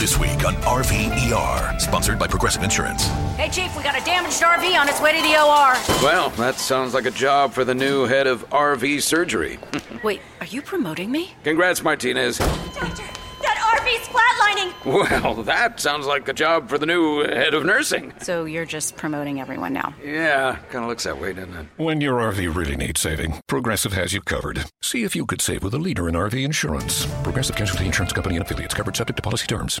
This 0.00 0.18
week 0.18 0.46
on 0.46 0.54
RVER, 0.62 1.78
sponsored 1.78 2.18
by 2.18 2.26
Progressive 2.26 2.62
Insurance. 2.62 3.04
Hey, 3.36 3.50
Chief, 3.50 3.76
we 3.76 3.82
got 3.82 4.00
a 4.00 4.02
damaged 4.02 4.40
RV 4.40 4.80
on 4.80 4.88
its 4.88 4.98
way 4.98 5.12
to 5.14 5.20
the 5.20 5.34
OR. 5.34 5.74
Well, 6.02 6.30
that 6.38 6.54
sounds 6.54 6.94
like 6.94 7.04
a 7.04 7.10
job 7.10 7.52
for 7.52 7.66
the 7.66 7.74
new 7.74 8.06
head 8.06 8.26
of 8.26 8.48
RV 8.48 9.02
surgery. 9.02 9.58
Wait, 10.02 10.22
are 10.40 10.46
you 10.46 10.62
promoting 10.62 11.12
me? 11.12 11.34
Congrats, 11.44 11.82
Martinez. 11.82 12.38
Doctor, 12.38 12.56
that 12.78 12.78
RV's 12.78 13.09
flatlining. 14.10 14.72
Well, 14.84 15.42
that 15.44 15.80
sounds 15.80 16.06
like 16.06 16.28
a 16.28 16.32
job 16.32 16.68
for 16.68 16.78
the 16.78 16.86
new 16.86 17.20
head 17.20 17.54
of 17.54 17.64
nursing. 17.64 18.12
So 18.20 18.44
you're 18.44 18.66
just 18.66 18.96
promoting 18.96 19.40
everyone 19.40 19.72
now. 19.72 19.94
Yeah, 20.02 20.56
kind 20.70 20.84
of 20.84 20.88
looks 20.88 21.04
that 21.04 21.20
way, 21.20 21.32
doesn't 21.32 21.54
it? 21.54 21.66
When 21.76 22.00
your 22.00 22.18
RV 22.18 22.54
really 22.54 22.76
needs 22.76 23.00
saving, 23.00 23.40
Progressive 23.46 23.92
has 23.92 24.12
you 24.12 24.20
covered. 24.20 24.64
See 24.82 25.04
if 25.04 25.14
you 25.14 25.26
could 25.26 25.40
save 25.40 25.62
with 25.62 25.74
a 25.74 25.78
leader 25.78 26.08
in 26.08 26.14
RV 26.14 26.42
insurance. 26.44 27.06
Progressive 27.22 27.56
Casualty 27.56 27.86
Insurance 27.86 28.12
Company 28.12 28.36
and 28.36 28.44
affiliates 28.44 28.74
covered 28.74 28.96
subject 28.96 29.16
to 29.16 29.22
policy 29.22 29.46
terms. 29.46 29.80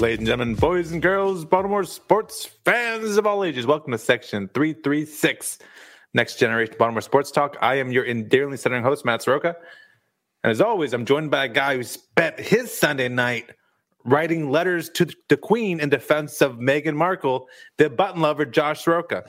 Ladies 0.00 0.18
and 0.18 0.26
gentlemen, 0.26 0.54
boys 0.54 0.92
and 0.92 1.00
girls, 1.00 1.44
Baltimore 1.44 1.84
sports 1.84 2.44
fans 2.64 3.16
of 3.16 3.26
all 3.26 3.42
ages, 3.44 3.64
welcome 3.66 3.92
to 3.92 3.98
section 3.98 4.48
336, 4.52 5.58
Next 6.12 6.36
Generation 6.38 6.74
Baltimore 6.78 7.00
Sports 7.00 7.30
Talk. 7.30 7.56
I 7.62 7.76
am 7.76 7.90
your 7.90 8.04
endearingly 8.04 8.56
stuttering 8.58 8.82
host, 8.82 9.04
Matt 9.04 9.22
Soroka. 9.22 9.56
And 10.42 10.50
as 10.50 10.60
always, 10.60 10.92
I'm 10.92 11.06
joined 11.06 11.30
by 11.30 11.46
a 11.46 11.48
guy 11.48 11.76
who 11.76 11.82
spent 11.84 12.38
his 12.38 12.76
Sunday 12.76 13.08
night 13.08 13.50
writing 14.04 14.50
letters 14.50 14.90
to 14.90 15.06
the 15.28 15.36
Queen 15.38 15.80
in 15.80 15.88
defense 15.88 16.42
of 16.42 16.56
Meghan 16.56 16.96
Markle, 16.96 17.46
the 17.78 17.88
button 17.88 18.20
lover, 18.20 18.44
Josh 18.44 18.84
Soroka. 18.84 19.24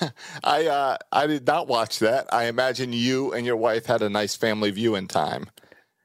I 0.44 0.66
uh, 0.66 0.96
I 1.10 1.26
did 1.26 1.46
not 1.46 1.68
watch 1.68 2.00
that. 2.00 2.26
I 2.34 2.46
imagine 2.46 2.92
you 2.92 3.32
and 3.32 3.46
your 3.46 3.56
wife 3.56 3.86
had 3.86 4.02
a 4.02 4.10
nice 4.10 4.36
family 4.36 4.70
viewing 4.72 5.06
time 5.08 5.46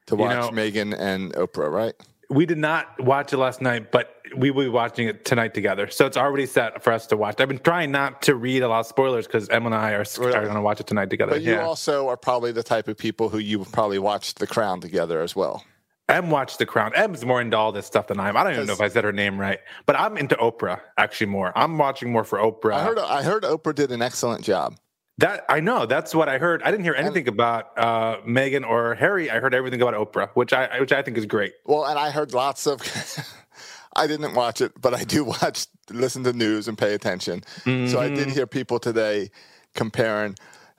to 0.06 0.14
You 0.14 0.22
watch 0.22 0.30
know- 0.34 0.50
Meghan 0.50 0.98
and 0.98 1.34
Oprah, 1.34 1.70
right? 1.70 1.94
We 2.30 2.46
did 2.46 2.58
not 2.58 3.00
watch 3.00 3.32
it 3.32 3.36
last 3.36 3.60
night, 3.60 3.90
but 3.90 4.14
we 4.36 4.50
will 4.50 4.64
be 4.64 4.70
watching 4.70 5.08
it 5.08 5.24
tonight 5.24 5.54
together. 5.54 5.88
So 5.88 6.06
it's 6.06 6.16
already 6.16 6.46
set 6.46 6.82
for 6.82 6.92
us 6.92 7.06
to 7.08 7.16
watch. 7.16 7.40
I've 7.40 7.48
been 7.48 7.58
trying 7.58 7.90
not 7.90 8.22
to 8.22 8.34
read 8.34 8.62
a 8.62 8.68
lot 8.68 8.80
of 8.80 8.86
spoilers 8.86 9.26
because 9.26 9.48
Em 9.48 9.66
and 9.66 9.74
I 9.74 9.92
are, 9.92 10.04
are 10.18 10.30
going 10.32 10.54
to 10.54 10.60
watch 10.60 10.80
it 10.80 10.86
tonight 10.86 11.10
together. 11.10 11.32
But 11.32 11.42
you 11.42 11.52
yeah. 11.52 11.64
also 11.64 12.08
are 12.08 12.16
probably 12.16 12.52
the 12.52 12.62
type 12.62 12.88
of 12.88 12.96
people 12.96 13.28
who 13.28 13.38
you 13.38 13.64
probably 13.64 13.98
watched 13.98 14.38
The 14.38 14.46
Crown 14.46 14.80
together 14.80 15.20
as 15.20 15.36
well. 15.36 15.64
Em 16.08 16.30
watched 16.30 16.58
The 16.58 16.66
Crown. 16.66 16.92
Em's 16.94 17.24
more 17.24 17.40
into 17.40 17.56
all 17.56 17.72
this 17.72 17.86
stuff 17.86 18.08
than 18.08 18.20
I 18.20 18.28
am. 18.28 18.36
I 18.36 18.44
don't 18.44 18.54
even 18.54 18.66
know 18.66 18.74
if 18.74 18.80
I 18.80 18.88
said 18.88 19.04
her 19.04 19.12
name 19.12 19.38
right, 19.38 19.60
but 19.86 19.98
I'm 19.98 20.18
into 20.18 20.34
Oprah 20.36 20.80
actually 20.98 21.28
more. 21.28 21.52
I'm 21.56 21.78
watching 21.78 22.12
more 22.12 22.24
for 22.24 22.38
Oprah. 22.38 22.74
I 22.74 22.84
heard 22.84 22.98
I 22.98 23.22
heard 23.22 23.42
Oprah 23.42 23.74
did 23.74 23.90
an 23.90 24.02
excellent 24.02 24.44
job. 24.44 24.76
That 25.18 25.44
I 25.48 25.60
know. 25.60 25.86
That's 25.86 26.12
what 26.14 26.28
I 26.28 26.38
heard. 26.38 26.62
I 26.64 26.70
didn't 26.72 26.84
hear 26.84 26.94
anything 26.94 27.28
about 27.28 27.76
uh, 27.78 28.16
Meghan 28.22 28.66
or 28.68 28.94
Harry. 28.96 29.30
I 29.30 29.38
heard 29.38 29.54
everything 29.54 29.80
about 29.80 29.94
Oprah, 29.94 30.30
which 30.34 30.52
I 30.52 30.80
which 30.80 30.92
I 30.92 31.02
think 31.02 31.16
is 31.16 31.24
great. 31.26 31.52
Well, 31.64 31.84
and 31.84 31.98
I 31.98 32.10
heard 32.10 32.34
lots 32.34 32.66
of. 32.66 32.80
I 33.96 34.08
didn't 34.08 34.34
watch 34.34 34.60
it, 34.60 34.72
but 34.80 34.92
I 34.92 35.04
do 35.04 35.22
watch, 35.42 35.66
listen 35.88 36.24
to 36.24 36.32
news 36.32 36.66
and 36.66 36.76
pay 36.76 36.94
attention. 36.94 37.44
So 37.64 38.00
I 38.00 38.08
did 38.08 38.26
Mhm. 38.28 38.32
hear 38.32 38.46
people 38.48 38.80
today 38.80 39.30
comparing 39.76 40.34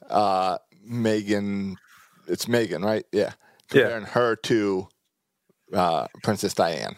uh, 0.09 0.57
Meghan. 0.85 1.75
It's 2.27 2.45
Meghan, 2.45 2.83
right? 2.83 3.05
Yeah, 3.13 3.31
Yeah. 3.71 3.83
comparing 3.83 4.05
her 4.07 4.35
to 4.35 4.89
uh, 5.73 6.07
Princess 6.23 6.53
Diane. 6.53 6.97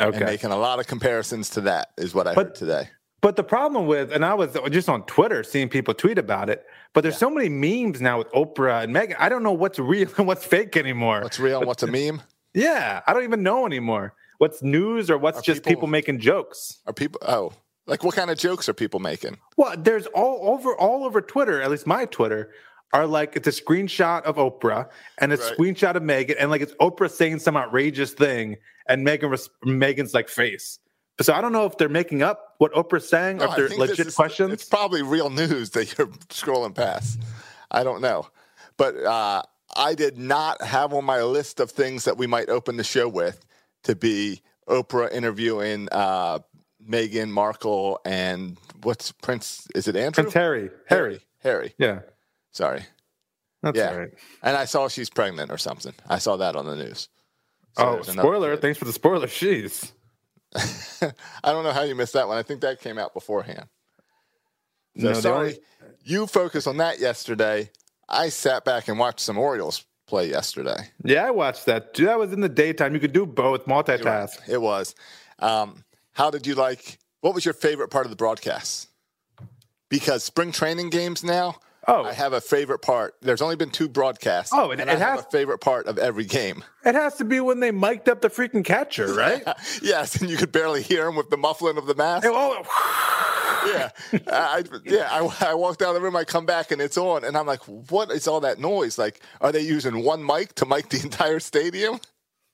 Okay. 0.00 0.16
and 0.16 0.26
making 0.26 0.50
a 0.50 0.56
lot 0.56 0.80
of 0.80 0.88
comparisons 0.88 1.50
to 1.50 1.60
that 1.60 1.90
is 1.96 2.12
what 2.16 2.26
I 2.26 2.34
But- 2.34 2.46
heard 2.46 2.54
today. 2.56 2.88
But 3.24 3.36
the 3.36 3.42
problem 3.42 3.86
with, 3.86 4.12
and 4.12 4.22
I 4.22 4.34
was 4.34 4.54
just 4.70 4.86
on 4.90 5.02
Twitter 5.06 5.42
seeing 5.42 5.70
people 5.70 5.94
tweet 5.94 6.18
about 6.18 6.50
it, 6.50 6.66
but 6.92 7.00
there's 7.00 7.16
so 7.16 7.30
many 7.30 7.48
memes 7.48 8.02
now 8.02 8.18
with 8.18 8.30
Oprah 8.32 8.84
and 8.84 8.94
Meghan. 8.94 9.16
I 9.18 9.30
don't 9.30 9.42
know 9.42 9.54
what's 9.54 9.78
real 9.78 10.10
and 10.18 10.26
what's 10.26 10.44
fake 10.44 10.76
anymore. 10.76 11.22
What's 11.22 11.40
real 11.40 11.60
and 11.60 11.66
what's 11.66 11.82
a 11.82 11.86
meme? 11.86 12.22
Yeah, 12.52 13.00
I 13.06 13.14
don't 13.14 13.24
even 13.24 13.42
know 13.42 13.64
anymore. 13.64 14.12
What's 14.36 14.62
news 14.62 15.10
or 15.10 15.16
what's 15.16 15.38
Are 15.38 15.42
just 15.42 15.62
people, 15.62 15.70
people- 15.70 15.88
making 15.88 16.18
jokes? 16.20 16.80
Are 16.86 16.92
people? 16.92 17.18
Oh, 17.26 17.52
like 17.86 18.04
what 18.04 18.14
kind 18.14 18.30
of 18.30 18.36
jokes 18.36 18.68
are 18.68 18.74
people 18.74 19.00
making? 19.00 19.38
Well, 19.56 19.74
there's 19.78 20.06
all 20.08 20.52
over 20.52 20.76
all 20.76 21.04
over 21.06 21.22
Twitter, 21.22 21.62
at 21.62 21.70
least 21.70 21.86
my 21.86 22.04
Twitter, 22.04 22.50
are 22.92 23.06
like 23.06 23.36
it's 23.36 23.48
a 23.48 23.62
screenshot 23.62 24.22
of 24.24 24.36
Oprah 24.36 24.88
and 25.16 25.32
a 25.32 25.36
Right. 25.38 25.52
screenshot 25.58 25.96
of 25.96 26.02
Meghan, 26.02 26.36
and 26.38 26.50
like 26.50 26.60
it's 26.60 26.74
Oprah 26.74 27.10
saying 27.10 27.38
some 27.38 27.56
outrageous 27.56 28.12
thing, 28.12 28.56
and 28.86 29.04
Meghan 29.06 29.48
Meghan's 29.64 30.12
like 30.12 30.28
face. 30.28 30.78
So 31.20 31.32
I 31.32 31.40
don't 31.40 31.52
know 31.52 31.64
if 31.66 31.78
they're 31.78 31.88
making 31.88 32.22
up 32.22 32.54
what 32.58 32.72
Oprah's 32.72 33.08
saying 33.08 33.36
No, 33.38 33.44
or 33.46 33.48
if 33.50 33.56
they're 33.56 33.78
legit 33.78 34.06
is- 34.08 34.14
questions. 34.16 34.52
It's 34.52 34.64
probably 34.68 35.02
real 35.02 35.30
news 35.30 35.70
that 35.70 35.96
you're 35.96 36.06
scrolling 36.28 36.74
past. 36.74 37.20
I 37.70 37.84
don't 37.84 38.00
know, 38.00 38.26
but 38.76 38.96
uh, 38.96 39.42
I 39.76 39.94
did 39.94 40.18
not 40.18 40.62
have 40.62 40.92
on 40.92 41.04
my 41.04 41.22
list 41.22 41.60
of 41.60 41.70
things 41.70 42.04
that 42.04 42.16
we 42.16 42.26
might 42.26 42.48
open 42.48 42.76
the 42.76 42.84
show 42.84 43.08
with 43.08 43.44
to 43.84 43.94
be 43.96 44.42
Oprah 44.68 45.12
interviewing 45.12 45.88
uh, 45.92 46.38
Meghan 46.88 47.30
Markle 47.30 48.00
and 48.04 48.56
what's 48.82 49.12
Prince? 49.12 49.66
Is 49.74 49.88
it 49.88 49.96
Andrew? 49.96 50.24
Prince 50.24 50.34
Harry, 50.34 50.70
Harry, 50.86 51.20
Harry. 51.40 51.74
yeah, 51.78 52.00
Sorry. 52.50 52.84
that's 53.62 53.76
Yeah. 53.76 53.94
right. 53.94 54.10
And 54.42 54.56
I 54.56 54.64
saw 54.66 54.88
she's 54.88 55.10
pregnant 55.10 55.50
or 55.50 55.58
something. 55.58 55.94
I 56.08 56.18
saw 56.18 56.36
that 56.36 56.54
on 56.56 56.66
the 56.66 56.76
news. 56.76 57.08
So 57.76 57.98
oh, 57.98 58.02
spoiler! 58.02 58.56
Thanks 58.56 58.78
for 58.78 58.84
the 58.84 58.92
spoiler. 58.92 59.26
Jeez. 59.28 59.90
I 61.44 61.52
don't 61.52 61.64
know 61.64 61.72
how 61.72 61.82
you 61.82 61.94
missed 61.94 62.12
that 62.14 62.28
one. 62.28 62.36
I 62.38 62.42
think 62.42 62.60
that 62.60 62.80
came 62.80 62.98
out 62.98 63.12
beforehand. 63.14 63.66
So 64.98 65.08
No, 65.08 65.12
sorry, 65.14 65.48
only- 65.48 65.60
you 66.04 66.26
focused 66.26 66.66
on 66.68 66.76
that 66.78 67.00
yesterday. 67.00 67.70
I 68.08 68.28
sat 68.28 68.64
back 68.64 68.88
and 68.88 68.98
watched 68.98 69.20
some 69.20 69.38
Orioles 69.38 69.84
play 70.06 70.28
yesterday. 70.28 70.90
Yeah, 71.02 71.26
I 71.26 71.30
watched 71.30 71.66
that. 71.66 71.94
That 71.94 72.18
was 72.18 72.32
in 72.32 72.40
the 72.40 72.48
daytime. 72.48 72.94
You 72.94 73.00
could 73.00 73.12
do 73.12 73.26
both, 73.26 73.64
multitask. 73.66 74.38
It 74.48 74.60
was. 74.60 74.94
Um, 75.38 75.84
how 76.12 76.30
did 76.30 76.46
you 76.46 76.54
like? 76.54 76.98
What 77.22 77.34
was 77.34 77.44
your 77.44 77.54
favorite 77.54 77.88
part 77.88 78.04
of 78.06 78.10
the 78.10 78.16
broadcast? 78.16 78.88
Because 79.88 80.22
spring 80.24 80.52
training 80.52 80.90
games 80.90 81.24
now, 81.24 81.56
Oh. 81.86 82.04
I 82.04 82.12
have 82.12 82.32
a 82.32 82.40
favorite 82.40 82.80
part. 82.80 83.14
There's 83.20 83.42
only 83.42 83.56
been 83.56 83.70
two 83.70 83.88
broadcasts. 83.88 84.52
Oh, 84.54 84.70
and 84.70 84.80
and 84.80 84.88
it 84.90 84.94
I 84.94 84.98
have 84.98 85.16
has- 85.18 85.26
a 85.26 85.30
favorite 85.30 85.58
part 85.58 85.86
of 85.86 85.98
every 85.98 86.24
game. 86.24 86.64
It 86.84 86.94
has 86.94 87.14
to 87.16 87.24
be 87.24 87.40
when 87.40 87.60
they 87.60 87.70
mic'd 87.70 88.08
up 88.08 88.20
the 88.20 88.28
freaking 88.30 88.64
catcher, 88.64 89.12
right? 89.14 89.42
yes, 89.82 90.16
and 90.20 90.28
you 90.30 90.36
could 90.36 90.52
barely 90.52 90.82
hear 90.82 91.06
him 91.08 91.16
with 91.16 91.30
the 91.30 91.36
muffling 91.36 91.76
of 91.78 91.86
the 91.86 91.94
mask. 91.94 92.26
oh, 92.28 92.62
oh. 92.66 93.64
yeah, 93.66 93.90
I, 94.28 94.62
yeah. 94.84 95.08
I, 95.10 95.50
I 95.50 95.54
walked 95.54 95.80
out 95.80 95.88
of 95.88 95.94
the 95.94 96.00
room. 96.02 96.16
I 96.16 96.24
come 96.24 96.44
back 96.44 96.70
and 96.70 96.82
it's 96.82 96.98
on, 96.98 97.24
and 97.24 97.34
I'm 97.36 97.46
like, 97.46 97.62
"What 97.90 98.10
is 98.10 98.28
all 98.28 98.40
that 98.40 98.58
noise? 98.58 98.98
Like, 98.98 99.20
are 99.40 99.52
they 99.52 99.62
using 99.62 100.04
one 100.04 100.24
mic 100.24 100.54
to 100.56 100.66
mic 100.66 100.90
the 100.90 101.00
entire 101.02 101.40
stadium?" 101.40 101.98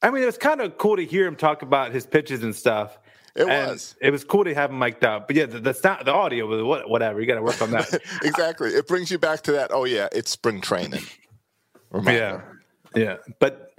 I 0.02 0.10
mean, 0.10 0.22
it 0.22 0.26
was 0.26 0.38
kind 0.38 0.60
of 0.60 0.78
cool 0.78 0.96
to 0.96 1.04
hear 1.04 1.26
him 1.26 1.34
talk 1.36 1.62
about 1.62 1.92
his 1.92 2.06
pitches 2.06 2.42
and 2.44 2.54
stuff. 2.54 2.96
It 3.36 3.48
And 3.48 3.70
was. 3.72 3.96
It 4.00 4.10
was 4.10 4.24
cool 4.24 4.44
to 4.44 4.54
have 4.54 4.70
him 4.70 4.78
mic'd 4.78 5.04
up. 5.04 5.26
But 5.26 5.36
yeah, 5.36 5.46
the 5.46 5.60
the, 5.60 5.72
sound, 5.72 6.06
the 6.06 6.12
audio 6.12 6.46
was 6.46 6.84
whatever. 6.88 7.20
You 7.20 7.26
got 7.26 7.36
to 7.36 7.42
work 7.42 7.60
on 7.62 7.70
that. 7.70 8.00
exactly. 8.22 8.70
It 8.70 8.88
brings 8.88 9.10
you 9.10 9.18
back 9.18 9.42
to 9.42 9.52
that. 9.52 9.70
Oh 9.72 9.84
yeah, 9.84 10.08
it's 10.12 10.30
spring 10.30 10.60
training. 10.60 11.02
yeah, 12.04 12.40
yeah. 12.94 13.16
But 13.38 13.70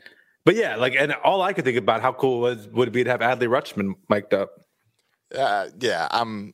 but 0.46 0.56
yeah, 0.56 0.76
like, 0.76 0.96
and 0.98 1.14
all 1.14 1.42
I 1.42 1.54
could 1.54 1.66
think 1.66 1.78
about 1.78 2.02
how 2.02 2.14
cool 2.14 2.40
was 2.40 2.68
would 2.70 2.88
it 2.88 2.92
be 2.92 3.04
to 3.04 3.10
have 3.12 3.20
Adley 3.20 3.48
Rutschman 3.48 3.96
mic'd 4.10 4.34
up. 4.34 4.52
Uh, 5.38 5.68
yeah, 5.80 6.08
I'm. 6.12 6.54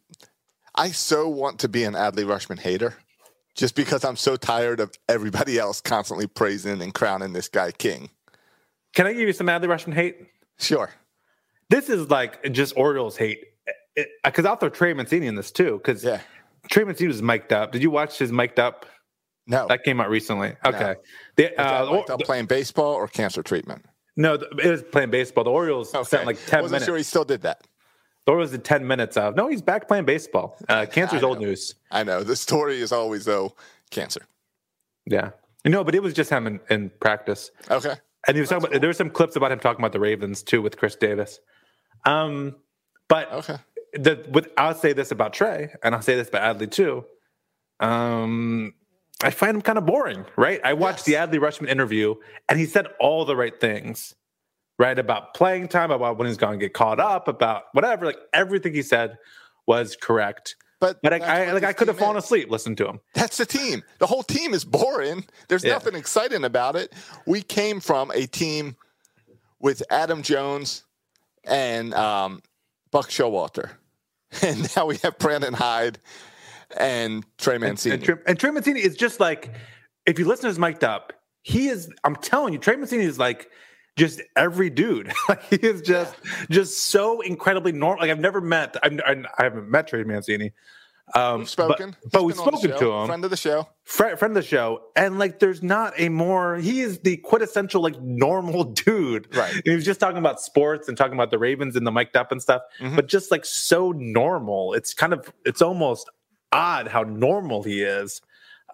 I 0.75 0.89
so 0.89 1.27
want 1.27 1.59
to 1.59 1.69
be 1.69 1.83
an 1.83 1.93
Adley 1.93 2.23
Rutschman 2.25 2.59
hater, 2.59 2.95
just 3.55 3.75
because 3.75 4.03
I'm 4.03 4.15
so 4.15 4.35
tired 4.35 4.79
of 4.79 4.91
everybody 5.07 5.57
else 5.57 5.81
constantly 5.81 6.27
praising 6.27 6.81
and 6.81 6.93
crowning 6.93 7.33
this 7.33 7.47
guy 7.47 7.71
king. 7.71 8.09
Can 8.93 9.07
I 9.07 9.13
give 9.13 9.27
you 9.27 9.33
some 9.33 9.47
Adley 9.47 9.65
Rutschman 9.65 9.93
hate? 9.93 10.27
Sure. 10.59 10.91
This 11.69 11.89
is 11.89 12.09
like 12.09 12.51
just 12.51 12.75
Orioles 12.77 13.17
hate. 13.17 13.43
Because 14.23 14.45
I'll 14.45 14.55
throw 14.55 14.69
Trey 14.69 14.93
Mancini 14.93 15.27
in 15.27 15.35
this 15.35 15.51
too. 15.51 15.77
Because 15.83 16.03
Yeah. 16.03 16.21
Trey 16.69 16.83
Mancini 16.83 17.07
was 17.07 17.21
mic'd 17.21 17.51
up. 17.53 17.71
Did 17.71 17.81
you 17.81 17.89
watch 17.89 18.17
his 18.19 18.31
mic'd 18.31 18.59
up? 18.59 18.85
No. 19.47 19.65
That 19.67 19.83
came 19.83 20.01
out 20.01 20.09
recently. 20.09 20.55
Okay. 20.65 20.95
The, 21.37 21.51
Is 21.51 21.57
that 21.57 21.81
uh, 21.83 21.87
or- 21.89 22.03
they're 22.07 22.17
playing 22.17 22.45
baseball 22.47 22.93
or 22.93 23.07
cancer 23.07 23.41
treatment? 23.41 23.85
no, 24.17 24.33
it 24.33 24.65
was 24.65 24.83
playing 24.83 25.09
baseball. 25.11 25.43
The 25.45 25.51
Orioles 25.51 25.89
spent 26.07 26.25
like 26.25 26.37
10 26.47 26.63
Wasn't 26.63 26.71
minutes. 26.71 26.85
sure 26.85 26.97
he 26.97 27.03
still 27.03 27.23
did 27.23 27.43
that. 27.43 27.61
The 28.25 28.31
Orioles 28.33 28.51
did 28.51 28.65
10 28.65 28.85
minutes 28.85 29.15
of, 29.15 29.35
no, 29.37 29.47
he's 29.47 29.61
back 29.61 29.87
playing 29.87 30.05
baseball. 30.05 30.57
Uh, 30.67 30.85
cancer's 30.91 31.23
old 31.23 31.39
news. 31.39 31.75
I 31.91 32.03
know. 32.03 32.23
The 32.23 32.35
story 32.35 32.81
is 32.81 32.91
always, 32.91 33.23
though, 33.25 33.55
cancer. 33.91 34.21
Yeah. 35.05 35.31
No, 35.65 35.83
but 35.85 35.95
it 35.95 36.03
was 36.03 36.13
just 36.13 36.29
him 36.29 36.45
in, 36.47 36.59
in 36.69 36.89
practice. 36.99 37.51
Okay. 37.71 37.93
And 38.27 38.35
he 38.35 38.41
was 38.41 38.49
talking 38.49 38.67
about, 38.67 38.81
there 38.81 38.89
were 38.89 38.93
some 38.93 39.09
clips 39.09 39.35
about 39.37 39.51
him 39.53 39.59
talking 39.59 39.79
about 39.79 39.93
the 39.93 39.99
Ravens 39.99 40.43
too 40.43 40.61
with 40.61 40.75
Chris 40.77 40.95
Davis. 40.97 41.39
Um, 42.05 42.55
but 43.07 43.31
Okay. 43.31 43.57
the 43.94 44.25
with 44.29 44.49
I'll 44.57 44.75
say 44.75 44.94
this 44.94 45.11
about 45.11 45.33
Trey, 45.33 45.73
and 45.83 45.95
I'll 45.95 46.01
say 46.01 46.15
this 46.15 46.27
about 46.29 46.57
Adley 46.57 46.69
too. 46.69 47.05
Um, 47.79 48.73
I 49.23 49.31
find 49.31 49.55
him 49.55 49.61
kind 49.61 49.77
of 49.77 49.85
boring, 49.85 50.25
right? 50.35 50.59
I 50.63 50.73
watched 50.73 51.05
the 51.05 51.13
Adley 51.13 51.39
Rutschman 51.39 51.69
interview, 51.69 52.15
and 52.49 52.59
he 52.59 52.65
said 52.65 52.88
all 52.99 53.25
the 53.25 53.35
right 53.35 53.59
things, 53.59 54.13
right? 54.77 54.97
About 54.97 55.33
playing 55.33 55.67
time, 55.69 55.91
about 55.91 56.17
when 56.17 56.27
he's 56.27 56.38
going 56.38 56.59
to 56.59 56.65
get 56.65 56.73
caught 56.73 56.99
up, 56.99 57.27
about 57.27 57.63
whatever. 57.73 58.05
Like 58.05 58.19
everything 58.33 58.73
he 58.73 58.81
said 58.83 59.17
was 59.65 59.95
correct. 59.95 60.55
But, 60.79 61.00
But 61.01 61.11
I, 61.13 61.47
I 61.47 61.51
like 61.53 61.63
I 61.63 61.73
could 61.73 61.88
have 61.88 61.97
fallen 61.97 62.17
is. 62.17 62.23
asleep 62.25 62.51
listening 62.51 62.75
to 62.75 62.88
him. 62.88 63.00
That's 63.15 63.38
the 63.38 63.47
team. 63.47 63.81
The 63.97 64.05
whole 64.05 64.21
team 64.21 64.53
is 64.53 64.63
boring. 64.63 65.25
There's 65.47 65.63
Yeah. 65.63 65.73
nothing 65.73 65.95
exciting 65.95 66.43
about 66.43 66.75
it. 66.75 66.93
We 67.25 67.41
came 67.41 67.79
from 67.79 68.11
a 68.11 68.27
team 68.27 68.75
with 69.59 69.81
Adam 69.89 70.21
Jones 70.21 70.83
and 71.44 71.94
um, 71.94 72.42
Buck 72.92 73.10
Showalter, 73.10 73.72
and 74.42 74.75
now 74.75 74.86
we 74.86 74.98
have 74.98 75.18
Brandon 75.18 75.54
Hyde 75.54 76.00
and 76.78 77.25
Trey 77.38 77.57
Mancini. 77.57 77.95
And, 77.95 78.04
Trey, 78.04 78.16
and 78.25 78.39
Trey 78.39 78.51
Mancini 78.51 78.81
is 78.81 78.95
just 78.95 79.19
like, 79.19 79.54
if 80.06 80.19
you 80.19 80.25
listen 80.25 80.44
to 80.44 80.48
his 80.50 80.60
mic'd 80.60 80.84
up, 80.84 81.13
he 81.44 81.68
is. 81.68 81.89
I'm 82.04 82.16
telling 82.16 82.54
you, 82.54 82.60
Trey 82.60 82.75
Mancini 82.75 83.06
is 83.06 83.18
like 83.18 83.50
just 83.95 84.22
every 84.36 84.69
dude. 84.69 85.12
like 85.30 85.44
he 85.45 85.56
is 85.56 85.81
just 85.81 86.16
just 86.50 86.78
so 86.78 87.22
incredibly 87.22 87.72
normal. 87.72 88.01
Like 88.01 88.12
I've 88.12 88.19
never 88.19 88.42
met. 88.42 88.75
I've, 88.84 89.00
I, 89.06 89.24
I 89.38 89.44
haven't 89.44 89.69
met 89.69 89.88
Trey 89.88 90.04
Mancini. 90.04 90.54
Um, 91.15 91.39
We've 91.39 91.50
spoken, 91.50 91.95
but, 92.04 92.12
but 92.12 92.24
we've 92.25 92.36
been 92.36 92.44
on 92.45 92.51
the 92.51 92.57
spoken 92.57 92.77
show, 92.80 92.86
to 92.92 92.92
him. 93.01 93.07
Friend 93.07 93.24
of 93.24 93.30
the 93.31 93.38
show. 93.38 93.69
friend, 93.86 94.19
friend 94.19 94.36
of 94.38 94.44
the 94.44 94.48
show, 94.48 94.81
and 94.95 95.18
like, 95.18 95.39
there's 95.39 95.63
not 95.63 95.94
a 95.98 96.09
more. 96.09 96.57
He 96.57 96.81
is 96.81 97.00
the 97.00 97.15
quintessential 97.18 97.81
like 97.81 98.00
normal 98.01 98.63
dude. 98.86 99.33
Right. 99.36 99.54
And 99.54 99.63
he 99.65 99.74
was 99.75 99.86
just 99.86 100.00
talking 100.01 100.18
about 100.18 100.42
sports 100.42 100.89
and 100.89 100.98
talking 100.98 101.13
about 101.13 101.31
the 101.31 101.38
Ravens 101.39 101.77
and 101.77 101.88
the 101.88 101.92
mic'd 101.92 102.18
up 102.18 102.31
and 102.33 102.42
stuff, 102.42 102.62
Mm-hmm. 102.81 102.98
but 102.98 103.07
just 103.07 103.31
like 103.31 103.45
so 103.45 103.94
normal. 103.94 104.74
It's 104.74 104.94
kind 104.94 105.13
of 105.13 105.31
it's 105.45 105.62
almost 105.62 106.09
odd 106.51 106.88
how 106.89 107.04
normal 107.04 107.63
he 107.63 107.83
is. 107.83 108.21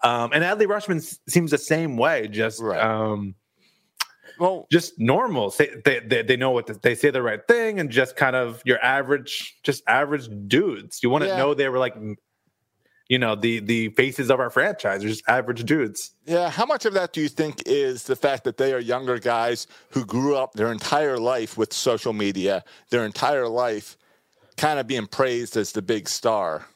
Um, 0.02 0.32
and 0.32 0.42
Adley 0.42 0.66
Rutschman 0.66 0.96
s- 0.96 1.20
seems 1.28 1.52
the 1.52 1.58
same 1.58 1.96
way. 1.96 2.26
Just 2.28 2.60
Right. 2.60 2.80
um, 2.80 3.36
Well, 4.40 4.66
just 4.72 4.94
normal. 4.98 5.50
Say, 5.50 5.70
they, 5.84 6.00
they 6.00 6.22
they 6.22 6.36
know 6.36 6.50
what 6.50 6.66
to, 6.66 6.74
they 6.74 6.96
say 6.96 7.10
the 7.10 7.22
right 7.22 7.40
thing, 7.46 7.78
and 7.78 7.88
just 7.90 8.16
kind 8.16 8.34
of 8.34 8.60
your 8.64 8.82
average, 8.84 9.56
just 9.62 9.84
average 9.86 10.28
dudes. 10.48 11.00
You 11.04 11.10
want 11.10 11.22
to 11.22 11.28
Yeah. 11.28 11.36
know 11.38 11.54
they 11.54 11.68
were 11.68 11.78
like, 11.78 11.94
you 13.14 13.18
know, 13.20 13.36
the 13.36 13.60
the 13.60 13.90
faces 13.90 14.28
of 14.28 14.40
our 14.40 14.50
franchise. 14.50 15.02
Just 15.02 15.22
average 15.28 15.62
dudes. 15.64 16.10
Yeah, 16.26 16.50
how 16.50 16.66
much 16.66 16.84
of 16.84 16.94
that 16.94 17.12
do 17.12 17.20
you 17.20 17.28
think 17.28 17.62
is 17.64 18.02
the 18.02 18.16
fact 18.16 18.42
that 18.42 18.56
they 18.56 18.72
are 18.72 18.80
younger 18.80 19.20
guys 19.20 19.68
who 19.90 20.04
grew 20.04 20.34
up 20.34 20.54
their 20.54 20.72
entire 20.72 21.16
life 21.16 21.56
with 21.56 21.72
social 21.72 22.12
media, 22.12 22.64
their 22.90 23.06
entire 23.06 23.46
life 23.46 23.96
kind 24.56 24.80
of 24.80 24.88
being 24.88 25.06
praised 25.06 25.56
as 25.56 25.70
the 25.70 25.80
big 25.80 26.08
star? 26.08 26.66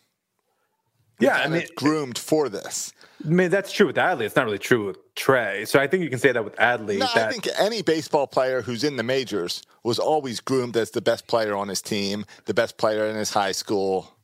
Yeah, 1.19 1.39
I 1.39 1.41
and 1.41 1.55
mean, 1.55 1.67
groomed 1.75 2.19
for 2.19 2.49
this. 2.49 2.93
I 3.25 3.31
mean 3.31 3.51
that's 3.51 3.73
true 3.73 3.89
with 3.89 3.97
Adley. 3.97 4.21
It's 4.21 4.37
not 4.37 4.45
really 4.45 4.61
true 4.61 4.87
with 4.87 5.15
Trey. 5.17 5.65
So 5.65 5.81
I 5.81 5.89
think 5.89 6.05
you 6.05 6.09
can 6.09 6.21
say 6.21 6.31
that 6.31 6.45
with 6.45 6.55
Adley. 6.55 7.01
No, 7.01 7.09
that, 7.17 7.29
I 7.29 7.33
think 7.33 7.49
any 7.59 7.83
baseball 7.83 8.29
player 8.29 8.63
who's 8.63 8.85
in 8.85 8.95
the 8.95 9.03
majors 9.03 9.65
was 9.83 9.99
always 9.99 10.39
groomed 10.39 10.77
as 10.77 10.93
the 10.93 11.01
best 11.01 11.27
player 11.27 11.57
on 11.57 11.67
his 11.67 11.83
team, 11.83 12.25
the 12.45 12.55
best 12.55 12.77
player 12.77 13.07
in 13.07 13.17
his 13.17 13.33
high 13.33 13.51
school. 13.51 14.15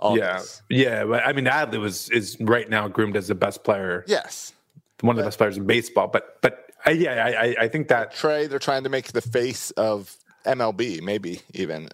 All 0.00 0.16
yeah, 0.18 0.40
yeah. 0.68 1.04
But 1.04 1.24
I 1.26 1.32
mean, 1.32 1.44
Adley 1.46 1.80
was 1.80 2.10
is 2.10 2.36
right 2.40 2.68
now 2.68 2.88
groomed 2.88 3.16
as 3.16 3.28
the 3.28 3.34
best 3.34 3.64
player, 3.64 4.04
Yes. 4.06 4.52
one 5.00 5.14
of 5.16 5.18
the 5.18 5.26
best 5.26 5.38
players 5.38 5.56
in 5.56 5.66
baseball. 5.66 6.08
But 6.08 6.40
but 6.42 6.70
uh, 6.86 6.90
yeah, 6.90 7.24
I, 7.24 7.54
I 7.64 7.68
think 7.68 7.88
that 7.88 8.14
Trey, 8.14 8.46
they're 8.46 8.58
trying 8.58 8.82
to 8.84 8.90
make 8.90 9.12
the 9.12 9.22
face 9.22 9.70
of 9.72 10.16
MLB, 10.44 11.00
maybe 11.02 11.40
even. 11.54 11.88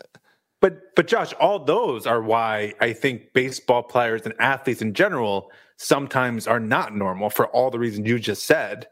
But 0.61 0.95
but 0.97 1.07
Josh, 1.07 1.33
all 1.35 1.59
those 1.65 2.07
are 2.07 2.21
why 2.21 2.75
I 2.81 2.93
think 2.93 3.33
baseball 3.33 3.83
players 3.83 4.23
and 4.23 4.35
athletes 4.41 4.83
in 4.83 4.93
general 4.95 5.51
sometimes 5.77 6.47
are 6.47 6.61
not 6.61 6.95
normal 6.95 7.31
for 7.31 7.47
all 7.49 7.71
the 7.71 7.79
reasons 7.79 8.09
you 8.09 8.19
just 8.19 8.45
said. 8.45 8.89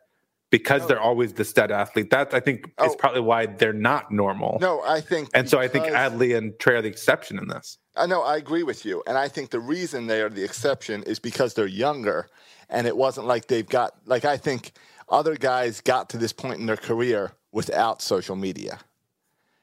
Because 0.50 0.87
they're 0.87 0.99
always 0.99 1.34
the 1.34 1.44
stud 1.44 1.70
athlete. 1.70 2.08
That 2.08 2.32
I 2.32 2.40
think 2.40 2.64
is 2.64 2.70
Oh. 2.78 2.94
probably 2.99 3.20
why 3.20 3.44
they're 3.44 3.75
not 3.75 4.10
normal. 4.10 4.56
No, 4.62 4.81
I 4.81 5.02
think. 5.02 5.28
and 5.34 5.46
so 5.46 5.58
I 5.58 5.69
think 5.69 5.84
Adley 5.84 6.34
and 6.38 6.58
Trey 6.58 6.76
are 6.76 6.81
the 6.81 6.88
exception 6.88 7.37
in 7.38 7.49
this. 7.49 7.76
I 7.99 8.06
know, 8.06 8.23
I 8.23 8.37
agree 8.37 8.62
with 8.62 8.85
you. 8.85 9.03
And 9.06 9.19
I 9.19 9.29
think 9.29 9.50
the 9.50 9.61
reason 9.61 10.06
they 10.06 10.21
are 10.23 10.29
the 10.29 10.45
exception 10.45 11.03
is 11.03 11.19
because 11.19 11.55
they're 11.55 11.67
younger. 11.67 12.29
And 12.71 12.87
it 12.87 12.97
wasn't 12.97 13.27
like 13.27 13.47
they've 13.49 13.69
got, 13.69 13.95
like, 14.06 14.25
I 14.25 14.37
think 14.37 14.73
other 15.09 15.37
guys 15.37 15.81
got 15.81 16.11
to 16.11 16.19
this 16.19 16.33
point 16.33 16.61
in 16.61 16.67
their 16.67 16.77
career 16.77 17.33
without 17.53 18.03
social 18.03 18.37
media. 18.37 18.79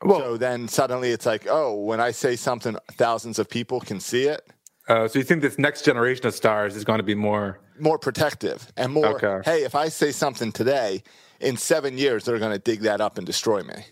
Well, 0.04 0.20
So 0.20 0.38
then 0.38 0.68
suddenly 0.68 1.12
it's 1.12 1.26
like, 1.26 1.48
oh, 1.50 1.76
when 1.76 2.00
I 2.02 2.12
say 2.12 2.36
something, 2.36 2.76
thousands 2.94 3.40
of 3.40 3.50
people 3.50 3.80
can 3.80 4.00
see 4.00 4.24
it. 4.24 4.42
uh, 4.90 5.08
so 5.08 5.20
you 5.20 5.26
think 5.26 5.42
this 5.42 5.58
next 5.58 5.84
generation 5.86 6.26
of 6.28 6.34
stars 6.36 6.76
is 6.76 6.84
going 6.84 7.00
to 7.00 7.04
be 7.04 7.16
more? 7.16 7.60
More 7.80 7.98
protective 8.00 8.72
and 8.78 8.92
more, 8.92 9.16
Okay. 9.16 9.42
hey, 9.50 9.64
if 9.64 9.76
I 9.76 9.90
say 9.90 10.12
something 10.12 10.52
today, 10.52 11.04
in 11.40 11.58
seven 11.58 11.98
years, 11.98 12.24
they're 12.26 12.40
going 12.40 12.52
to 12.54 12.60
dig 12.60 12.81
that 12.81 13.02
up 13.02 13.18
and 13.18 13.26
destroy 13.26 13.62
me. 13.64 13.86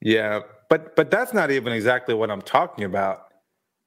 Yeah, 0.00 0.40
but 0.70 0.96
but 0.96 1.10
that's 1.10 1.34
not 1.34 1.50
even 1.50 1.72
exactly 1.74 2.14
what 2.14 2.30
I'm 2.30 2.40
talking 2.42 2.84
about. 2.84 3.26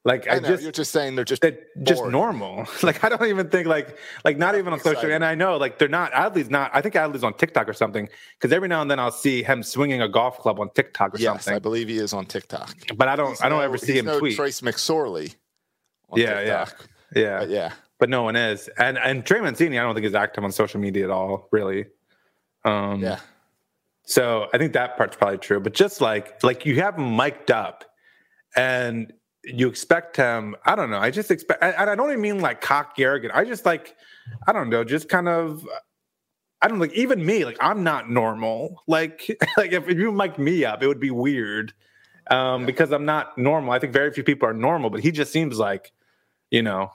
Like 0.06 0.28
I, 0.28 0.36
I 0.36 0.40
know, 0.40 0.50
just 0.50 0.64
you're 0.64 0.72
just 0.74 0.92
saying 0.92 1.16
they're 1.16 1.24
just 1.24 1.42
they're 1.42 1.58
just 1.82 2.04
normal. 2.06 2.68
Like 2.84 3.02
I 3.06 3.10
don't 3.10 3.26
even 3.26 3.50
think 3.50 3.68
like 3.68 3.98
like 4.26 4.38
not 4.38 4.56
even 4.56 4.74
on 4.74 4.80
social. 4.80 4.92
exciting. 4.92 5.14
And 5.16 5.24
I 5.24 5.34
know 5.34 5.56
like 5.56 5.80
they're 5.80 5.88
not. 5.88 6.12
Adley's 6.12 6.50
not. 6.50 6.72
I 6.74 6.82
think 6.82 6.96
Adley's 6.96 7.24
on 7.24 7.34
TikTok 7.36 7.70
or 7.70 7.74
something. 7.74 8.10
Because 8.38 8.52
every 8.52 8.68
now 8.68 8.82
and 8.82 8.92
then 8.92 9.00
I'll 9.00 9.12
see 9.12 9.44
him 9.44 9.64
swinging 9.64 10.02
a 10.02 10.10
golf 10.10 10.40
club 10.40 10.60
on 10.60 10.70
TikTok 10.72 11.16
or 11.16 11.20
Yes, 11.20 11.46
something. 11.46 11.54
I 11.56 11.60
believe 11.60 11.88
he 11.88 11.98
is 12.00 12.12
on 12.14 12.26
TikTok. 12.26 12.76
but 12.98 13.08
I 13.08 13.16
don't. 13.16 13.30
He's 13.30 13.42
I 13.42 13.48
don't 13.48 13.60
no- 13.60 13.64
ever 13.64 13.78
see 13.78 13.98
him 13.98 14.06
no 14.06 14.20
tweet. 14.20 14.36
Trace 14.36 14.60
McSorley. 14.60 15.36
On 16.10 16.20
yeah, 16.20 16.42
yeah, 16.42 16.66
yeah, 17.16 17.40
But 17.40 17.50
yeah. 17.50 17.72
But 17.98 18.10
no 18.10 18.24
one 18.24 18.36
is. 18.36 18.68
And 18.78 18.98
and 18.98 19.26
Trey 19.26 19.40
Mancini, 19.40 19.80
I 19.80 19.84
don't 19.84 19.96
think 19.96 20.06
is 20.06 20.16
active 20.16 20.44
on 20.44 20.52
social 20.52 20.82
media 20.82 21.06
at 21.06 21.12
all. 21.12 21.48
Really. 21.54 21.86
Um, 22.66 23.00
Yeah. 23.02 23.20
So 24.06 24.48
I 24.54 24.58
think 24.58 24.74
that 24.74 24.98
part's 24.98 25.16
probably 25.16 25.38
true. 25.38 25.60
But 25.60 25.74
just 25.74 26.02
like 26.02 26.44
like 26.44 26.66
you 26.66 26.76
have 26.82 26.98
him 26.98 27.16
mic'd 27.16 27.52
up, 27.52 27.86
and 28.56 29.14
you 29.44 29.68
expect 29.68 30.18
him. 30.18 30.56
I 30.66 30.76
don't 30.76 30.90
know. 30.90 31.00
I 31.00 31.10
just 31.12 31.32
expect. 31.32 31.64
And 31.64 31.90
I 31.90 31.96
don't 31.96 32.10
even 32.10 32.22
mean 32.22 32.40
like 32.40 32.62
cocky 32.62 33.04
arrogant. 33.04 33.34
I 33.36 33.46
just 33.46 33.66
like. 33.66 33.96
I 34.48 34.54
don't 34.54 34.70
know. 34.70 34.84
Just 34.84 35.10
kind 35.10 35.28
of. 35.28 35.68
I 36.62 36.70
don't 36.70 36.80
like 36.80 36.94
even 36.94 37.26
me. 37.26 37.44
Like 37.44 37.58
I'm 37.60 37.84
not 37.84 38.10
normal. 38.10 38.82
Like 38.88 39.30
like 39.58 39.74
if, 39.74 39.90
you 39.90 40.12
mic 40.12 40.40
me 40.40 40.64
up, 40.64 40.82
it 40.82 40.88
would 40.88 41.00
be 41.00 41.12
weird. 41.12 41.74
Um, 42.32 42.66
because 42.66 42.92
I'm 42.92 43.04
not 43.04 43.38
normal. 43.38 43.74
I 43.74 43.80
think 43.80 43.92
very 43.92 44.10
few 44.12 44.24
people 44.24 44.48
are 44.48 44.54
normal, 44.54 44.90
but 44.90 45.02
he 45.02 45.12
just 45.12 45.34
seems 45.34 45.60
like, 45.60 45.92
you 46.52 46.62
know, 46.62 46.94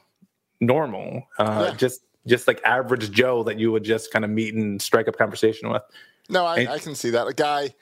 normal. 0.59 1.25
Uh, 1.39 1.67
Yeah. 1.69 1.77
Just 1.77 2.01
just 2.29 2.47
like 2.47 2.61
average 2.65 3.11
Joe 3.11 3.43
that 3.45 3.59
you 3.59 3.73
would 3.73 3.85
just 3.85 4.13
kind 4.13 4.25
of 4.25 4.31
meet 4.31 4.55
and 4.55 4.81
strike 4.81 5.09
up 5.09 5.17
conversation 5.17 5.71
with. 5.71 5.83
No, 6.29 6.45
I, 6.45 6.59
And- 6.61 6.69
I 6.69 6.79
can 6.79 6.95
see 6.95 7.11
that. 7.11 7.27
A 7.27 7.33
guy, 7.33 7.75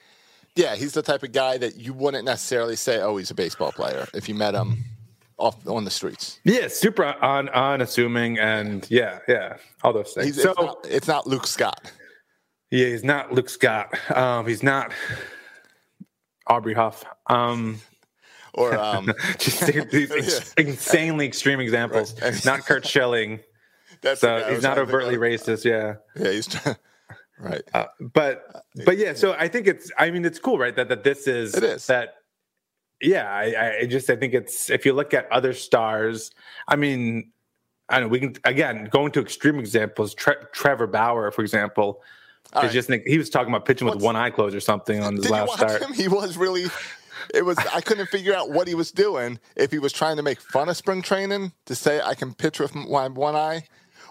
yeah, 0.55 0.75
he's 0.75 0.93
the 0.93 1.01
type 1.01 1.23
of 1.23 1.31
guy 1.31 1.57
that 1.57 1.75
you 1.75 1.93
wouldn't 1.93 2.25
necessarily 2.25 2.75
say, 2.75 2.99
oh, 3.01 3.17
he's 3.17 3.29
a 3.31 3.35
baseball 3.35 3.71
player 3.71 4.07
if 4.13 4.27
you 4.29 4.35
met 4.35 4.55
him 4.55 4.83
off 5.37 5.67
on 5.67 5.83
the 5.85 5.91
streets. 5.91 6.39
Yeah, 6.45 6.67
super 6.67 7.03
on 7.05 7.49
unassuming 7.49 8.39
and 8.39 8.89
yeah, 8.89 9.19
yeah, 9.27 9.57
all 9.83 9.93
those 9.93 10.13
things. 10.13 10.27
He's, 10.35 10.41
so 10.41 10.51
it's, 10.51 10.59
not, 10.61 10.77
it's 10.89 11.07
not 11.07 11.27
Luke 11.27 11.45
Scott. 11.45 11.91
yeah, 12.71 12.87
he's 12.87 13.03
not 13.03 13.31
Luke 13.33 13.49
Scott. 13.49 13.93
Um, 14.15 14.47
he's 14.47 14.63
not 14.63 14.91
Aubrey 16.47 16.73
Huff. 16.73 17.03
Um, 17.27 17.79
Or 18.53 18.75
um, 18.75 19.11
just 19.37 19.67
these 19.91 20.11
ex- 20.15 20.53
insanely 20.57 21.27
extreme 21.27 21.59
examples. 21.59 22.19
Right. 22.21 22.43
Not 22.45 22.65
Curt 22.65 22.87
Schilling. 22.87 23.39
That's 24.01 24.21
So 24.21 24.37
he's 24.49 24.63
not 24.63 24.75
trying 24.75 24.85
to 24.85 24.91
think 24.91 25.03
overtly 25.03 25.17
racist. 25.17 25.65
Yeah. 25.65 25.95
Yeah, 26.15 26.31
he's 26.31 26.47
trying, 26.47 26.75
right. 27.39 27.61
Uh, 27.73 27.85
but 27.99 28.63
but 28.85 28.97
yeah, 28.97 29.13
so 29.13 29.33
I 29.33 29.47
think 29.47 29.67
it's 29.67 29.91
I 29.97 30.11
mean 30.11 30.25
it's 30.25 30.39
cool, 30.39 30.57
right? 30.57 30.75
That 30.75 30.89
that 30.89 31.03
this 31.03 31.27
is 31.27 31.55
It 31.55 31.63
is. 31.63 31.87
that 31.87 32.15
yeah, 33.01 33.29
I, 33.29 33.79
I 33.81 33.85
just 33.85 34.09
I 34.09 34.15
think 34.15 34.33
it's 34.33 34.69
if 34.69 34.85
you 34.85 34.93
look 34.93 35.13
at 35.13 35.31
other 35.31 35.53
stars, 35.53 36.31
I 36.67 36.75
mean 36.75 37.31
I 37.89 37.99
know 37.99 38.07
we 38.07 38.19
can 38.19 38.35
again 38.43 38.89
going 38.91 39.11
to 39.13 39.21
extreme 39.21 39.59
examples. 39.59 40.13
Tre- 40.13 40.35
Trevor 40.51 40.87
Bauer, 40.87 41.31
for 41.31 41.41
example, 41.41 42.01
right. 42.53 42.71
just 42.71 42.87
think 42.87 43.03
he 43.05 43.17
was 43.17 43.29
talking 43.29 43.53
about 43.53 43.65
pitching 43.65 43.87
with 43.87 44.01
one 44.01 44.15
eye 44.15 44.29
closed 44.29 44.55
or 44.55 44.59
something 44.59 45.01
on 45.01 45.15
his 45.15 45.29
last 45.29 45.53
start. 45.53 45.81
him? 45.81 45.93
He 45.93 46.07
was 46.07 46.37
really. 46.37 46.65
It 47.33 47.43
was. 47.43 47.57
I 47.73 47.81
couldn't 47.81 48.07
figure 48.07 48.35
out 48.35 48.51
what 48.51 48.67
he 48.67 48.75
was 48.75 48.91
doing. 48.91 49.39
If 49.55 49.71
he 49.71 49.79
was 49.79 49.91
trying 49.91 50.17
to 50.17 50.23
make 50.23 50.39
fun 50.39 50.69
of 50.69 50.77
spring 50.77 51.01
training 51.01 51.51
to 51.65 51.75
say 51.75 52.01
I 52.01 52.13
can 52.15 52.33
pitch 52.33 52.59
with 52.59 52.73
my 52.75 53.07
one 53.07 53.35
eye, 53.35 53.63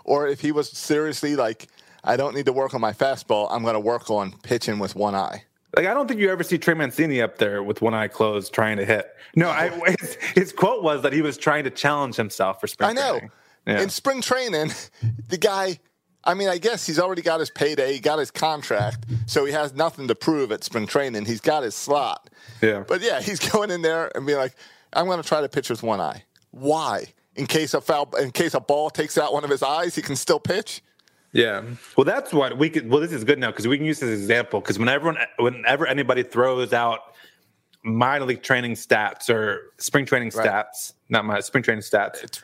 or 0.06 0.26
if 0.26 0.40
he 0.40 0.52
was 0.52 0.70
seriously 0.70 1.36
like, 1.36 1.68
I 2.02 2.16
don't 2.16 2.34
need 2.34 2.46
to 2.46 2.52
work 2.52 2.72
on 2.72 2.80
my 2.80 2.92
fastball. 2.92 3.48
I'm 3.50 3.62
going 3.62 3.74
to 3.74 3.80
work 3.80 4.08
on 4.10 4.32
pitching 4.42 4.78
with 4.78 4.94
one 4.94 5.14
eye. 5.14 5.44
Like 5.74 5.86
I 5.86 5.92
don't 5.92 6.08
think 6.08 6.20
you 6.20 6.30
ever 6.30 6.42
see 6.42 6.56
Trey 6.56 6.72
Mancini 6.72 7.20
up 7.20 7.36
there 7.36 7.62
with 7.62 7.82
one 7.82 7.92
eye 7.92 8.08
closed 8.08 8.54
trying 8.54 8.78
to 8.78 8.84
hit. 8.84 9.14
No, 9.34 9.50
I, 9.50 9.68
his, 10.00 10.14
his 10.34 10.52
quote 10.52 10.82
was 10.82 11.02
that 11.02 11.12
he 11.12 11.20
was 11.20 11.36
trying 11.36 11.64
to 11.64 11.70
challenge 11.70 12.16
himself 12.16 12.60
for 12.60 12.66
spring. 12.66 12.90
I 12.90 12.92
know. 12.94 13.20
Yeah. 13.66 13.82
In 13.82 13.90
spring 13.90 14.22
training, 14.22 14.70
the 15.28 15.36
guy. 15.36 15.80
I 16.24 16.34
mean, 16.34 16.48
I 16.48 16.58
guess 16.58 16.86
he's 16.86 16.98
already 16.98 17.22
got 17.22 17.38
his 17.38 17.50
payday, 17.50 17.92
he 17.92 18.00
got 18.00 18.18
his 18.18 18.32
contract, 18.32 19.06
so 19.26 19.44
he 19.44 19.52
has 19.52 19.74
nothing 19.74 20.08
to 20.08 20.14
prove 20.16 20.50
at 20.50 20.64
spring 20.64 20.88
training. 20.88 21.24
He's 21.24 21.40
got 21.40 21.62
his 21.62 21.76
slot. 21.76 22.30
Yeah. 22.60 22.82
But 22.86 23.00
yeah, 23.00 23.20
he's 23.20 23.38
going 23.52 23.70
in 23.70 23.82
there 23.82 24.10
and 24.14 24.26
being 24.26 24.38
like, 24.38 24.54
"I'm 24.92 25.06
going 25.06 25.22
to 25.22 25.28
try 25.28 25.40
to 25.40 25.48
pitch 25.48 25.70
with 25.70 25.82
one 25.82 26.00
eye. 26.00 26.24
Why? 26.50 27.12
In 27.36 27.46
case 27.46 27.74
a 27.74 27.80
foul, 27.80 28.08
in 28.20 28.30
case 28.30 28.54
a 28.54 28.60
ball 28.60 28.90
takes 28.90 29.18
out 29.18 29.32
one 29.32 29.44
of 29.44 29.50
his 29.50 29.62
eyes, 29.62 29.94
he 29.94 30.02
can 30.02 30.16
still 30.16 30.40
pitch." 30.40 30.82
Yeah. 31.32 31.62
Well, 31.96 32.04
that's 32.04 32.32
what 32.32 32.56
we 32.56 32.70
could. 32.70 32.88
Well, 32.88 33.00
this 33.00 33.12
is 33.12 33.24
good 33.24 33.38
now 33.38 33.50
because 33.50 33.68
we 33.68 33.76
can 33.76 33.86
use 33.86 34.00
this 34.00 34.10
example. 34.18 34.60
Because 34.60 34.78
whenever 34.78 35.14
whenever 35.38 35.86
anybody 35.86 36.22
throws 36.22 36.72
out 36.72 37.00
minor 37.84 38.24
league 38.24 38.42
training 38.42 38.72
stats 38.72 39.28
or 39.28 39.72
spring 39.78 40.06
training 40.06 40.32
Right. 40.34 40.46
stats, 40.46 40.94
not 41.08 41.24
my 41.24 41.40
spring 41.40 41.62
training 41.62 41.82
stats. 41.82 42.42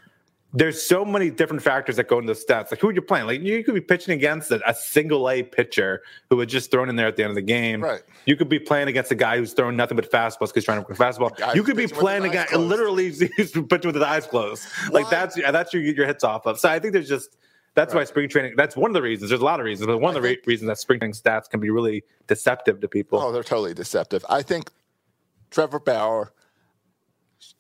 There's 0.54 0.82
so 0.82 1.04
many 1.04 1.30
different 1.30 1.62
factors 1.62 1.97
that 1.97 2.09
go 2.09 2.18
into 2.18 2.32
the 2.35 2.38
stats. 2.38 2.71
Like 2.71 2.80
who 2.80 2.90
you're 2.90 3.02
playing? 3.02 3.26
Like 3.26 3.40
you 3.40 3.64
could 3.64 3.75
be 3.75 3.80
pitching 3.80 4.14
against 4.14 4.50
a, 4.50 4.61
a 4.68 4.75
single 4.75 5.30
A 5.30 5.42
pitcher 5.42 6.02
who 6.28 6.37
was 6.37 6.49
just 6.49 6.71
thrown 6.71 6.88
in 6.90 6.97
there 6.97 7.06
at 7.06 7.16
the 7.16 7.23
end 7.23 7.30
of 7.30 7.37
the 7.37 7.42
game. 7.42 7.82
Right. 7.82 8.02
You 8.26 8.37
could 8.37 8.49
be 8.49 8.59
playing 8.59 8.88
against 8.88 9.11
a 9.11 9.14
guy 9.14 9.38
who's 9.38 9.54
throwing 9.54 9.76
nothing 9.76 9.97
but 9.97 10.11
fastballs 10.11 10.40
because 10.40 10.54
he's 10.56 10.64
trying 10.64 10.85
to 10.85 10.90
a 10.90 10.94
fastball. 10.94 11.54
You 11.54 11.62
could 11.62 11.76
be 11.76 11.87
playing 11.87 12.25
a 12.25 12.28
guy 12.28 12.44
closed. 12.44 12.68
literally 12.68 13.11
he's 13.37 13.52
pitching 13.52 13.66
with 13.87 13.94
his 13.94 14.04
eyes 14.04 14.26
closed. 14.26 14.66
Like 14.90 15.04
Why? 15.04 15.11
that's 15.11 15.37
that's 15.37 15.73
your 15.73 15.82
your 15.82 16.06
hits 16.06 16.23
off 16.25 16.47
of. 16.47 16.59
So 16.59 16.68
I 16.68 16.78
think 16.78 16.92
there's 16.92 17.09
just 17.09 17.37
that's 17.75 17.94
why 17.94 18.04
spring 18.04 18.28
training. 18.28 18.54
That's 18.56 18.76
one 18.76 18.90
of 18.90 18.94
the 18.94 19.02
reasons. 19.02 19.30
There's 19.30 19.40
a 19.40 19.44
lot 19.44 19.59
of 19.59 19.64
reasons, 19.64 19.87
but 19.87 19.99
one 19.99 20.14
of 20.14 20.23
the 20.23 20.28
re- 20.28 20.38
reasons 20.44 20.68
that 20.68 20.78
spring 20.78 21.00
training 21.00 21.14
stats 21.14 21.49
can 21.49 21.61
be 21.61 21.71
really 21.71 22.04
deceptive 22.26 22.80
to 22.80 22.88
people. 22.88 23.18
Oh, 23.18 23.32
they're 23.32 23.42
totally 23.42 23.73
deceptive. 23.73 24.25
I 24.28 24.42
think 24.42 24.71
Trevor 25.50 25.80
Bauer, 25.80 26.32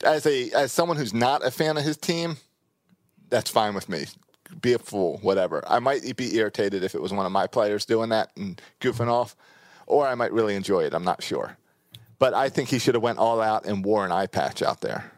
as 0.04 0.26
a 0.26 0.50
as 0.50 0.72
someone 0.72 0.98
who's 0.98 1.14
not 1.14 1.44
a 1.44 1.50
fan 1.50 1.78
of 1.78 1.84
his 1.84 1.96
team, 1.96 2.36
that's 3.32 3.50
fine 3.50 3.74
with 3.74 3.88
me. 3.88 4.04
Be 4.60 4.74
a 4.74 4.78
fool, 4.78 5.18
whatever. 5.22 5.64
I 5.66 5.78
might 5.78 6.16
be 6.16 6.36
irritated 6.36 6.84
if 6.84 6.94
it 6.94 7.00
was 7.02 7.12
one 7.12 7.24
of 7.26 7.32
my 7.32 7.46
players 7.46 7.86
doing 7.86 8.10
that 8.10 8.30
and 8.36 8.60
goofing 8.80 9.08
off, 9.08 9.34
or 9.86 10.06
I 10.06 10.14
might 10.14 10.32
really 10.32 10.54
enjoy 10.54 10.84
it. 10.84 10.92
I'm 10.94 11.02
not 11.04 11.22
sure. 11.22 11.56
But 12.18 12.34
I 12.34 12.50
think 12.50 12.68
he 12.68 12.78
should 12.78 12.94
have 12.94 13.02
went 13.02 13.18
all 13.18 13.40
out 13.40 13.64
and 13.64 13.82
wore 13.84 14.04
an 14.04 14.12
eye 14.12 14.26
patch 14.26 14.62
out 14.62 14.82
there. 14.82 15.10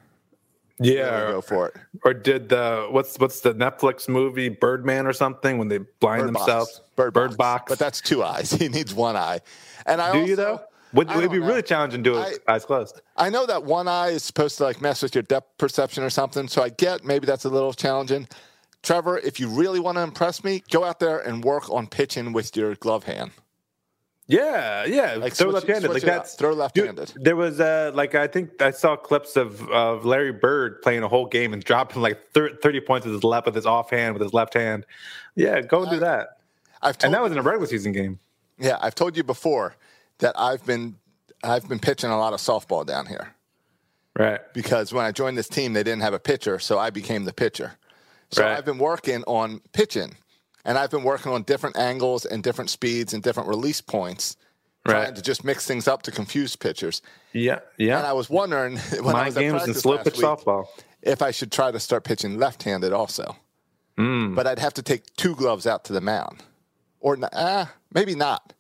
yeah, 0.79 1.33
go 1.33 1.41
for 1.41 1.69
it. 1.69 1.77
or 2.05 2.15
did 2.15 2.49
the 2.49 2.87
what's 2.91 3.19
what's 3.19 3.41
the 3.41 3.55
Netflix 3.55 4.09
movie 4.09 4.49
Birdman 4.49 5.07
or 5.07 5.13
something 5.13 5.59
when 5.59 5.69
they 5.69 5.79
blind 6.01 6.23
Bird 6.23 6.33
box. 6.35 6.47
themselves? 6.47 6.81
Bird, 6.97 7.37
box. 7.37 7.71
But 7.71 7.79
that's 7.79 8.01
two 8.01 8.23
eyes. 8.23 8.51
He 8.59 8.69
needs 8.69 8.95
one 8.95 9.17
eye. 9.17 9.41
And 9.85 10.01
I 10.01 10.13
do 10.13 10.19
also, 10.21 10.29
you 10.31 10.37
though? 10.37 10.61
Would, 10.95 11.09
I 11.11 11.17
would 11.17 11.25
it 11.25 11.31
be 11.31 11.39
don't 11.39 11.49
really 11.49 11.63
challenging 11.63 12.03
to 12.03 12.11
do 12.13 12.19
it 12.19 12.39
eyes 12.49 12.65
closed? 12.65 13.01
I 13.17 13.29
know 13.31 13.47
that 13.47 13.65
one 13.65 13.89
eye 13.89 14.09
is 14.09 14.23
supposed 14.23 14.59
to 14.59 14.65
like 14.65 14.81
mess 14.81 15.03
with 15.03 15.15
your 15.15 15.23
depth 15.23 15.59
perception 15.59 16.03
or 16.05 16.11
something, 16.11 16.49
so 16.49 16.63
I 16.63 16.69
get 16.71 17.05
maybe 17.05 17.27
that's 17.27 17.45
a 17.45 17.49
little 17.51 17.73
challenging. 17.73 18.29
Trevor, 18.83 19.19
if 19.19 19.41
you 19.41 19.49
really 19.49 19.81
want 19.81 19.97
to 19.97 20.03
impress 20.03 20.45
me, 20.45 20.63
go 20.71 20.85
out 20.85 21.01
there 21.01 21.19
and 21.19 21.43
work 21.43 21.69
on 21.71 21.87
pitching 21.87 22.33
with 22.33 22.55
your 22.57 22.75
glove 22.77 23.05
hand. 23.05 23.31
Yeah, 24.27 24.87
yeah. 24.87 25.15
Like, 25.17 25.35
throw 25.35 25.47
switch- 25.51 25.55
left-handed. 25.55 25.91
switch 25.91 26.03
Like 26.03 26.13
that's 26.13 26.35
Throw 26.35 26.53
left-handed. 26.55 27.13
there 27.17 27.37
was 27.37 27.61
uh 27.61 27.91
like 27.95 28.15
I 28.15 28.27
think 28.27 28.63
I 28.63 28.71
saw 28.71 28.97
clips 28.97 29.37
of 29.37 29.69
of 29.69 30.07
Larry 30.07 30.33
Bird 30.33 30.81
playing 30.81 31.03
a 31.03 31.09
whole 31.09 31.27
game 31.27 31.53
and 31.53 31.63
dropping 31.63 32.01
like 32.01 32.31
thir- 32.33 32.57
thirty 32.63 32.81
points 32.81 33.05
with 33.05 33.15
his 33.15 33.25
left 33.25 33.45
with 33.47 33.55
his 33.55 33.67
offhand 33.67 34.15
with 34.15 34.23
his 34.23 34.33
left 34.33 34.55
hand. 34.55 34.87
Yeah, 35.35 35.61
go 35.61 35.83
and 35.83 35.91
do 35.91 35.99
that. 35.99 36.39
I've 36.81 36.97
told 36.97 37.09
And 37.09 37.15
that 37.15 37.23
was 37.23 37.33
in 37.33 37.39
a 37.39 37.43
regular 37.43 37.67
season 37.67 37.93
game. 37.93 38.19
Yeah, 38.59 38.79
I've 38.81 38.95
told 38.95 39.17
you 39.17 39.25
before 39.25 39.77
that 40.25 40.35
I've 40.41 40.65
been 40.65 40.97
I've 41.43 41.69
been 41.69 41.79
pitching 41.79 42.09
a 42.11 42.19
lot 42.19 42.33
of 42.33 42.41
softball 42.41 42.87
down 42.87 43.05
here 43.05 43.35
Right. 44.19 44.41
because 44.55 44.91
when 44.95 45.05
I 45.05 45.13
joined 45.13 45.37
this 45.37 45.49
team, 45.49 45.75
they 45.75 45.83
didn't 45.83 46.01
have 46.01 46.15
a 46.15 46.19
pitcher, 46.19 46.59
so 46.59 46.79
I 46.79 46.89
became 46.91 47.25
the 47.27 47.33
pitcher. 47.35 47.73
So 48.31 48.43
Right. 48.43 48.57
I've 48.57 48.65
been 48.65 48.79
working 48.79 49.23
on 49.27 49.61
pitching, 49.75 50.17
and 50.65 50.79
I've 50.79 50.91
been 50.91 51.03
working 51.03 51.31
on 51.33 51.43
different 51.43 51.77
angles 51.77 52.25
and 52.25 52.43
different 52.43 52.71
speeds 52.71 53.13
and 53.13 53.23
different 53.23 53.51
release 53.51 53.83
points, 53.83 54.37
trying 54.87 55.05
Right. 55.09 55.17
to 55.17 55.21
just 55.21 55.45
mix 55.45 55.67
things 55.67 55.87
up 55.87 56.01
to 56.05 56.11
confuse 56.11 56.57
pitchers. 56.57 57.03
Yeah, 57.35 57.59
yeah. 57.77 57.99
And 57.99 58.07
I 58.07 58.15
was 58.15 58.31
wondering 58.31 58.79
when 59.03 59.15
I 59.15 59.25
Mind 59.25 59.27
was 59.27 59.37
at 59.37 59.41
games 59.41 59.53
practice 59.65 59.83
slow 59.83 59.99
pitch 59.99 60.15
softball. 60.15 60.69
if 61.03 61.21
I 61.21 61.31
should 61.33 61.53
try 61.53 61.71
to 61.71 61.79
start 61.81 62.05
pitching 62.05 62.39
left-handed 62.39 62.93
also. 62.95 63.37
Hmm. 63.99 64.35
But 64.35 64.47
I'd 64.47 64.59
have 64.61 64.75
to 64.75 64.83
take 64.83 65.15
two 65.17 65.35
gloves 65.37 65.67
out 65.67 65.85
to 65.85 65.93
the 65.93 66.01
mound, 66.01 66.43
or 67.01 67.19
ah, 67.35 67.71
maybe 67.93 68.15
not. 68.15 68.55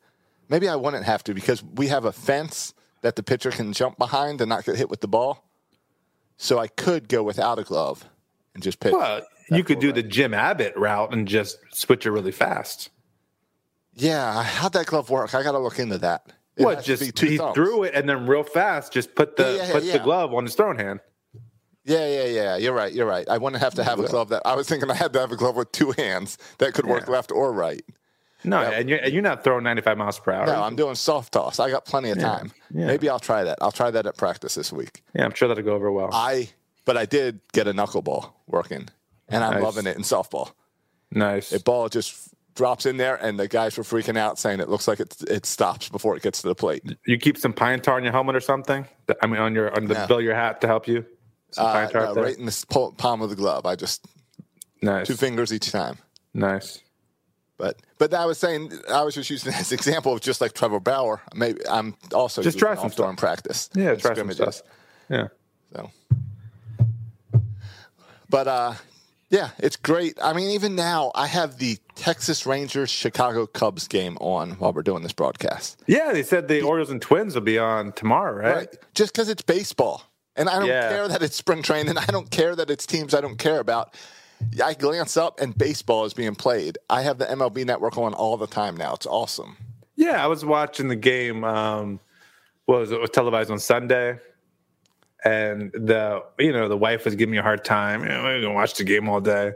Maybe 0.48 0.68
I 0.68 0.76
wouldn't 0.76 1.04
have 1.04 1.24
to 1.24 1.34
because 1.34 1.62
we 1.62 1.88
have 1.88 2.04
a 2.04 2.12
fence 2.12 2.74
that 3.02 3.16
the 3.16 3.22
pitcher 3.22 3.50
can 3.50 3.72
jump 3.72 3.98
behind 3.98 4.40
and 4.40 4.48
not 4.48 4.64
get 4.64 4.76
hit 4.76 4.88
with 4.90 5.00
the 5.00 5.08
ball. 5.08 5.44
So 6.36 6.58
I 6.58 6.66
could 6.68 7.08
go 7.08 7.22
without 7.22 7.58
a 7.58 7.62
glove 7.62 8.04
and 8.54 8.62
just 8.62 8.80
pitch. 8.80 8.92
Well, 8.92 9.22
you 9.50 9.62
could 9.64 9.78
do 9.78 9.92
the 9.92 10.02
Jim 10.02 10.34
Abbott 10.34 10.76
route 10.76 11.12
and 11.12 11.28
just 11.28 11.58
switch 11.72 12.06
it 12.06 12.10
really 12.10 12.32
fast. 12.32 12.90
yeah, 13.94 14.42
how'd 14.42 14.72
that 14.72 14.86
glove 14.86 15.10
work? 15.10 15.34
I 15.34 15.42
got 15.42 15.52
to 15.52 15.58
look 15.58 15.78
into 15.78 15.98
that. 15.98 16.32
It 16.56 16.64
What? 16.64 16.76
has 16.76 16.84
to 16.86 16.92
be 17.04 17.12
Just 17.12 17.20
he 17.20 17.36
thumbs. 17.36 17.54
threw 17.54 17.82
it 17.84 17.94
and 17.94 18.08
then 18.08 18.26
real 18.26 18.42
fast, 18.42 18.92
just 18.92 19.14
put 19.14 19.36
the 19.36 19.54
Yeah, 19.56 19.66
yeah, 19.66 19.72
put 19.72 19.84
the 19.92 19.98
glove 19.98 20.32
on 20.34 20.44
his 20.44 20.54
throwing 20.54 20.78
hand. 20.78 21.00
Yeah, 21.84 22.06
yeah, 22.08 22.24
yeah. 22.24 22.56
You're 22.56 22.72
right. 22.72 22.92
You're 22.92 23.06
right. 23.06 23.28
I 23.28 23.36
wouldn't 23.38 23.60
have 23.62 23.74
to 23.74 23.84
have 23.84 24.00
a 24.00 24.06
glove 24.08 24.30
that. 24.30 24.42
I 24.46 24.54
was 24.54 24.66
thinking 24.68 24.90
I 24.90 24.94
had 24.94 25.12
to 25.12 25.20
have 25.20 25.30
a 25.32 25.36
glove 25.36 25.56
with 25.56 25.70
two 25.72 25.90
hands 25.92 26.38
that 26.58 26.72
could 26.74 26.86
work 26.86 27.04
Yeah. 27.06 27.12
left 27.12 27.30
or 27.30 27.52
right. 27.52 27.82
No, 28.44 28.60
and 28.60 28.88
you're, 28.88 28.98
and 28.98 29.12
you're 29.12 29.22
not 29.22 29.42
throwing 29.42 29.64
95 29.64 29.96
miles 29.98 30.18
per 30.18 30.32
hour. 30.32 30.46
No, 30.46 30.62
I'm 30.62 30.76
doing 30.76 30.94
soft 30.94 31.32
toss. 31.32 31.58
I 31.58 31.70
got 31.70 31.84
plenty 31.86 32.10
of 32.10 32.18
Yeah, 32.18 32.24
time. 32.24 32.52
yeah. 32.74 32.86
Maybe 32.86 33.08
I'll 33.08 33.18
try 33.18 33.44
that. 33.44 33.58
I'll 33.60 33.72
try 33.72 33.90
that 33.90 34.06
at 34.06 34.16
practice 34.16 34.54
this 34.54 34.72
week. 34.72 35.02
yeah, 35.14 35.24
I'm 35.24 35.34
sure 35.34 35.48
that'll 35.48 35.64
go 35.64 35.74
over 35.74 35.90
well. 35.90 36.10
I, 36.12 36.50
but 36.84 36.96
I 36.96 37.06
did 37.06 37.40
get 37.52 37.66
a 37.66 37.72
knuckleball 37.72 38.30
working, 38.46 38.88
and 39.28 39.42
I'm 39.42 39.54
Nice. 39.54 39.62
loving 39.62 39.86
it 39.86 39.96
in 39.96 40.02
softball. 40.02 40.52
nice. 41.10 41.50
The 41.50 41.60
ball 41.60 41.88
just 41.88 42.28
drops 42.54 42.86
in 42.86 42.98
there, 42.98 43.16
and 43.16 43.38
the 43.40 43.48
guys 43.48 43.76
were 43.78 43.82
freaking 43.84 44.16
out, 44.18 44.38
saying 44.38 44.60
it 44.60 44.68
looks 44.68 44.86
like 44.86 45.00
it 45.00 45.16
it 45.28 45.46
stops 45.46 45.88
before 45.88 46.16
it 46.16 46.22
gets 46.22 46.42
to 46.42 46.48
the 46.48 46.54
plate. 46.54 46.84
you 47.06 47.18
keep 47.18 47.36
some 47.38 47.52
pine 47.52 47.80
tar 47.80 47.96
on 47.96 48.02
your 48.04 48.12
helmet 48.12 48.36
or 48.36 48.40
something? 48.40 48.86
I 49.22 49.26
mean, 49.26 49.40
on 49.40 49.54
your 49.54 49.74
on 49.74 49.86
the 49.86 49.94
No. 49.94 50.06
bill 50.06 50.18
of 50.18 50.24
your 50.24 50.34
hat 50.36 50.60
to 50.60 50.66
help 50.66 50.86
you. 50.86 51.04
Some 51.50 51.66
Uh, 51.66 51.72
pine 51.72 51.90
tar 51.90 52.14
no, 52.14 52.22
right 52.22 52.36
in 52.38 52.44
the 52.46 52.92
palm 52.98 53.22
of 53.22 53.30
the 53.30 53.36
glove. 53.36 53.64
I 53.66 53.74
just 53.76 54.04
Nice. 54.82 55.06
two 55.06 55.14
fingers 55.16 55.52
each 55.52 55.70
time. 55.72 55.96
Nice. 56.34 56.80
But 57.56 57.80
but 57.98 58.12
I 58.12 58.24
was 58.26 58.38
saying 58.38 58.72
I 58.90 59.02
was 59.02 59.14
just 59.14 59.30
using 59.30 59.52
this 59.58 59.72
example 59.72 60.12
of 60.12 60.20
just 60.20 60.40
like 60.40 60.52
Trevor 60.54 60.80
Bauer. 60.80 61.22
Maybe 61.34 61.60
I'm 61.68 61.94
also 62.12 62.42
Just 62.42 62.58
try 62.58 62.74
some 62.74 62.90
storm 62.90 63.16
practice. 63.16 63.70
Yeah, 63.74 63.94
try 63.94 64.14
some 64.14 64.32
stuff. 64.32 64.62
Yeah. 65.08 65.28
So, 65.74 65.90
but 68.28 68.48
uh, 68.48 68.74
yeah, 69.30 69.50
it's 69.58 69.76
great. 69.76 70.18
I 70.22 70.32
mean, 70.32 70.50
even 70.50 70.74
now, 70.74 71.10
I 71.14 71.26
have 71.26 71.58
the 71.58 71.78
Texas 71.94 72.46
Rangers 72.46 72.90
Chicago 72.90 73.46
Cubs 73.46 73.88
game 73.88 74.16
on 74.20 74.52
while 74.52 74.72
we're 74.72 74.82
doing 74.82 75.02
this 75.02 75.12
broadcast. 75.12 75.82
Yeah, 75.86 76.12
they 76.12 76.22
said 76.22 76.48
the 76.48 76.62
Orioles 76.62 76.90
and 76.90 77.00
Twins 77.00 77.34
will 77.34 77.42
be 77.42 77.58
on 77.58 77.92
tomorrow, 77.92 78.34
right? 78.36 78.56
Right? 78.56 78.76
Just 78.94 79.12
because 79.12 79.28
it's 79.28 79.42
baseball, 79.42 80.02
and 80.36 80.48
I 80.48 80.58
don't 80.58 80.68
Yeah. 80.68 80.88
care 80.88 81.08
that 81.08 81.22
it's 81.22 81.36
spring 81.36 81.62
training. 81.62 81.90
And 81.90 81.98
I 81.98 82.06
don't 82.06 82.30
care 82.30 82.54
that 82.56 82.70
it's 82.70 82.86
teams 82.86 83.14
I 83.14 83.20
don't 83.20 83.38
care 83.38 83.60
about. 83.60 83.94
I 84.64 84.74
glance 84.74 85.16
up 85.16 85.40
and 85.40 85.56
baseball 85.56 86.04
is 86.04 86.14
being 86.14 86.34
played. 86.34 86.78
I 86.90 87.02
have 87.02 87.18
the 87.18 87.26
MLB 87.26 87.64
network 87.64 87.96
on 87.98 88.14
all 88.14 88.36
the 88.36 88.46
time 88.46 88.76
now. 88.76 88.94
It's 88.94 89.06
awesome. 89.06 89.56
Yeah, 89.96 90.22
I 90.22 90.26
was 90.26 90.44
watching 90.44 90.88
the 90.88 90.96
game. 90.96 91.44
Um, 91.44 92.00
what 92.66 92.80
was 92.80 92.90
it? 92.90 92.96
It 92.96 93.00
was 93.00 93.10
televised 93.10 93.50
on 93.50 93.58
Sunday, 93.58 94.18
and 95.24 95.70
the 95.72 96.22
you 96.38 96.52
know 96.52 96.68
the 96.68 96.76
wife 96.76 97.04
was 97.04 97.14
giving 97.14 97.32
me 97.32 97.38
a 97.38 97.42
hard 97.42 97.64
time. 97.64 98.02
You 98.02 98.08
know, 98.08 98.22
we're 98.22 98.40
gonna 98.42 98.54
watch 98.54 98.74
the 98.74 98.84
game 98.84 99.08
all 99.08 99.20
day. 99.20 99.52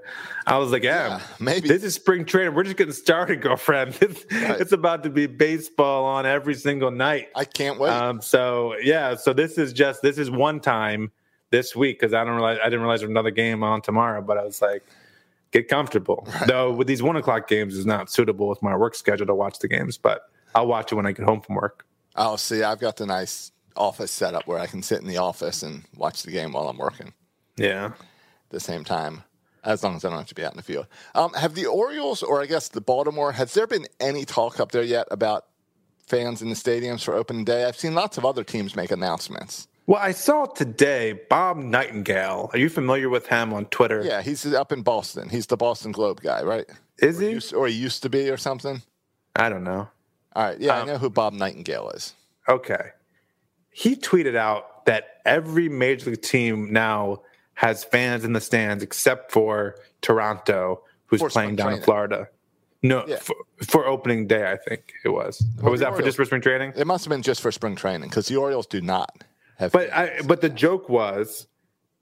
I 0.46 0.56
was 0.58 0.70
like, 0.70 0.82
yeah, 0.82 1.08
Yeah, 1.18 1.22
maybe. 1.40 1.68
this 1.68 1.82
is 1.84 1.94
spring 1.94 2.24
training. 2.24 2.54
We're 2.54 2.62
just 2.64 2.76
getting 2.76 2.92
started, 2.94 3.40
girlfriend. 3.42 3.98
It's, 4.00 4.24
Right. 4.32 4.60
it's 4.60 4.72
about 4.72 5.02
to 5.02 5.10
be 5.10 5.26
baseball 5.26 6.04
on 6.06 6.24
every 6.24 6.54
single 6.54 6.90
night. 6.90 7.28
I 7.34 7.44
can't 7.44 7.78
wait. 7.78 7.90
Um, 7.90 8.20
so 8.22 8.76
yeah, 8.82 9.14
so 9.16 9.32
this 9.32 9.58
is 9.58 9.72
just 9.72 10.02
this 10.02 10.16
is 10.18 10.30
one 10.30 10.60
time 10.60 11.10
this 11.50 11.74
week 11.74 11.98
because 11.98 12.14
I 12.14 12.24
don't 12.24 12.34
realize 12.34 12.58
I 12.60 12.64
didn't 12.66 12.80
realize 12.80 13.00
there's 13.00 13.10
another 13.10 13.30
game 13.30 13.62
on 13.62 13.80
tomorrow, 13.82 14.20
but 14.22 14.38
I 14.38 14.44
was 14.44 14.60
like, 14.62 14.84
get 15.50 15.68
comfortable. 15.68 16.26
Though 16.46 16.72
with 16.72 16.86
these 16.86 17.02
one 17.02 17.16
o'clock 17.16 17.48
games 17.48 17.74
is 17.76 17.86
not 17.86 18.10
suitable 18.10 18.48
with 18.48 18.62
my 18.62 18.76
work 18.76 18.94
schedule 18.94 19.26
to 19.26 19.34
watch 19.34 19.58
the 19.58 19.68
games, 19.68 19.96
but 19.98 20.30
I'll 20.54 20.66
watch 20.66 20.92
it 20.92 20.94
when 20.94 21.06
I 21.06 21.12
get 21.12 21.24
home 21.24 21.40
from 21.40 21.54
work. 21.56 21.86
oh, 22.16 22.36
see, 22.36 22.62
I've 22.62 22.80
got 22.80 22.96
the 22.96 23.06
nice 23.06 23.52
office 23.76 24.10
setup 24.10 24.46
where 24.46 24.58
I 24.58 24.66
can 24.66 24.82
sit 24.82 25.00
in 25.00 25.06
the 25.06 25.18
office 25.18 25.62
and 25.62 25.84
watch 25.96 26.22
the 26.24 26.32
game 26.32 26.52
while 26.52 26.68
I'm 26.68 26.78
working. 26.78 27.12
Yeah, 27.56 27.86
at 27.86 27.94
the 28.50 28.60
same 28.60 28.84
time. 28.84 29.24
as 29.64 29.82
long 29.82 29.96
as 29.96 30.04
I 30.04 30.08
don't 30.08 30.18
have 30.18 30.28
to 30.28 30.34
be 30.34 30.44
out 30.44 30.52
in 30.52 30.56
the 30.56 30.62
field. 30.62 30.86
Um, 31.14 31.32
have 31.34 31.54
the 31.54 31.66
Orioles, 31.66 32.22
or 32.22 32.40
I 32.40 32.46
guess 32.46 32.68
the 32.68 32.80
Baltimore, 32.80 33.32
has 33.32 33.54
there 33.54 33.66
been 33.66 33.86
any 34.00 34.24
talk 34.24 34.58
up 34.60 34.72
there 34.72 34.82
yet 34.82 35.06
about 35.10 35.46
fans 36.06 36.40
in 36.40 36.48
the 36.48 36.54
stadiums 36.54 37.04
for 37.04 37.14
opening 37.14 37.44
day? 37.44 37.64
I've 37.64 37.76
seen 37.76 37.94
lots 37.94 38.16
of 38.16 38.24
other 38.24 38.44
teams 38.44 38.74
make 38.76 38.90
announcements. 38.90 39.68
Well, 39.88 39.98
I 40.02 40.12
saw 40.12 40.44
today 40.44 41.18
Bob 41.30 41.56
Nightingale. 41.56 42.50
Are 42.52 42.58
you 42.58 42.68
familiar 42.68 43.08
with 43.08 43.26
him 43.28 43.54
on 43.54 43.64
Twitter? 43.66 44.02
Yeah, 44.04 44.20
he's 44.20 44.44
up 44.52 44.70
in 44.70 44.82
Boston. 44.82 45.30
He's 45.30 45.46
the 45.46 45.56
Boston 45.56 45.92
Globe 45.92 46.20
guy, 46.20 46.42
right? 46.42 46.66
Is 46.98 47.18
or 47.18 47.22
he? 47.22 47.30
Used, 47.30 47.54
or 47.54 47.66
he 47.68 47.74
used 47.74 48.02
to 48.02 48.10
be, 48.10 48.28
or 48.28 48.36
something. 48.36 48.82
I 49.34 49.48
don't 49.48 49.64
know. 49.64 49.88
All 50.36 50.44
right. 50.44 50.60
Yeah, 50.60 50.76
Um, 50.78 50.82
I 50.82 50.92
know 50.92 50.98
who 50.98 51.08
Bob 51.08 51.32
Nightingale 51.32 51.88
is. 51.94 52.12
Okay. 52.46 52.90
He 53.70 53.96
tweeted 53.96 54.36
out 54.36 54.84
that 54.84 55.04
every 55.24 55.70
major 55.70 56.10
league 56.10 56.20
team 56.20 56.70
now 56.70 57.22
has 57.54 57.82
fans 57.82 58.24
in 58.24 58.34
the 58.34 58.42
stands 58.42 58.82
except 58.82 59.32
for 59.32 59.76
Toronto, 60.02 60.82
who's 61.06 61.20
For 61.20 61.30
playing 61.30 61.56
down 61.56 61.72
in. 61.72 61.82
Florida. 61.82 62.28
No, 62.82 63.06
Yeah. 63.08 63.16
for, 63.20 63.36
for 63.66 63.86
opening 63.86 64.26
day, 64.26 64.52
I 64.52 64.58
think 64.68 64.92
it 65.02 65.08
was. 65.08 65.42
or 65.62 65.70
was 65.70 65.80
that 65.80 65.96
for 65.96 66.02
just 66.02 66.18
for 66.18 66.26
spring 66.26 66.42
training? 66.42 66.74
It 66.76 66.86
must 66.86 67.06
have 67.06 67.10
been 67.10 67.22
just 67.22 67.40
for 67.40 67.50
spring 67.50 67.74
training 67.74 68.10
because 68.10 68.26
the 68.28 68.36
Orioles 68.36 68.66
do 68.66 68.82
not 68.82 69.24
have. 69.58 69.72
But 69.72 69.92
I, 69.92 70.20
but 70.26 70.40
the 70.40 70.48
joke 70.48 70.88
was 70.88 71.46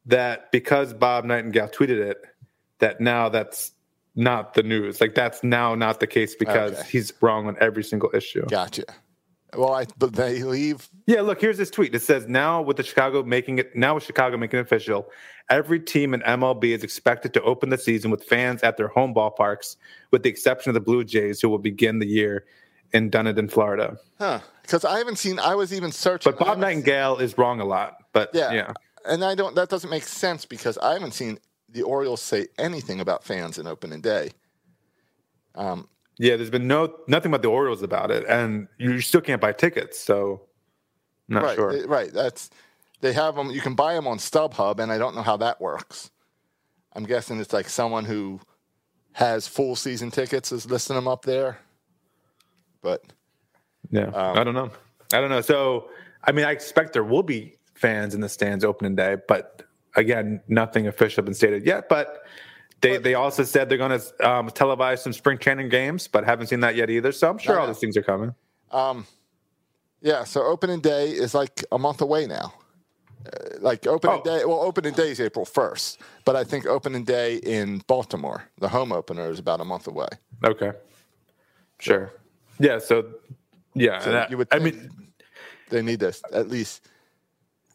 that 0.07 0.51
because 0.53 0.93
Bob 0.95 1.25
Nightingale 1.25 1.69
tweeted 1.69 1.99
it, 1.99 2.23
that 2.79 3.01
now 3.01 3.29
that's 3.29 3.73
not 4.15 4.55
the 4.55 4.63
news. 4.63 5.01
Like 5.01 5.15
that's 5.15 5.43
now 5.43 5.75
not 5.75 6.01
the 6.01 6.07
case 6.07 6.35
because 6.35 6.73
Okay. 6.79 6.89
he's 6.91 7.13
wrong 7.21 7.47
on 7.49 7.57
every 7.61 7.85
single 7.85 8.11
issue. 8.15 8.45
gotcha. 8.47 8.85
Well, 9.57 9.73
I 9.73 9.87
but 9.97 10.13
they 10.15 10.43
leave. 10.43 10.89
Yeah, 11.07 11.23
look, 11.23 11.41
here's 11.41 11.57
this 11.57 11.71
tweet. 11.71 11.95
It 11.95 12.03
says 12.03 12.27
now 12.29 12.61
with 12.61 12.77
the 12.77 12.83
Chicago 12.83 13.23
making 13.23 13.59
it 13.59 13.75
now 13.75 13.95
with 13.95 14.05
Chicago 14.05 14.37
making 14.37 14.59
it 14.59 14.63
official, 14.63 15.09
every 15.49 15.81
team 15.81 16.13
in 16.13 16.21
MLB 16.23 16.65
is 16.75 16.83
expected 16.83 17.33
to 17.35 17.43
open 17.43 17.71
the 17.71 17.79
season 17.79 18.11
with 18.11 18.25
fans 18.25 18.63
at 18.63 18.77
their 18.77 18.89
home 18.89 19.15
ballparks, 19.15 19.77
with 20.11 20.25
the 20.25 20.29
exception 20.29 20.71
of 20.71 20.75
the 20.75 20.81
Blue 20.81 21.05
Jays, 21.05 21.41
who 21.41 21.49
will 21.49 21.59
begin 21.59 22.01
the 22.01 22.07
year 22.07 22.45
in 22.93 23.11
Dunedin, 23.11 23.49
Florida. 23.49 23.99
Huh? 24.19 24.41
Because 24.63 24.85
I 24.85 24.99
haven't 24.99 25.17
seen. 25.17 25.39
I 25.39 25.55
was 25.55 25.73
even 25.73 25.93
searching. 25.93 26.33
But 26.33 26.45
Bob 26.45 26.59
Nightingale 26.59 27.19
is 27.19 27.37
wrong 27.39 27.61
a 27.61 27.65
lot. 27.65 27.99
But 28.13 28.31
Yeah. 28.35 28.53
yeah. 28.53 28.73
And 29.05 29.25
I 29.25 29.35
don't. 29.35 29.55
That 29.55 29.69
doesn't 29.69 29.91
make 29.91 30.03
sense 30.05 30.45
because 30.45 30.77
I 30.79 30.93
haven't 30.95 31.13
seen 31.13 31.39
the 31.69 31.83
Orioles 31.83 32.21
say 32.23 32.49
anything 32.59 33.01
about 33.01 33.23
fans 33.25 33.59
in 33.59 33.67
opening 33.67 34.01
day. 34.01 34.31
Um, 35.55 35.89
Yeah, 36.19 36.37
there's 36.37 36.51
been 36.51 36.67
no 36.67 36.95
nothing 37.09 37.31
about 37.31 37.43
the 37.43 37.49
Orioles 37.49 37.83
about 37.83 38.11
it, 38.11 38.25
and 38.27 38.69
you 38.79 39.01
still 39.01 39.21
can't 39.21 39.41
buy 39.41 39.53
tickets. 39.53 39.99
So, 40.01 40.43
I'm 41.29 41.35
not 41.35 41.43
right. 41.45 41.55
sure. 41.57 41.71
it- 41.73 41.89
right. 41.89 42.13
That's 42.13 42.51
they 43.01 43.13
have 43.13 43.35
them. 43.37 43.51
You 43.51 43.61
can 43.61 43.75
buy 43.75 43.95
them 43.95 44.07
on 44.09 44.19
StubHub, 44.19 44.81
and 44.81 44.91
I 44.91 44.99
don't 44.99 45.15
know 45.15 45.23
how 45.23 45.37
that 45.39 45.61
works. 45.61 46.11
I'm 46.95 47.05
guessing 47.05 47.39
it's 47.39 47.53
like 47.53 47.69
someone 47.69 48.07
who 48.07 48.41
has 49.13 49.47
full 49.47 49.77
season 49.77 50.11
tickets 50.11 50.51
is 50.51 50.69
listing 50.71 50.97
them 50.97 51.07
up 51.07 51.25
there. 51.27 51.59
But 52.87 53.03
yeah, 53.91 54.05
Um, 54.15 54.39
I 54.39 54.45
don't 54.45 54.55
know. 54.55 54.71
I 55.13 55.21
don't 55.21 55.29
know. 55.29 55.41
So, 55.41 55.91
I 56.23 56.31
mean, 56.31 56.45
I 56.45 56.53
expect 56.53 56.93
there 56.93 57.03
will 57.03 57.25
be 57.25 57.57
fans 57.75 58.15
in 58.15 58.21
the 58.21 58.29
stands 58.29 58.65
opening 58.65 58.95
day, 58.95 59.17
but 59.27 59.63
again, 59.97 60.41
nothing 60.47 60.87
official 60.87 61.25
been 61.25 61.35
stated 61.35 61.67
yet. 61.67 61.89
But 61.89 62.23
they 62.81 62.99
they 62.99 63.15
also 63.15 63.43
said 63.43 63.69
they're 63.69 63.77
going 63.87 63.99
to 63.99 64.29
um, 64.31 64.51
televise 64.51 65.01
some 65.01 65.13
spring 65.13 65.37
training 65.39 65.69
games, 65.69 66.07
but 66.07 66.25
haven't 66.25 66.47
seen 66.47 66.61
that 66.61 66.77
yet 66.77 66.89
either. 66.89 67.11
So 67.11 67.29
I'm 67.29 67.39
sure 67.39 67.59
all 67.59 67.67
these 67.67 67.79
things 67.79 67.97
are 67.97 68.05
coming. 68.05 68.33
yeah, 70.01 70.23
so 70.23 70.43
opening 70.45 70.81
day 70.81 71.11
is 71.11 71.35
like 71.35 71.65
a 71.73 71.79
month 71.79 72.01
away 72.03 72.29
now. 72.29 72.55
Uh, 73.27 73.57
like 73.59 73.85
opening 73.89 74.21
Oh. 74.21 74.31
day, 74.31 74.45
well, 74.45 74.61
opening 74.61 74.95
day 74.95 75.11
is 75.11 75.19
April 75.21 75.45
1st, 75.45 75.99
but 76.25 76.37
I 76.37 76.45
think 76.45 76.67
opening 76.67 77.03
day 77.03 77.37
in 77.39 77.83
Baltimore, 77.89 78.45
the 78.61 78.69
home 78.69 78.93
opener, 78.93 79.29
is 79.33 79.41
about 79.41 79.61
a 79.61 79.65
month 79.65 79.89
away. 79.89 80.07
Okay, 80.45 80.71
sure. 81.81 82.13
Yeah. 82.59 82.79
So, 82.79 83.07
yeah. 83.75 83.99
So 84.01 84.13
that- 84.13 84.31
you 84.31 84.37
would 84.39 84.49
I 84.51 84.59
mean, 84.59 84.91
they 85.71 85.83
need 85.83 86.01
to 86.01 86.13
at 86.33 86.49
least 86.49 86.87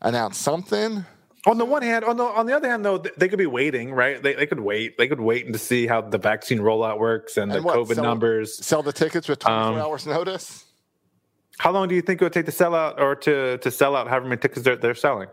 announce 0.02 0.38
something. 0.38 1.06
On 1.48 1.58
the 1.58 1.66
one 1.66 1.82
hand, 1.82 2.06
on 2.06 2.18
the 2.18 2.24
on 2.24 2.46
the 2.46 2.56
other 2.56 2.70
hand, 2.70 2.86
though, 2.86 3.00
they 3.00 3.28
could 3.28 3.40
be 3.40 3.48
waiting, 3.48 3.94
right? 3.94 4.22
They, 4.22 4.36
they 4.36 4.46
could 4.46 4.60
wait. 4.60 4.98
They 5.00 5.08
could 5.08 5.20
wait 5.20 5.52
to 5.52 5.58
see 5.58 5.88
how 5.88 6.02
the 6.02 6.20
vaccine 6.20 6.60
rollout 6.60 7.00
works 7.00 7.36
and, 7.38 7.52
And 7.52 7.62
the 7.62 7.66
what, 7.66 7.76
COVID 7.78 7.96
sell- 7.96 8.04
numbers. 8.04 8.64
Sell 8.64 8.84
the 8.84 8.94
tickets 8.94 9.28
with 9.28 9.40
24 9.40 9.62
Um, 9.64 9.76
hours 9.80 10.06
notice. 10.06 10.66
How 11.58 11.72
long 11.72 11.88
do 11.88 11.96
you 11.96 12.02
think 12.04 12.22
it 12.22 12.26
would 12.26 12.34
take 12.34 12.46
to 12.46 12.52
sell 12.52 12.76
out 12.76 13.00
or 13.02 13.16
to 13.16 13.58
to 13.58 13.72
sell 13.72 13.96
out 13.96 14.08
however 14.08 14.26
many 14.28 14.40
tickets 14.40 14.62
they're, 14.64 14.76
they're 14.76 14.94
selling? 14.96 15.30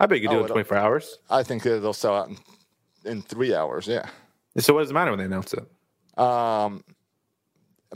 I 0.00 0.06
bet 0.06 0.20
you 0.20 0.28
could 0.28 0.34
do 0.34 0.38
Oh, 0.40 0.44
it 0.44 0.46
in 0.46 0.52
24 0.52 0.76
hours. 0.76 1.18
I 1.30 1.44
think 1.44 1.62
they'll 1.62 1.92
sell 1.92 2.16
out 2.16 2.28
in, 2.28 2.36
in 3.04 3.22
three 3.22 3.54
hours. 3.54 3.86
Yeah. 3.86 4.08
So 4.58 4.74
what 4.74 4.80
does 4.80 4.90
it 4.90 4.94
matter 4.94 5.12
when 5.12 5.18
they 5.20 5.24
announce 5.24 5.54
it? 5.54 5.64
Um, 6.18 6.82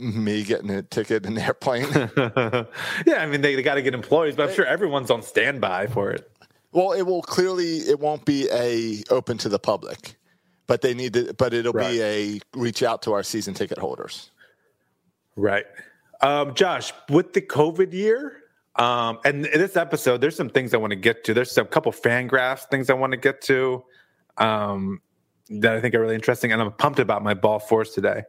me 0.01 0.43
getting 0.43 0.69
a 0.69 0.81
ticket 0.81 1.25
in 1.25 1.35
the 1.35 1.43
airplane. 1.43 1.87
yeah, 3.05 3.21
I 3.21 3.25
mean 3.25 3.41
they, 3.41 3.55
they 3.55 3.61
got 3.61 3.75
to 3.75 3.81
get 3.81 3.93
employees, 3.93 4.35
but 4.35 4.49
I'm 4.49 4.55
sure 4.55 4.65
everyone's 4.65 5.11
on 5.11 5.21
standby 5.21 5.87
for 5.87 6.11
it. 6.11 6.29
well, 6.71 6.91
it 6.91 7.03
will 7.03 7.21
clearly 7.21 7.77
it 7.77 7.99
won't 7.99 8.25
be 8.25 8.47
a 8.51 9.03
open 9.09 9.37
to 9.39 9.49
the 9.49 9.59
public, 9.59 10.15
but 10.67 10.81
they 10.81 10.93
need 10.93 11.13
to. 11.13 11.33
But 11.33 11.53
it'll 11.53 11.73
be 11.73 12.01
a 12.01 12.39
reach 12.53 12.83
out 12.83 13.01
to 13.03 13.13
our 13.13 13.23
season 13.23 13.53
ticket 13.53 13.77
holders. 13.77 14.31
Right. 15.35 15.65
Um, 16.21 16.53
Josh, 16.53 16.91
with 17.09 17.33
the 17.33 17.41
COVID 17.41 17.93
year, 17.93 18.43
um, 18.75 19.19
and 19.25 19.45
in 19.45 19.59
this 19.59 19.77
episode, 19.77 20.21
there's 20.21 20.35
some 20.35 20.49
things 20.49 20.73
I 20.73 20.77
want 20.77 20.91
to 20.91 20.97
get 20.97 21.23
to. 21.25 21.33
There's 21.33 21.57
a 21.57 21.65
couple 21.65 21.91
Fangraphs 21.91 22.69
things 22.69 22.89
I 22.89 22.93
want 22.93 23.11
to 23.11 23.17
get 23.17 23.41
to 23.43 23.83
um, 24.37 25.01
that 25.49 25.75
I 25.75 25.81
think 25.81 25.95
are 25.95 26.01
really 26.01 26.15
interesting, 26.15 26.51
and 26.51 26.61
I'm 26.61 26.71
pumped 26.71 26.99
about 26.99 27.23
my 27.23 27.33
ball 27.33 27.59
force 27.59 27.93
today. 27.93 28.23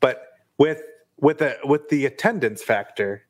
But 0.00 0.22
with 0.58 0.82
with 1.20 1.38
the 1.38 1.56
with 1.64 1.88
the 1.88 2.06
attendance 2.06 2.62
factor, 2.62 3.22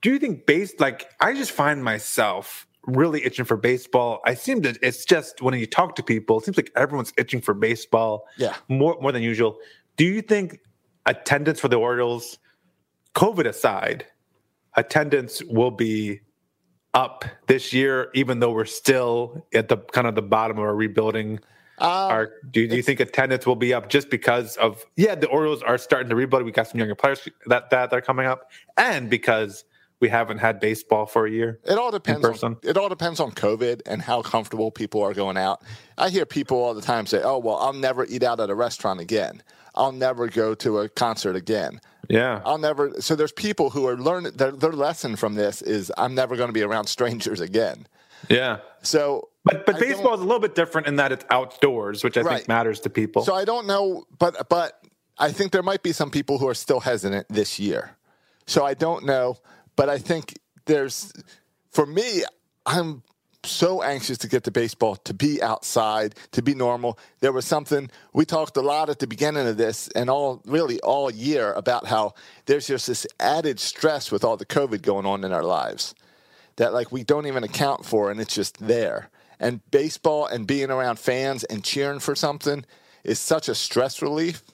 do 0.00 0.10
you 0.12 0.18
think 0.18 0.46
based 0.46 0.80
like 0.80 1.10
I 1.20 1.34
just 1.34 1.52
find 1.52 1.82
myself 1.82 2.66
really 2.86 3.24
itching 3.24 3.44
for 3.44 3.56
baseball. 3.56 4.20
I 4.24 4.34
seem 4.34 4.62
to 4.62 4.76
it's 4.82 5.04
just 5.04 5.40
when 5.40 5.54
you 5.54 5.66
talk 5.66 5.94
to 5.96 6.02
people, 6.02 6.38
it 6.38 6.44
seems 6.44 6.56
like 6.56 6.70
everyone's 6.76 7.12
itching 7.16 7.40
for 7.40 7.54
baseball. 7.54 8.26
Yeah. 8.38 8.56
More 8.68 8.98
more 9.00 9.12
than 9.12 9.22
usual. 9.22 9.58
Do 9.96 10.04
you 10.04 10.22
think 10.22 10.58
attendance 11.06 11.60
for 11.60 11.68
the 11.68 11.76
Orioles, 11.76 12.38
COVID 13.14 13.46
aside, 13.46 14.06
attendance 14.76 15.42
will 15.44 15.70
be 15.70 16.20
up 16.94 17.24
this 17.46 17.72
year, 17.72 18.10
even 18.14 18.40
though 18.40 18.52
we're 18.52 18.64
still 18.64 19.46
at 19.54 19.68
the 19.68 19.76
kind 19.76 20.06
of 20.06 20.14
the 20.14 20.22
bottom 20.22 20.58
of 20.58 20.64
our 20.64 20.74
rebuilding? 20.74 21.40
Uh, 21.82 22.08
are, 22.10 22.32
do, 22.50 22.68
do 22.68 22.76
you 22.76 22.82
think 22.82 23.00
attendance 23.00 23.44
will 23.44 23.56
be 23.56 23.74
up 23.74 23.88
just 23.88 24.08
because 24.08 24.56
of 24.56 24.84
yeah 24.96 25.14
the 25.14 25.26
Orioles 25.28 25.62
are 25.62 25.76
starting 25.78 26.08
to 26.10 26.16
rebuild? 26.16 26.44
We 26.44 26.52
got 26.52 26.68
some 26.68 26.78
younger 26.78 26.94
players 26.94 27.28
that 27.46 27.70
that, 27.70 27.90
that 27.90 27.96
are 27.96 28.00
coming 28.00 28.26
up, 28.26 28.50
and 28.76 29.10
because 29.10 29.64
we 30.02 30.08
haven't 30.08 30.38
had 30.38 30.58
baseball 30.58 31.06
for 31.06 31.26
a 31.26 31.30
year. 31.30 31.60
It 31.64 31.78
all 31.78 31.92
depends. 31.92 32.42
On, 32.42 32.56
it 32.62 32.76
all 32.76 32.88
depends 32.88 33.20
on 33.20 33.30
COVID 33.30 33.82
and 33.86 34.02
how 34.02 34.20
comfortable 34.20 34.72
people 34.72 35.00
are 35.00 35.14
going 35.14 35.36
out. 35.36 35.62
I 35.96 36.10
hear 36.10 36.26
people 36.26 36.58
all 36.58 36.74
the 36.74 36.82
time 36.82 37.06
say, 37.06 37.22
"Oh, 37.22 37.38
well, 37.38 37.56
I'll 37.56 37.72
never 37.72 38.04
eat 38.06 38.24
out 38.24 38.40
at 38.40 38.50
a 38.50 38.54
restaurant 38.54 39.00
again. 39.00 39.42
I'll 39.76 39.92
never 39.92 40.28
go 40.28 40.54
to 40.56 40.80
a 40.80 40.88
concert 40.88 41.36
again. 41.36 41.80
Yeah, 42.08 42.42
I'll 42.44 42.58
never." 42.58 43.00
So 43.00 43.14
there's 43.14 43.32
people 43.32 43.70
who 43.70 43.86
are 43.86 43.96
learning. 43.96 44.32
Their, 44.34 44.50
their 44.50 44.72
lesson 44.72 45.14
from 45.14 45.34
this 45.34 45.62
is, 45.62 45.92
"I'm 45.96 46.16
never 46.16 46.36
going 46.36 46.48
to 46.48 46.52
be 46.52 46.62
around 46.62 46.86
strangers 46.96 47.40
again." 47.40 47.86
yeah. 48.28 48.58
So, 48.82 49.28
But 49.44 49.66
but 49.66 49.76
I 49.76 49.80
baseball 49.80 50.14
is 50.14 50.20
a 50.20 50.24
little 50.24 50.40
bit 50.40 50.54
different 50.54 50.86
in 50.86 50.96
that 50.96 51.12
it's 51.12 51.24
outdoors, 51.30 52.04
which 52.04 52.16
I 52.16 52.20
Right. 52.22 52.36
think 52.38 52.48
matters 52.48 52.80
to 52.80 52.90
people. 52.90 53.24
So 53.24 53.34
I 53.34 53.44
don't 53.44 53.66
know, 53.66 54.04
but 54.18 54.48
but 54.48 54.80
I 55.18 55.32
think 55.32 55.52
there 55.52 55.62
might 55.62 55.82
be 55.82 55.92
some 55.92 56.10
people 56.10 56.38
who 56.38 56.48
are 56.48 56.54
still 56.54 56.80
hesitant 56.80 57.26
this 57.28 57.58
year. 57.58 57.96
So 58.46 58.64
I 58.64 58.74
don't 58.74 59.04
know, 59.04 59.36
but 59.76 59.88
I 59.88 59.98
think 59.98 60.38
there's 60.66 61.12
for 61.70 61.86
me, 61.86 62.22
I'm 62.66 63.02
so 63.44 63.82
anxious 63.82 64.18
to 64.18 64.28
get 64.28 64.44
to 64.44 64.52
baseball, 64.52 64.94
to 64.96 65.12
be 65.12 65.42
outside, 65.42 66.14
to 66.30 66.42
be 66.42 66.54
normal. 66.54 66.96
There 67.20 67.32
was 67.32 67.44
something 67.44 67.90
we 68.12 68.24
talked 68.24 68.56
a 68.56 68.60
lot 68.62 68.88
at 68.88 69.00
the 69.00 69.06
beginning 69.08 69.48
of 69.48 69.56
this 69.56 69.88
and 69.96 70.08
all 70.08 70.40
really 70.46 70.78
all 70.80 71.10
year 71.10 71.52
about 71.54 71.86
how 71.86 72.14
there's 72.46 72.68
just 72.68 72.86
this 72.86 73.06
added 73.18 73.58
stress 73.58 74.12
with 74.12 74.22
all 74.22 74.36
the 74.36 74.46
COVID 74.46 74.82
going 74.82 75.06
on 75.06 75.24
in 75.24 75.32
our 75.32 75.42
lives 75.42 75.94
that 76.56 76.72
like 76.72 76.92
we 76.92 77.02
don't 77.02 77.26
even 77.26 77.42
account 77.42 77.84
for 77.84 78.10
and 78.12 78.20
it's 78.20 78.34
just 78.34 78.58
there. 78.64 79.10
And 79.42 79.60
baseball 79.72 80.26
and 80.26 80.46
being 80.46 80.70
around 80.70 81.00
fans 81.00 81.42
and 81.42 81.64
cheering 81.64 81.98
for 81.98 82.14
something 82.14 82.64
is 83.02 83.18
such 83.18 83.48
a 83.48 83.56
stress 83.56 84.00
relief 84.00 84.44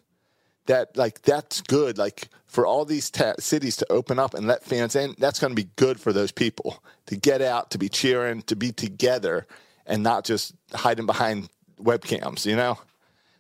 that 0.65 0.97
like 0.97 1.21
that's 1.23 1.61
good 1.61 1.99
like 1.99 2.29
for 2.47 2.67
all 2.67 2.87
these 2.87 3.11
ta- 3.11 3.35
cities 3.39 3.77
to 3.77 3.93
open 3.93 4.19
up 4.19 4.33
and 4.33 4.47
let 4.47 4.65
fans 4.65 4.97
in 4.97 5.15
that's 5.19 5.39
going 5.39 5.51
to 5.51 5.63
be 5.63 5.69
good 5.77 6.01
for 6.01 6.13
those 6.13 6.33
people 6.33 6.83
to 7.07 7.17
get 7.17 7.43
out 7.43 7.71
to 7.71 7.79
be 7.79 7.89
cheering 7.91 8.41
to 8.43 8.57
be 8.57 8.73
together 8.73 9.47
and 9.87 10.03
not 10.03 10.25
just 10.25 10.55
hiding 10.75 11.07
behind 11.07 11.51
webcams 11.79 12.47
you 12.47 12.57
know? 12.57 12.79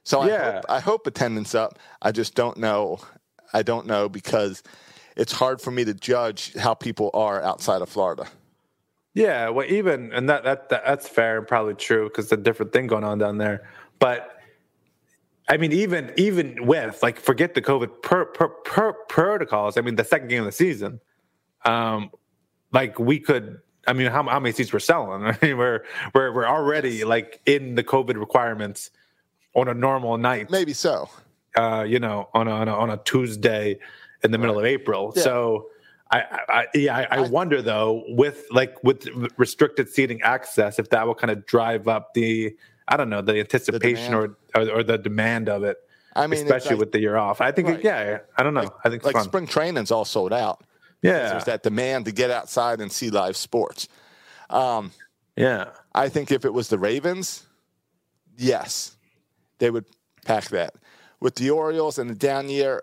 So 0.04 0.20
I, 0.20 0.28
hope, 0.52 0.64
I 0.70 0.80
hope 0.80 1.06
attendance 1.06 1.54
up. 1.54 1.78
I 2.00 2.12
just 2.12 2.34
don't 2.34 2.56
know. 2.56 2.98
I 3.52 3.62
don't 3.62 3.86
know 3.86 4.08
because 4.08 4.62
it's 5.16 5.32
hard 5.32 5.60
for 5.60 5.70
me 5.70 5.84
to 5.84 5.92
judge 5.92 6.54
how 6.54 6.74
people 6.74 7.10
are 7.14 7.42
outside 7.42 7.80
of 7.80 7.88
florida 7.88 8.26
Yeah, 9.14 9.48
well, 9.48 9.66
even 9.68 10.12
and 10.12 10.28
that 10.28 10.44
that, 10.44 10.68
that 10.68 10.84
that's 10.86 11.08
fair 11.08 11.38
and 11.38 11.46
probably 11.46 11.74
true 11.74 12.08
because 12.08 12.30
a 12.30 12.36
different 12.36 12.72
thing 12.72 12.86
going 12.86 13.04
on 13.04 13.18
down 13.18 13.38
there. 13.38 13.68
But 13.98 14.38
I 15.48 15.56
mean, 15.56 15.72
even 15.72 16.12
even 16.16 16.66
with 16.66 17.02
like 17.02 17.18
forget 17.18 17.54
the 17.54 17.62
COVID 17.62 18.02
per, 18.02 18.26
per, 18.26 18.48
per 18.48 18.92
protocols. 18.92 19.78
I 19.78 19.80
mean, 19.80 19.96
the 19.96 20.04
second 20.04 20.28
game 20.28 20.40
of 20.40 20.46
the 20.46 20.52
season, 20.52 21.00
um, 21.64 22.10
like 22.72 22.98
we 22.98 23.18
could. 23.18 23.60
I 23.86 23.94
mean, 23.94 24.08
how, 24.08 24.22
how 24.24 24.38
many 24.38 24.52
seats 24.52 24.72
we're 24.72 24.80
selling? 24.80 25.24
I 25.26 25.38
mean, 25.40 25.56
we're 25.56 25.84
we're 26.14 26.32
we're 26.32 26.46
already 26.46 27.04
like 27.04 27.40
in 27.46 27.74
the 27.74 27.84
COVID 27.84 28.16
requirements 28.16 28.90
on 29.54 29.68
a 29.68 29.74
normal 29.74 30.18
night. 30.18 30.50
Maybe 30.50 30.74
so. 30.74 31.08
Uh, 31.56 31.84
you 31.88 31.98
know, 31.98 32.28
on 32.34 32.46
a, 32.46 32.50
on 32.50 32.68
a, 32.68 32.72
on 32.72 32.90
a 32.90 32.98
Tuesday 32.98 33.78
in 34.22 34.30
the 34.30 34.38
middle 34.38 34.58
of 34.58 34.66
April. 34.66 35.12
Yeah. 35.16 35.22
So. 35.22 35.70
I, 36.10 36.22
I 36.48 36.66
yeah 36.74 36.96
I, 37.10 37.18
I 37.18 37.20
wonder 37.20 37.60
though 37.60 38.04
with 38.08 38.46
like 38.50 38.82
with 38.82 39.06
restricted 39.36 39.88
seating 39.90 40.22
access 40.22 40.78
if 40.78 40.88
that 40.90 41.06
will 41.06 41.14
kind 41.14 41.30
of 41.30 41.44
drive 41.44 41.86
up 41.86 42.14
the 42.14 42.56
I 42.88 42.96
don't 42.96 43.10
know 43.10 43.20
the 43.20 43.38
anticipation 43.40 44.14
or, 44.14 44.36
or 44.54 44.70
or 44.70 44.82
the 44.82 44.96
demand 44.98 45.48
of 45.48 45.64
it 45.64 45.76
I 46.16 46.26
mean, 46.26 46.42
especially 46.42 46.70
like- 46.70 46.80
with 46.80 46.92
the 46.92 46.98
year 47.00 47.16
off. 47.16 47.40
I 47.40 47.52
think, 47.52 47.68
Right. 47.68 47.84
yeah, 47.84 48.18
I 48.36 48.42
don't 48.42 48.54
know. 48.54 48.68
I 48.84 48.88
think 48.88 49.04
like 49.04 49.12
fun. 49.12 49.24
spring 49.24 49.46
training's 49.46 49.92
all 49.92 50.04
sold 50.04 50.32
out. 50.32 50.64
yeah, 51.00 51.28
There's 51.28 51.44
that 51.44 51.62
demand 51.62 52.06
to 52.06 52.12
get 52.12 52.30
outside 52.32 52.80
and 52.80 52.90
see 52.90 53.08
live 53.10 53.36
sports. 53.36 53.86
Um, 54.50 54.90
yeah, 55.36 55.66
I 55.94 56.08
think 56.08 56.32
if 56.32 56.44
it 56.44 56.52
was 56.52 56.68
the 56.68 56.78
Ravens, 56.78 57.46
yes, 58.36 58.96
they 59.58 59.70
would 59.70 59.84
pack 60.24 60.48
that. 60.48 60.74
With 61.20 61.36
the 61.36 61.50
Orioles 61.50 61.98
and 61.98 62.10
the 62.10 62.14
down 62.14 62.48
year, 62.48 62.82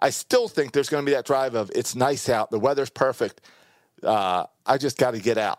I 0.00 0.10
still 0.10 0.48
think 0.48 0.72
there's 0.72 0.88
going 0.88 1.04
to 1.04 1.10
be 1.10 1.14
that 1.14 1.26
drive 1.26 1.54
of 1.54 1.70
it's 1.74 1.94
nice 1.94 2.28
out, 2.28 2.50
the 2.50 2.58
weather's 2.58 2.90
perfect. 2.90 3.40
Uh, 4.02 4.44
I 4.64 4.78
just 4.78 4.96
got 4.96 5.12
to 5.12 5.18
get 5.18 5.38
out. 5.38 5.58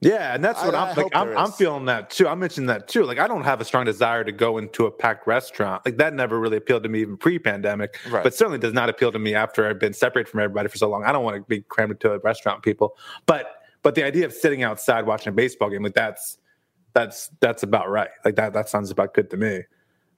yeah, 0.00 0.34
and 0.34 0.44
that's 0.44 0.62
what 0.62 0.74
I- 0.74 0.90
am 0.90 0.96
like. 0.96 1.06
I'm, 1.14 1.36
I'm 1.36 1.50
feeling 1.52 1.86
that 1.86 2.10
too. 2.10 2.28
I 2.28 2.34
mentioned 2.34 2.68
that 2.68 2.88
too. 2.88 3.04
Like, 3.04 3.18
I 3.18 3.26
don't 3.26 3.44
have 3.44 3.60
a 3.60 3.64
strong 3.64 3.86
desire 3.86 4.22
to 4.22 4.32
go 4.32 4.58
into 4.58 4.84
a 4.84 4.90
packed 4.90 5.26
restaurant. 5.26 5.80
Like 5.86 5.96
that 5.96 6.12
never 6.12 6.38
really 6.38 6.58
appealed 6.58 6.82
to 6.82 6.90
me 6.90 7.00
even 7.00 7.16
pre-pandemic. 7.16 7.98
Right. 8.10 8.22
But 8.22 8.34
certainly 8.34 8.58
does 8.58 8.74
not 8.74 8.90
appeal 8.90 9.12
to 9.12 9.18
me 9.18 9.34
after 9.34 9.66
I've 9.66 9.78
been 9.78 9.94
separated 9.94 10.28
from 10.30 10.40
everybody 10.40 10.68
for 10.68 10.76
so 10.76 10.90
long. 10.90 11.04
I 11.04 11.12
don't 11.12 11.24
want 11.24 11.36
to 11.36 11.42
be 11.42 11.62
crammed 11.62 11.92
into 11.92 12.12
a 12.12 12.18
restaurant, 12.18 12.62
people. 12.62 12.96
But 13.24 13.46
but 13.82 13.94
the 13.94 14.04
idea 14.04 14.26
of 14.26 14.32
sitting 14.34 14.62
outside 14.62 15.06
watching 15.06 15.30
a 15.30 15.32
baseball 15.32 15.70
game, 15.70 15.82
like 15.82 15.94
that's 15.94 16.36
that's 16.92 17.30
that's 17.40 17.62
about 17.62 17.88
right. 17.88 18.10
Like 18.26 18.36
that 18.36 18.52
that 18.52 18.68
sounds 18.68 18.90
about 18.90 19.14
good 19.14 19.30
to 19.30 19.38
me. 19.38 19.62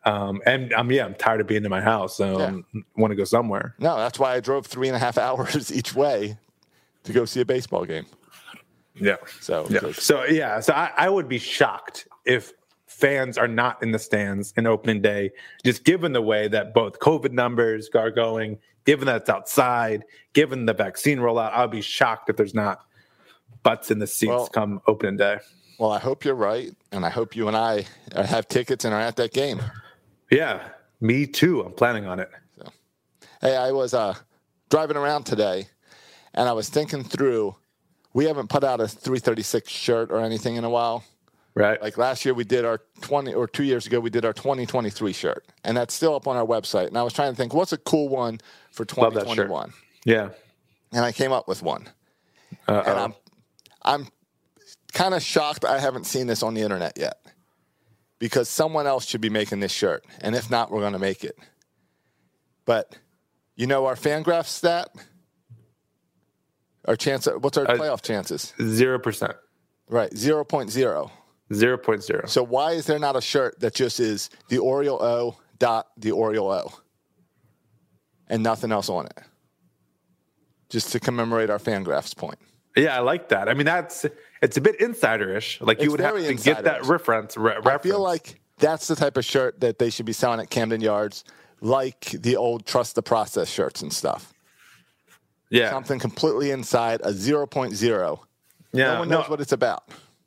Um, 0.06 0.40
and 0.46 0.72
um, 0.72 0.90
yeah, 0.90 1.04
I'm 1.04 1.14
tired 1.14 1.40
of 1.42 1.46
being 1.48 1.64
in 1.64 1.70
my 1.70 1.80
house. 1.82 2.16
So 2.16 2.38
Yeah. 2.38 2.80
want 2.96 3.10
to 3.10 3.16
go 3.16 3.24
somewhere. 3.24 3.74
No, 3.78 3.96
that's 3.96 4.18
why 4.18 4.34
I 4.34 4.40
drove 4.40 4.64
three 4.66 4.86
and 4.88 4.96
a 4.96 5.00
half 5.00 5.18
hours 5.26 5.70
each 5.72 5.94
way 5.94 6.38
to 7.04 7.12
go 7.12 7.24
see 7.24 7.40
a 7.40 7.44
baseball 7.44 7.84
game. 7.84 8.06
Yeah. 8.94 9.16
So, 9.40 9.66
Yeah. 9.68 9.92
So 9.92 10.24
yeah, 10.24 10.60
so 10.60 10.72
I, 10.72 10.90
I 10.96 11.10
would 11.10 11.28
be 11.28 11.38
shocked 11.38 12.06
if 12.24 12.52
fans 12.86 13.36
are 13.36 13.48
not 13.48 13.82
in 13.82 13.90
the 13.92 13.98
stands 13.98 14.54
in 14.56 14.66
opening 14.66 15.02
day, 15.02 15.30
just 15.64 15.84
given 15.84 16.12
the 16.12 16.22
way 16.22 16.48
that 16.48 16.72
both 16.72 16.98
COVID 17.00 17.32
numbers 17.32 17.90
are 17.94 18.10
going, 18.10 18.58
given 18.86 19.06
that 19.06 19.16
it's 19.22 19.28
outside, 19.28 20.04
given 20.32 20.64
the 20.66 20.72
vaccine 20.72 21.18
rollout, 21.18 21.50
I'll 21.52 21.68
be 21.68 21.82
shocked 21.82 22.30
if 22.30 22.36
there's 22.36 22.54
not 22.54 22.80
butts 23.64 23.90
in 23.90 23.98
the 23.98 24.06
seats 24.06 24.28
Well- 24.30 24.46
come 24.46 24.80
opening 24.86 25.16
day. 25.16 25.38
well, 25.78 25.90
I 25.90 25.98
hope 25.98 26.24
you're 26.24 26.34
right, 26.36 26.70
and 26.92 27.04
I 27.04 27.10
hope 27.10 27.36
you 27.36 27.48
and 27.48 27.56
I 27.56 27.84
have 28.14 28.46
tickets 28.48 28.84
and 28.84 28.94
are 28.94 29.00
at 29.00 29.16
that 29.16 29.32
game. 29.32 29.60
Yeah, 30.30 30.68
me 31.00 31.26
too. 31.26 31.62
I'm 31.62 31.72
planning 31.72 32.06
on 32.06 32.20
it. 32.20 32.30
Hey, 33.40 33.54
I 33.54 33.70
was 33.70 33.92
uh, 33.92 34.14
driving 34.70 34.96
around 34.96 35.24
today, 35.24 35.68
and 36.34 36.48
I 36.48 36.52
was 36.52 36.68
thinking 36.68 37.04
through. 37.04 37.54
We 38.14 38.24
haven't 38.24 38.48
put 38.48 38.64
out 38.64 38.80
a 38.80 38.88
336 38.88 39.70
shirt 39.70 40.10
or 40.10 40.20
anything 40.20 40.56
in 40.56 40.64
a 40.64 40.70
while. 40.70 41.04
Right. 41.54 41.80
Like 41.80 41.98
last 41.98 42.24
year, 42.24 42.34
we 42.34 42.44
did 42.44 42.64
our 42.64 42.80
20, 43.02 43.34
or 43.34 43.46
two 43.46 43.64
years 43.64 43.86
ago, 43.86 44.00
we 44.00 44.10
did 44.10 44.24
our 44.24 44.32
2023 44.32 45.12
shirt, 45.12 45.46
and 45.64 45.76
that's 45.76 45.94
still 45.94 46.14
up 46.14 46.26
on 46.26 46.36
our 46.36 46.44
website. 46.46 46.88
And 46.88 46.98
I 46.98 47.02
was 47.02 47.12
trying 47.12 47.32
to 47.32 47.36
think, 47.36 47.54
what's 47.54 47.72
a 47.72 47.78
cool 47.78 48.08
one 48.08 48.40
for 48.70 48.84
Love 48.96 49.14
that 49.14 49.20
shirt. 49.20 49.48
2021? 49.48 49.72
yeah. 50.04 50.28
And 50.92 51.04
I 51.04 51.12
came 51.12 51.32
up 51.32 51.48
with 51.48 51.62
one. 51.62 51.88
Uh-oh. 52.68 52.90
And 52.90 52.98
I'm, 52.98 53.14
I'm 53.82 54.08
kind 54.92 55.14
of 55.14 55.22
shocked 55.22 55.64
I 55.64 55.78
haven't 55.78 56.04
seen 56.04 56.26
this 56.26 56.42
on 56.42 56.54
the 56.54 56.62
internet 56.62 56.94
yet, 56.96 57.18
because 58.18 58.48
someone 58.48 58.86
else 58.86 59.06
should 59.06 59.20
be 59.20 59.30
making 59.30 59.60
this 59.60 59.72
shirt, 59.72 60.04
and 60.20 60.34
if 60.34 60.50
not, 60.50 60.70
we're 60.70 60.80
going 60.80 60.92
to 60.94 60.98
make 60.98 61.24
it. 61.24 61.38
But 62.64 62.96
you 63.54 63.66
know 63.66 63.86
our 63.86 63.94
Fangraph 63.96 64.46
stat. 64.46 64.88
Our 66.86 66.96
chance. 66.96 67.26
What's 67.26 67.58
our 67.58 67.68
Uh, 67.68 67.74
playoff 67.76 68.02
chances? 68.02 68.54
Zero 68.60 68.98
percent. 68.98 69.32
Right, 69.88 70.10
0.0. 70.12 71.10
Zero 71.52 71.78
point 71.78 72.02
zero. 72.02 72.26
So 72.26 72.42
why 72.42 72.72
is 72.72 72.86
there 72.86 72.98
not 72.98 73.14
a 73.14 73.20
shirt 73.20 73.60
that 73.60 73.72
just 73.74 74.00
is 74.00 74.30
the 74.48 74.58
Oriole 74.58 75.00
O 75.00 75.36
dot 75.58 75.86
the 75.96 76.10
Oriole 76.10 76.50
O 76.50 76.72
and 78.28 78.42
nothing 78.42 78.72
else 78.72 78.88
on 78.88 79.06
it? 79.06 79.18
Just 80.68 80.90
to 80.92 80.98
commemorate 81.00 81.48
our 81.50 81.58
Fangraphs 81.60 82.16
point. 82.16 82.38
Yeah, 82.76 82.96
I 82.96 83.00
like 83.00 83.28
that. 83.30 83.48
I 83.48 83.54
mean, 83.54 83.66
that's 83.66 84.04
it's 84.42 84.56
a 84.56 84.60
bit 84.60 84.80
insiderish. 84.80 85.60
Like 85.60 85.78
you 85.78 85.84
It's 85.84 85.90
would 85.92 86.00
have 86.00 86.16
to 86.16 86.34
get 86.34 86.64
that 86.64 86.84
reference. 86.86 87.36
Re- 87.36 87.56
I 87.64 87.78
feel 87.78 88.00
like 88.00 88.38
that's 88.58 88.86
the 88.86 88.96
type 88.96 89.16
of 89.16 89.24
shirt 89.24 89.60
that 89.60 89.78
they 89.78 89.90
should 89.90 90.06
be 90.06 90.12
selling 90.12 90.40
at 90.40 90.50
Camden 90.50 90.80
Yards, 90.80 91.24
like 91.60 92.00
the 92.10 92.36
old 92.36 92.66
Trust 92.66 92.94
the 92.94 93.02
Process 93.02 93.48
shirts 93.50 93.82
and 93.82 93.92
stuff. 93.92 94.32
yeah, 95.50 95.70
Something 95.70 95.98
completely 95.98 96.50
inside 96.50 97.00
a 97.02 97.12
0.0. 97.12 98.18
yeah. 98.72 98.92
no 98.94 98.98
one 99.00 99.08
knows 99.08 99.28
what 99.28 99.40
it's 99.40 99.52
about. 99.52 99.84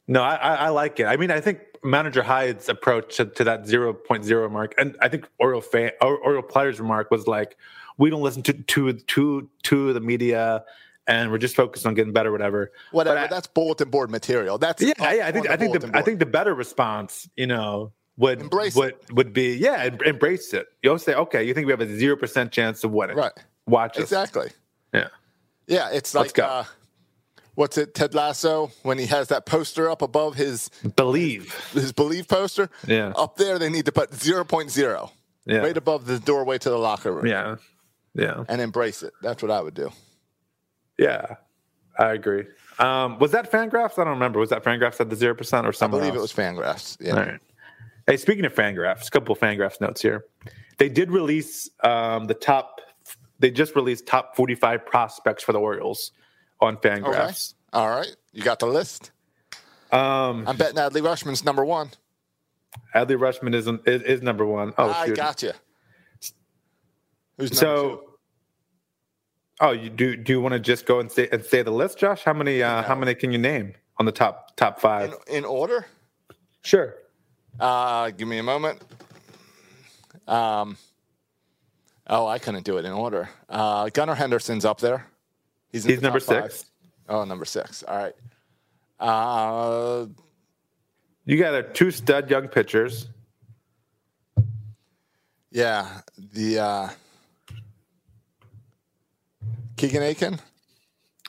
No, 0.07 0.23
I, 0.23 0.55
I, 0.55 0.69
like 0.69 0.99
it. 0.99 1.05
I 1.05 1.17
mean, 1.17 1.29
I 1.29 1.39
think 1.39 1.59
Manager 1.83 2.23
Hyde's 2.23 2.67
approach 2.67 3.17
to, 3.17 3.25
to 3.25 3.43
that 3.43 3.65
0.0 3.65 4.51
mark, 4.51 4.73
and 4.79 4.97
I 5.01 5.07
think 5.09 5.27
Oriole 5.37 5.61
fan, 5.61 5.91
or- 6.01 6.17
Oriole 6.17 6.41
players' 6.41 6.79
remark 6.79 7.11
was 7.11 7.27
like, 7.27 7.55
"We 7.97 8.09
don't 8.09 8.23
listen 8.23 8.41
to 8.43 8.53
to 8.53 8.93
to 8.93 9.49
to 9.63 9.93
the 9.93 9.99
media, 9.99 10.63
and 11.09 11.29
we're 11.31 11.37
just 11.39 11.55
focused 11.57 11.85
on 11.85 11.93
getting 11.95 12.13
better, 12.13 12.31
whatever." 12.31 12.71
Whatever. 12.91 13.17
I- 13.19 13.27
that's 13.27 13.47
bulletin 13.47 13.89
board 13.89 14.09
material. 14.09 14.57
That's 14.57 14.81
yeah, 14.81 14.93
yeah. 15.13 15.27
I 15.27 15.31
think 15.33 15.49
I 15.49 15.57
think 15.57 15.77
the 15.81 15.91
I 15.93 16.01
think 16.01 16.19
the 16.19 16.25
better 16.25 16.53
response, 16.55 17.27
you 17.35 17.47
know, 17.47 17.91
would 18.17 18.39
Embrace 18.41 18.75
would 18.75 18.95
would 19.11 19.33
be 19.33 19.55
yeah, 19.57 19.83
em- 19.83 19.99
embrace 20.05 20.53
it. 20.53 20.67
You'll 20.83 20.99
say, 20.99 21.13
okay, 21.15 21.43
you 21.43 21.53
think 21.53 21.65
we 21.65 21.73
have 21.73 21.81
a 21.81 21.97
zero 21.97 22.15
percent 22.15 22.51
chance 22.51 22.83
of 22.85 22.91
winning? 22.91 23.17
Right. 23.17 23.33
Watch 23.67 23.97
us. 23.97 24.03
exactly. 24.03 24.49
Yeah. 24.93 25.09
Yeah, 25.67 25.89
it's 25.91 26.15
Let's 26.15 26.29
like 26.29 26.33
go. 26.33 26.43
uh, 26.45 26.63
what's 27.53 27.77
it, 27.77 27.93
Ted 27.93 28.15
Lasso, 28.15 28.71
when 28.83 28.97
he 28.97 29.05
has 29.05 29.27
that 29.27 29.45
poster 29.45 29.87
up 29.89 30.01
above 30.01 30.33
his 30.35 30.69
Believe. 30.95 31.53
his 31.73 31.91
believe 31.91 32.27
poster. 32.27 32.69
Yeah. 32.87 33.13
Up 33.15 33.35
there 33.37 33.59
they 33.59 33.69
need 33.69 33.85
to 33.85 33.91
put 33.91 34.09
0.0. 34.11 35.11
Yeah. 35.45 35.57
Right 35.57 35.77
above 35.77 36.05
the 36.07 36.19
doorway 36.19 36.57
to 36.57 36.69
the 36.69 36.77
locker 36.77 37.11
room. 37.11 37.27
Yeah. 37.27 37.57
Yeah. 38.15 38.43
And 38.49 38.59
embrace 38.61 39.03
it. 39.03 39.13
That's 39.21 39.41
what 39.43 39.51
I 39.51 39.61
would 39.61 39.75
do. 39.75 39.91
Yeah, 40.99 41.35
I 41.97 42.11
agree. 42.13 42.45
Um, 42.77 43.17
was 43.19 43.31
that 43.31 43.51
Fangraphs? 43.51 43.93
I 43.97 44.03
don't 44.03 44.13
remember. 44.13 44.39
Was 44.39 44.49
that 44.49 44.63
Fangraphs 44.63 44.99
at 44.99 45.09
the 45.09 45.15
zero 45.15 45.33
percent 45.35 45.65
or 45.65 45.73
something? 45.73 45.99
I 45.99 46.03
believe 46.03 46.15
it 46.15 46.21
was 46.21 46.33
Fangraphs. 46.33 46.97
Yeah. 46.99 47.11
All 47.13 47.19
right. 47.19 47.39
Hey, 48.07 48.17
speaking 48.17 48.45
of 48.45 48.53
Fangraphs, 48.53 49.07
a 49.07 49.11
couple 49.11 49.33
of 49.33 49.39
Fangraphs 49.39 49.79
notes 49.81 50.01
here. 50.01 50.25
They 50.77 50.89
did 50.89 51.11
release 51.11 51.69
um, 51.83 52.25
the 52.25 52.33
top. 52.33 52.81
They 53.39 53.51
just 53.51 53.75
released 53.75 54.05
top 54.07 54.35
forty-five 54.35 54.85
prospects 54.85 55.43
for 55.43 55.53
the 55.53 55.59
Orioles 55.59 56.11
on 56.59 56.75
Okay. 56.75 56.89
Fangraphs. 56.89 57.53
All 57.73 57.89
right. 57.89 58.15
You 58.33 58.43
got 58.43 58.59
the 58.59 58.67
list. 58.67 59.11
Um, 59.91 60.47
I'm 60.47 60.55
betting 60.57 60.77
Adley 60.77 61.01
Rutschman's 61.01 61.43
number 61.43 61.65
one. 61.65 61.89
Adley 62.95 63.17
Rutschman 63.17 63.55
is, 63.55 63.67
is 63.67 64.01
is 64.03 64.21
number 64.21 64.45
one. 64.45 64.73
Oh, 64.77 64.89
I 64.91 65.07
shoot. 65.07 65.15
got 65.15 65.41
you. 65.43 65.51
Who's 67.37 67.51
number 67.51 67.55
So, 67.55 67.95
two? 67.95 68.08
Oh, 69.61 69.71
you 69.71 69.89
do 69.89 70.15
do 70.15 70.33
you 70.33 70.41
want 70.41 70.53
to 70.53 70.59
just 70.59 70.85
go 70.85 70.99
and 70.99 71.11
say 71.11 71.27
and 71.31 71.43
say 71.43 71.61
the 71.61 71.71
list, 71.71 71.97
Josh? 71.99 72.23
How 72.23 72.33
many 72.33 72.61
uh, 72.63 72.83
how 72.83 72.95
many 72.95 73.15
can 73.15 73.31
you 73.31 73.37
name 73.37 73.73
on 73.97 74.05
the 74.05 74.11
top 74.11 74.55
top 74.55 74.79
five? 74.79 75.13
In, 75.27 75.37
in 75.37 75.45
order? 75.45 75.85
Sure. 76.61 76.95
Uh, 77.59 78.09
give 78.11 78.27
me 78.27 78.37
a 78.37 78.43
moment. 78.43 78.81
Um, 80.27 80.77
oh, 82.07 82.27
I 82.27 82.37
couldn't 82.39 82.63
do 82.65 82.77
it 82.77 82.85
in 82.85 82.91
order. 82.91 83.29
Uh, 83.49 83.89
Gunnar 83.89 84.15
Henderson's 84.15 84.63
up 84.65 84.79
there. 84.79 85.05
He's, 85.71 85.83
He's 85.83 85.97
the 85.97 86.01
number 86.03 86.19
top 86.19 86.41
five. 86.43 86.51
six. 86.53 86.65
Oh, 87.07 87.23
number 87.23 87.45
six. 87.45 87.83
All 87.83 87.97
right. 87.97 88.13
Uh, 88.99 90.05
You 91.25 91.37
got 91.37 91.53
a 91.55 91.63
two 91.63 91.89
stud 91.91 92.29
young 92.29 92.47
pitchers. 92.47 93.07
yeah, 95.51 96.01
the 96.33 96.59
uh, 96.59 96.89
Keegan 99.79 100.03
Akin. 100.03 100.39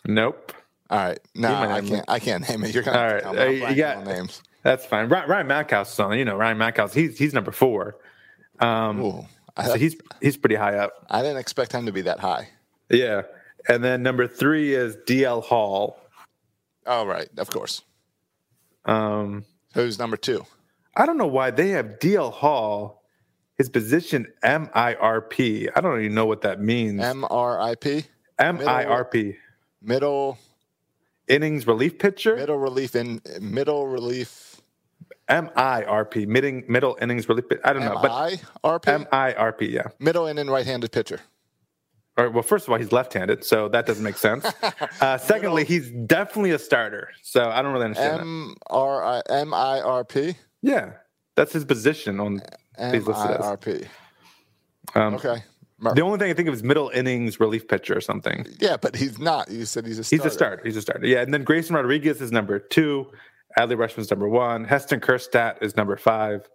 Nope. 0.04 0.52
All 0.90 0.98
right. 0.98 1.20
No, 1.36 1.54
I 1.54 1.80
can't. 1.80 2.04
I 2.08 2.18
can't 2.18 2.48
name 2.48 2.64
it. 2.64 2.74
You're 2.74 2.82
gonna. 2.82 2.98
All 2.98 3.04
have 3.04 3.22
tell 3.22 3.32
me. 3.34 3.62
uh, 3.62 3.70
you 3.70 3.76
got- 3.76 4.04
names. 4.04 4.42
That's 4.62 4.84
fine. 4.84 5.08
Ryan, 5.08 5.30
Ryan 5.30 5.46
Mountcastle 5.46 5.92
is 5.92 6.00
on. 6.00 6.18
You 6.18 6.24
know, 6.24 6.36
Ryan 6.36 6.58
Mountcastle. 6.58 6.94
He's 6.94 7.16
he's 7.16 7.32
number 7.32 7.52
four. 7.52 7.96
Um, 8.58 9.00
Ooh, 9.00 9.24
I, 9.56 9.68
so 9.68 9.74
he's 9.74 9.96
he's 10.20 10.36
pretty 10.36 10.56
high 10.56 10.76
up. 10.76 11.06
I 11.08 11.22
didn't 11.22 11.38
expect 11.38 11.72
him 11.72 11.86
to 11.86 11.92
be 11.92 12.02
that 12.02 12.18
high. 12.18 12.48
Yeah. 12.90 13.22
And 13.68 13.84
then 13.84 14.02
number 14.02 14.26
three 14.26 14.74
is 14.74 14.96
DL 15.06 15.42
Hall. 15.42 15.98
All 16.86 17.06
right. 17.06 17.28
Of 17.38 17.50
course. 17.50 17.82
Um, 18.84 19.44
Who's 19.74 19.98
number 19.98 20.16
two? 20.16 20.44
I 20.96 21.06
don't 21.06 21.18
know 21.18 21.26
why 21.26 21.52
they 21.52 21.68
have 21.70 21.98
DL 22.00 22.32
Hall 22.32 23.00
his 23.60 23.68
position 23.68 24.26
MIRP. 24.42 25.70
I 25.76 25.80
don't 25.82 26.00
even 26.00 26.14
know 26.14 26.24
what 26.24 26.40
that 26.42 26.60
means. 26.62 27.00
MRIP. 27.02 28.06
MIRP. 28.40 29.36
Middle 29.82 30.38
Innings 31.28 31.66
relief 31.66 31.98
pitcher. 31.98 32.34
middle 32.36 32.58
relief 32.58 32.96
in 32.96 33.20
middle 33.40 33.86
relief. 33.86 34.60
MIRP. 35.28 36.26
Middle 36.26 36.62
middle 36.68 36.98
innings 37.00 37.28
relief. 37.28 37.44
I 37.64 37.72
don't 37.72 37.84
know, 37.84 37.98
but 38.02 38.10
MIRP. 38.64 39.06
MIRP. 39.08 39.70
Yeah. 39.70 39.82
middle 40.00 40.26
inning 40.26 40.48
right-handed 40.50 40.90
pitcher. 40.90 41.20
All 42.18 42.24
right, 42.24 42.34
well, 42.34 42.42
first 42.42 42.66
of 42.66 42.72
all, 42.72 42.78
he's 42.78 42.90
left-handed, 42.90 43.44
so 43.44 43.68
that 43.68 43.86
doesn't 43.86 44.02
make 44.04 44.16
sense. 44.16 44.44
Uh, 45.00 45.16
secondly, 45.16 45.64
he's 45.64 45.90
definitely 45.90 46.50
a 46.50 46.58
starter, 46.58 47.08
so 47.22 47.48
I 47.48 47.62
don't 47.62 47.72
really 47.72 47.86
understand 47.86 48.16
that. 48.16 48.20
M 48.22 48.54
R 48.68 49.02
I 49.02 49.22
M 49.30 49.54
I 49.54 49.80
R 49.80 50.04
P. 50.04 50.34
Yeah, 50.62 50.92
that's 51.36 51.52
his 51.54 51.64
position 51.64 52.20
on 52.20 52.34
these 52.34 52.42
M 52.76 53.04
listed 53.04 53.30
as. 53.30 53.40
R 53.46 53.56
P. 53.56 53.80
Um, 54.94 55.14
Okay. 55.14 55.42
The 55.82 56.02
only 56.02 56.18
thing 56.18 56.30
I 56.30 56.34
think 56.34 56.48
of 56.48 56.54
is 56.54 56.62
middle 56.62 56.90
innings 56.90 57.40
relief 57.40 57.66
pitcher 57.68 57.96
or 57.96 58.00
something. 58.00 58.46
Yeah, 58.60 58.76
but 58.76 58.96
he's 58.96 59.18
not. 59.18 59.50
You 59.50 59.64
said 59.64 59.86
he's 59.86 59.98
a 59.98 60.02
He's 60.02 60.08
starter. 60.20 60.28
a 60.28 60.30
starter. 60.30 60.62
He's 60.64 60.76
a 60.76 60.82
starter. 60.82 61.06
Yeah, 61.06 61.22
and 61.22 61.32
then 61.32 61.42
Grayson 61.44 61.74
Rodriguez 61.76 62.20
is 62.20 62.30
number 62.32 62.58
two. 62.58 63.06
Adley 63.58 63.76
Rutschman's 63.76 64.10
number 64.10 64.28
one. 64.28 64.64
Heston 64.64 65.00
Kjerstad 65.00 65.62
is 65.62 65.76
number 65.76 65.96
five. 65.96 66.48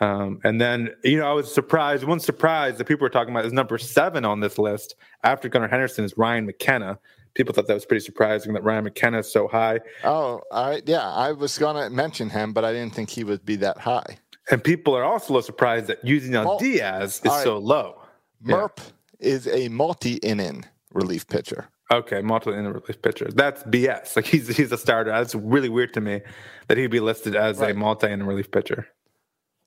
Um, 0.00 0.38
and 0.44 0.60
then, 0.60 0.90
you 1.02 1.18
know, 1.18 1.28
I 1.28 1.32
was 1.32 1.52
surprised. 1.52 2.04
One 2.04 2.20
surprise 2.20 2.78
that 2.78 2.84
people 2.86 3.04
were 3.04 3.10
talking 3.10 3.34
about 3.34 3.44
is 3.44 3.52
number 3.52 3.78
seven 3.78 4.24
on 4.24 4.40
this 4.40 4.56
list 4.56 4.94
after 5.24 5.48
Gunnar 5.48 5.66
Henderson 5.68 6.04
is 6.04 6.16
Ryan 6.16 6.46
McKenna. 6.46 6.98
People 7.34 7.52
thought 7.52 7.66
that 7.66 7.74
was 7.74 7.84
pretty 7.84 8.04
surprising 8.04 8.52
that 8.52 8.62
Ryan 8.62 8.84
McKenna 8.84 9.18
is 9.18 9.30
so 9.30 9.48
high. 9.48 9.80
Oh, 10.04 10.40
all 10.50 10.70
right. 10.70 10.82
Yeah, 10.86 11.06
I 11.08 11.32
was 11.32 11.58
gonna 11.58 11.90
mention 11.90 12.30
him, 12.30 12.52
but 12.52 12.64
I 12.64 12.72
didn't 12.72 12.94
think 12.94 13.10
he 13.10 13.24
would 13.24 13.44
be 13.44 13.56
that 13.56 13.78
high. 13.78 14.18
And 14.50 14.62
people 14.64 14.94
are 14.96 15.04
also 15.04 15.38
surprised 15.40 15.88
that 15.88 16.02
Yusniel 16.04 16.46
Well, 16.46 16.58
Diaz 16.58 17.20
is 17.24 17.30
right. 17.30 17.44
so 17.44 17.58
low. 17.58 17.97
Yeah. 18.44 18.54
Merp 18.54 18.78
is 19.18 19.46
a 19.48 19.68
multi-inning 19.68 20.64
relief 20.92 21.26
pitcher. 21.26 21.68
Okay, 21.90 22.20
multi 22.20 22.50
inning 22.50 22.72
relief 22.72 23.00
pitcher. 23.00 23.28
That's 23.34 23.62
BS. 23.64 24.16
Like 24.16 24.26
he's 24.26 24.54
he's 24.56 24.72
a 24.72 24.78
starter. 24.78 25.10
That's 25.10 25.34
really 25.34 25.68
weird 25.68 25.94
to 25.94 26.00
me 26.00 26.20
that 26.68 26.76
he'd 26.76 26.88
be 26.88 27.00
listed 27.00 27.34
as 27.34 27.60
a 27.60 27.72
multi 27.72 28.08
inning 28.08 28.26
relief 28.26 28.50
pitcher. 28.50 28.88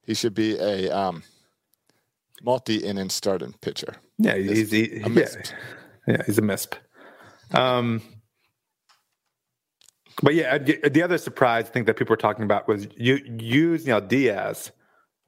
He 0.04 0.14
should 0.14 0.34
be 0.34 0.58
a 0.58 0.90
um, 0.90 1.24
multi-inning 2.44 3.10
starting 3.10 3.54
pitcher. 3.62 3.96
Yeah, 4.18 4.36
he's 4.36 4.72
he, 4.72 4.84
a 4.84 5.00
yeah, 5.00 5.08
misp. 5.08 5.54
yeah, 6.08 6.24
he's 6.26 6.38
a 6.38 6.42
misp. 6.42 6.74
Um, 7.54 8.02
but 10.22 10.36
yeah, 10.36 10.58
the 10.58 10.90
the 10.90 11.02
other 11.02 11.18
surprise 11.18 11.66
I 11.66 11.70
think 11.70 11.88
that 11.88 11.98
people 11.98 12.14
were 12.14 12.18
talking 12.18 12.44
about 12.44 12.68
was 12.68 12.88
you 12.96 13.20
use 13.40 13.86
you 13.86 13.94
know 13.94 14.00
Diaz 14.00 14.72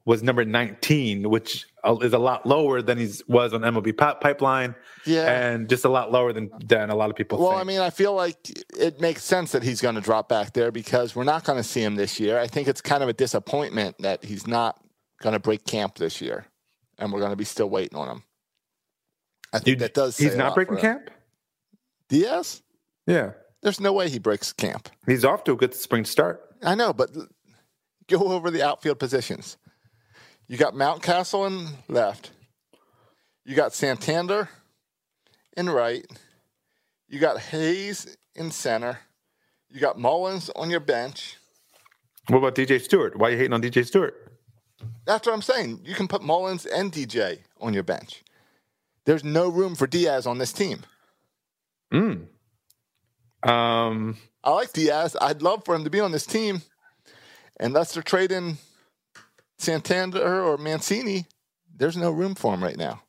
was 0.06 0.22
number 0.22 0.44
19, 0.44 1.30
which 1.30 1.66
uh, 1.82 1.96
is 2.02 2.12
a 2.12 2.18
lot 2.18 2.44
lower 2.46 2.82
than 2.82 2.98
he 2.98 3.10
was 3.26 3.54
on 3.54 3.62
MLB 3.62 3.96
pi- 3.96 4.14
pipeline, 4.20 4.74
Yeah. 5.06 5.30
and 5.30 5.68
just 5.68 5.84
a 5.84 5.88
lot 5.88 6.12
lower 6.12 6.32
than 6.32 6.50
than 6.64 6.90
a 6.90 6.94
lot 6.94 7.08
of 7.10 7.16
people. 7.16 7.38
Well, 7.38 7.50
think. 7.52 7.60
I 7.60 7.64
mean, 7.64 7.80
I 7.80 7.90
feel 7.90 8.14
like 8.14 8.36
it 8.78 9.00
makes 9.00 9.24
sense 9.24 9.52
that 9.52 9.62
he's 9.62 9.80
going 9.80 9.94
to 9.94 10.00
drop 10.02 10.28
back 10.28 10.52
there 10.52 10.70
because 10.70 11.16
we're 11.16 11.24
not 11.24 11.44
going 11.44 11.56
to 11.58 11.64
see 11.64 11.82
him 11.82 11.94
this 11.94 12.20
year. 12.20 12.38
I 12.38 12.46
think 12.46 12.68
it's 12.68 12.80
kind 12.82 13.02
of 13.02 13.08
a 13.08 13.14
disappointment 13.14 13.96
that 14.00 14.24
he's 14.24 14.46
not 14.46 14.78
going 15.22 15.32
to 15.32 15.38
break 15.40 15.64
camp 15.64 15.94
this 15.96 16.20
year, 16.20 16.46
and 16.98 17.10
we're 17.12 17.20
going 17.20 17.32
to 17.32 17.36
be 17.36 17.44
still 17.44 17.70
waiting 17.70 17.96
on 17.98 18.08
him. 18.08 18.22
I 19.54 19.58
think 19.58 19.68
You- 19.68 19.76
that 19.76 19.94
does. 19.94 20.18
he's 20.18 20.36
not 20.36 20.54
breaking 20.54 20.78
camp. 20.78 21.08
Diaz, 22.10 22.62
Yeah, 23.06 23.32
there's 23.62 23.80
no 23.80 23.92
way 23.94 24.10
he 24.10 24.18
breaks 24.18 24.52
camp. 24.52 24.90
he's 25.06 25.24
off 25.24 25.44
to 25.44 25.52
a 25.52 25.56
good 25.56 25.74
spring 25.74 26.04
start. 26.04 26.42
I 26.62 26.74
know, 26.74 26.92
but 26.92 27.10
go 28.08 28.18
over 28.32 28.50
the 28.50 28.62
outfield 28.62 28.98
positions. 28.98 29.56
You 30.46 30.58
got 30.58 30.74
Mountcastle 30.74 31.46
in 31.46 31.68
left. 31.88 32.30
You 33.44 33.54
got 33.54 33.74
Santander 33.74 34.48
in 35.56 35.70
right. 35.70 36.04
You 37.08 37.18
got 37.18 37.38
Hays 37.38 38.16
in 38.34 38.50
center. 38.50 38.98
You 39.70 39.80
got 39.80 39.98
Mullins 39.98 40.50
on 40.50 40.70
your 40.70 40.80
bench. 40.80 41.38
What 42.28 42.38
about 42.38 42.54
DJ 42.54 42.80
Stewart? 42.80 43.16
Why 43.16 43.28
are 43.28 43.30
you 43.32 43.36
hating 43.36 43.52
on 43.52 43.62
DJ 43.62 43.86
Stewart? 43.86 44.14
That's 45.06 45.26
what 45.26 45.34
I'm 45.34 45.42
saying. 45.42 45.80
You 45.84 45.94
can 45.94 46.08
put 46.08 46.22
Mullins 46.22 46.66
and 46.66 46.92
DJ 46.92 47.38
on 47.60 47.74
your 47.74 47.82
bench. 47.82 48.22
There's 49.04 49.24
no 49.24 49.48
room 49.48 49.74
for 49.74 49.86
Diaz 49.86 50.26
on 50.26 50.38
this 50.38 50.52
team. 50.52 50.80
Um, 53.42 54.16
I 54.42 54.50
like 54.50 54.72
Diaz. 54.72 55.16
I'd 55.20 55.42
love 55.42 55.64
for 55.64 55.74
him 55.74 55.84
to 55.84 55.90
be 55.90 56.00
on 56.00 56.12
this 56.12 56.26
team. 56.26 56.62
Unless 57.60 57.94
they're 57.94 58.02
trading 58.02 58.58
Santander 59.58 60.42
or 60.42 60.56
Mancini, 60.58 61.26
there's 61.76 61.96
no 61.96 62.10
room 62.10 62.34
for 62.34 62.54
him 62.54 62.62
right 62.62 62.76
now. 62.76 63.02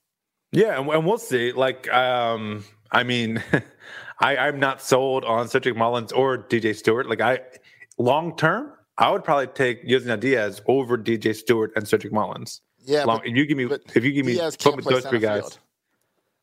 Yeah, 0.52 0.80
and, 0.80 0.90
and 0.90 1.06
we'll 1.06 1.18
see. 1.18 1.52
Like, 1.52 1.92
um, 1.94 2.64
I 2.92 3.04
mean, 3.04 3.44
I, 4.20 4.38
I'm 4.38 4.60
not 4.60 4.82
sold 4.82 5.26
on 5.26 5.48
Cedric 5.48 5.76
Mullins 5.76 6.12
or 6.12 6.38
DJ 6.38 6.76
Stewart. 6.76 7.10
Like, 7.10 7.22
I 7.22 7.40
long 7.98 8.38
term, 8.38 8.72
I 8.98 9.12
would 9.12 9.24
probably 9.24 9.48
take 9.48 9.86
Yusniel 9.86 10.20
Diaz 10.20 10.62
over 10.68 10.98
DJ 10.98 11.36
Stewart 11.36 11.74
and 11.76 11.88
Cedric 11.88 12.14
Mullins. 12.14 12.62
Yeah, 12.86 13.04
long, 13.04 13.18
but- 13.20 13.28
if 13.28 13.36
you 13.36 13.46
give 13.46 13.58
me, 13.58 13.66
if 13.96 14.04
you 14.04 14.12
give 14.12 14.26
me, 14.26 14.34
Diaz 14.34 14.56
put 14.56 14.72
can't 14.72 14.84
play 14.84 14.94
those 14.94 15.06
three 15.06 15.20
guys. 15.20 15.42
field. 15.42 15.60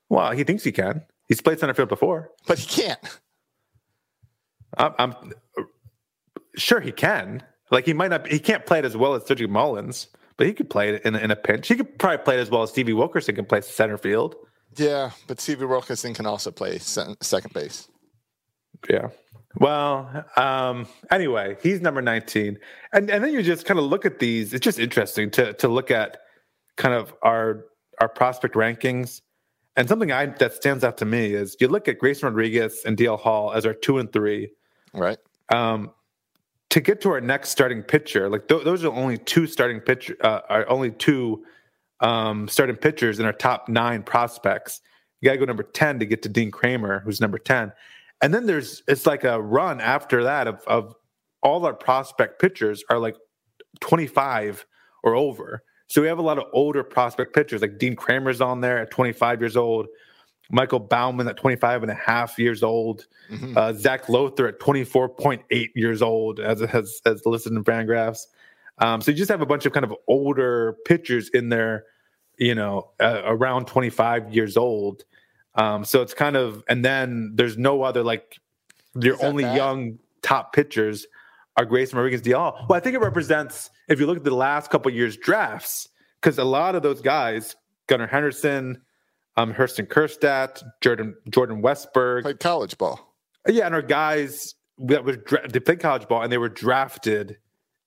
Well, 0.08 0.32
he 0.32 0.44
thinks 0.44 0.62
he 0.64 0.72
can. 0.72 1.02
He's 1.28 1.40
played 1.40 1.58
center 1.58 1.72
field 1.72 1.88
before. 1.88 2.30
But 2.46 2.58
he 2.58 2.82
can't. 2.82 2.98
I'm, 4.76 4.92
I'm 4.98 5.14
sure 6.56 6.80
he 6.80 6.92
can. 6.92 7.42
Like, 7.72 7.86
he 7.86 7.92
might 7.92 8.08
not. 8.10 8.26
He 8.28 8.38
can't 8.38 8.64
play 8.64 8.78
it 8.78 8.84
as 8.84 8.96
well 8.96 9.14
as 9.14 9.26
Cedric 9.26 9.50
Mullins, 9.50 10.06
but 10.36 10.46
he 10.46 10.52
could 10.52 10.70
play 10.70 10.90
it 10.94 11.02
in, 11.04 11.14
a- 11.16 11.18
in 11.18 11.30
a 11.32 11.36
pinch. 11.36 11.66
He 11.66 11.74
could 11.74 11.98
probably 11.98 12.18
play 12.18 12.36
it 12.38 12.40
as 12.40 12.50
well 12.50 12.62
as 12.62 12.70
Stevie 12.70 12.92
Wilkerson 12.92 13.34
can 13.34 13.44
play 13.46 13.60
center 13.62 13.98
field. 13.98 14.36
Yeah, 14.76 15.10
but 15.26 15.40
Stevie 15.40 15.64
Wilkerson 15.64 16.14
can 16.14 16.26
also 16.26 16.50
play 16.50 16.78
second 16.78 17.52
base. 17.52 17.88
Yeah. 18.88 19.08
Well, 19.56 20.24
um, 20.36 20.86
anyway, 21.10 21.56
he's 21.62 21.80
number 21.82 22.00
19. 22.00 22.58
And 22.92 23.10
and 23.10 23.22
then 23.22 23.32
you 23.32 23.42
just 23.42 23.66
kind 23.66 23.78
of 23.78 23.84
look 23.86 24.06
at 24.06 24.18
these. 24.18 24.54
It's 24.54 24.64
just 24.64 24.78
interesting 24.78 25.30
to 25.32 25.52
to 25.54 25.68
look 25.68 25.90
at 25.90 26.18
kind 26.76 26.94
of 26.94 27.12
our 27.22 27.66
our 28.00 28.08
prospect 28.08 28.54
rankings. 28.54 29.20
And 29.76 29.88
something 29.88 30.10
I 30.12 30.26
that 30.26 30.54
stands 30.54 30.84
out 30.84 30.96
to 30.98 31.04
me 31.04 31.34
is 31.34 31.56
you 31.60 31.68
look 31.68 31.86
at 31.88 31.98
Grayson 31.98 32.26
Rodriguez 32.28 32.82
and 32.86 32.96
DL 32.96 33.18
Hall 33.18 33.52
as 33.52 33.66
our 33.66 33.74
two 33.74 33.98
and 33.98 34.10
three. 34.12 34.50
Right. 34.94 35.18
Um, 35.50 35.90
to 36.72 36.80
get 36.80 37.02
to 37.02 37.10
our 37.10 37.20
next 37.20 37.50
starting 37.50 37.82
pitcher, 37.82 38.30
like 38.30 38.48
th- 38.48 38.64
those 38.64 38.82
are 38.82 38.90
only 38.92 39.18
two 39.18 39.46
starting 39.46 39.78
pitcher, 39.78 40.16
uh, 40.22 40.40
are 40.48 40.68
only 40.70 40.90
two 40.90 41.44
um, 42.00 42.48
starting 42.48 42.76
pitchers 42.76 43.20
in 43.20 43.26
our 43.26 43.32
top 43.32 43.68
nine 43.68 44.02
prospects. 44.02 44.80
You 45.20 45.28
got 45.28 45.32
to 45.32 45.38
go 45.38 45.44
number 45.44 45.64
ten 45.64 45.98
to 45.98 46.06
get 46.06 46.22
to 46.22 46.30
Dean 46.30 46.50
Kremer, 46.50 47.00
who's 47.00 47.20
number 47.20 47.36
ten, 47.36 47.72
and 48.22 48.32
then 48.32 48.46
there's 48.46 48.82
it's 48.88 49.04
like 49.04 49.22
a 49.22 49.38
run 49.38 49.82
after 49.82 50.24
that 50.24 50.48
of 50.48 50.62
of 50.66 50.94
all 51.42 51.66
our 51.66 51.74
prospect 51.74 52.40
pitchers 52.40 52.82
are 52.88 52.98
like 52.98 53.16
twenty 53.80 54.06
five 54.06 54.64
or 55.02 55.14
over. 55.14 55.62
So 55.88 56.00
we 56.00 56.08
have 56.08 56.18
a 56.18 56.22
lot 56.22 56.38
of 56.38 56.44
older 56.54 56.82
prospect 56.82 57.34
pitchers, 57.34 57.60
like 57.60 57.76
Dean 57.76 57.96
Kremer's 57.96 58.40
on 58.40 58.62
there 58.62 58.78
at 58.78 58.90
25 58.90 59.42
years 59.42 59.58
old. 59.58 59.88
Michael 60.52 60.78
Baumann 60.78 61.26
at 61.26 61.38
25 61.38 61.82
and 61.82 61.90
a 61.90 61.94
half 61.94 62.38
years 62.38 62.62
old. 62.62 63.06
Uh, 63.56 63.72
Zach 63.72 64.08
Lowther 64.08 64.46
at 64.46 64.60
24.8 64.60 65.68
years 65.74 66.02
old, 66.02 66.38
as 66.38 66.62
as, 66.62 67.00
as 67.06 67.26
listed 67.26 67.54
in 67.54 67.64
Fangraphs. 67.64 68.26
Um, 68.78 69.00
so 69.00 69.10
you 69.10 69.16
just 69.16 69.30
have 69.30 69.40
a 69.40 69.46
bunch 69.46 69.66
of 69.66 69.72
kind 69.72 69.84
of 69.84 69.94
older 70.06 70.76
pitchers 70.86 71.30
in 71.30 71.48
there, 71.48 71.86
you 72.36 72.54
know, 72.54 72.90
uh, 73.00 73.22
around 73.24 73.66
25 73.66 74.34
years 74.34 74.56
old. 74.56 75.04
Um, 75.54 75.84
so 75.84 76.02
it's 76.02 76.14
kind 76.14 76.36
of, 76.36 76.62
and 76.68 76.84
then 76.84 77.32
there's 77.34 77.58
no 77.58 77.82
other 77.82 78.02
like 78.02 78.38
your 78.94 79.22
only 79.24 79.44
bad? 79.44 79.56
young 79.56 79.98
top 80.20 80.52
pitchers 80.52 81.06
are 81.56 81.64
Grayson 81.64 81.96
Rodriguez 81.96 82.22
Dial. 82.22 82.66
Well, 82.68 82.76
I 82.76 82.80
think 82.80 82.94
it 82.94 83.00
represents 83.00 83.70
if 83.88 83.98
you 84.00 84.06
look 84.06 84.18
at 84.18 84.24
the 84.24 84.34
last 84.34 84.70
couple 84.70 84.90
of 84.90 84.96
years 84.96 85.16
drafts, 85.16 85.88
because 86.20 86.38
a 86.38 86.44
lot 86.44 86.74
of 86.74 86.82
those 86.82 87.00
guys, 87.00 87.56
Gunnar 87.86 88.06
Henderson, 88.06 88.80
um, 89.36 89.52
Hurston 89.54 89.86
Kjerstad, 89.86 90.62
Jordan 90.80 91.14
Jordan 91.30 91.62
Westburg, 91.62 92.22
Played 92.22 92.40
college 92.40 92.76
ball. 92.78 93.14
yeah, 93.48 93.66
and 93.66 93.74
our 93.74 93.82
guys 93.82 94.54
that 94.78 95.04
was 95.04 95.16
dra- 95.26 95.48
they 95.48 95.60
played 95.60 95.80
college 95.80 96.08
ball 96.08 96.22
and 96.22 96.32
they 96.32 96.38
were 96.38 96.48
drafted 96.48 97.38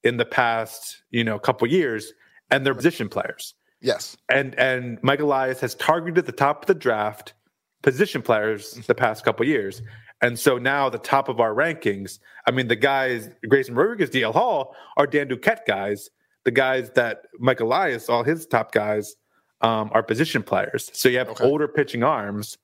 in 0.04 0.16
the 0.16 0.24
past, 0.24 1.02
you 1.10 1.24
know, 1.24 1.38
couple 1.38 1.66
years, 1.66 2.12
and 2.50 2.64
they're 2.64 2.74
position 2.74 3.08
players. 3.08 3.54
Yes. 3.80 4.16
And 4.30 4.54
and 4.58 4.98
Mike 5.02 5.20
Elias 5.20 5.60
has 5.60 5.74
targeted 5.74 6.26
the 6.26 6.32
top 6.32 6.62
of 6.62 6.66
the 6.66 6.74
draft 6.74 7.34
position 7.82 8.22
players 8.22 8.72
the 8.86 8.94
past 8.94 9.24
couple 9.24 9.46
years. 9.46 9.82
And 10.22 10.38
so 10.38 10.56
now 10.56 10.88
the 10.88 10.98
top 10.98 11.28
of 11.28 11.40
our 11.40 11.52
rankings, 11.54 12.18
I 12.46 12.50
mean, 12.50 12.68
the 12.68 12.76
guys, 12.76 13.28
Grayson 13.48 13.74
Rodriguez, 13.74 14.08
DL 14.10 14.32
Hall, 14.32 14.74
are 14.96 15.06
Dan 15.06 15.28
Duquette 15.28 15.66
guys. 15.66 16.08
The 16.44 16.50
guys 16.52 16.90
that 16.94 17.22
Mike 17.38 17.60
Elias, 17.60 18.08
all 18.08 18.22
his 18.24 18.46
top 18.46 18.72
guys, 18.72 19.14
um, 19.62 19.90
are 19.92 20.02
position 20.02 20.42
players. 20.42 20.90
So 20.94 21.08
you 21.08 21.18
have 21.18 21.30
Okay. 21.30 21.44
older 21.44 21.68
pitching 21.68 22.02
arms 22.02 22.58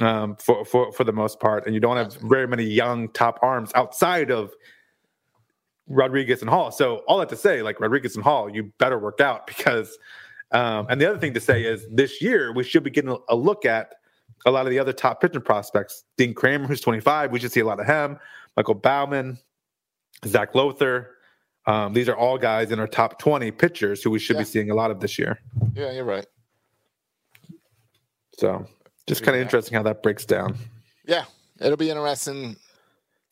um, 0.00 0.36
for, 0.36 0.64
for 0.64 0.92
for 0.92 1.04
the 1.04 1.12
most 1.12 1.40
part, 1.40 1.66
and 1.66 1.74
you 1.74 1.80
don't 1.80 1.96
have 1.96 2.14
very 2.22 2.48
many 2.48 2.64
young 2.64 3.08
top 3.10 3.38
arms 3.42 3.70
outside 3.74 4.30
of 4.30 4.52
Rodriguez 5.88 6.40
and 6.40 6.50
Hall. 6.50 6.70
So 6.72 6.98
all 7.08 7.18
that 7.18 7.28
to 7.30 7.36
say, 7.36 7.62
like 7.62 7.80
Rodriguez 7.80 8.14
and 8.16 8.24
Hall, 8.24 8.48
you 8.50 8.72
better 8.78 8.98
work 8.98 9.20
out 9.20 9.46
because 9.52 9.98
Um, 10.52 10.86
and 10.88 11.00
the 11.00 11.08
other 11.10 11.18
thing 11.18 11.34
to 11.34 11.40
say 11.40 11.64
is 11.64 11.86
this 11.90 12.22
year 12.22 12.52
we 12.52 12.64
should 12.64 12.84
be 12.84 12.90
getting 12.90 13.16
a, 13.28 13.34
look 13.36 13.64
at 13.66 13.94
a 14.46 14.50
lot 14.50 14.66
of 14.66 14.70
the 14.70 14.78
other 14.78 14.92
top 14.92 15.20
pitching 15.20 15.40
prospects. 15.42 16.04
Dean 16.16 16.34
Kremer, 16.34 16.66
who's 16.68 16.80
25, 16.80 17.32
we 17.32 17.40
should 17.40 17.52
see 17.52 17.60
a 17.60 17.66
lot 17.66 17.80
of 17.80 17.86
him. 17.86 18.18
Michael 18.56 18.74
Baumann, 18.74 19.38
Zach 20.26 20.54
Lowther. 20.54 21.10
Um, 21.66 21.92
these 21.94 22.08
are 22.08 22.16
all 22.16 22.36
guys 22.38 22.70
in 22.70 22.78
our 22.78 22.86
top 22.86 23.18
20 23.18 23.50
pitchers 23.52 24.02
who 24.02 24.10
we 24.10 24.18
should 24.18 24.36
Yeah. 24.36 24.42
be 24.42 24.46
seeing 24.46 24.70
a 24.70 24.74
lot 24.74 24.90
of 24.90 25.00
this 25.00 25.18
year. 25.18 25.40
Yeah, 25.74 25.92
you're 25.92 26.04
right. 26.04 26.26
So 28.38 28.66
just 29.06 29.22
kind 29.22 29.36
of 29.36 29.42
interesting 29.42 29.74
how 29.76 29.82
that 29.84 30.02
breaks 30.02 30.24
down. 30.24 30.56
Yeah, 31.06 31.24
it'll 31.60 31.76
be 31.76 31.90
interesting. 31.90 32.56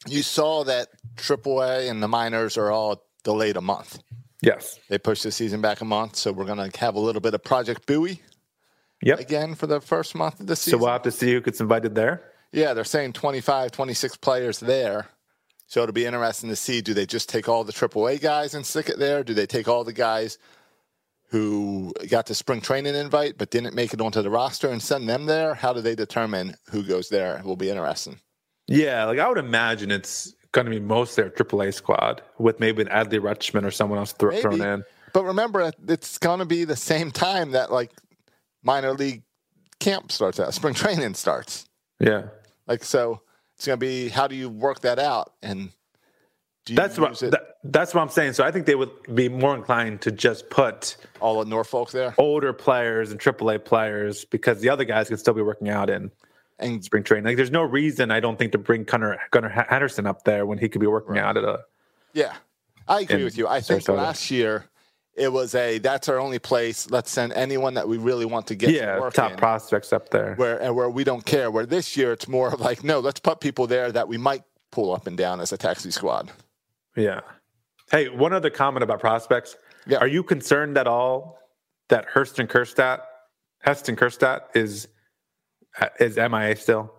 You 0.07 0.23
saw 0.23 0.65
that 0.65 0.89
AAA 1.17 1.89
and 1.91 2.03
the 2.03 2.09
minors 2.09 2.57
are 2.57 2.71
all 2.71 3.05
delayed 3.25 3.57
a 3.57 3.61
month. 3.61 3.99
Yes. 4.41 4.79
They 4.89 4.99
pushed 4.99 5.23
the 5.23 5.31
season 5.31 5.61
back 5.61 5.81
a 5.81 5.85
month, 5.85 6.17
so 6.17 6.33
we're 6.33 6.45
going 6.47 6.71
to 6.71 6.81
have 6.81 6.95
a 6.97 7.01
little 7.01 7.21
bit 7.21 7.35
of 7.35 7.45
Project 7.45 7.87
Bowie 7.87 8.21
Yep. 9.03 9.21
again 9.21 9.55
for 9.55 9.67
the 9.67 9.81
first 9.81 10.15
month 10.15 10.41
of 10.41 10.47
the 10.47 10.57
season. 10.57 10.79
So 10.79 10.85
we'll 10.85 10.93
have 10.93 11.03
to 11.03 11.13
see 11.13 11.33
who 11.33 11.41
gets 11.41 11.61
invited 11.61 11.95
there. 11.95 12.23
Yeah, 12.53 12.75
they're 12.75 12.85
saying 12.85 13.13
25, 13.15 13.71
26 13.73 14.17
players 14.17 14.59
there. 14.61 15.07
So 15.73 15.83
it'll 15.83 15.95
be 15.95 16.05
interesting 16.05 16.51
to 16.51 16.57
see 16.57 16.83
do 16.83 16.93
they 16.93 17.07
just 17.07 17.31
take 17.31 17.49
all 17.49 17.65
the 17.65 17.73
AAA 17.73 18.21
guys 18.21 18.53
and 18.53 18.67
stick 18.67 18.91
it 18.91 18.99
there? 18.99 19.25
Do 19.25 19.33
they 19.33 19.47
take 19.47 19.69
all 19.69 19.85
the 19.85 19.95
guys 19.95 20.37
who 21.31 21.95
got 22.11 22.27
the 22.27 22.35
spring 22.35 22.61
training 22.61 22.95
invite 22.95 23.39
but 23.39 23.49
didn't 23.49 23.75
make 23.75 23.95
it 23.95 24.01
onto 24.03 24.21
the 24.21 24.29
roster 24.29 24.69
and 24.69 24.83
send 24.83 25.09
them 25.09 25.25
there? 25.25 25.55
How 25.55 25.73
do 25.73 25.81
they 25.81 25.95
determine 25.95 26.57
who 26.71 26.83
goes 26.83 27.09
there? 27.09 27.39
It 27.39 27.47
will 27.47 27.57
be 27.57 27.71
interesting. 27.71 28.21
Yeah, 28.69 29.07
like 29.07 29.19
I 29.19 29.27
would 29.27 29.39
imagine 29.39 29.91
it's 29.91 30.35
going 30.53 30.67
to 30.67 30.71
be 30.71 30.79
mostly 30.79 31.25
our 31.25 31.31
AAA 31.31 31.73
squad 31.73 32.21
with 32.37 32.61
maybe 32.61 32.83
an 32.83 32.89
Adley 32.89 33.19
Rutschman 33.19 33.65
or 33.65 33.71
someone 33.71 33.99
else 33.99 34.13
thro- 34.13 34.39
thrown 34.43 34.61
in. 34.61 34.85
But 35.15 35.25
remember, 35.25 35.73
it's 35.89 36.19
going 36.19 36.41
to 36.41 36.45
be 36.45 36.65
the 36.65 36.77
same 36.77 37.11
time 37.11 37.53
that 37.53 37.73
like 37.73 37.93
minor 38.63 38.93
league 38.93 39.23
camp 39.81 40.13
starts 40.13 40.39
out, 40.39 40.53
spring 40.53 40.75
training 40.75 41.15
starts. 41.15 41.65
Yeah. 41.99 42.25
Like, 42.67 42.85
so 42.85 43.23
it's 43.63 43.69
going 43.69 43.79
to 43.79 43.87
be 43.87 44.09
how 44.09 44.27
do 44.27 44.35
you 44.35 44.49
work 44.49 44.81
that 44.81 44.99
out? 44.99 45.35
And 45.41 45.71
do 46.65 46.73
you 46.73 46.77
That's 46.77 46.99
what 46.99 47.17
that, 47.21 47.59
that's 47.63 47.95
what 47.95 48.01
I'm 48.01 48.09
saying. 48.09 48.33
So 48.33 48.43
I 48.43 48.51
think 48.51 48.67
they 48.67 48.75
would 48.75 48.91
be 49.15 49.29
more 49.29 49.55
inclined 49.55 50.01
to 50.01 50.11
just 50.11 50.51
put 50.51 50.97
all 51.21 51.41
of 51.41 51.47
Norfolk 51.47 51.93
there? 51.93 52.13
older 52.19 52.53
players 52.53 53.13
and 53.13 53.21
AAA 53.21 53.65
players 53.65 54.25
because 54.25 54.61
the 54.61 54.69
other 54.69 54.83
guys 54.83 55.07
can 55.07 55.17
still 55.17 55.35
be 55.35 55.43
working 55.43 55.69
out 55.69 55.91
in 55.91 56.11
And 56.59 56.83
spring 56.85 57.05
training. 57.05 57.25
Like, 57.25 57.37
there's 57.37 57.53
no 57.53 57.63
reason 57.63 58.11
I 58.11 58.19
don't 58.19 58.37
think 58.37 58.51
to 58.51 58.59
bring 58.59 58.83
Gunnar 58.83 59.21
Gunnar 59.31 59.51
Henderson 59.71 60.09
up 60.09 60.25
there 60.25 60.45
when 60.45 60.59
he 60.59 60.69
could 60.69 60.81
be 60.81 60.89
working 60.89 61.19
out 61.19 61.37
at 61.37 61.45
a. 61.45 61.61
yeah, 62.15 62.35
I 62.89 63.03
agree 63.03 63.23
with 63.23 63.39
you. 63.39 63.47
I 63.47 63.61
think 63.61 63.85
Sarasota. 63.85 63.97
last 63.97 64.29
year 64.29 64.65
it 65.15 65.31
was 65.33 65.55
a 65.55 65.79
that's 65.79 66.09
our 66.09 66.19
only 66.19 66.39
place. 66.39 66.91
Let's 66.91 67.11
send 67.11 67.33
anyone 67.35 67.75
that 67.75 67.87
we 67.89 67.99
really 67.99 68.25
want 68.25 68.47
to 68.49 68.55
get 68.55 68.69
to 68.69 68.73
Yeah, 68.73 68.99
work 69.01 69.15
top 69.15 69.33
in. 69.33 69.37
prospects 69.37 69.93
up 69.93 70.09
there. 70.11 70.35
where 70.37 70.61
and 70.63 70.75
where 70.75 70.89
we 70.89 71.05
don't 71.05 71.25
care. 71.25 71.51
Where 71.51 71.67
this 71.67 71.97
year 71.97 72.13
it's 72.13 72.29
more 72.29 72.53
of 72.53 72.61
like, 72.61 72.83
no, 72.83 73.01
let's 73.01 73.21
put 73.21 73.41
people 73.41 73.67
there 73.67 73.93
that 73.93 74.09
we 74.09 74.17
might 74.17 74.43
pull 74.71 74.95
up 74.95 75.07
and 75.07 75.17
down 75.17 75.41
as 75.41 75.53
a 75.53 75.59
taxi 75.59 75.91
squad. 75.91 76.31
Yeah. 76.97 77.21
Hey, 77.91 78.09
one 78.09 78.33
other 78.33 78.49
comment 78.51 78.83
about 78.83 79.01
prospects. 79.01 79.57
Yeah. 79.87 79.99
Are 79.99 80.07
you 80.07 80.23
concerned 80.23 80.79
at 80.79 80.87
all 80.87 81.39
that 81.91 82.07
Hurston 82.09 82.47
Kjerstad, 82.47 83.01
Heston 83.61 83.97
Kjerstad 83.97 84.41
is 84.55 84.89
is 86.01 86.17
MIA 86.17 86.57
still? 86.57 86.93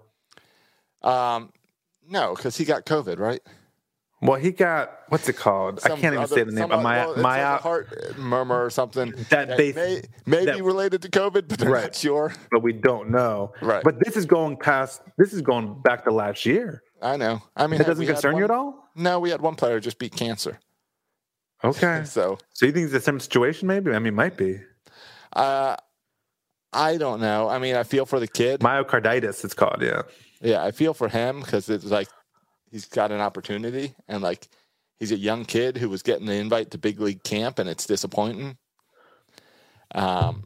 Um, 1.01 1.51
no, 2.07 2.35
because 2.35 2.57
he 2.57 2.65
got 2.65 2.85
COVID, 2.85 3.17
right? 3.19 3.41
Well, 4.25 4.39
he 4.39 4.51
got 4.51 4.99
what's 5.09 5.27
it 5.29 5.33
called? 5.37 5.79
I 5.83 5.89
can't 5.89 6.03
even 6.05 6.17
other- 6.19 6.35
say 6.35 6.43
the 6.43 6.51
name. 6.51 6.69
some 6.69 6.71
other- 6.85 7.11
it's 7.13 7.21
like 7.21 7.61
heart 7.61 8.17
murmur 8.17 8.63
or 8.63 8.69
something 8.69 9.11
That 9.29 9.57
they- 9.57 9.73
may, 9.73 10.01
may 10.25 10.45
that- 10.45 10.55
be 10.55 10.61
related 10.61 11.01
to 11.03 11.09
COVID, 11.09 11.47
but 11.49 11.61
Right. 11.61 11.83
not 11.83 11.95
sure. 11.95 12.33
but 12.51 12.61
we 12.63 12.73
don't 12.73 13.09
know. 13.09 13.53
Right. 13.61 13.83
But 13.83 13.99
this 14.03 14.15
is 14.17 14.25
going 14.25 14.57
past. 14.57 15.01
This 15.17 15.33
is 15.33 15.41
going 15.41 15.81
back 15.81 16.03
to 16.05 16.11
last 16.11 16.45
year. 16.45 16.81
I 17.01 17.17
know. 17.17 17.41
I 17.57 17.67
mean, 17.67 17.81
it 17.81 17.87
doesn't 17.87 18.05
concern 18.05 18.37
you 18.37 18.45
at 18.45 18.51
all? 18.51 18.89
No, 18.95 19.19
we 19.19 19.29
had 19.29 19.41
one 19.41 19.55
player 19.55 19.79
just 19.79 19.99
beat 19.99 20.15
cancer. 20.15 20.59
Okay. 21.63 22.03
So 22.05 22.37
So 22.53 22.65
you 22.65 22.71
think 22.71 22.85
it's 22.85 22.93
the 22.93 23.01
same 23.01 23.19
situation? 23.19 23.67
Maybe. 23.67 23.91
I 23.93 23.99
mean, 23.99 24.15
might 24.15 24.37
be 24.37 24.61
uh, 25.35 25.75
I 26.71 26.97
don't 26.97 27.19
know. 27.21 27.49
I 27.49 27.59
mean, 27.59 27.75
I 27.75 27.83
feel 27.83 28.05
for 28.05 28.19
the 28.19 28.27
kid. 28.27 28.61
myocarditis. 28.61 29.43
It's 29.43 29.53
called. 29.53 29.81
Yeah. 29.81 30.03
Yeah, 30.41 30.63
I 30.63 30.71
feel 30.71 30.93
for 30.93 31.07
him 31.07 31.39
because 31.41 31.69
it's 31.69 31.85
like 31.85 32.07
he's 32.73 32.85
got 32.85 33.11
an 33.11 33.21
opportunity 33.21 33.93
and 34.07 34.23
like 34.23 34.49
he's 34.99 35.11
a 35.11 35.17
young 35.17 35.45
kid 35.45 35.77
who 35.77 35.89
was 35.89 36.01
getting 36.01 36.25
the 36.25 36.33
invite 36.33 36.71
to 36.71 36.77
big 36.79 36.99
league 36.99 37.23
camp 37.23 37.59
and 37.59 37.69
it's 37.69 37.85
disappointing. 37.85 38.57
Um, 39.93 40.43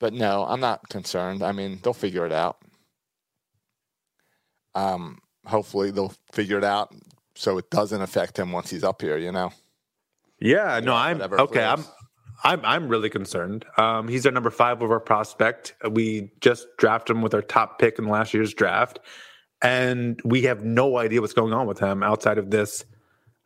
but 0.00 0.12
no, 0.12 0.44
I'm 0.48 0.58
not 0.58 0.88
concerned. 0.88 1.44
I 1.44 1.52
mean, 1.52 1.78
they'll 1.82 1.94
figure 1.94 2.26
it 2.26 2.32
out. 2.32 2.58
Um, 4.74 5.20
hopefully 5.46 5.92
they'll 5.92 6.14
figure 6.32 6.58
it 6.58 6.64
out 6.64 6.92
so 7.36 7.56
it 7.56 7.70
doesn't 7.70 8.02
affect 8.02 8.36
him 8.36 8.50
once 8.50 8.68
he's 8.68 8.84
up 8.84 9.00
here. 9.00 9.16
You 9.16 9.30
know. 9.30 9.52
Yeah, 10.40 10.80
no, 10.82 10.94
I'm 10.94 11.22
okay. 11.22 11.64
I'm. 11.64 11.84
I'm, 12.42 12.62
I'm 12.64 12.88
really 12.88 13.10
concerned. 13.10 13.66
Um, 13.76 14.08
he's 14.08 14.24
our 14.24 14.32
number 14.32 14.48
five 14.48 14.82
over 14.82 14.98
prospect. 14.98 15.74
We 15.90 16.30
just 16.40 16.66
drafted 16.78 17.14
him 17.14 17.20
with 17.20 17.34
our 17.34 17.42
top 17.42 17.78
pick 17.78 17.98
in 17.98 18.08
last 18.08 18.32
year's 18.32 18.54
draft, 18.54 18.98
and 19.62 20.20
we 20.24 20.42
have 20.42 20.64
no 20.64 20.98
idea 20.98 21.20
what's 21.20 21.32
going 21.32 21.52
on 21.52 21.66
with 21.66 21.78
him 21.78 22.02
outside 22.02 22.38
of 22.38 22.50
this 22.50 22.84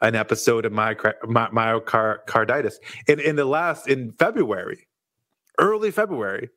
an 0.01 0.15
episode 0.15 0.67
of 0.67 0.73
myocard- 0.73 1.21
myocarditis. 1.23 2.75
In 3.09 3.21
in 3.21 3.37
the 3.37 3.45
last 3.45 3.89
in 3.89 4.13
February, 4.13 4.87
early 5.59 5.91
February, 5.91 6.51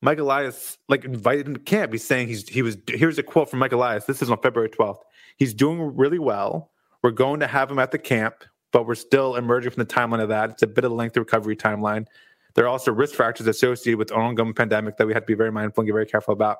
Mike 0.00 0.18
Elias 0.18 0.78
like 0.88 1.04
invited 1.04 1.46
him 1.46 1.54
to 1.54 1.60
camp. 1.60 1.92
He's 1.92 2.04
saying 2.04 2.28
he's 2.28 2.48
he 2.48 2.62
was. 2.62 2.76
Here's 2.88 3.18
a 3.18 3.22
quote 3.22 3.50
from 3.50 3.58
Mike 3.58 3.72
Elias. 3.72 4.04
This 4.06 4.22
is 4.22 4.30
on 4.30 4.40
February 4.40 4.70
12th. 4.70 5.00
He's 5.36 5.54
doing 5.54 5.96
really 5.96 6.18
well. 6.18 6.70
We're 7.02 7.10
going 7.10 7.40
to 7.40 7.46
have 7.46 7.70
him 7.70 7.78
at 7.78 7.92
the 7.92 7.98
camp, 7.98 8.44
but 8.72 8.86
we're 8.86 8.94
still 8.94 9.36
emerging 9.36 9.70
from 9.72 9.84
the 9.84 9.92
timeline 9.92 10.20
of 10.20 10.28
that. 10.28 10.50
It's 10.50 10.62
a 10.62 10.66
bit 10.66 10.84
of 10.84 10.92
a 10.92 10.94
lengthy 10.94 11.20
recovery 11.20 11.56
timeline. 11.56 12.06
There 12.54 12.64
are 12.64 12.68
also 12.68 12.92
risk 12.92 13.14
factors 13.14 13.46
associated 13.46 13.98
with 13.98 14.12
ongoing 14.12 14.52
pandemic 14.54 14.96
that 14.96 15.06
we 15.06 15.14
have 15.14 15.22
to 15.22 15.26
be 15.26 15.34
very 15.34 15.52
mindful 15.52 15.82
and 15.82 15.86
get 15.86 15.92
very 15.92 16.06
careful 16.06 16.32
about. 16.32 16.58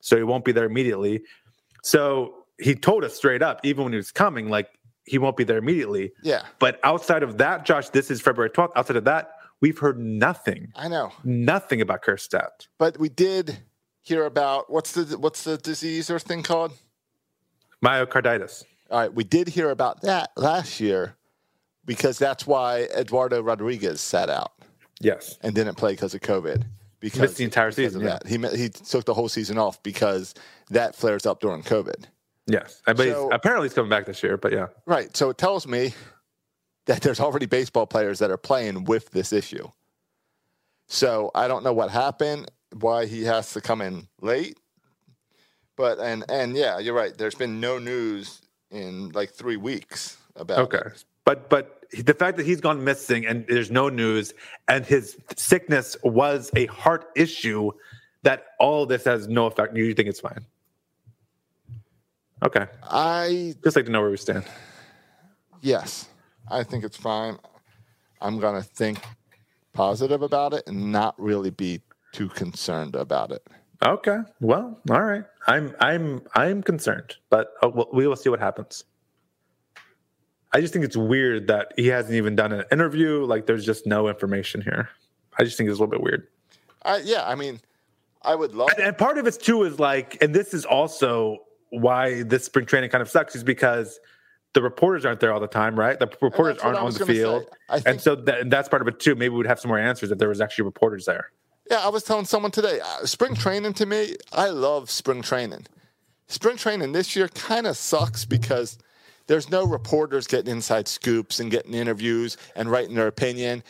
So 0.00 0.16
he 0.16 0.22
won't 0.22 0.44
be 0.44 0.52
there 0.52 0.64
immediately. 0.66 1.22
So 1.82 2.34
he 2.58 2.74
told 2.74 3.04
us 3.04 3.14
straight 3.14 3.42
up, 3.42 3.60
even 3.64 3.84
when 3.84 3.92
he 3.92 3.96
was 3.96 4.12
coming, 4.12 4.48
like 4.48 4.68
he 5.04 5.18
won't 5.18 5.36
be 5.36 5.44
there 5.44 5.58
immediately. 5.58 6.12
Yeah, 6.22 6.42
But 6.58 6.78
outside 6.84 7.22
of 7.22 7.38
that, 7.38 7.64
Josh, 7.64 7.88
this 7.90 8.10
is 8.10 8.20
February 8.20 8.50
12th. 8.50 8.72
Outside 8.76 8.96
of 8.96 9.04
that, 9.04 9.32
we've 9.60 9.78
heard 9.78 9.98
nothing, 9.98 10.72
I 10.76 10.88
know. 10.88 11.12
nothing 11.24 11.80
about 11.80 12.02
Kjerstad. 12.02 12.68
But 12.78 12.98
we 12.98 13.08
did 13.08 13.58
hear 14.02 14.24
about 14.26 14.70
what's 14.70 14.92
the 14.92 15.18
what's 15.18 15.44
the 15.44 15.56
disease 15.58 16.10
or 16.10 16.18
thing 16.18 16.42
called? 16.42 16.72
Myocarditis. 17.84 18.64
All 18.90 18.98
right, 19.00 19.12
we 19.12 19.24
did 19.24 19.48
hear 19.48 19.70
about 19.70 20.02
that 20.02 20.30
last 20.36 20.80
year 20.80 21.16
because 21.84 22.18
that's 22.18 22.46
why 22.46 22.88
Eduardo 22.96 23.40
Rodriguez 23.42 24.00
sat 24.00 24.28
out 24.28 24.52
Yes. 25.00 25.38
and 25.42 25.54
didn't 25.54 25.76
play 25.76 25.92
because 25.92 26.14
of 26.14 26.20
COVID. 26.20 26.64
Because 27.00 27.20
Missed 27.20 27.36
the 27.38 27.44
entire 27.44 27.70
season, 27.70 28.02
yeah. 28.02 28.18
He 28.26 28.36
he 28.56 28.68
took 28.68 29.06
the 29.06 29.14
whole 29.14 29.28
season 29.28 29.56
off 29.58 29.82
because 29.82 30.34
that 30.68 30.94
flares 30.94 31.24
up 31.26 31.40
during 31.40 31.62
COVID. 31.62 32.04
Yes. 32.46 32.82
But 32.84 32.98
he's, 32.98 33.12
So- 33.14 33.30
apparently 33.30 33.68
he's 33.68 33.74
coming 33.74 33.88
back 33.90 34.06
this 34.06 34.22
year, 34.22 34.36
but 34.36 34.52
yeah. 34.52 34.66
Right. 34.86 35.16
So 35.16 35.30
it 35.30 35.38
tells 35.38 35.66
me 35.66 35.94
that 36.86 37.00
there's 37.02 37.20
already 37.20 37.46
baseball 37.46 37.86
players 37.86 38.18
that 38.18 38.30
are 38.30 38.36
playing 38.36 38.84
with 38.84 39.10
this 39.10 39.32
issue. 39.32 39.68
So 40.88 41.30
I 41.34 41.48
don't 41.48 41.62
know 41.64 41.72
what 41.72 41.90
happened, 41.90 42.50
why 42.78 43.06
he 43.06 43.22
has 43.24 43.52
to 43.54 43.60
come 43.60 43.80
in 43.80 44.08
late. 44.20 44.58
But 45.76 45.98
and 46.00 46.24
and 46.28 46.54
yeah, 46.56 46.78
you're 46.78 46.94
right. 46.94 47.16
There's 47.16 47.34
been 47.34 47.60
no 47.60 47.78
news 47.78 48.42
in 48.70 49.10
like 49.10 49.30
three 49.30 49.56
weeks 49.56 50.18
about 50.36 50.58
Okay. 50.58 50.78
it. 50.84 51.04
But 51.24 51.48
but 51.48 51.79
the 51.92 52.14
fact 52.14 52.36
that 52.36 52.46
he's 52.46 52.60
gone 52.60 52.84
missing 52.84 53.26
and 53.26 53.46
there's 53.48 53.70
no 53.70 53.88
news 53.88 54.32
and 54.68 54.84
his 54.86 55.16
sickness 55.36 55.96
was 56.04 56.50
a 56.54 56.66
heart 56.66 57.06
issue, 57.16 57.72
that 58.22 58.46
all 58.58 58.86
this 58.86 59.04
has 59.04 59.28
no 59.28 59.46
effect. 59.46 59.76
You 59.76 59.94
think 59.94 60.08
it's 60.08 60.20
fine? 60.20 60.44
Okay. 62.42 62.66
I 62.84 63.54
Just 63.62 63.76
like 63.76 63.84
to 63.86 63.90
know 63.90 64.00
where 64.00 64.10
we 64.10 64.16
stand. 64.16 64.44
yes, 65.62 66.08
I 66.50 66.62
think 66.62 66.84
it's 66.84 66.96
fine. 66.96 67.38
I'm 68.20 68.38
gonna 68.38 68.62
think 68.62 68.98
positive 69.72 70.22
about 70.22 70.52
it 70.54 70.64
and 70.66 70.92
not 70.92 71.14
really 71.18 71.50
be 71.50 71.80
too 72.12 72.28
concerned 72.28 72.94
about 72.94 73.30
it. 73.32 73.46
Okay. 73.82 74.18
Well, 74.40 74.78
all 74.90 75.02
right. 75.02 75.24
I'm 75.46 75.74
I'm 75.80 76.22
I'm 76.34 76.62
concerned, 76.62 77.16
but 77.30 77.54
uh, 77.62 77.70
we 77.92 78.06
will 78.06 78.16
see 78.16 78.28
what 78.28 78.40
happens. 78.40 78.84
I 80.52 80.60
just 80.60 80.72
think 80.72 80.84
it's 80.84 80.96
weird 80.96 81.46
that 81.48 81.72
he 81.76 81.86
hasn't 81.88 82.14
even 82.14 82.34
done 82.34 82.52
an 82.52 82.64
interview. 82.72 83.24
Like, 83.24 83.46
there's 83.46 83.64
just 83.64 83.86
no 83.86 84.08
information 84.08 84.60
here. 84.60 84.88
I 85.38 85.44
just 85.44 85.56
think 85.56 85.70
it's 85.70 85.78
a 85.78 85.82
little 85.82 85.90
bit 85.90 86.02
weird. 86.02 86.26
I, 86.82 86.98
yeah, 86.98 87.26
I 87.26 87.34
mean, 87.34 87.60
I 88.22 88.34
would 88.34 88.54
love. 88.54 88.70
And, 88.76 88.86
and 88.86 88.98
part 88.98 89.18
of 89.18 89.26
it 89.26 89.40
too 89.40 89.62
is 89.62 89.78
like, 89.78 90.18
and 90.22 90.34
this 90.34 90.52
is 90.52 90.64
also 90.64 91.38
why 91.70 92.22
this 92.24 92.44
spring 92.44 92.66
training 92.66 92.90
kind 92.90 93.02
of 93.02 93.08
sucks, 93.08 93.36
is 93.36 93.44
because 93.44 94.00
the 94.54 94.62
reporters 94.62 95.04
aren't 95.04 95.20
there 95.20 95.32
all 95.32 95.38
the 95.38 95.46
time, 95.46 95.78
right? 95.78 95.98
The 95.98 96.10
reporters 96.20 96.58
aren't 96.58 96.78
on 96.78 96.92
the 96.92 97.06
field, 97.06 97.46
think- 97.70 97.86
and 97.86 98.00
so 98.00 98.16
that, 98.16 98.40
and 98.40 98.52
that's 98.52 98.68
part 98.68 98.82
of 98.82 98.88
it 98.88 98.98
too. 98.98 99.14
Maybe 99.14 99.28
we'd 99.28 99.46
have 99.46 99.60
some 99.60 99.68
more 99.68 99.78
answers 99.78 100.10
if 100.10 100.18
there 100.18 100.28
was 100.28 100.40
actually 100.40 100.64
reporters 100.64 101.04
there. 101.04 101.30
Yeah, 101.70 101.78
I 101.78 101.88
was 101.88 102.02
telling 102.02 102.24
someone 102.24 102.50
today, 102.50 102.80
uh, 102.80 103.06
spring 103.06 103.36
training 103.36 103.74
to 103.74 103.86
me, 103.86 104.16
I 104.32 104.48
love 104.48 104.90
spring 104.90 105.22
training. 105.22 105.66
Spring 106.26 106.56
training 106.56 106.90
this 106.90 107.14
year 107.14 107.28
kind 107.28 107.68
of 107.68 107.76
sucks 107.76 108.24
because 108.24 108.78
there's 109.30 109.48
no 109.48 109.64
reporters 109.64 110.26
getting 110.26 110.50
inside 110.50 110.88
scoops 110.88 111.38
and 111.38 111.52
getting 111.52 111.72
interviews 111.72 112.36
and 112.56 112.68
writing 112.68 112.96
their 112.96 113.06
opinion. 113.06 113.62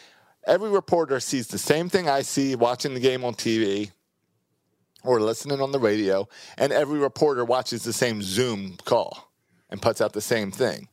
Every 0.46 0.70
reporter 0.70 1.20
sees 1.20 1.48
the 1.48 1.58
same 1.58 1.90
thing 1.90 2.08
I 2.08 2.22
see 2.22 2.54
watching 2.54 2.94
the 2.94 3.00
game 3.00 3.26
on 3.26 3.34
TV 3.34 3.90
or 5.04 5.20
listening 5.20 5.60
on 5.60 5.70
the 5.70 5.78
radio, 5.78 6.26
and 6.56 6.72
every 6.72 6.98
reporter 6.98 7.44
watches 7.44 7.82
the 7.82 7.92
same 7.92 8.22
Zoom 8.22 8.78
call 8.86 9.30
and 9.68 9.82
puts 9.82 10.00
out 10.00 10.14
the 10.14 10.22
same 10.22 10.50
thing. 10.50 10.88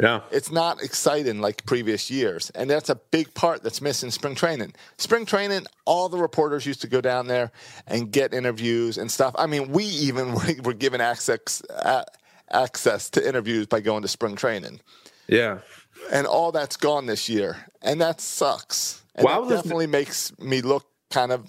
Yeah. 0.00 0.22
It's 0.32 0.50
not 0.50 0.82
exciting 0.82 1.40
like 1.40 1.64
previous 1.64 2.10
years. 2.10 2.50
And 2.50 2.68
that's 2.68 2.88
a 2.88 2.96
big 2.96 3.32
part 3.34 3.62
that's 3.62 3.80
missing 3.80 4.10
spring 4.10 4.34
training. 4.34 4.74
Spring 4.96 5.26
training, 5.26 5.66
all 5.84 6.08
the 6.08 6.18
reporters 6.18 6.66
used 6.66 6.80
to 6.80 6.88
go 6.88 7.00
down 7.00 7.28
there 7.28 7.52
and 7.86 8.10
get 8.10 8.34
interviews 8.34 8.98
and 8.98 9.08
stuff. 9.12 9.32
I 9.38 9.46
mean, 9.46 9.70
we 9.70 9.84
even 9.84 10.34
were 10.64 10.72
given 10.72 11.00
access 11.00 11.62
uh, 11.70 12.02
access 12.50 13.10
to 13.10 13.26
interviews 13.26 13.66
by 13.66 13.80
going 13.80 14.02
to 14.02 14.08
spring 14.08 14.36
training. 14.36 14.80
Yeah. 15.26 15.58
And 16.12 16.26
all 16.26 16.52
that's 16.52 16.76
gone 16.76 17.06
this 17.06 17.28
year. 17.28 17.56
And 17.82 18.00
that 18.00 18.20
sucks. 18.20 19.02
And 19.14 19.24
Well, 19.24 19.32
I 19.32 19.36
that 19.36 19.40
was 19.40 19.48
listening- 19.50 19.62
definitely 19.64 19.86
makes 19.88 20.38
me 20.38 20.60
look 20.62 20.86
kind 21.10 21.32
of 21.32 21.46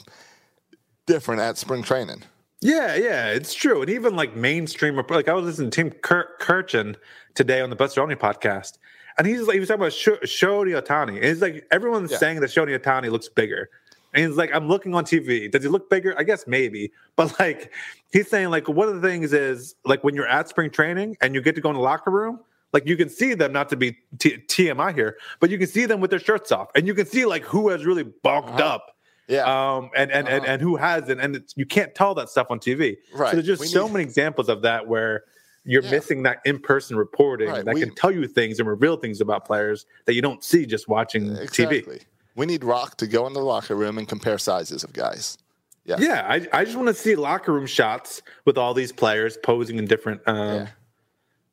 different 1.06 1.41
at 1.41 1.58
spring 1.58 1.84
training. 1.84 2.24
Yeah, 2.62 2.95
yeah, 2.95 3.28
it's 3.28 3.54
true. 3.54 3.82
And 3.82 3.89
even 3.89 4.16
like 4.16 4.36
mainstream, 4.36 4.95
like 5.10 5.30
I 5.30 5.34
was 5.34 5.45
listening 5.45 5.70
to 5.72 5.76
Tim 5.76 5.91
Kir- 5.91 6.30
Kurkjian 6.41 6.95
today 7.36 7.62
on 7.62 7.70
the 7.70 7.76
Buster 7.76 8.02
Olney 8.02 8.16
podcast, 8.16 8.78
and 9.18 9.26
he's 9.26 9.41
like, 9.43 9.54
he 9.54 9.60
was 9.62 9.70
talking 9.70 9.82
about 9.82 9.93
Sho- 9.93 10.18
Shohei 10.24 10.82
Ohtani. 10.82 11.16
And 11.16 11.24
he's 11.26 11.41
like, 11.41 11.66
everyone's 11.72 12.12
Yeah. 12.12 12.18
saying 12.18 12.41
that 12.41 12.50
Shohei 12.50 12.78
Ohtani 12.78 13.10
looks 13.12 13.30
bigger. 13.30 13.70
And 14.14 14.26
he's 14.26 14.38
like, 14.38 14.49
I'm 14.53 14.68
looking 14.68 14.95
on 14.95 15.05
TV. 15.05 15.49
Does 15.51 15.64
he 15.64 15.70
look 15.70 15.89
bigger? 15.89 16.16
I 16.18 16.24
guess 16.24 16.47
maybe. 16.47 16.91
But 17.16 17.38
like, 17.39 17.72
he's 18.12 18.30
saying, 18.30 18.49
like, 18.49 18.68
one 18.68 18.88
of 18.88 18.99
the 19.01 19.07
things 19.07 19.34
is 19.34 19.76
like 19.86 20.03
when 20.03 20.16
you're 20.16 20.28
at 20.28 20.49
spring 20.49 20.70
training 20.72 21.18
and 21.22 21.36
you 21.36 21.41
get 21.41 21.55
to 21.55 21.62
go 21.62 21.70
in 21.70 21.76
the 21.76 21.82
locker 21.82 22.10
room, 22.12 22.39
like 22.74 22.86
you 22.88 22.95
can 22.97 23.10
see 23.10 23.34
them, 23.34 23.51
not 23.51 23.70
to 23.70 23.76
be 23.76 23.97
T- 24.20 24.38
TMI 24.47 24.93
here, 24.95 25.18
but 25.39 25.49
you 25.49 25.57
can 25.57 25.68
see 25.68 25.86
them 25.86 25.99
with 26.01 26.10
their 26.12 26.20
shirts 26.20 26.51
off 26.51 26.70
and 26.76 26.86
you 26.88 26.93
can 26.93 27.05
see 27.05 27.26
like 27.26 27.43
who 27.43 27.70
has 27.70 27.86
really 27.86 28.03
bulked 28.03 28.49
Uh-huh. 28.60 28.64
up 28.76 28.95
Yeah. 29.28 29.43
um, 29.45 29.89
and 29.95 30.12
and, 30.12 30.28
and 30.28 30.43
Uh-huh. 30.43 30.51
and 30.53 30.62
who 30.62 30.76
hasn't, 30.76 31.20
and 31.22 31.36
it's, 31.36 31.53
you 31.57 31.66
can't 31.66 31.93
tell 31.95 32.14
that 32.16 32.30
stuff 32.30 32.47
on 32.49 32.60
TV. 32.60 32.97
Right. 33.14 33.30
So 33.32 33.36
there's 33.38 33.45
just 33.47 33.62
We 33.62 33.68
so 33.68 33.86
need- 33.88 33.93
many 33.93 34.03
examples 34.05 34.49
of 34.49 34.62
that 34.64 34.88
where 34.88 35.24
you're 35.66 35.84
Yeah. 35.84 35.91
missing 35.91 36.24
that 36.24 36.39
in-person 36.45 36.95
reporting 36.95 37.49
Right. 37.49 37.66
that 37.66 37.74
We- 37.76 37.82
can 37.82 37.93
tell 37.95 38.12
you 38.12 38.28
things 38.28 38.60
and 38.60 38.68
reveal 38.68 38.97
things 38.97 39.20
about 39.20 39.45
players 39.45 39.86
that 40.05 40.14
you 40.14 40.22
don't 40.22 40.43
see 40.43 40.66
just 40.66 40.88
watching 40.88 41.36
exactly. 41.38 41.82
TV. 41.82 42.01
We 42.36 42.45
need 42.45 42.63
Rock 42.63 42.97
to 42.97 43.07
go 43.07 43.27
into 43.27 43.39
the 43.39 43.45
locker 43.45 43.75
room 43.75 43.97
and 43.97 44.07
compare 44.07 44.38
sizes 44.38 44.84
of 44.84 44.93
guys. 44.93 45.38
Yeah. 45.86 45.97
Yeah, 45.99 46.25
I, 46.30 46.47
I 46.53 46.65
just 46.65 46.77
want 46.77 46.88
to 46.89 46.93
see 46.93 47.15
locker 47.15 47.51
room 47.51 47.65
shots 47.65 48.21
with 48.45 48.57
all 48.57 48.73
these 48.73 48.91
players 48.91 49.38
posing 49.38 49.77
in 49.77 49.86
different. 49.86 50.21
Um, 50.27 50.38
Yeah. 50.55 50.67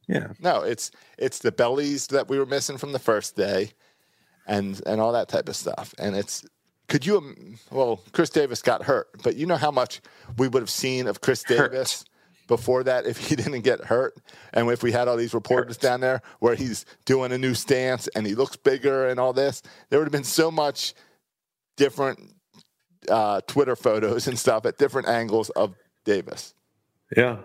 yeah. 0.08 0.26
No, 0.40 0.60
it's 0.62 0.90
it's 1.18 1.38
the 1.38 1.52
bellies 1.52 2.08
that 2.08 2.28
we 2.28 2.38
were 2.38 2.46
missing 2.46 2.76
from 2.76 2.92
the 2.92 2.98
first 2.98 3.34
day, 3.36 3.70
and 4.46 4.80
and 4.86 5.00
all 5.00 5.12
that 5.12 5.28
type 5.28 5.48
of 5.48 5.56
stuff. 5.56 5.94
And 5.98 6.14
it's 6.16 6.44
could 6.88 7.06
you? 7.06 7.16
im- 7.18 7.58
Well, 7.70 8.00
Chris 8.12 8.30
Davis 8.30 8.62
got 8.62 8.82
hurt, 8.84 9.08
but 9.22 9.36
you 9.36 9.46
know 9.46 9.56
how 9.56 9.70
much 9.70 10.00
we 10.38 10.48
would 10.48 10.62
have 10.62 10.70
seen 10.70 11.06
of 11.08 11.20
Chris 11.20 11.42
Hurt. 11.44 12.04
Before 12.46 12.84
that 12.84 13.06
if 13.06 13.16
he 13.18 13.36
didn't 13.42 13.62
get 13.62 13.84
hurt, 13.84 14.14
and 14.52 14.70
if 14.70 14.82
we 14.82 14.92
had 14.92 15.08
all 15.08 15.16
these 15.16 15.34
reporters 15.34 15.76
down 15.76 16.00
there 16.00 16.22
where 16.38 16.54
he's 16.54 16.84
doing 17.04 17.32
a 17.32 17.38
new 17.38 17.54
stance 17.54 18.06
and 18.08 18.26
he 18.26 18.34
looks 18.34 18.56
bigger 18.56 19.08
and 19.08 19.18
all 19.18 19.32
this, 19.32 19.62
there 19.90 19.98
would 19.98 20.04
have 20.06 20.12
been 20.12 20.22
so 20.24 20.50
much 20.50 20.94
different 21.76 22.20
uh, 23.08 23.40
Twitter 23.46 23.74
photos 23.86 24.28
and 24.28 24.38
stuff 24.38 24.64
at 24.66 24.78
different 24.78 25.08
angles 25.08 25.50
of 25.50 25.74
Davis 26.04 26.54
Yeah. 27.16 27.38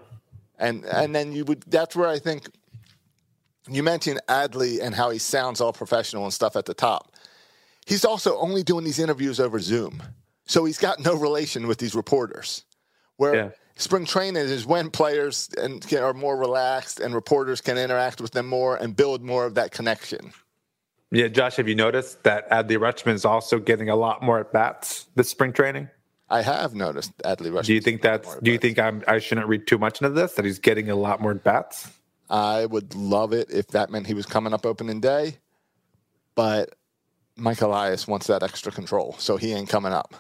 and 0.59 0.85
and 0.85 1.15
then 1.15 1.31
you 1.33 1.45
would 1.45 1.61
that's 1.63 1.95
where 1.95 2.07
I 2.07 2.19
think 2.19 2.47
you 3.69 3.83
mentioned 3.83 4.19
Adley 4.27 4.79
and 4.81 4.93
how 4.95 5.09
he 5.09 5.17
sounds 5.19 5.61
all 5.61 5.73
professional 5.73 6.23
and 6.25 6.33
stuff 6.33 6.55
at 6.55 6.65
the 6.65 6.73
top. 6.73 7.15
He's 7.85 8.05
also 8.05 8.37
only 8.39 8.63
doing 8.63 8.83
these 8.85 8.99
interviews 8.99 9.39
over 9.39 9.59
Zoom, 9.59 10.01
so 10.45 10.65
he's 10.65 10.77
got 10.77 10.99
no 10.99 11.15
relation 11.15 11.67
with 11.67 11.77
these 11.79 11.95
reporters. 11.95 12.65
Where 13.17 13.35
Yeah. 13.35 13.49
Spring 13.81 14.05
training 14.05 14.43
is 14.43 14.65
when 14.65 14.89
players 14.89 15.49
and 15.57 15.85
can, 15.85 16.03
are 16.03 16.13
more 16.13 16.37
relaxed 16.37 16.99
and 16.99 17.13
reporters 17.13 17.61
can 17.61 17.77
interact 17.77 18.21
with 18.21 18.31
them 18.31 18.47
more 18.47 18.75
and 18.75 18.95
build 18.95 19.21
more 19.23 19.45
of 19.45 19.55
that 19.55 19.71
connection. 19.71 20.33
Yeah, 21.11 21.27
Josh, 21.27 21.57
have 21.57 21.67
you 21.67 21.75
noticed 21.75 22.23
that 22.23 22.49
Adley 22.49 22.77
Rutschman 22.77 23.13
is 23.13 23.25
also 23.25 23.59
getting 23.59 23.89
a 23.89 23.95
lot 23.95 24.23
more 24.23 24.39
at 24.39 24.53
bats 24.53 25.07
this 25.15 25.29
spring 25.29 25.51
training? 25.51 25.89
I 26.29 26.41
have 26.41 26.73
noticed 26.73 27.17
Adley 27.19 27.53
Rush. 27.53 27.67
Do 27.67 27.73
you 27.73 27.81
think 27.81 28.01
that's? 28.01 28.37
Do 28.37 28.51
you 28.51 28.57
think 28.57 28.79
I'm? 28.79 29.03
I 29.05 29.19
shouldn't 29.19 29.47
read 29.47 29.67
too 29.67 29.77
much 29.77 30.01
into 30.01 30.13
this. 30.13 30.35
That 30.35 30.45
he's 30.45 30.59
getting 30.59 30.89
a 30.89 30.95
lot 30.95 31.19
more 31.19 31.31
at 31.31 31.43
bats. 31.43 31.89
I 32.29 32.65
would 32.65 32.95
love 32.95 33.33
it 33.33 33.51
if 33.51 33.67
that 33.67 33.89
meant 33.89 34.07
he 34.07 34.13
was 34.13 34.25
coming 34.25 34.53
up 34.53 34.65
opening 34.65 35.01
day, 35.01 35.39
but 36.33 36.75
Mike 37.35 37.59
Elias 37.59 38.07
wants 38.07 38.27
that 38.27 38.43
extra 38.43 38.71
control, 38.71 39.15
so 39.19 39.35
he 39.35 39.51
ain't 39.51 39.67
coming 39.67 39.91
up. 39.91 40.15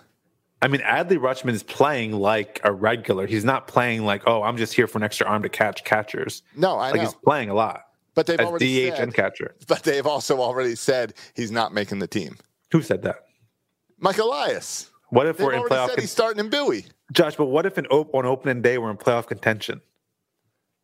I 0.61 0.67
mean, 0.67 0.81
Adley 0.81 1.17
Rutschman 1.17 1.53
is 1.53 1.63
playing 1.63 2.11
like 2.13 2.61
a 2.63 2.71
regular. 2.71 3.25
He's 3.25 3.43
not 3.43 3.67
playing 3.67 4.05
like, 4.05 4.23
oh, 4.27 4.43
I'm 4.43 4.57
just 4.57 4.73
here 4.73 4.87
for 4.87 4.99
an 4.99 5.03
extra 5.03 5.25
arm 5.25 5.41
to 5.43 5.49
catch 5.49 5.83
catchers. 5.83 6.43
No, 6.55 6.77
I 6.77 6.87
like 6.91 6.95
know. 6.95 7.01
he's 7.01 7.13
playing 7.15 7.49
a 7.49 7.55
lot 7.55 7.81
But 8.13 8.27
they've 8.27 8.39
already 8.39 8.89
DH 8.89 8.95
said, 8.95 8.99
and 9.03 9.13
catcher. 9.13 9.55
but 9.67 9.83
they've 9.83 10.05
also 10.05 10.39
already 10.39 10.75
said 10.75 11.13
he's 11.35 11.49
not 11.51 11.73
making 11.73 11.97
the 11.99 12.07
team. 12.07 12.37
Who 12.71 12.81
said 12.83 13.01
that? 13.03 13.25
Mike 13.97 14.19
Elias. 14.19 14.89
What 15.09 15.27
if 15.27 15.37
They've 15.37 15.47
we're 15.47 15.53
in 15.53 15.63
playoff? 15.63 15.87
said 15.87 15.95
Con- 15.95 16.01
he's 16.01 16.11
starting 16.11 16.39
in 16.39 16.49
Bowie. 16.49 16.85
Josh, 17.11 17.35
but 17.35 17.47
what 17.47 17.65
if 17.65 17.77
in 17.77 17.85
op- 17.87 18.13
on 18.13 18.25
opening 18.25 18.61
day 18.61 18.77
we're 18.77 18.91
in 18.91 18.97
playoff 18.97 19.27
contention? 19.27 19.81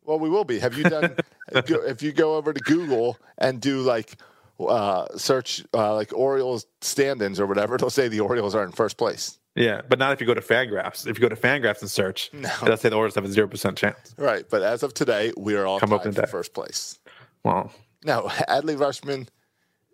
Well, 0.04 0.18
we 0.18 0.28
will 0.28 0.44
be. 0.44 0.58
Have 0.58 0.76
you 0.76 0.84
done? 0.84 1.16
if 1.52 2.02
you 2.02 2.12
go 2.12 2.36
over 2.36 2.52
to 2.52 2.60
Google 2.60 3.16
and 3.38 3.60
do 3.60 3.80
like 3.82 4.16
uh, 4.60 5.06
search 5.16 5.64
uh, 5.72 5.94
like 5.94 6.12
Orioles 6.14 6.66
stand-ins 6.80 7.38
or 7.40 7.46
whatever, 7.46 7.76
it'll 7.76 7.90
say 7.90 8.08
the 8.08 8.20
Orioles 8.20 8.54
are 8.54 8.64
in 8.64 8.72
first 8.72 8.96
place. 8.98 9.37
Yeah, 9.54 9.80
but 9.88 9.98
not 9.98 10.12
if 10.12 10.20
you 10.20 10.26
go 10.26 10.34
to 10.34 10.40
Fangraphs. 10.40 11.06
If 11.06 11.18
you 11.18 11.22
go 11.22 11.28
to 11.28 11.36
Fangraphs 11.36 11.80
and 11.80 11.90
search, 11.90 12.30
No. 12.32 12.48
it'll 12.62 12.76
say 12.76 12.88
the 12.90 12.96
Orioles 12.96 13.16
have 13.16 13.24
a 13.24 13.28
zero 13.28 13.48
percent 13.48 13.76
chance. 13.76 14.14
Right, 14.16 14.44
but 14.48 14.62
as 14.62 14.82
of 14.82 14.94
today, 14.94 15.32
we 15.36 15.56
are 15.56 15.66
all 15.66 15.80
Come 15.80 15.90
tied 15.90 16.14
for 16.14 16.26
first 16.26 16.54
place. 16.54 16.98
Well, 17.44 17.72
No, 18.04 18.22
Adley 18.48 18.76
Rutschman 18.76 19.28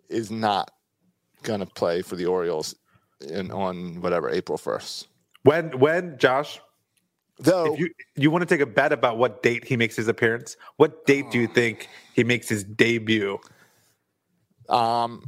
is 0.09 0.29
not 0.29 0.69
going 1.43 1.61
to 1.61 1.65
play 1.65 2.01
for 2.03 2.15
the 2.15 2.25
Orioles 2.27 2.75
in 3.27 3.49
on 3.51 4.01
whatever 4.01 4.29
April 4.29 4.57
first. 4.57 5.07
when 5.43 5.77
when 5.79 6.17
Josh, 6.19 6.59
Though 7.39 7.73
if 7.73 7.79
you 7.79 7.89
you 8.15 8.31
want 8.31 8.43
to 8.43 8.45
take 8.45 8.61
a 8.61 8.65
bet 8.65 8.93
about 8.93 9.17
what 9.17 9.41
date 9.43 9.65
he 9.65 9.75
makes 9.77 9.95
his 9.95 10.07
appearance, 10.07 10.57
what 10.77 11.05
date 11.05 11.31
do 11.31 11.39
you 11.39 11.47
think 11.47 11.89
he 12.13 12.23
makes 12.23 12.47
his 12.47 12.63
debut? 12.63 13.39
Um, 14.69 15.23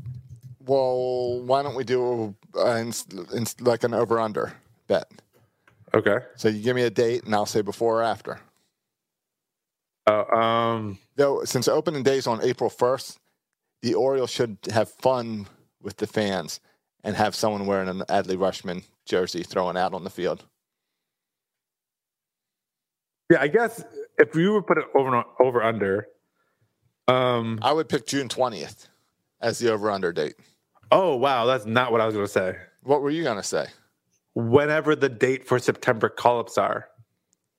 well, 0.68 1.42
why 1.42 1.64
don't 1.64 1.76
we 1.76 1.84
do 1.84 2.36
uh, 2.56 2.66
in, 2.76 2.94
in, 3.34 3.46
like 3.62 3.84
an 3.84 3.94
over 3.94 4.20
under 4.20 4.54
bet? 4.88 5.10
Okay. 5.94 6.18
So 6.36 6.50
you 6.50 6.62
give 6.62 6.76
me 6.76 6.84
a 6.84 6.90
date, 6.90 7.24
and 7.24 7.34
I'll 7.34 7.46
say 7.46 7.62
before 7.62 8.02
or 8.02 8.04
after. 8.04 8.40
Uh, 10.06 10.24
um. 10.36 11.00
Though, 11.16 11.44
since 11.46 11.68
opening 11.68 12.04
day 12.04 12.18
is 12.18 12.28
on 12.28 12.44
April 12.44 12.70
first, 12.70 13.20
the 13.82 13.96
Orioles 13.96 14.30
should 14.30 14.58
have 14.72 14.90
fun 14.90 15.48
with 15.82 15.98
the 15.98 16.08
fans 16.08 16.60
and 17.04 17.16
have 17.16 17.36
someone 17.36 17.66
wearing 17.66 17.90
an 17.90 18.00
Adley 18.10 18.38
Rutschman 18.38 18.84
jersey 19.06 19.44
throwing 19.44 19.78
out 19.78 19.94
on 19.94 20.04
the 20.04 20.10
field. 20.10 20.44
Yeah, 23.32 23.42
I 23.42 23.48
guess 23.48 23.84
if 24.18 24.36
you 24.36 24.52
were 24.52 24.62
put 24.62 24.78
it 24.78 24.86
over 24.96 25.24
over 25.40 25.64
under, 25.64 26.08
um. 27.08 27.60
I 27.62 27.74
would 27.74 27.90
pick 27.90 28.06
June 28.06 28.30
twentieth 28.30 28.88
as 29.42 29.60
the 29.60 29.72
over 29.72 29.90
under 29.92 30.12
date. 30.12 30.36
Oh 30.92 31.16
wow, 31.16 31.46
that's 31.46 31.66
not 31.66 31.92
what 31.92 32.02
I 32.02 32.06
was 32.06 32.16
going 32.16 32.26
to 32.26 32.32
say. 32.32 32.56
What 32.84 33.02
were 33.02 33.10
you 33.10 33.24
going 33.24 33.38
to 33.38 33.44
say? 33.44 33.68
Whenever 34.36 34.96
the 34.96 35.10
date 35.10 35.48
for 35.48 35.60
September 35.60 36.10
call-ups 36.10 36.58
are, 36.58 36.88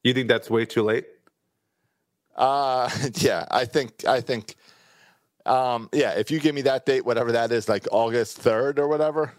you 0.02 0.14
think 0.14 0.28
that's 0.28 0.48
way 0.48 0.64
too 0.64 0.82
late? 0.82 1.06
Uh, 2.36 2.88
yeah, 3.14 3.44
I 3.50 3.64
think 3.64 4.04
I 4.06 4.20
think, 4.20 4.54
um, 5.44 5.88
yeah. 5.92 6.12
If 6.12 6.30
you 6.30 6.38
give 6.40 6.54
me 6.54 6.62
that 6.62 6.86
date, 6.86 7.04
whatever 7.04 7.32
that 7.32 7.52
is, 7.52 7.68
like 7.68 7.86
August 7.90 8.38
third 8.38 8.78
or 8.78 8.88
whatever, 8.88 9.34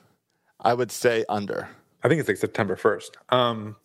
I 0.60 0.74
would 0.74 0.92
say 0.92 1.26
under. 1.30 1.68
I 2.04 2.08
think 2.10 2.20
it's 2.20 2.30
like 2.30 2.38
September 2.38 2.76
first. 2.76 3.18
Um, 3.30 3.76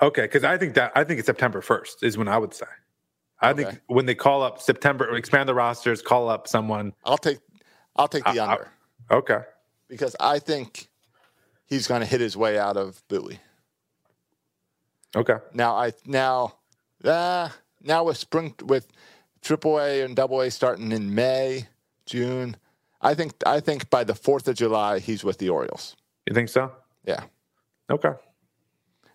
okay, 0.00 0.22
because 0.22 0.44
I 0.44 0.56
think 0.56 0.74
that 0.74 0.92
I 0.94 1.04
think 1.04 1.18
it's 1.18 1.26
September 1.26 1.60
first 1.60 2.02
is 2.02 2.16
when 2.16 2.28
I 2.28 2.38
would 2.38 2.54
say. 2.54 2.66
I 3.40 3.50
Okay. 3.50 3.64
think 3.64 3.80
when 3.88 4.06
they 4.06 4.14
call 4.14 4.42
up 4.42 4.62
September, 4.62 5.14
expand 5.14 5.48
the 5.48 5.54
rosters, 5.54 6.00
call 6.00 6.28
up 6.30 6.48
someone. 6.48 6.94
I'll 7.04 7.18
take, 7.18 7.38
I'll 7.96 8.08
take 8.08 8.24
the 8.24 8.40
I- 8.40 8.52
under 8.52 8.70
Okay, 9.10 9.40
because 9.88 10.16
I 10.18 10.38
think 10.38 10.88
he's 11.66 11.86
going 11.86 12.00
to 12.00 12.06
hit 12.06 12.20
his 12.20 12.36
way 12.36 12.58
out 12.58 12.76
of 12.76 13.02
Bowie. 13.08 13.38
okay, 15.14 15.36
Now 15.54 15.74
I 15.76 15.92
now, 16.04 16.56
uh, 17.04 17.48
now 17.82 18.04
with 18.04 18.16
spring 18.16 18.54
with 18.64 18.88
Triple 19.42 19.78
A 19.80 20.02
and 20.02 20.16
Double 20.16 20.40
A 20.40 20.50
starting 20.50 20.92
in 20.92 21.14
May, 21.14 21.68
June, 22.06 22.56
I 23.00 23.14
think 23.14 23.34
I 23.46 23.60
think 23.60 23.88
by 23.90 24.02
the 24.04 24.14
Fourth 24.14 24.48
of 24.48 24.56
July 24.56 24.98
he's 24.98 25.22
with 25.24 25.38
the 25.38 25.48
Orioles. 25.50 25.94
you 26.26 26.34
think 26.34 26.48
so? 26.48 26.72
Yeah, 27.04 27.22
Okay. 27.88 28.12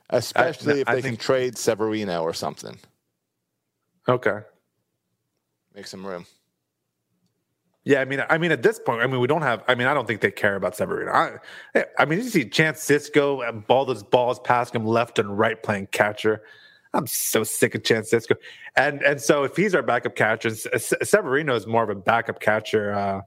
especially 0.09 0.75
I- 0.75 0.81
if 0.81 0.87
I 0.87 0.95
they 0.95 1.01
can 1.01 1.17
trade 1.17 1.57
Severino 1.57 2.23
or 2.23 2.33
something. 2.33 2.79
Okay. 4.07 4.39
Make 5.75 5.87
some 5.87 6.05
room. 6.07 6.25
Yeah, 7.83 8.01
I 8.01 8.05
mean, 8.05 8.23
I 8.29 8.37
mean, 8.37 8.51
at 8.51 8.61
this 8.61 8.77
point, 8.77 9.01
I 9.01 9.07
mean, 9.07 9.19
we 9.19 9.27
don't 9.27 9.41
have. 9.41 9.63
I 9.67 9.73
mean, 9.73 9.87
I 9.87 9.93
don't 9.95 10.05
think 10.05 10.21
they 10.21 10.29
care 10.29 10.55
about 10.55 10.75
Severino. 10.75 11.11
I, 11.11 11.85
I 11.97 12.05
mean, 12.05 12.19
you 12.19 12.25
see 12.29 12.47
Chance 12.47 12.79
Sisco 12.79 13.47
and 13.47 13.65
ball 13.65 13.85
those 13.85 14.03
balls 14.03 14.39
passing 14.39 14.79
him 14.79 14.85
left 14.85 15.17
and 15.17 15.37
right 15.37 15.61
playing 15.61 15.87
catcher. 15.87 16.43
I'm 16.93 17.07
so 17.07 17.43
sick 17.43 17.73
of 17.73 17.83
Chance 17.83 18.11
Sisco, 18.11 18.35
and 18.75 19.01
and 19.01 19.19
so 19.19 19.43
if 19.43 19.55
he's 19.55 19.73
our 19.73 19.81
backup 19.81 20.15
catcher, 20.15 20.51
Severino 20.53 21.55
is 21.55 21.65
more 21.65 21.83
of 21.83 21.89
a 21.89 21.95
backup 21.95 22.39
catcher 22.39 22.93
uh, 22.93 23.21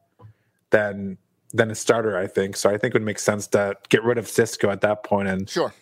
than 0.70 1.18
than 1.52 1.70
a 1.70 1.74
starter. 1.74 2.16
I 2.16 2.28
think 2.28 2.56
so. 2.56 2.68
I 2.68 2.78
think 2.78 2.94
it 2.94 2.94
would 2.94 3.02
make 3.02 3.18
sense 3.18 3.48
to 3.48 3.74
get 3.88 4.04
rid 4.04 4.18
of 4.18 4.26
Sisco 4.26 4.70
at 4.70 4.82
that 4.82 5.02
point 5.02 5.28
and 5.28 5.50
Sure. 5.50 5.72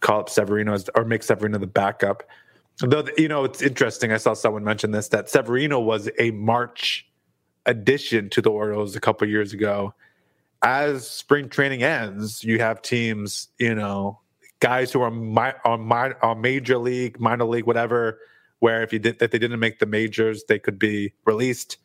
call 0.00 0.20
up 0.20 0.28
Severino 0.28 0.74
as, 0.74 0.88
or 0.94 1.04
make 1.04 1.24
Severino 1.24 1.58
the 1.58 1.66
backup. 1.66 2.22
Though 2.78 3.04
you 3.18 3.26
know, 3.26 3.42
it's 3.42 3.60
interesting. 3.60 4.12
I 4.12 4.18
saw 4.18 4.34
someone 4.34 4.62
mention 4.62 4.92
this 4.92 5.08
that 5.08 5.28
Severino 5.28 5.80
was 5.80 6.08
a 6.18 6.30
March 6.30 7.09
addition 7.70 8.28
to 8.30 8.42
the 8.42 8.50
Orioles 8.50 8.96
a 8.96 9.00
couple 9.00 9.26
years 9.28 9.52
ago. 9.52 9.94
As 10.62 11.08
spring 11.08 11.48
training 11.48 11.82
ends, 11.82 12.44
you 12.44 12.58
have 12.58 12.82
teams, 12.82 13.48
you 13.58 13.74
know, 13.74 14.18
guys 14.58 14.92
who 14.92 15.00
are 15.00 15.10
mi- 15.10 15.58
on, 15.64 15.88
mi- 15.88 16.18
on 16.20 16.40
major 16.40 16.76
league, 16.76 17.18
minor 17.18 17.46
league, 17.46 17.64
whatever, 17.64 18.18
where 18.58 18.82
if 18.82 18.92
you 18.92 18.98
did 18.98 19.22
if 19.22 19.30
they 19.30 19.38
didn't 19.38 19.60
make 19.60 19.78
the 19.78 19.86
majors, 19.86 20.44
they 20.48 20.58
could 20.58 20.78
be 20.78 21.14
released. 21.24 21.78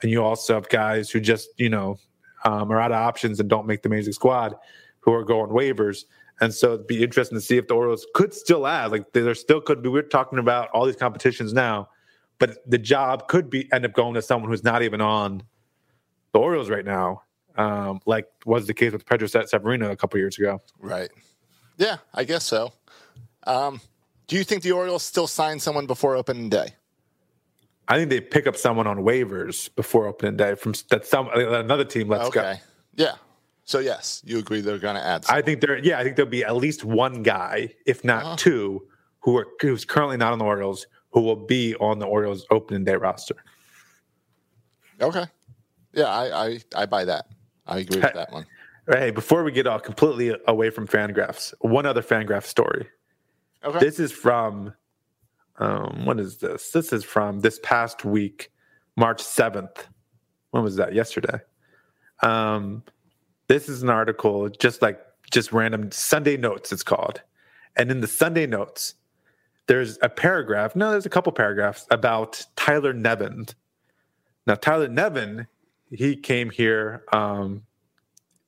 And 0.00 0.10
you 0.10 0.22
also 0.22 0.54
have 0.54 0.68
guys 0.68 1.10
who 1.10 1.20
just, 1.20 1.48
you 1.58 1.68
know, 1.68 1.98
um, 2.44 2.70
are 2.70 2.80
out 2.80 2.92
of 2.92 2.96
options 2.96 3.40
and 3.40 3.48
don't 3.48 3.66
make 3.66 3.82
the 3.82 3.88
major 3.88 4.12
squad, 4.12 4.54
who 5.00 5.12
are 5.12 5.24
going 5.24 5.50
waivers. 5.50 6.04
And 6.40 6.52
so 6.52 6.74
it'd 6.74 6.86
be 6.86 7.02
interesting 7.02 7.36
to 7.36 7.42
see 7.42 7.58
if 7.58 7.68
the 7.68 7.74
Orioles 7.74 8.06
could 8.14 8.32
still 8.32 8.66
add, 8.66 8.90
like 8.90 9.12
there 9.12 9.34
still 9.34 9.60
could 9.60 9.82
be. 9.82 9.88
We're 9.88 10.02
talking 10.02 10.38
about 10.38 10.68
all 10.70 10.86
these 10.86 10.96
competitions 10.96 11.52
now, 11.52 11.88
but 12.38 12.58
the 12.66 12.78
job 12.78 13.28
could 13.28 13.50
be 13.50 13.68
end 13.72 13.84
up 13.84 13.92
going 13.92 14.14
to 14.14 14.22
someone 14.22 14.50
who's 14.50 14.64
not 14.64 14.82
even 14.82 15.00
on 15.00 15.42
the 16.32 16.38
Orioles 16.38 16.68
right 16.68 16.84
now, 16.84 17.22
um, 17.56 18.00
like 18.06 18.26
was 18.44 18.66
the 18.66 18.74
case 18.74 18.92
with 18.92 19.06
Pedro 19.06 19.28
Severino 19.28 19.90
a 19.90 19.96
couple 19.96 20.18
years 20.18 20.38
ago. 20.38 20.60
Right. 20.78 21.10
Yeah, 21.76 21.98
I 22.12 22.24
guess 22.24 22.44
so. 22.44 22.72
Um, 23.46 23.80
do 24.26 24.36
you 24.36 24.44
think 24.44 24.62
the 24.62 24.72
Orioles 24.72 25.02
still 25.02 25.26
sign 25.26 25.60
someone 25.60 25.86
before 25.86 26.16
opening 26.16 26.48
day? 26.48 26.74
I 27.86 27.98
think 27.98 28.10
they 28.10 28.20
pick 28.20 28.46
up 28.46 28.56
someone 28.56 28.86
on 28.86 28.98
waivers 28.98 29.74
before 29.74 30.06
opening 30.06 30.36
day 30.36 30.54
from 30.54 30.74
that 30.90 31.06
some 31.06 31.28
another 31.34 31.84
team 31.84 32.08
lets 32.08 32.30
go. 32.30 32.40
Okay. 32.40 32.60
Yeah. 32.96 33.12
So 33.64 33.78
yes, 33.78 34.22
you 34.24 34.38
agree 34.38 34.60
they're 34.60 34.78
going 34.78 34.96
to 34.96 35.04
add. 35.04 35.24
Someone. 35.24 35.42
I 35.42 35.44
think 35.44 35.60
there, 35.60 35.78
yeah, 35.78 35.98
I 35.98 36.04
think 36.04 36.16
there'll 36.16 36.30
be 36.30 36.44
at 36.44 36.56
least 36.56 36.84
one 36.84 37.22
guy, 37.22 37.74
if 37.86 38.04
not 38.04 38.38
two, 38.38 38.86
who 39.20 39.36
are 39.36 39.46
who's 39.60 39.84
currently 39.84 40.16
not 40.16 40.32
on 40.32 40.38
the 40.38 40.44
Orioles, 40.44 40.86
who 41.14 41.20
will 41.20 41.36
be 41.36 41.74
on 41.76 42.00
the 42.00 42.06
Orioles 42.06 42.44
opening 42.50 42.84
day 42.84 42.96
roster. 42.96 43.36
okay. 45.00 45.24
Yeah, 45.92 46.06
I, 46.06 46.46
I 46.46 46.58
I 46.74 46.86
buy 46.86 47.04
that. 47.04 47.26
I 47.66 47.78
agree 47.78 48.00
with 48.00 48.12
that 48.12 48.32
one. 48.32 48.44
Hey, 48.90 49.12
before 49.12 49.44
we 49.44 49.52
get 49.52 49.66
all 49.66 49.78
completely 49.78 50.36
away 50.48 50.70
from 50.70 50.86
Fangraphs, 50.86 51.54
one 51.60 51.86
other 51.86 52.02
Fangraph 52.02 52.44
story. 52.44 52.88
Okay. 53.64 53.78
This 53.78 53.98
is 53.98 54.12
from, 54.12 54.74
um, 55.58 56.04
what 56.04 56.20
is 56.20 56.36
this? 56.38 56.70
This 56.70 56.92
is 56.92 57.02
from 57.02 57.40
this 57.40 57.58
past 57.62 58.04
week, 58.04 58.50
March 58.96 59.22
7th. 59.22 59.86
When 60.50 60.62
was 60.62 60.76
that? 60.76 60.92
Yesterday. 60.92 61.38
Um, 62.22 62.82
this 63.48 63.70
is 63.70 63.82
an 63.82 63.88
article, 63.88 64.50
just 64.50 64.82
like 64.82 65.00
just 65.30 65.52
random 65.52 65.90
Sunday 65.90 66.36
notes, 66.36 66.72
it's 66.72 66.82
called. 66.82 67.22
And 67.76 67.90
in 67.90 68.00
the 68.00 68.06
Sunday 68.06 68.46
notes, 68.46 68.94
there's 69.66 69.98
a 70.02 70.08
paragraph. 70.08 70.76
No, 70.76 70.90
there's 70.90 71.06
a 71.06 71.10
couple 71.10 71.32
paragraphs 71.32 71.86
about 71.90 72.44
Tyler 72.56 72.92
Nevin. 72.92 73.46
Now, 74.46 74.54
Tyler 74.54 74.88
Nevin, 74.88 75.46
he 75.90 76.16
came 76.16 76.50
here 76.50 77.04
um, 77.12 77.62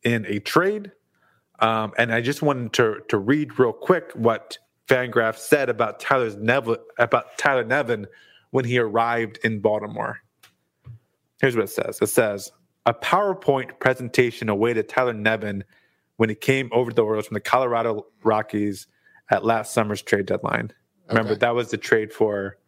in 0.03 0.27
a 0.27 0.41
trade. 0.41 0.93
Um, 1.59 1.93
and 1.97 2.13
I 2.13 2.21
just 2.21 2.43
wanted 2.43 2.75
to 2.75 3.01
to 3.09 3.17
read 3.17 3.59
real 3.59 3.73
quick 3.73 4.13
what 4.13 4.59
Fangraph 4.89 5.39
said 5.39 5.71
about 5.71 6.01
Tyler's 6.01 6.37
Nevin 6.37 6.77
about 6.99 7.39
Tyler 7.39 7.65
Nevin 7.65 8.07
when 8.51 8.67
he 8.67 8.79
arrived 8.79 9.39
in 9.43 9.61
Baltimore. 9.61 10.21
Here's 11.41 11.57
what 11.57 11.65
it 11.65 11.71
says. 11.71 11.99
It 12.01 12.09
says 12.09 12.53
a 12.85 12.95
PowerPoint 12.95 13.79
presentation 13.81 14.49
awaited 14.49 14.89
Tyler 14.89 15.15
Nevin 15.15 15.65
when 16.17 16.29
he 16.29 16.35
came 16.35 16.71
over 16.73 16.93
the 16.93 17.03
Orioles 17.03 17.27
from 17.27 17.35
the 17.35 17.41
Colorado 17.41 18.07
Rockies 18.23 18.87
at 19.31 19.45
last 19.45 19.73
summer's 19.75 20.03
trade 20.03 20.27
deadline. 20.27 20.73
Remember 21.09 21.33
Okay. 21.33 21.39
that 21.41 21.55
was 21.55 21.71
the 21.71 21.77
trade 21.79 22.13
for 22.13 22.59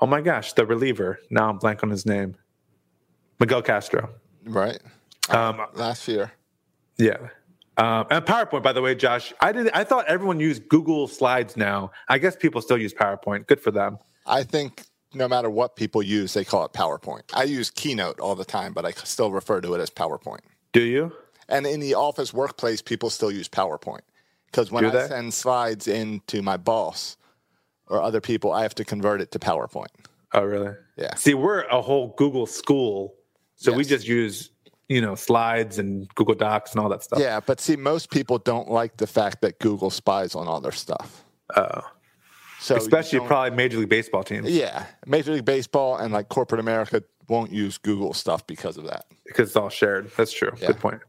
oh 0.00 0.06
my 0.06 0.20
gosh, 0.20 0.52
the 0.54 0.66
reliever. 0.66 1.18
Now 1.30 1.48
I'm 1.50 1.58
blank 1.58 1.82
on 1.82 1.90
his 1.90 2.04
name. 2.06 2.36
Miguel 3.40 3.62
Castro. 3.62 4.10
Right. 4.44 4.78
Um, 5.30 5.60
Last 5.74 6.08
year. 6.08 6.32
yeah. 6.98 7.28
Um, 7.78 8.06
and 8.10 8.24
PowerPoint, 8.24 8.62
by 8.62 8.72
the 8.74 8.82
way, 8.82 8.94
Josh, 8.94 9.32
I 9.40 9.52
did. 9.52 9.70
I 9.70 9.84
thought 9.84 10.06
everyone 10.06 10.38
used 10.40 10.68
Google 10.68 11.08
Slides 11.08 11.56
now. 11.56 11.90
I 12.08 12.18
guess 12.18 12.36
people 12.36 12.60
still 12.60 12.76
use 12.78 12.92
PowerPoint. 12.92 13.46
Good 13.46 13.60
for 13.60 13.70
them. 13.70 13.98
I 14.26 14.42
think 14.44 14.84
no 15.14 15.26
matter 15.26 15.48
what 15.48 15.74
people 15.76 16.02
use, 16.02 16.34
they 16.34 16.44
call 16.44 16.64
it 16.66 16.72
PowerPoint. 16.72 17.22
I 17.32 17.44
use 17.44 17.70
Keynote 17.70 18.20
all 18.20 18.34
the 18.34 18.44
time, 18.44 18.74
but 18.74 18.84
I 18.84 18.90
still 18.92 19.32
refer 19.32 19.60
to 19.62 19.74
it 19.74 19.80
as 19.80 19.90
PowerPoint. 19.90 20.40
Do 20.72 20.82
you? 20.82 21.12
And 21.48 21.66
in 21.66 21.80
the 21.80 21.94
office 21.94 22.34
workplace, 22.34 22.82
people 22.82 23.08
still 23.10 23.32
use 23.32 23.48
PowerPoint 23.48 24.02
because 24.46 24.70
when 24.70 24.84
I 24.84 25.08
send 25.08 25.32
slides 25.34 25.88
in 25.88 26.20
to 26.28 26.42
my 26.42 26.56
boss 26.58 27.16
or 27.92 28.02
other 28.02 28.20
people, 28.20 28.52
I 28.52 28.62
have 28.62 28.74
to 28.76 28.84
convert 28.84 29.20
it 29.20 29.30
to 29.32 29.38
PowerPoint. 29.38 29.92
Oh, 30.32 30.44
really? 30.44 30.74
Yeah. 30.96 31.14
See, 31.14 31.34
we're 31.34 31.62
a 31.64 31.82
whole 31.82 32.14
Google 32.16 32.46
school, 32.46 33.14
so 33.56 33.72
we 33.72 33.84
just 33.84 34.06
use 34.08 34.50
you 34.88 35.00
know 35.00 35.14
slides 35.14 35.78
and 35.78 36.08
Google 36.14 36.34
Docs 36.34 36.72
and 36.72 36.80
all 36.80 36.88
that 36.88 37.02
stuff. 37.02 37.20
Yeah, 37.20 37.40
but 37.40 37.60
see, 37.60 37.76
most 37.76 38.10
people 38.10 38.38
don't 38.38 38.70
like 38.70 38.96
the 38.96 39.06
fact 39.06 39.42
that 39.42 39.58
Google 39.58 39.90
spies 39.90 40.34
on 40.34 40.48
all 40.48 40.60
their 40.60 40.72
stuff. 40.72 41.24
Oh. 41.54 41.82
So 42.60 42.76
Especially 42.76 43.18
probably 43.20 43.50
Major 43.50 43.78
League 43.78 43.88
Baseball 43.88 44.22
teams 44.22 44.48
yeah, 44.48 44.86
Major 45.04 45.32
League 45.32 45.44
Baseball 45.44 45.96
and 45.96 46.12
like 46.14 46.28
corporate 46.28 46.60
America 46.60 47.02
won't 47.28 47.50
use 47.50 47.76
Google 47.76 48.14
stuff 48.14 48.46
because 48.46 48.76
of 48.76 48.84
that. 48.84 49.06
because 49.26 49.48
it's 49.48 49.56
all 49.56 49.68
shared. 49.68 50.10
That's 50.16 50.32
true. 50.32 50.52
Yeah. 50.58 50.68
Good 50.68 50.78
point. 50.78 51.00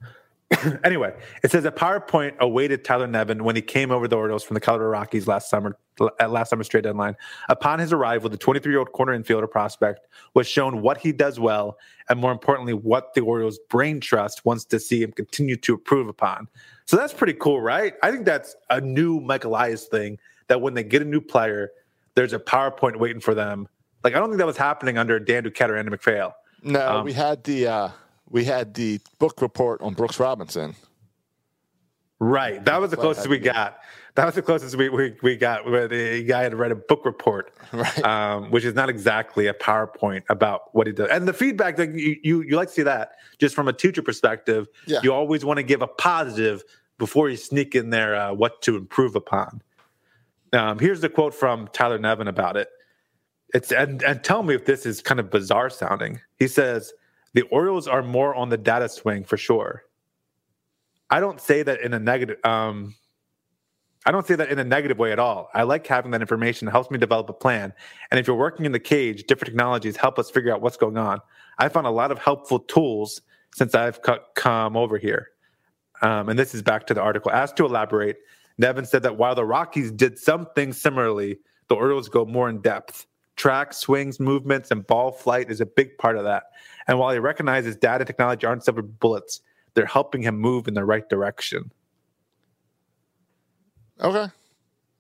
anyway, 0.84 1.14
it 1.44 1.52
says 1.52 1.66
a 1.66 1.72
PowerPoint 1.72 2.38
awaited 2.39 2.84
Tyler 2.84 3.08
Nevin 3.08 3.44
when 3.44 3.56
he 3.56 3.62
came 3.62 3.91
over 3.91 4.08
the 4.08 4.16
Orioles 4.16 4.44
from 4.44 4.56
the 4.56 4.60
Colorado 4.62 4.89
Rockies 4.89 5.28
last 5.28 5.50
summer 5.50 5.78
at 6.20 6.32
last 6.32 6.50
summer's 6.50 6.68
trade 6.68 6.84
deadline. 6.84 7.16
Upon 7.50 7.80
his 7.80 7.94
arrival, 7.94 8.30
the 8.30 8.38
23-year-old 8.38 8.91
corner 8.94 9.18
infielder 9.18 9.50
prospect 9.50 10.08
was 10.34 10.48
shown 10.48 10.82
what 10.82 10.98
he 10.98 11.12
does 11.12 11.39
well, 11.39 11.78
and 12.10 12.20
more 12.20 12.32
importantly, 12.32 12.74
what 12.74 13.14
the 13.14 13.22
Orioles' 13.22 13.60
brain 13.70 14.00
trust 14.00 14.44
wants 14.46 14.66
to 14.66 14.80
see 14.80 15.02
him 15.02 15.12
continue 15.12 15.56
to 15.58 15.74
improve 15.74 16.08
upon. 16.08 16.48
So 16.86 16.98
that's 16.98 17.14
pretty 17.14 17.34
cool, 17.34 17.62
right? 17.62 17.94
I 18.02 18.12
think 18.12 18.26
that's 18.26 18.56
a 18.70 18.82
new 18.82 19.20
Michael 19.20 19.52
Elias 19.52 19.86
thing. 19.86 20.18
That 20.48 20.62
when 20.62 20.74
they 20.74 20.84
get 20.84 21.02
a 21.02 21.06
new 21.06 21.22
player, 21.22 21.72
there's 22.16 22.34
a 22.34 22.39
PowerPoint 22.39 22.98
waiting 22.98 23.22
for 23.22 23.34
them. 23.34 23.68
Like 24.04 24.14
I 24.14 24.20
don't 24.20 24.30
think 24.30 24.39
that 24.39 24.46
was 24.46 24.58
happening 24.58 24.98
under 24.98 25.20
Dan 25.20 25.44
Duquette 25.44 25.70
or 25.70 25.78
Andy 25.78 25.89
MacPhail. 25.89 26.36
No, 26.64 26.98
Um, 26.98 27.06
we 27.06 27.14
had 27.14 27.44
the 27.44 27.68
uh, 27.68 27.89
we 28.34 28.44
had 28.44 28.74
the 28.74 29.00
book 29.20 29.42
report 29.42 29.80
on 29.82 29.94
Brooks 29.94 30.20
Robinson. 30.20 30.76
Right. 32.20 32.64
That 32.66 32.82
was 32.82 32.90
the 32.90 32.98
closest 32.98 33.28
we 33.28 33.38
got. 33.38 33.80
That 34.16 34.26
was 34.26 34.34
the 34.36 34.42
closest 34.42 34.76
we, 34.76 34.90
we, 34.90 35.16
we 35.22 35.38
got 35.38 35.66
where 35.66 35.88
the 35.88 36.24
guy 36.24 36.42
had 36.42 36.54
read 36.56 36.72
a 36.72 36.76
book 36.76 37.06
report, 37.06 37.54
Right. 37.74 38.04
um, 38.04 38.50
which 38.50 38.66
is 38.66 38.74
not 38.74 38.90
exactly 38.90 39.48
a 39.48 39.54
PowerPoint 39.54 40.24
about 40.30 40.74
what 40.74 40.88
he 40.88 40.94
does. 40.94 41.10
And 41.12 41.28
the 41.28 41.34
feedback 41.34 41.76
that 41.78 41.94
you, 41.94 42.18
you, 42.24 42.42
you 42.42 42.56
like 42.56 42.70
to 42.70 42.74
see 42.74 42.84
that 42.84 43.14
just 43.40 43.54
from 43.54 43.68
a 43.68 43.74
teacher 43.74 44.02
perspective. 44.02 44.68
Yeah. 44.88 45.00
You 45.04 45.14
always 45.14 45.46
want 45.46 45.58
to 45.58 45.64
give 45.64 45.82
a 45.84 45.88
positive 45.88 46.64
before 46.98 47.30
you 47.30 47.38
sneak 47.38 47.76
in 47.76 47.92
there 47.92 48.16
uh, 48.16 48.34
what 48.34 48.64
to 48.64 48.78
improve 48.78 49.16
upon. 49.16 49.62
Um, 50.54 50.80
here's 50.80 51.02
the 51.02 51.10
quote 51.10 51.36
from 51.36 51.68
Tyler 51.68 52.00
Nevin 52.00 52.28
about 52.28 52.58
it. 52.58 52.70
It's 53.54 53.72
and, 53.72 54.02
and 54.02 54.24
tell 54.24 54.42
me 54.42 54.56
if 54.56 54.66
this 54.66 54.88
is 54.88 55.02
kind 55.02 55.20
of 55.20 55.30
bizarre 55.30 55.70
sounding. 55.70 56.20
He 56.40 56.48
says 56.48 56.94
the 57.34 57.44
Orioles 57.44 57.88
are 57.88 58.04
more 58.04 58.36
on 58.36 58.50
the 58.50 58.58
data 58.58 58.90
swing 58.90 59.24
for 59.24 59.38
sure. 59.38 59.84
I 61.10 61.20
don't 61.20 61.40
say 61.40 61.64
that 61.64 61.82
in 61.82 61.94
a 61.94 62.00
negative. 62.00 62.38
Um, 62.44 62.96
I 64.06 64.12
don't 64.12 64.28
say 64.28 64.36
that 64.36 64.50
in 64.50 64.60
a 64.60 64.64
negative 64.64 64.98
way 64.98 65.12
at 65.12 65.20
all. 65.20 65.50
I 65.54 65.64
like 65.64 65.88
having 65.88 66.12
that 66.12 66.22
information. 66.22 66.68
It 66.68 66.72
helps 66.72 66.92
me 66.92 66.98
develop 66.98 67.30
a 67.30 67.34
plan. 67.34 67.74
And 68.12 68.20
if 68.20 68.28
you're 68.28 68.36
working 68.36 68.66
in 68.66 68.74
the 68.74 68.80
cage, 68.80 69.24
different 69.24 69.50
technologies 69.50 69.96
help 69.96 70.20
us 70.20 70.30
figure 70.30 70.54
out 70.54 70.62
what's 70.62 70.76
going 70.76 70.98
on. 70.98 71.22
I 71.58 71.70
found 71.70 71.88
a 71.88 71.92
lot 71.92 72.12
of 72.12 72.20
helpful 72.20 72.60
tools 72.60 73.22
since 73.56 73.74
I've 73.76 74.02
co- 74.02 74.20
come 74.36 74.76
over 74.76 74.98
here. 74.98 75.30
Um, 76.02 76.28
and 76.28 76.38
this 76.38 76.54
is 76.54 76.62
back 76.62 76.86
to 76.88 76.94
the 76.94 77.02
article. 77.02 77.32
Asked 77.32 77.56
to 77.58 77.66
elaborate, 77.66 78.18
Nevin 78.58 78.86
said 78.86 79.04
that 79.04 79.18
while 79.18 79.36
the 79.36 79.46
Rockies 79.46 79.92
did 79.92 80.20
something 80.20 80.74
similarly, 80.74 81.40
the 81.70 81.76
Orioles 81.76 82.10
go 82.10 82.26
more 82.26 82.50
in 82.50 82.62
depth. 82.62 83.06
Track, 83.44 83.74
swings, 83.74 84.22
movements, 84.22 84.72
and 84.72 84.88
ball 84.88 85.12
flight 85.12 85.52
is 85.52 85.60
a 85.60 85.66
big 85.66 85.98
part 85.98 86.16
of 86.16 86.24
that. 86.24 86.44
And 86.88 86.98
while 86.98 87.12
he 87.12 87.20
recognizes 87.20 87.76
data 87.76 88.06
technology 88.06 88.48
aren't 88.48 88.64
silver 88.64 88.82
bullets, 88.82 89.41
they're 89.74 89.86
helping 89.86 90.22
him 90.22 90.39
move 90.39 90.70
in 90.70 90.76
the 90.76 90.86
right 90.86 91.10
direction. 91.10 91.70
Okay. 94.00 94.32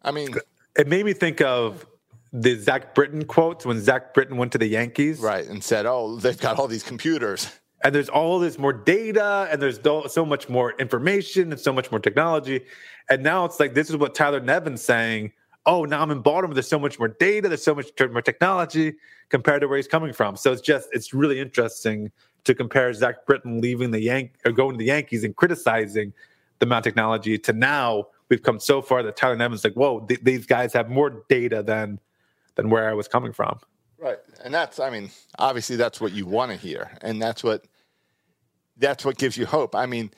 I 0.01 0.11
mean, 0.11 0.35
It 0.77 0.89
made 0.89 1.05
me 1.05 1.13
think 1.13 1.39
of 1.39 1.85
the 2.33 2.59
Zach 2.59 2.93
Britton 2.93 3.23
quotes 3.23 3.65
when 3.65 3.79
Zach 3.79 4.13
Britton 4.13 4.35
went 4.35 4.51
to 4.51 4.57
the 4.57 4.67
Yankees. 4.67 5.21
right, 5.21 5.47
and 5.47 5.63
said, 5.63 5.85
"Oh, 5.85 6.17
they've 6.17 6.37
got 6.37 6.59
all 6.59 6.67
these 6.67 6.83
computers." 6.83 7.47
and 7.85 7.95
there's 7.95 8.09
all 8.09 8.39
this 8.39 8.57
more 8.57 8.73
data 8.73 9.47
and 9.51 9.61
there's 9.61 9.79
so 10.11 10.25
much 10.25 10.49
more 10.49 10.73
information 10.79 11.51
and 11.51 11.59
so 11.61 11.71
much 11.71 11.91
more 11.91 11.99
technology 11.99 12.65
and 13.09 13.21
now 13.21 13.43
it's 13.43 13.59
like 13.59 13.73
this 13.73 13.89
is 13.89 13.97
what 13.97 14.15
tyler 14.15 14.39
nevin's 14.39 14.81
saying 14.81 15.33
oh 15.65 15.85
now 15.85 16.01
i'm 16.01 16.11
in 16.11 16.21
baltimore 16.21 16.53
there's 16.53 16.67
so 16.67 16.79
much 16.79 16.99
more 16.99 17.07
data 17.07 17.47
there's 17.47 17.63
so 17.63 17.75
much 17.75 17.87
more 18.11 18.21
technology 18.21 18.93
compared 19.29 19.61
to 19.61 19.67
where 19.67 19.77
he's 19.77 19.87
coming 19.87 20.13
from 20.13 20.35
so 20.35 20.51
it's 20.51 20.61
just 20.61 20.89
it's 20.91 21.13
really 21.13 21.39
interesting 21.39 22.11
to 22.43 22.53
compare 22.53 22.93
zach 22.93 23.25
britton 23.25 23.61
leaving 23.61 23.91
the 23.91 24.01
yank 24.01 24.33
or 24.45 24.51
going 24.51 24.71
to 24.71 24.77
the 24.77 24.85
yankees 24.85 25.23
and 25.23 25.35
criticizing 25.35 26.13
the 26.59 26.65
amount 26.65 26.85
of 26.85 26.91
technology 26.91 27.37
to 27.37 27.53
now 27.53 28.05
we've 28.29 28.43
come 28.43 28.59
so 28.59 28.81
far 28.81 29.03
that 29.03 29.15
tyler 29.15 29.35
nevin's 29.35 29.63
like 29.63 29.73
whoa 29.73 29.99
th- 30.01 30.21
these 30.23 30.45
guys 30.45 30.73
have 30.73 30.89
more 30.89 31.23
data 31.29 31.63
than 31.63 31.99
than 32.55 32.69
where 32.69 32.89
i 32.89 32.93
was 32.93 33.07
coming 33.07 33.33
from 33.33 33.57
Right. 34.03 34.19
And 34.43 34.53
that's 34.53 34.81
I 34.81 34.89
mean, 34.89 35.11
obviously 35.39 35.77
that's 35.77 36.01
what 36.01 36.11
you 36.11 36.25
want 36.25 36.51
to 36.51 36.57
hear. 36.57 36.91
And 37.01 37.21
that's 37.21 37.41
what 37.41 37.65
that's 38.75 39.05
what 39.05 39.17
gives 39.17 39.37
you 39.37 39.45
hope. 39.45 39.75
I 39.75 39.85
mean, 39.85 40.11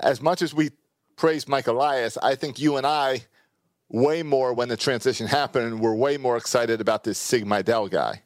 as 0.00 0.20
much 0.20 0.42
as 0.42 0.52
we 0.52 0.70
praise 1.14 1.46
Mike 1.46 1.68
Elias, 1.68 2.18
I 2.20 2.34
think 2.34 2.58
you 2.58 2.76
and 2.78 2.84
I 2.84 3.26
way 3.92 4.22
more 4.24 4.52
when 4.52 4.68
the 4.68 4.76
transition 4.76 5.26
happened, 5.28 5.80
were 5.80 5.94
way 5.94 6.16
more 6.16 6.36
excited 6.36 6.80
about 6.80 7.04
this 7.04 7.18
Sig 7.18 7.44
Mejdal 7.46 7.90
guy, 7.90 8.22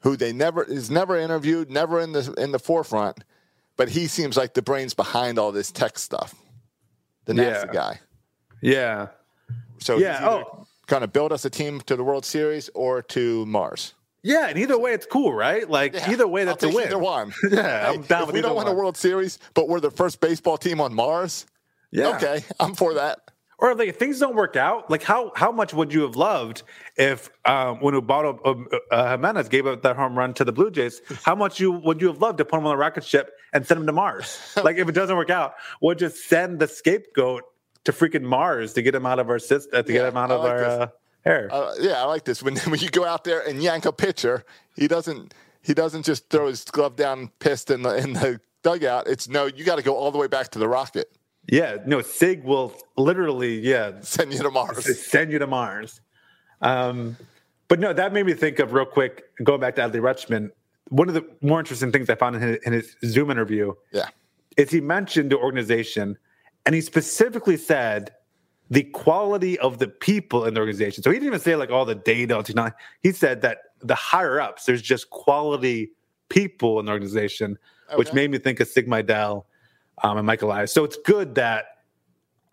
who 0.00 0.16
they 0.16 0.32
never 0.32 0.62
is 0.64 0.90
never 0.90 1.16
interviewed, 1.18 1.70
never 1.70 2.00
in 2.00 2.12
the 2.12 2.32
in 2.38 2.52
the 2.52 2.58
forefront, 2.58 3.24
but 3.76 3.90
he 3.90 4.06
seems 4.06 4.36
like 4.36 4.54
the 4.54 4.62
brains 4.62 4.94
behind 4.94 5.38
all 5.38 5.52
this 5.52 5.70
tech 5.70 5.98
stuff. 5.98 6.34
The 7.26 7.34
NASA 7.34 7.66
Yeah. 7.66 7.72
guy. 7.72 8.00
yeah 8.62 9.08
So 9.80 9.98
Yeah, 9.98 10.18
he's 10.18 10.26
oh. 10.28 10.66
going 10.86 11.02
to 11.02 11.08
build 11.08 11.32
us 11.32 11.44
a 11.44 11.50
team 11.50 11.80
to 11.82 11.94
the 11.96 12.02
World 12.02 12.24
Series 12.24 12.70
or 12.74 13.02
to 13.02 13.44
Mars. 13.46 13.94
yeah 14.22 14.48
and 14.48 14.58
either 14.58 14.78
way 14.78 14.92
it's 14.94 15.06
cool 15.06 15.32
right 15.34 15.68
like 15.70 15.92
Yeah, 15.94 16.10
either 16.10 16.26
way 16.26 16.40
I'll 16.42 16.46
that's 16.56 16.64
a 16.64 16.68
win 16.68 16.86
Either 16.86 16.98
one. 16.98 17.32
Yeah, 17.50 17.90
I'm 17.90 18.02
down 18.02 18.28
if 18.28 18.32
we 18.34 18.40
don't 18.40 18.56
win 18.56 18.66
a. 18.66 18.74
World 18.74 18.96
Series, 18.96 19.38
but 19.54 19.68
we're 19.68 19.80
the 19.80 19.90
first 19.90 20.20
baseball 20.20 20.56
team 20.58 20.80
on 20.80 20.94
Mars. 20.94 21.44
yeah 21.92 22.16
Okay, 22.16 22.42
I'm 22.58 22.74
for 22.74 22.94
that. 22.94 23.27
Or 23.58 23.74
like 23.74 23.88
if 23.88 23.96
things 23.96 24.20
don't 24.20 24.36
work 24.36 24.56
out, 24.56 24.90
like 24.90 25.02
how 25.02 25.32
how 25.34 25.50
much 25.50 25.74
would 25.74 25.92
you 25.92 26.02
have 26.02 26.16
loved 26.16 26.62
if 26.96 27.30
um, 27.44 27.80
when 27.80 27.94
Ubaldo 27.94 28.40
uh, 28.44 28.94
uh, 28.94 29.10
Jimenez 29.10 29.48
gave 29.48 29.66
up 29.66 29.82
that 29.82 29.96
home 29.96 30.16
run 30.16 30.32
to 30.34 30.44
the 30.44 30.52
Blue 30.52 30.70
Jays? 30.70 31.00
How 31.24 31.34
much 31.34 31.58
you 31.58 31.72
would 31.72 32.00
you 32.00 32.06
have 32.06 32.20
loved 32.22 32.38
to 32.38 32.44
put 32.44 32.58
him 32.58 32.66
on 32.66 32.74
a 32.74 32.78
rocket 32.78 33.04
ship 33.04 33.32
and 33.52 33.66
send 33.66 33.80
him 33.80 33.86
to 33.86 33.92
Mars? 33.92 34.38
like 34.64 34.76
if 34.76 34.88
it 34.88 34.92
doesn't 34.92 35.16
work 35.16 35.30
out, 35.30 35.54
we'll 35.80 35.96
just 35.96 36.28
send 36.28 36.60
the 36.60 36.68
scapegoat 36.68 37.42
to 37.84 37.92
freaking 37.92 38.22
Mars 38.22 38.74
to 38.74 38.82
get 38.82 38.94
him 38.94 39.06
out 39.06 39.18
of 39.18 39.28
our 39.28 39.38
system, 39.38 39.84
to 39.84 39.92
Yeah, 39.92 40.00
get 40.00 40.08
him 40.08 40.16
out 40.16 40.30
I 40.30 40.34
of 40.34 40.40
like 40.42 40.50
our 40.52 40.64
uh, 40.64 40.88
hair. 41.24 41.48
Uh, 41.50 41.74
yeah, 41.80 42.00
I 42.02 42.04
like 42.04 42.24
this. 42.24 42.42
When 42.42 42.56
when 42.70 42.78
you 42.78 42.90
go 42.90 43.04
out 43.04 43.24
there 43.24 43.40
and 43.40 43.62
yank 43.62 43.86
a 43.86 43.92
pitcher, 43.92 44.44
he 44.76 44.86
doesn't 44.86 45.34
he 45.62 45.74
doesn't 45.74 46.04
just 46.04 46.30
throw 46.30 46.46
his 46.46 46.64
glove 46.64 46.94
down 46.94 47.32
pissed 47.40 47.70
in 47.70 47.82
the 47.82 47.96
in 47.96 48.12
the 48.12 48.40
dugout. 48.62 49.08
It's 49.08 49.28
no, 49.28 49.46
you 49.46 49.64
got 49.64 49.76
to 49.76 49.82
go 49.82 49.96
all 49.96 50.12
the 50.12 50.18
way 50.18 50.28
back 50.28 50.50
to 50.50 50.58
the 50.60 50.68
rocket. 50.68 51.10
Yeah, 51.50 51.78
no, 51.86 52.02
Sig 52.02 52.44
will 52.44 52.74
literally, 52.96 53.58
yeah, 53.60 53.92
Send 54.02 54.32
you 54.32 54.38
to 54.40 54.50
Mars. 54.50 54.98
send 55.06 55.32
you 55.32 55.38
to 55.38 55.46
Mars. 55.46 56.00
Um, 56.60 57.16
but 57.68 57.80
no, 57.80 57.92
that 57.92 58.12
made 58.12 58.26
me 58.26 58.34
think 58.34 58.58
of 58.58 58.72
real 58.72 58.84
quick 58.84 59.24
going 59.42 59.60
back 59.60 59.76
to 59.76 59.82
Adley 59.82 60.00
Rutschman. 60.00 60.50
One 60.90 61.08
of 61.08 61.14
the 61.14 61.24
more 61.40 61.58
interesting 61.58 61.90
things 61.92 62.10
I 62.10 62.14
found 62.16 62.36
in 62.36 62.42
his, 62.42 62.58
in 62.66 62.72
his 62.72 62.96
Zoom 63.04 63.30
interview 63.30 63.72
Yeah. 63.92 64.08
is 64.56 64.70
he 64.70 64.80
mentioned 64.80 65.30
the 65.30 65.38
organization 65.38 66.18
and 66.66 66.74
he 66.74 66.80
specifically 66.80 67.56
said 67.56 68.12
the 68.70 68.82
quality 68.82 69.58
of 69.60 69.78
the 69.78 69.88
people 69.88 70.44
in 70.44 70.52
the 70.54 70.60
organization. 70.60 71.02
So 71.02 71.10
he 71.10 71.16
didn't 71.16 71.28
even 71.28 71.40
say 71.40 71.56
like 71.56 71.70
all 71.70 71.84
the 71.86 71.94
data. 71.94 72.42
He 73.02 73.12
said 73.12 73.40
that 73.42 73.58
the 73.80 73.94
higher 73.94 74.38
ups, 74.40 74.64
there's 74.66 74.82
just 74.82 75.08
quality 75.08 75.92
people 76.28 76.78
in 76.80 76.86
the 76.86 76.92
organization, 76.92 77.58
which 77.94 78.12
made 78.12 78.30
me 78.30 78.36
think 78.38 78.60
of 78.60 78.68
Sig 78.68 78.86
Mejdal 78.86 79.44
um, 80.02 80.18
and 80.18 80.26
Michael 80.26 80.50
Elias. 80.50 80.72
So 80.72 80.84
it's 80.84 80.96
good 81.04 81.34
that, 81.36 81.66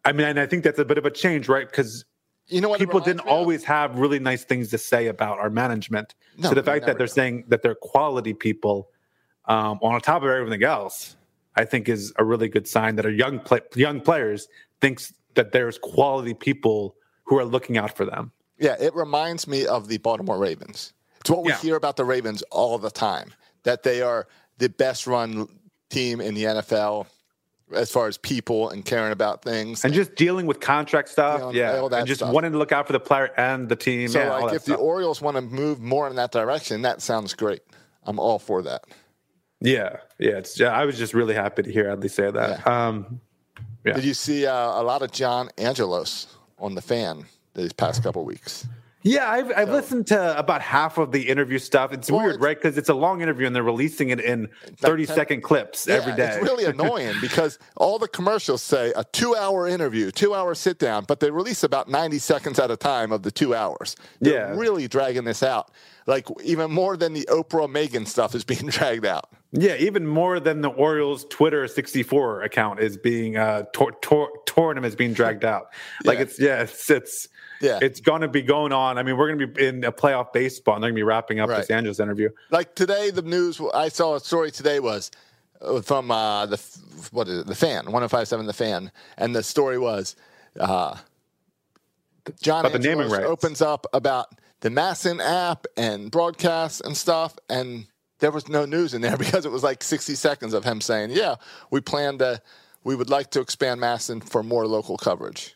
I 0.03 0.11
mean, 0.11 0.27
and 0.27 0.39
I 0.39 0.45
think 0.45 0.63
that's 0.63 0.79
a 0.79 0.85
bit 0.85 0.97
of 0.97 1.05
a 1.05 1.11
change, 1.11 1.47
right? 1.47 1.67
Because 1.69 2.05
You 2.47 2.61
know 2.61 2.69
what? 2.69 2.79
people 2.79 2.99
didn't 2.99 3.21
always 3.27 3.63
have 3.63 3.97
really 3.97 4.19
nice 4.19 4.43
things 4.43 4.69
to 4.69 4.77
say 4.77 5.07
about 5.07 5.39
our 5.39 5.49
management. 5.49 6.15
No, 6.37 6.49
so 6.49 6.55
the 6.55 6.63
fact 6.63 6.85
that 6.85 6.97
they're 6.97 7.07
saying 7.07 7.45
that 7.47 7.61
they're 7.63 7.75
quality 7.75 8.33
people 8.33 8.89
um, 9.45 9.79
on 9.81 9.99
top 10.01 10.23
of 10.23 10.29
everything 10.29 10.63
else, 10.63 11.15
I 11.55 11.65
think 11.65 11.87
is 11.87 12.11
a 12.17 12.23
really 12.23 12.47
good 12.49 12.67
sign 12.67 12.95
that 12.95 13.05
our 13.05 13.11
young 13.11 13.39
play, 13.39 13.61
young 13.75 14.01
players 14.01 14.47
thinks 14.81 15.13
that 15.35 15.51
there's 15.51 15.77
quality 15.77 16.33
people 16.33 16.95
who 17.25 17.37
are 17.37 17.45
looking 17.45 17.77
out 17.77 17.95
for 17.95 18.05
them. 18.05 18.31
Yeah, 18.57 18.75
it 18.79 18.95
reminds 18.95 19.47
me 19.47 19.65
of 19.65 19.87
the 19.87 19.97
Baltimore 19.97 20.37
Ravens. 20.37 20.93
It's 21.21 21.29
what 21.29 21.43
we 21.43 21.51
Yeah. 21.51 21.57
hear 21.57 21.75
about 21.75 21.95
the 21.97 22.05
Ravens 22.05 22.41
all 22.51 22.77
the 22.77 22.91
time 22.91 23.33
that 23.63 23.83
they 23.83 24.01
are 24.01 24.27
the 24.57 24.69
best 24.69 25.07
run 25.07 25.47
team 25.89 26.21
in 26.21 26.33
the 26.35 26.43
NFL 26.45 27.07
as 27.73 27.91
far 27.91 28.07
as 28.07 28.17
people 28.17 28.69
and 28.69 28.85
caring 28.85 29.11
about 29.11 29.41
things. 29.41 29.83
And 29.83 29.93
just 29.93 30.15
dealing 30.15 30.45
with 30.45 30.59
contract 30.59 31.09
stuff, 31.09 31.53
Yeah, 31.53 31.73
yeah, 31.73 31.79
all 31.79 31.89
that 31.89 31.99
and 31.99 32.07
just 32.07 32.19
stuff. 32.19 32.31
wanting 32.33 32.51
to 32.51 32.57
look 32.57 32.71
out 32.71 32.85
for 32.87 32.93
the 32.93 32.99
player 32.99 33.31
and 33.37 33.67
the 33.69 33.75
team. 33.75 34.07
so, 34.07 34.19
yeah, 34.19 34.37
like, 34.37 34.53
if 34.53 34.65
the. 34.65 34.75
Orioles 34.75 35.21
want 35.21 35.35
to 35.35 35.41
move 35.41 35.79
more 35.81 36.07
in 36.07 36.15
that 36.17 36.31
direction, 36.31 36.83
that 36.83 37.01
sounds 37.01 37.33
great. 37.33 37.61
I'm 38.03 38.19
all 38.19 38.37
for 38.39 38.61
that. 38.63 38.83
yeah, 39.61 39.97
yeah, 40.19 40.37
it's. 40.37 40.59
Yeah, 40.59 40.67
I 40.69 40.85
was 40.85 40.97
just 40.97 41.13
really 41.15 41.33
happy 41.33 41.63
to 41.63 41.71
hear 41.71 41.85
Adley 41.85 42.09
say 42.11 42.29
that. 42.29 42.65
Um, 42.67 43.19
Yeah. 43.83 43.93
Did 43.93 44.03
you 44.05 44.13
see 44.13 44.45
uh, 44.45 44.53
a 44.53 44.83
lot 44.83 45.01
of 45.01 45.11
John 45.11 45.49
Angelos 45.57 46.27
on 46.59 46.75
the 46.75 46.81
fan 46.81 47.25
these 47.55 47.73
past 47.73 48.03
couple 48.03 48.23
weeks? 48.25 48.67
Yeah, 49.07 49.29
I've, 49.29 49.51
I've 49.55 49.69
listened 49.69 50.07
to 50.07 50.37
about 50.37 50.61
half 50.63 50.97
of 50.97 51.11
the 51.11 51.29
interview 51.29 51.59
stuff. 51.59 51.93
It's 51.93 52.09
Well, 52.09 52.21
weird, 52.21 52.35
it's- 52.35 52.43
right? 52.43 52.57
Because 52.57 52.75
it's 52.75 52.89
a 52.89 52.93
long 52.95 53.21
interview 53.21 53.45
and 53.45 53.55
they're 53.55 53.61
releasing 53.61 54.09
it 54.09 54.19
in 54.19 54.49
30 54.77 55.05
10 55.05 55.15
second 55.15 55.41
clips 55.43 55.87
every 55.87 56.13
Yeah, 56.13 56.17
day. 56.17 56.27
It's 56.39 56.43
really 56.43 56.65
annoying 56.75 57.13
because 57.21 57.59
all 57.77 57.99
the 57.99 58.07
commercials 58.07 58.63
say 58.63 58.91
a 58.95 59.03
two 59.03 59.35
hour 59.35 59.67
interview, 59.67 60.09
two 60.09 60.33
hour 60.33 60.55
sit 60.55 60.79
down, 60.79 61.05
but 61.07 61.19
they 61.19 61.29
release 61.29 61.63
about 61.63 61.87
90 61.87 62.17
seconds 62.17 62.57
at 62.57 62.71
a 62.71 62.75
time 62.77 63.11
of 63.11 63.21
the 63.21 63.29
two 63.31 63.53
hours. 63.53 63.95
They're 64.21 64.33
Yeah. 64.49 64.59
really 64.59 64.87
dragging 64.87 65.23
this 65.23 65.43
out. 65.43 65.69
Like 66.07 66.27
even 66.43 66.71
more 66.71 66.97
than 66.97 67.13
the 67.13 67.27
Oprah 67.29 67.69
Meghan 67.71 68.07
stuff 68.07 68.33
is 68.33 68.43
being 68.53 68.65
dragged 68.67 69.05
out. 69.05 69.29
yeah, 69.51 69.75
even 69.75 70.07
more 70.07 70.39
than 70.39 70.61
the 70.61 70.69
Orioles 70.69 71.25
Twitter 71.29 71.67
64 71.67 72.41
account 72.41 72.79
is 72.79 72.97
being 72.97 73.37
uh, 73.37 73.65
tor- 73.71 73.95
tor- 74.01 74.31
torn 74.47 74.77
and 74.77 74.85
is 74.85 74.95
being 74.95 75.13
dragged 75.13 75.45
out. 75.45 75.67
Like 76.03 76.17
Yeah. 76.17 76.23
it's 76.23 76.39
yeah, 76.39 76.61
it's 76.63 76.89
it's 76.89 77.27
Yeah. 77.61 77.79
it's 77.81 78.01
going 78.01 78.21
to 78.21 78.27
be 78.27 78.41
going 78.41 78.73
on. 78.73 78.97
I 78.97 79.03
mean, 79.03 79.17
we're 79.17 79.27
going 79.27 79.39
to 79.39 79.47
be 79.47 79.65
in 79.65 79.83
a 79.83 79.91
playoff 79.91 80.33
baseball 80.33 80.75
and 80.75 80.83
they're 80.83 80.89
going 80.89 80.97
to 80.97 80.99
be 80.99 81.03
wrapping 81.03 81.39
up 81.39 81.49
this 81.49 81.69
Angelos 81.69 81.99
interview. 81.99 82.29
Like 82.51 82.75
today, 82.75 83.11
the 83.11 83.21
news 83.21 83.61
I 83.73 83.89
saw 83.89 84.15
a 84.15 84.19
story 84.19 84.51
today 84.51 84.79
was 84.79 85.11
uh, 85.61 85.81
from 85.81 86.11
uh, 86.11 86.45
the 86.45 86.61
what 87.11 87.27
is 87.27 87.39
it, 87.39 87.47
the 87.47 87.55
fan, 87.55 87.85
1057 87.85 88.45
the 88.45 88.53
fan, 88.53 88.91
and 89.17 89.35
the 89.35 89.43
story 89.43 89.77
was 89.77 90.15
uh, 90.59 90.97
John 92.41 92.65
About 92.65 92.73
the 92.73 92.79
naming 92.79 93.09
rights. 93.09 93.25
opens 93.25 93.61
up 93.61 93.85
about 93.93 94.27
the 94.61 94.69
MASN 94.69 95.21
app 95.23 95.65
and 95.77 96.09
broadcasts 96.11 96.81
and 96.81 96.95
stuff, 96.97 97.37
and 97.49 97.87
there 98.19 98.31
was 98.31 98.47
no 98.47 98.65
news 98.65 98.93
in 98.93 99.01
there 99.01 99.17
because 99.25 99.45
it 99.45 99.51
was 99.51 99.63
like 99.63 99.83
60 99.83 100.15
seconds 100.15 100.53
of 100.53 100.63
him 100.63 100.81
saying, 100.81 101.11
"Yeah, 101.11 101.35
we 101.71 101.81
plan 101.81 102.17
to, 102.19 102.41
we 102.83 102.95
would 102.95 103.09
like 103.09 103.31
to 103.31 103.41
expand 103.41 103.79
MASN 103.81 104.27
for 104.27 104.43
more 104.43 104.67
local 104.67 104.97
coverage, 104.97 105.54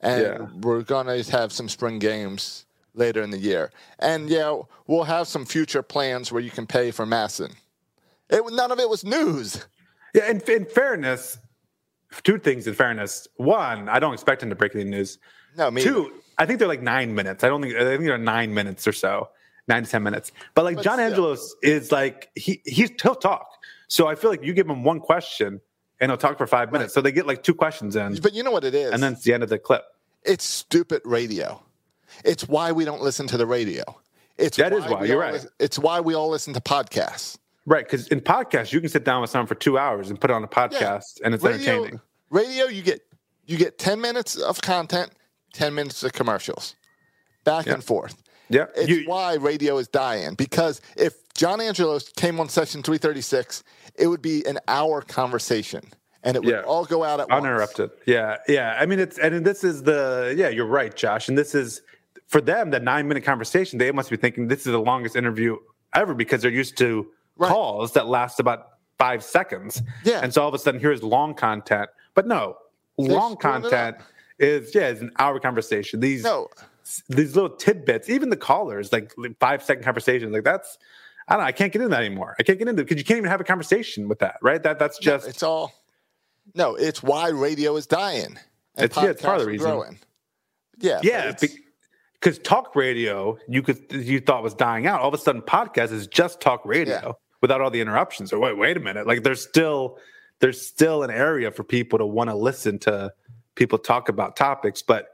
and 0.00 0.22
Yeah. 0.22 0.46
we're 0.62 0.82
gonna 0.82 1.22
have 1.24 1.52
some 1.52 1.68
spring 1.68 1.98
games." 1.98 2.64
Later 2.94 3.22
in 3.22 3.30
the 3.30 3.38
year, 3.38 3.70
and 4.00 4.28
yeah, 4.28 4.60
we'll 4.88 5.04
have 5.04 5.28
some 5.28 5.44
future 5.46 5.84
plans 5.84 6.32
where 6.32 6.42
you 6.42 6.50
can 6.50 6.66
pay 6.66 6.90
for 6.90 7.06
MASN. 7.06 7.52
It, 8.28 8.42
none 8.50 8.72
of 8.72 8.80
it 8.80 8.88
was 8.88 9.04
news. 9.04 9.64
Yeah, 10.14 10.28
in, 10.28 10.40
in 10.48 10.64
fairness, 10.64 11.38
two 12.24 12.38
things 12.40 12.66
in 12.66 12.74
fairness. 12.74 13.28
One, 13.36 13.88
I 13.88 14.00
don't 14.00 14.14
expect 14.14 14.42
him 14.42 14.48
to 14.48 14.56
break 14.56 14.74
any 14.74 14.82
news. 14.82 15.18
No, 15.56 15.70
me 15.70 15.82
Two, 15.82 16.12
I 16.38 16.46
think 16.46 16.58
they're 16.58 16.66
like 16.66 16.82
nine 16.82 17.14
minutes. 17.14 17.44
I 17.44 17.48
don't 17.48 17.62
think 17.62 17.76
I 17.76 17.84
think 17.84 18.02
they're 18.04 18.18
nine 18.18 18.52
minutes 18.52 18.88
or 18.88 18.92
so, 18.92 19.28
nine 19.68 19.84
to 19.84 19.90
ten 19.90 20.02
minutes. 20.02 20.32
But 20.54 20.64
like 20.64 20.76
But 20.76 20.82
John 20.84 20.94
still. 20.94 21.06
Angelos 21.06 21.54
is 21.62 21.92
like 21.92 22.30
he 22.34 22.62
he's 22.64 22.90
he'll 23.00 23.14
talk. 23.14 23.46
So 23.86 24.08
I 24.08 24.16
feel 24.16 24.30
like 24.30 24.42
you 24.42 24.54
give 24.54 24.68
him 24.68 24.82
one 24.82 24.98
question 24.98 25.60
and 26.00 26.10
he'll 26.10 26.16
talk 26.16 26.38
for 26.38 26.46
five 26.46 26.72
minutes. 26.72 26.94
So 26.94 27.00
they 27.00 27.12
get 27.12 27.26
like 27.26 27.42
two 27.42 27.54
questions 27.54 27.96
in, 27.96 28.16
But 28.22 28.34
you 28.34 28.42
know 28.42 28.50
what 28.50 28.64
it 28.64 28.74
is? 28.74 28.92
and 28.92 29.02
then 29.02 29.12
it's 29.14 29.22
the 29.24 29.32
end 29.34 29.42
of 29.42 29.48
the 29.48 29.58
clip. 29.58 29.84
it's 30.24 30.44
stupid 30.44 31.02
radio. 31.04 31.62
It's 32.24 32.48
why 32.48 32.72
we 32.72 32.84
don't 32.84 33.02
listen 33.02 33.26
to 33.28 33.36
the 33.36 33.46
radio. 33.46 33.82
It's 34.38 34.56
That 34.56 34.72
is 34.72 34.84
why, 34.86 35.04
you're 35.04 35.18
right. 35.18 35.32
lis- 35.34 35.46
It's 35.58 35.78
why 35.78 36.00
we 36.00 36.14
all 36.14 36.30
listen 36.30 36.54
to 36.54 36.60
podcasts. 36.60 37.38
Right, 37.66 37.84
because 37.84 38.08
in 38.08 38.20
podcasts 38.20 38.72
you 38.72 38.80
can 38.80 38.88
sit 38.88 39.04
down 39.04 39.20
with 39.20 39.30
someone 39.30 39.46
for 39.46 39.54
two 39.56 39.76
hours 39.78 40.08
and 40.10 40.18
put 40.20 40.30
it 40.30 40.34
on 40.34 40.42
a 40.42 40.48
podcast, 40.48 41.20
and 41.22 41.34
it's 41.34 41.44
radio, 41.44 41.72
entertaining. 41.74 42.00
Radio, 42.30 42.64
you 42.66 42.82
get 42.82 43.02
you 43.46 43.56
get 43.58 43.78
ten 43.78 44.00
minutes 44.00 44.36
of 44.36 44.60
content, 44.62 45.10
ten 45.52 45.74
minutes 45.74 46.02
of 46.02 46.12
commercials, 46.12 46.74
back 47.44 47.66
Yeah. 47.66 47.74
and 47.74 47.84
forth. 47.84 48.22
Yeah, 48.48 48.66
It's 48.74 48.88
you- 48.88 49.04
why 49.06 49.34
radio 49.34 49.76
is 49.78 49.88
dying 49.88 50.34
because 50.34 50.80
if 50.96 51.14
John 51.38 51.60
Angelos 51.60 52.08
came 52.16 52.40
on 52.40 52.48
session 52.48 52.82
336, 52.82 53.62
it 53.94 54.08
would 54.08 54.20
be 54.20 54.44
an 54.44 54.58
hour 54.66 55.00
conversation. 55.02 55.82
and 56.24 56.34
it 56.36 56.42
would 56.42 56.52
Yeah. 56.52 56.62
all 56.62 56.84
go 56.84 57.04
out 57.04 57.20
at 57.20 57.28
once. 57.30 57.38
uninterrupted. 57.44 57.90
Yeah, 58.04 58.38
yeah. 58.48 58.76
I 58.78 58.86
mean, 58.86 58.98
it's 58.98 59.18
and 59.20 59.46
this 59.46 59.62
is 59.62 59.84
the 59.84 60.34
yeah. 60.36 60.48
You're 60.48 60.66
right, 60.66 60.92
Josh. 60.94 61.28
And 61.28 61.38
this 61.38 61.54
is 61.54 61.80
for 62.26 62.40
them 62.40 62.70
the 62.70 62.80
nine 62.80 63.06
minute 63.06 63.22
conversation. 63.22 63.78
They 63.78 63.92
must 63.92 64.10
be 64.10 64.16
thinking 64.16 64.48
this 64.48 64.66
is 64.66 64.72
the 64.72 64.80
longest 64.80 65.14
interview 65.14 65.56
ever 65.94 66.14
because 66.14 66.42
they're 66.42 66.50
used 66.50 66.76
to 66.78 67.06
Right. 67.36 67.48
calls 67.52 67.92
that 67.92 68.08
last 68.08 68.40
about 68.40 68.66
five 68.98 69.22
seconds. 69.22 69.80
Yeah. 70.02 70.18
and 70.20 70.34
so 70.34 70.42
all 70.42 70.48
of 70.48 70.54
a 70.54 70.58
sudden 70.58 70.80
here's 70.80 71.04
long 71.04 71.34
content. 71.34 71.88
But 72.14 72.26
no, 72.26 72.56
long 72.98 73.36
content 73.36 73.98
is 74.40 74.74
yeah, 74.74 74.88
it's 74.88 75.00
an 75.00 75.12
hour 75.20 75.38
conversation. 75.38 76.00
These 76.00 76.24
No, 76.24 76.48
these 77.08 77.36
little 77.36 77.56
tidbits, 77.56 78.10
even 78.10 78.28
the 78.30 78.36
callers, 78.36 78.92
like 78.92 79.14
five 79.38 79.62
second 79.62 79.84
conversations, 79.84 80.32
like 80.32 80.42
that's. 80.42 80.78
I 81.28 81.34
don't 81.34 81.42
know. 81.42 81.46
I 81.46 81.52
can't 81.52 81.72
get 81.72 81.82
into 81.82 81.90
that 81.90 82.02
anymore. 82.02 82.34
I 82.38 82.42
can't 82.42 82.58
get 82.58 82.68
into 82.68 82.82
it 82.82 82.86
because 82.86 82.98
you 82.98 83.04
can't 83.04 83.18
even 83.18 83.30
have 83.30 83.40
a 83.40 83.44
conversation 83.44 84.08
with 84.08 84.18
that, 84.20 84.36
right? 84.42 84.62
That 84.62 84.78
that's 84.78 84.98
no, 85.00 85.04
just 85.04 85.28
it's 85.28 85.42
all. 85.42 85.72
No, 86.54 86.74
it's 86.74 87.02
why 87.02 87.28
radio 87.28 87.76
is 87.76 87.86
dying. 87.86 88.38
And 88.76 88.84
It's- 88.86 89.02
yeah, 89.02 89.10
it's 89.10 89.22
part 89.22 89.36
of 89.36 89.42
the 89.42 89.48
reason. 89.52 89.68
growing. 89.68 89.98
Yeah, 90.78 91.00
Yeah, 91.02 91.34
because 92.14 92.38
talk 92.38 92.74
radio 92.76 93.36
you 93.48 93.62
could 93.62 93.78
you 93.92 94.20
thought 94.20 94.42
was 94.42 94.54
dying 94.54 94.86
out. 94.86 95.00
All 95.00 95.08
of 95.08 95.14
a 95.14 95.18
sudden, 95.18 95.42
podcast 95.42 95.92
is 95.92 96.06
just 96.06 96.40
talk 96.40 96.64
radio 96.64 96.94
Yeah. 96.94 97.12
without 97.42 97.60
all 97.60 97.70
the 97.70 97.80
interruptions. 97.80 98.32
Or 98.32 98.38
wait, 98.38 98.56
wait 98.56 98.76
a 98.76 98.80
minute, 98.80 99.06
like 99.06 99.22
there's 99.24 99.42
still 99.42 99.98
there's 100.40 100.64
still 100.64 101.02
an 101.02 101.10
area 101.10 101.50
for 101.50 101.64
people 101.64 101.98
to 101.98 102.06
want 102.06 102.30
to 102.30 102.36
listen 102.36 102.78
to 102.80 103.12
people 103.56 103.76
talk 103.78 104.08
about 104.08 104.36
topics. 104.36 104.82
But 104.82 105.08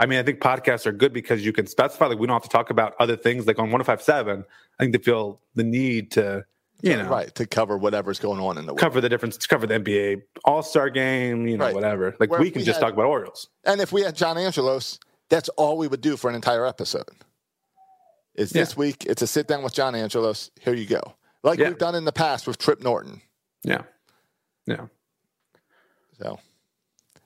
I 0.00 0.06
mean, 0.06 0.18
I 0.18 0.24
think 0.24 0.40
podcasts 0.40 0.86
are 0.86 0.92
good 0.92 1.12
because 1.12 1.46
you 1.46 1.52
can 1.52 1.66
specify 1.68 2.06
like 2.06 2.18
we 2.18 2.26
don't 2.26 2.34
have 2.34 2.42
to 2.42 2.48
talk 2.48 2.70
about 2.70 2.94
other 2.98 3.16
things. 3.16 3.46
Like 3.46 3.60
on 3.60 3.70
105.7, 3.70 4.44
I 4.78 4.84
think 4.84 4.92
they 4.96 5.02
feel 5.02 5.40
the 5.54 5.64
need 5.64 6.10
to 6.12 6.44
you 6.82 6.96
know 6.96 7.08
right 7.08 7.34
to 7.36 7.46
cover 7.46 7.78
whatever's 7.78 8.18
going 8.18 8.40
on 8.40 8.58
in 8.58 8.66
the 8.66 8.72
world. 8.72 8.80
cover 8.80 9.00
the 9.00 9.08
difference, 9.08 9.38
cover 9.46 9.66
the 9.66 9.74
NBA 9.80 10.22
All 10.44 10.62
Star 10.62 10.90
game, 10.90 11.46
you 11.46 11.56
know, 11.56 11.64
Right. 11.64 11.74
whatever. 11.74 12.14
Like 12.20 12.30
Where 12.30 12.40
we 12.40 12.50
can 12.50 12.60
we 12.60 12.66
just 12.66 12.78
had- 12.80 12.84
talk 12.86 12.92
about 12.92 13.06
Orioles. 13.06 13.48
And 13.64 13.80
if 13.80 13.92
we 13.92 14.02
had 14.02 14.14
John 14.14 14.36
Angelos, 14.36 14.98
that's 15.30 15.48
all 15.50 15.78
we 15.78 15.88
would 15.88 16.00
do 16.02 16.16
for 16.18 16.28
an 16.28 16.34
entire 16.36 16.66
episode. 16.66 17.08
Is 18.34 18.50
this 18.50 18.72
Yeah. 18.74 18.78
week? 18.78 19.06
It's 19.06 19.22
a 19.22 19.26
sit 19.26 19.48
down 19.48 19.62
with 19.62 19.72
John 19.72 19.94
Angelos. 19.94 20.50
Here 20.60 20.74
you 20.74 20.86
go, 20.86 21.00
like 21.42 21.58
Yeah. 21.58 21.68
we've 21.68 21.78
done 21.78 21.94
in 21.94 22.04
the 22.04 22.12
past 22.12 22.46
with 22.46 22.58
Trip 22.58 22.82
Norton. 22.82 23.22
Yeah, 23.64 23.82
yeah. 24.66 24.86
So, 26.20 26.38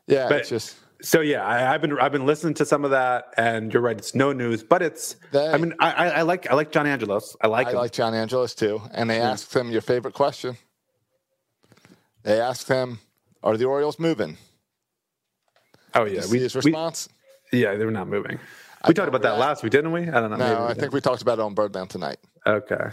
yeah, 0.07 0.28
But- 0.28 0.40
it's 0.40 0.48
just 0.48 0.76
So 1.03 1.20
yeah, 1.20 1.44
I, 1.44 1.72
I've 1.74 1.80
been 1.80 1.98
I've 1.98 2.12
been 2.12 2.26
listening 2.26 2.55
to 2.55 2.64
some 2.66 2.84
of 2.84 2.90
that, 2.90 3.32
and 3.36 3.72
you're 3.72 3.82
right. 3.82 3.96
It's 3.96 4.14
no 4.14 4.32
news, 4.32 4.62
but 4.62 4.82
it's. 4.82 5.16
They- 5.32 5.48
I 5.48 5.57
mean, 5.57 5.74
I, 5.80 5.92
I, 5.92 6.07
I 6.09 6.22
like 6.22 6.51
I 6.51 6.55
like 6.55 6.72
John 6.72 6.86
Angelos. 6.86 7.36
I 7.40 7.46
like 7.46 7.68
I 7.68 7.70
him. 7.70 7.76
like 7.76 7.92
John 7.92 8.14
Angelos 8.14 8.55
too. 8.55 8.82
And 8.92 9.09
they 9.09 9.20
asked 9.20 9.55
him 9.55 9.70
your 9.70 9.80
favorite 9.80 10.14
question. 10.14 10.57
They 12.22 12.40
asked 12.40 12.68
him, 12.68 12.98
"Are 13.42 13.57
the 13.57 13.64
Orioles 13.64 13.98
moving?" 13.98 14.36
oh 15.94 16.05
yeah, 16.05 16.20
see 16.20 16.38
his 16.38 16.55
we, 16.55 16.59
response? 16.59 17.09
yeah, 17.53 17.74
they're 17.74 17.90
not 17.90 18.09
moving. 18.09 18.38
I 18.82 18.88
We 18.88 18.94
talked 18.94 18.96
don't 18.96 19.09
about 19.09 19.22
that 19.22 19.38
last 19.38 19.62
week, 19.62 19.72
didn't 19.72 19.92
we? 19.92 20.03
I 20.09 20.20
don't 20.20 20.30
know. 20.30 20.36
no, 20.36 20.66
I 20.66 20.74
think 20.74 20.92
we 20.92 21.01
talked 21.01 21.22
about 21.22 21.38
it 21.38 21.42
on 21.42 21.55
Birdman 21.55 21.88
tonight. 21.88 22.18
Okay. 22.46 22.90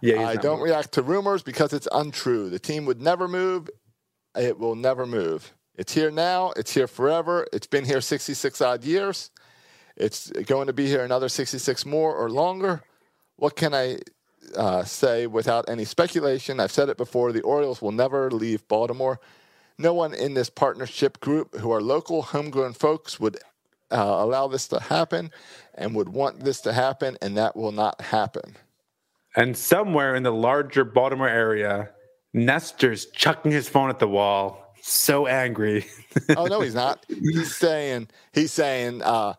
Yeah, 0.00 0.26
I 0.28 0.36
don't 0.36 0.58
moving. 0.58 0.72
react 0.72 0.92
to 0.92 1.02
rumors 1.02 1.42
because 1.42 1.72
it's 1.72 1.88
untrue. 1.92 2.50
The 2.50 2.58
team 2.58 2.86
would 2.86 3.00
never 3.00 3.28
move. 3.28 3.68
It 4.36 4.58
will 4.58 4.76
never 4.76 5.06
move. 5.06 5.52
It's 5.78 5.94
here 5.94 6.10
now. 6.10 6.50
It's 6.56 6.74
here 6.74 6.88
forever. 6.88 7.46
It's 7.52 7.68
been 7.68 7.84
here 7.84 8.00
66 8.00 8.60
odd 8.60 8.82
years. 8.82 9.30
It's 9.96 10.28
going 10.30 10.66
to 10.66 10.72
be 10.72 10.88
here 10.88 11.04
another 11.04 11.28
66 11.28 11.86
more 11.86 12.12
or 12.16 12.28
longer. 12.28 12.82
What 13.36 13.54
can 13.54 13.72
I 13.72 13.98
uh, 14.56 14.82
say 14.82 15.28
without 15.28 15.68
any 15.68 15.84
speculation? 15.84 16.58
I've 16.58 16.72
said 16.72 16.88
it 16.88 16.96
before. 16.96 17.30
The 17.30 17.42
Orioles 17.42 17.80
will 17.80 17.92
never 17.92 18.28
leave 18.28 18.66
Baltimore. 18.66 19.20
No 19.78 19.94
one 19.94 20.14
in 20.14 20.34
this 20.34 20.50
partnership 20.50 21.20
group 21.20 21.54
who 21.54 21.70
are 21.70 21.80
local, 21.80 22.22
homegrown 22.22 22.72
folks 22.72 23.20
would 23.20 23.36
uh, 23.92 23.98
allow 23.98 24.48
this 24.48 24.66
to 24.68 24.80
happen 24.80 25.30
and 25.76 25.94
would 25.94 26.08
want 26.08 26.40
this 26.40 26.60
to 26.62 26.72
happen, 26.72 27.16
and 27.22 27.36
that 27.36 27.54
will 27.54 27.70
not 27.70 28.00
happen. 28.00 28.56
And 29.36 29.56
somewhere 29.56 30.16
in 30.16 30.24
the 30.24 30.32
larger 30.32 30.84
Baltimore 30.84 31.28
area, 31.28 31.90
Nestor's 32.34 33.06
chucking 33.06 33.52
his 33.52 33.68
phone 33.68 33.90
at 33.90 34.00
the 34.00 34.08
wall, 34.08 34.67
so 34.82 35.26
angry. 35.26 35.86
oh 36.36 36.46
no, 36.46 36.60
he's 36.60 36.74
not. 36.74 37.04
He's 37.08 37.54
saying 37.56 38.08
he's 38.32 38.52
saying 38.52 39.02
uh, 39.02 39.34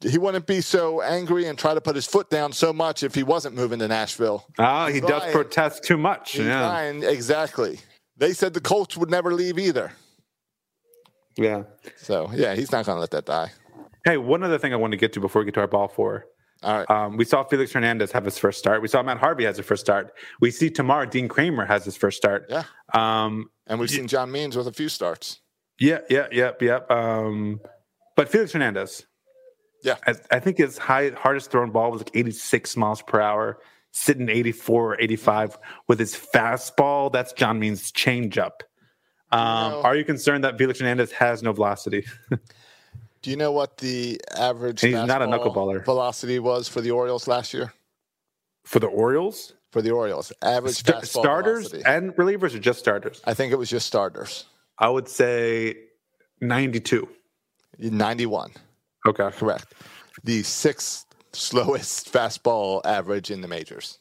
he 0.00 0.18
wouldn't 0.18 0.46
be 0.46 0.60
so 0.60 1.00
angry 1.02 1.46
and 1.46 1.58
try 1.58 1.74
to 1.74 1.80
put 1.80 1.94
his 1.96 2.06
foot 2.06 2.28
down 2.30 2.52
so 2.52 2.72
much 2.72 3.02
if 3.02 3.14
he 3.14 3.22
wasn't 3.22 3.54
moving 3.54 3.78
to 3.78 3.88
Nashville. 3.88 4.44
He 4.58 4.92
He's 4.94 5.00
does 5.02 5.22
lying. 5.22 5.32
protest 5.32 5.84
too 5.84 5.96
much. 5.96 6.32
He's 6.32 6.46
yeah, 6.46 6.66
lying. 6.68 7.02
exactly. 7.02 7.78
They 8.16 8.32
said 8.32 8.54
the 8.54 8.60
Colts 8.60 8.96
would 8.96 9.10
never 9.10 9.32
leave 9.32 9.58
either. 9.58 9.92
yeah. 11.36 11.62
So 11.96 12.30
yeah, 12.34 12.54
he's 12.54 12.72
not 12.72 12.84
going 12.86 12.96
to 12.96 13.00
let 13.00 13.10
that 13.12 13.26
die. 13.26 13.50
Hey, 14.04 14.16
one 14.16 14.42
other 14.42 14.58
thing 14.58 14.72
I 14.72 14.76
want 14.76 14.90
to 14.92 14.96
get 14.96 15.12
to 15.14 15.20
before 15.20 15.40
we 15.42 15.46
get 15.46 15.54
to 15.54 15.60
our 15.60 15.68
ball 15.68 15.88
four. 15.88 16.26
All 16.64 16.78
right. 16.78 16.90
Um, 16.90 17.16
we 17.16 17.24
saw 17.24 17.42
Felix 17.42 17.72
Hernandez 17.72 18.12
have 18.12 18.24
his 18.24 18.38
first 18.38 18.58
start. 18.58 18.82
We 18.82 18.88
saw 18.88 19.02
Matt 19.02 19.18
Harvey 19.18 19.44
has 19.44 19.56
his 19.56 19.66
first 19.66 19.84
start. 19.84 20.12
We 20.40 20.50
see 20.52 20.70
tomorrow 20.70 21.06
Dean 21.06 21.26
Kremer 21.28 21.64
has 21.64 21.84
his 21.84 21.96
first 21.96 22.16
start. 22.16 22.46
Yeah. 22.48 22.64
Um, 22.94 23.50
And 23.66 23.78
we've 23.80 23.90
seen 23.90 24.06
John 24.08 24.30
Means 24.32 24.56
with 24.56 24.66
a 24.66 24.72
few 24.72 24.88
starts. 24.88 25.40
yeah, 25.78 25.98
yeah, 26.10 26.26
yep, 26.32 26.60
yep. 26.62 26.90
Um, 26.90 27.60
but 28.16 28.28
Felix 28.28 28.52
Hernandez, 28.52 29.06
Yeah. 29.84 29.96
I, 30.06 30.14
I 30.30 30.38
think 30.40 30.58
his 30.58 30.78
high, 30.78 31.10
hardest 31.10 31.50
thrown 31.50 31.70
ball 31.70 31.90
was 31.90 32.00
like 32.00 32.10
86 32.14 32.76
miles 32.76 33.02
per 33.02 33.20
hour, 33.20 33.58
sitting 33.92 34.28
84 34.28 34.94
or 34.94 35.00
85 35.00 35.58
with 35.88 35.98
his 35.98 36.14
fastball. 36.14 37.12
That's 37.12 37.32
John 37.32 37.58
Means' 37.58 37.90
changeup. 37.92 38.62
Um, 39.30 39.40
Are 39.84 39.96
you 39.96 40.04
concerned 40.04 40.44
that 40.44 40.58
Felix 40.58 40.78
Hernandez 40.80 41.10
has 41.12 41.42
no 41.42 41.52
velocity? 41.52 42.04
Do 43.22 43.30
you 43.30 43.36
know 43.36 43.52
what 43.52 43.78
the 43.78 44.20
average 44.36 44.80
He's 44.80 44.92
not 44.92 45.22
a 45.22 45.26
knuckleballer. 45.26 45.84
velocity 45.84 46.38
was 46.40 46.68
for 46.68 46.80
the 46.80 46.90
Orioles 46.90 47.28
last 47.28 47.54
year? 47.54 47.72
For 48.64 48.78
the 48.80 48.88
Orioles, 48.88 49.54
For 49.72 49.82
the 49.82 49.90
Orioles, 49.90 50.32
average 50.42 50.76
St- 50.76 50.98
fastball 50.98 51.06
starters 51.22 51.70
velocity. 51.70 51.82
and 51.86 52.12
relievers 52.16 52.54
or 52.54 52.58
just 52.60 52.78
starters? 52.78 53.20
I 53.24 53.34
think 53.34 53.52
it 53.52 53.56
was 53.56 53.68
just 53.70 53.86
starters. 53.86 54.44
I 54.78 54.88
would 54.88 55.08
say 55.08 55.76
92. 56.40 57.08
91. 57.78 58.52
Okay. 59.06 59.30
Correct. 59.30 59.72
The 60.24 60.42
sixth 60.42 61.06
slowest 61.32 62.12
fastball 62.12 62.82
average 62.84 63.30
in 63.30 63.40
the 63.40 63.48
majors. 63.48 63.98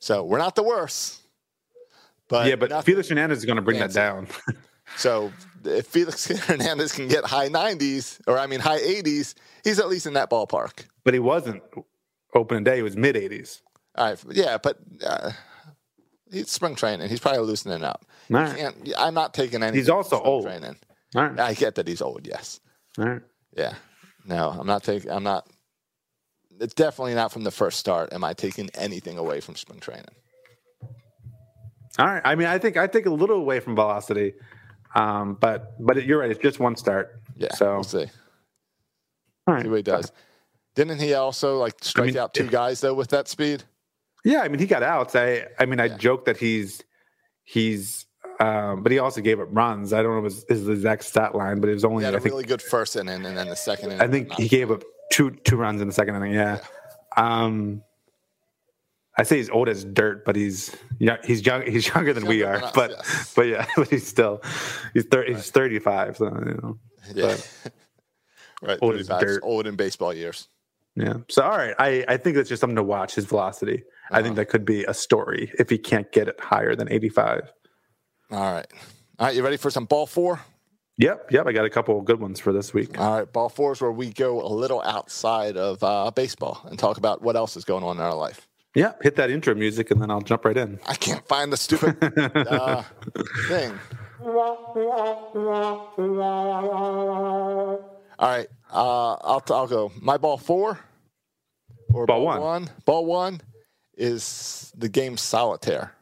So 0.00 0.24
we're 0.24 0.38
not 0.38 0.56
the 0.56 0.62
worst. 0.64 1.22
But 2.28 2.48
yeah, 2.48 2.56
but 2.56 2.84
Felix 2.84 3.08
Hernandez 3.08 3.38
is 3.38 3.44
going 3.44 3.56
to 3.56 3.62
bring 3.62 3.78
that 3.78 3.92
down. 3.92 4.26
So 4.96 5.32
if 5.64 5.86
Felix 5.86 6.26
Hernandez 6.48 6.90
can 6.92 7.06
get 7.06 7.24
high 7.24 7.48
90s, 7.48 8.20
or 8.26 8.36
I 8.36 8.48
mean 8.48 8.58
high 8.58 8.80
80s, 8.80 9.34
he's 9.62 9.78
at 9.78 9.88
least 9.88 10.04
in 10.06 10.14
that 10.14 10.28
ballpark. 10.30 10.84
but 11.04 11.14
he 11.14 11.20
wasn't 11.20 11.62
opening 12.34 12.64
day. 12.64 12.74
He 12.78 12.82
was 12.82 12.96
mid 12.96 13.14
80s. 13.14 13.60
All 13.96 14.06
right, 14.06 14.24
yeah, 14.30 14.58
but 14.58 14.78
uh, 15.04 15.32
he's 16.30 16.50
spring 16.50 16.74
training. 16.74 17.08
He's 17.08 17.20
probably 17.20 17.40
loosening 17.40 17.82
up. 17.82 18.04
Right. 18.28 18.72
I'm 18.96 19.14
not 19.14 19.34
taking 19.34 19.62
any. 19.62 19.76
He's 19.76 19.88
also 19.88 20.20
old. 20.20 20.44
Training. 20.44 20.76
Right. 21.14 21.38
I 21.38 21.54
get 21.54 21.74
that 21.74 21.88
he's 21.88 22.00
old. 22.00 22.26
Yes. 22.26 22.60
All 22.98 23.06
right. 23.06 23.22
Yeah. 23.56 23.74
No, 24.24 24.50
I'm 24.50 24.66
not 24.66 24.84
taking. 24.84 25.10
I'm 25.10 25.24
not. 25.24 25.48
It's 26.60 26.74
definitely 26.74 27.14
not 27.14 27.32
from 27.32 27.42
the 27.44 27.50
first 27.50 27.78
start. 27.78 28.12
Am 28.12 28.22
I 28.22 28.32
taking 28.32 28.70
anything 28.74 29.18
away 29.18 29.40
from 29.40 29.56
spring 29.56 29.80
training? 29.80 30.04
All 31.98 32.06
right. 32.06 32.22
I 32.24 32.34
mean, 32.34 32.46
I 32.46 32.58
think 32.58 32.76
I 32.76 32.86
take 32.86 33.06
a 33.06 33.10
little 33.10 33.36
away 33.36 33.60
from 33.60 33.74
velocity, 33.74 34.34
um, 34.94 35.36
but 35.40 35.74
but 35.84 36.04
you're 36.04 36.20
right. 36.20 36.30
It's 36.30 36.40
just 36.40 36.60
one 36.60 36.76
start. 36.76 37.20
Yeah. 37.36 37.52
So 37.54 37.74
we'll 37.74 37.82
see. 37.82 38.06
all 39.46 39.54
right. 39.54 39.62
See 39.62 39.68
what 39.68 39.76
he 39.76 39.82
does. 39.82 40.12
Didn't 40.76 41.00
he 41.00 41.14
also 41.14 41.58
like 41.58 41.74
strike 41.82 42.06
mean, 42.06 42.18
out 42.18 42.34
two 42.34 42.46
guys 42.46 42.80
though 42.80 42.94
with 42.94 43.08
that 43.10 43.26
speed? 43.26 43.64
Yeah. 44.24 44.40
I 44.42 44.48
mean, 44.48 44.58
he 44.58 44.66
got 44.66 44.82
outs. 44.82 45.14
I 45.16 45.46
I 45.58 45.66
mean, 45.66 45.80
I 45.80 45.88
joke 45.88 46.24
that 46.26 46.36
he's 46.36 46.82
he's. 47.44 48.06
Um, 48.38 48.82
but 48.82 48.90
he 48.90 48.98
also 48.98 49.20
gave 49.20 49.38
up 49.38 49.48
runs. 49.50 49.92
I 49.92 50.02
don't 50.02 50.16
know 50.16 50.24
his, 50.24 50.46
his 50.48 50.66
exact 50.66 51.04
stat 51.04 51.34
line, 51.34 51.60
but 51.60 51.68
it 51.68 51.74
was 51.74 51.84
only 51.84 52.02
He 52.02 52.04
had 52.06 52.14
I 52.14 52.16
a 52.16 52.20
think 52.20 52.32
really 52.32 52.44
good 52.44 52.62
first 52.62 52.96
inning, 52.96 53.26
and 53.26 53.36
then 53.36 53.48
the 53.48 53.54
second 53.56 53.90
inning. 53.92 54.00
I 54.00 54.08
think 54.08 54.32
he 54.32 54.48
gave 54.48 54.70
up 54.70 54.82
two 55.12 55.32
two 55.44 55.56
runs 55.56 55.82
in 55.82 55.88
the 55.88 55.92
second 55.92 56.16
inning. 56.16 56.32
Yeah. 56.32 56.58
Um, 57.18 57.82
I 59.18 59.24
say 59.24 59.36
he's 59.36 59.50
old 59.50 59.68
as 59.68 59.84
dirt, 59.84 60.24
but 60.24 60.36
he's 60.36 60.74
yeah, 60.98 61.18
he's 61.22 61.44
young. 61.44 61.66
He's 61.66 61.86
younger 61.88 62.14
than 62.14 62.24
we 62.24 62.40
younger 62.40 62.54
are. 62.54 62.60
than 62.60 62.64
us, 62.68 62.72
but 62.74 62.90
yes. 62.92 63.32
but 63.36 63.46
yeah, 63.46 63.66
but 63.76 63.88
he's 63.90 64.06
still 64.06 64.40
he's 64.94 65.04
thirty. 65.04 65.34
He's 65.34 65.50
thirty 65.50 65.78
five. 65.78 66.16
So 66.16 66.24
you 66.26 66.58
know, 66.62 66.78
Yeah. 67.14 67.36
right. 68.62 68.78
old 68.80 68.94
as 68.96 69.08
dirt. 69.08 69.40
Old 69.42 69.66
in 69.66 69.76
baseball 69.76 70.14
years. 70.14 70.48
yeah. 70.94 71.14
So 71.28 71.42
all 71.42 71.58
right, 71.58 71.74
I 71.78 72.04
I 72.08 72.16
think 72.16 72.36
that's 72.36 72.48
just 72.48 72.60
something 72.60 72.76
to 72.76 72.82
watch. 72.82 73.16
His 73.16 73.26
velocity. 73.26 73.82
I 74.10 74.14
Uh-huh. 74.18 74.22
think 74.24 74.36
that 74.36 74.46
could 74.48 74.64
be 74.64 74.84
a 74.84 74.94
story 74.94 75.52
if 75.58 75.70
he 75.70 75.78
can't 75.78 76.10
get 76.12 76.28
it 76.28 76.38
higher 76.40 76.74
than 76.74 76.90
eighty 76.90 77.08
five. 77.08 77.52
All 78.30 78.52
right. 78.52 78.66
All 79.18 79.26
right. 79.26 79.34
You 79.36 79.42
ready 79.42 79.56
for 79.56 79.70
some 79.70 79.84
ball 79.86 80.06
four? 80.06 80.40
Yep, 80.98 81.32
yep. 81.32 81.46
I 81.46 81.52
got 81.52 81.64
a 81.64 81.70
couple 81.70 81.98
of 81.98 82.04
good 82.04 82.20
ones 82.20 82.38
for 82.40 82.52
this 82.52 82.74
week. 82.74 82.98
All 83.00 83.18
right. 83.18 83.32
Ball 83.32 83.48
four 83.48 83.72
is 83.72 83.80
where 83.80 83.90
we 83.92 84.10
go 84.12 84.42
a 84.42 84.52
little 84.52 84.82
outside 84.82 85.56
of 85.56 85.82
uh, 85.82 86.10
baseball 86.10 86.60
and 86.68 86.78
talk 86.78 86.98
about 86.98 87.22
what 87.22 87.36
else 87.36 87.56
is 87.56 87.64
going 87.64 87.82
on 87.84 87.96
in 87.96 88.02
our 88.02 88.14
life. 88.14 88.46
Yeah, 88.74 88.92
hit 89.02 89.16
that 89.16 89.30
intro 89.30 89.54
music 89.54 89.90
and 89.90 90.00
then 90.00 90.10
I'll 90.10 90.20
jump 90.20 90.44
right 90.44 90.56
in. 90.56 90.78
I 90.86 90.94
can't 90.94 91.26
find 91.26 91.52
the 91.52 91.56
stupid 91.56 91.96
uh, 92.36 92.82
thing. 93.48 93.72
All 97.02 98.28
right, 98.28 98.46
uh, 98.72 99.12
I'll 99.14 99.42
I'll 99.50 99.66
go. 99.66 99.90
My 100.00 100.18
ball 100.18 100.36
four 100.36 100.78
or 101.92 102.06
Ball 102.06 102.22
one. 102.24 102.68
Ball 102.84 103.06
one 103.06 103.40
is 104.00 104.72
the 104.76 104.88
game 104.88 105.16
solitaire. 105.16 105.94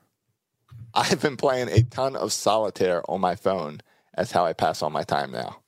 I've 0.95 1.21
been 1.21 1.37
playing 1.37 1.69
a 1.69 1.83
ton 1.83 2.17
of 2.17 2.33
solitaire 2.33 3.03
on 3.11 3.21
my 3.21 3.35
phone. 3.35 3.81
That's 4.17 4.33
how 4.33 4.47
I 4.47 4.53
pass 4.53 4.83
all 4.83 4.91
my 4.91 5.03
time 5.03 5.31
now. 5.31 5.59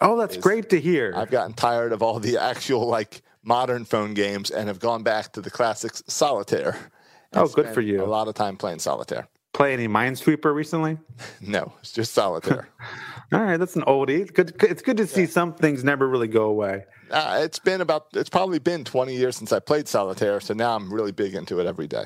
Oh, 0.00 0.16
that's 0.18 0.36
great 0.36 0.70
to 0.70 0.80
hear. 0.80 1.12
I've 1.16 1.30
gotten 1.30 1.54
tired 1.54 1.92
of 1.92 2.02
all 2.02 2.20
the 2.20 2.38
actual 2.38 2.86
like 2.86 3.22
modern 3.42 3.84
phone 3.84 4.14
games 4.14 4.50
and 4.50 4.68
have 4.68 4.78
gone 4.78 5.02
back 5.02 5.32
to 5.32 5.40
the 5.40 5.50
classics 5.50 6.02
solitaire. 6.06 6.90
Oh, 7.32 7.48
good 7.48 7.68
for 7.68 7.80
you. 7.80 8.02
A 8.02 8.06
lot 8.06 8.28
of 8.28 8.34
time 8.34 8.56
playing 8.56 8.78
solitaire. 8.78 9.28
Play 9.56 9.72
any 9.72 9.88
Minesweeper 9.88 10.54
recently? 10.54 10.98
No, 11.40 11.72
it's 11.80 11.92
just 11.92 12.12
solitaire. 12.12 12.68
All 13.32 13.40
right, 13.42 13.56
that's 13.56 13.74
an 13.74 13.82
oldie. 13.82 14.30
Good. 14.32 14.54
It's 14.62 14.82
good 14.82 14.98
to 14.98 15.06
see 15.06 15.24
some 15.24 15.54
things 15.54 15.82
never 15.82 16.06
really 16.06 16.28
go 16.28 16.44
away. 16.44 16.84
uh, 17.10 17.40
it's 17.42 17.58
been 17.58 17.80
about 17.80 18.08
it's 18.12 18.28
probably 18.28 18.58
been 18.58 18.84
20 18.84 19.16
years 19.16 19.34
since 19.34 19.52
I 19.52 19.58
played 19.60 19.88
solitaire, 19.88 20.40
so 20.40 20.52
now 20.52 20.76
I'm 20.76 20.92
really 20.92 21.12
big 21.12 21.34
into 21.34 21.58
it 21.58 21.66
every 21.66 21.86
day. 21.86 22.04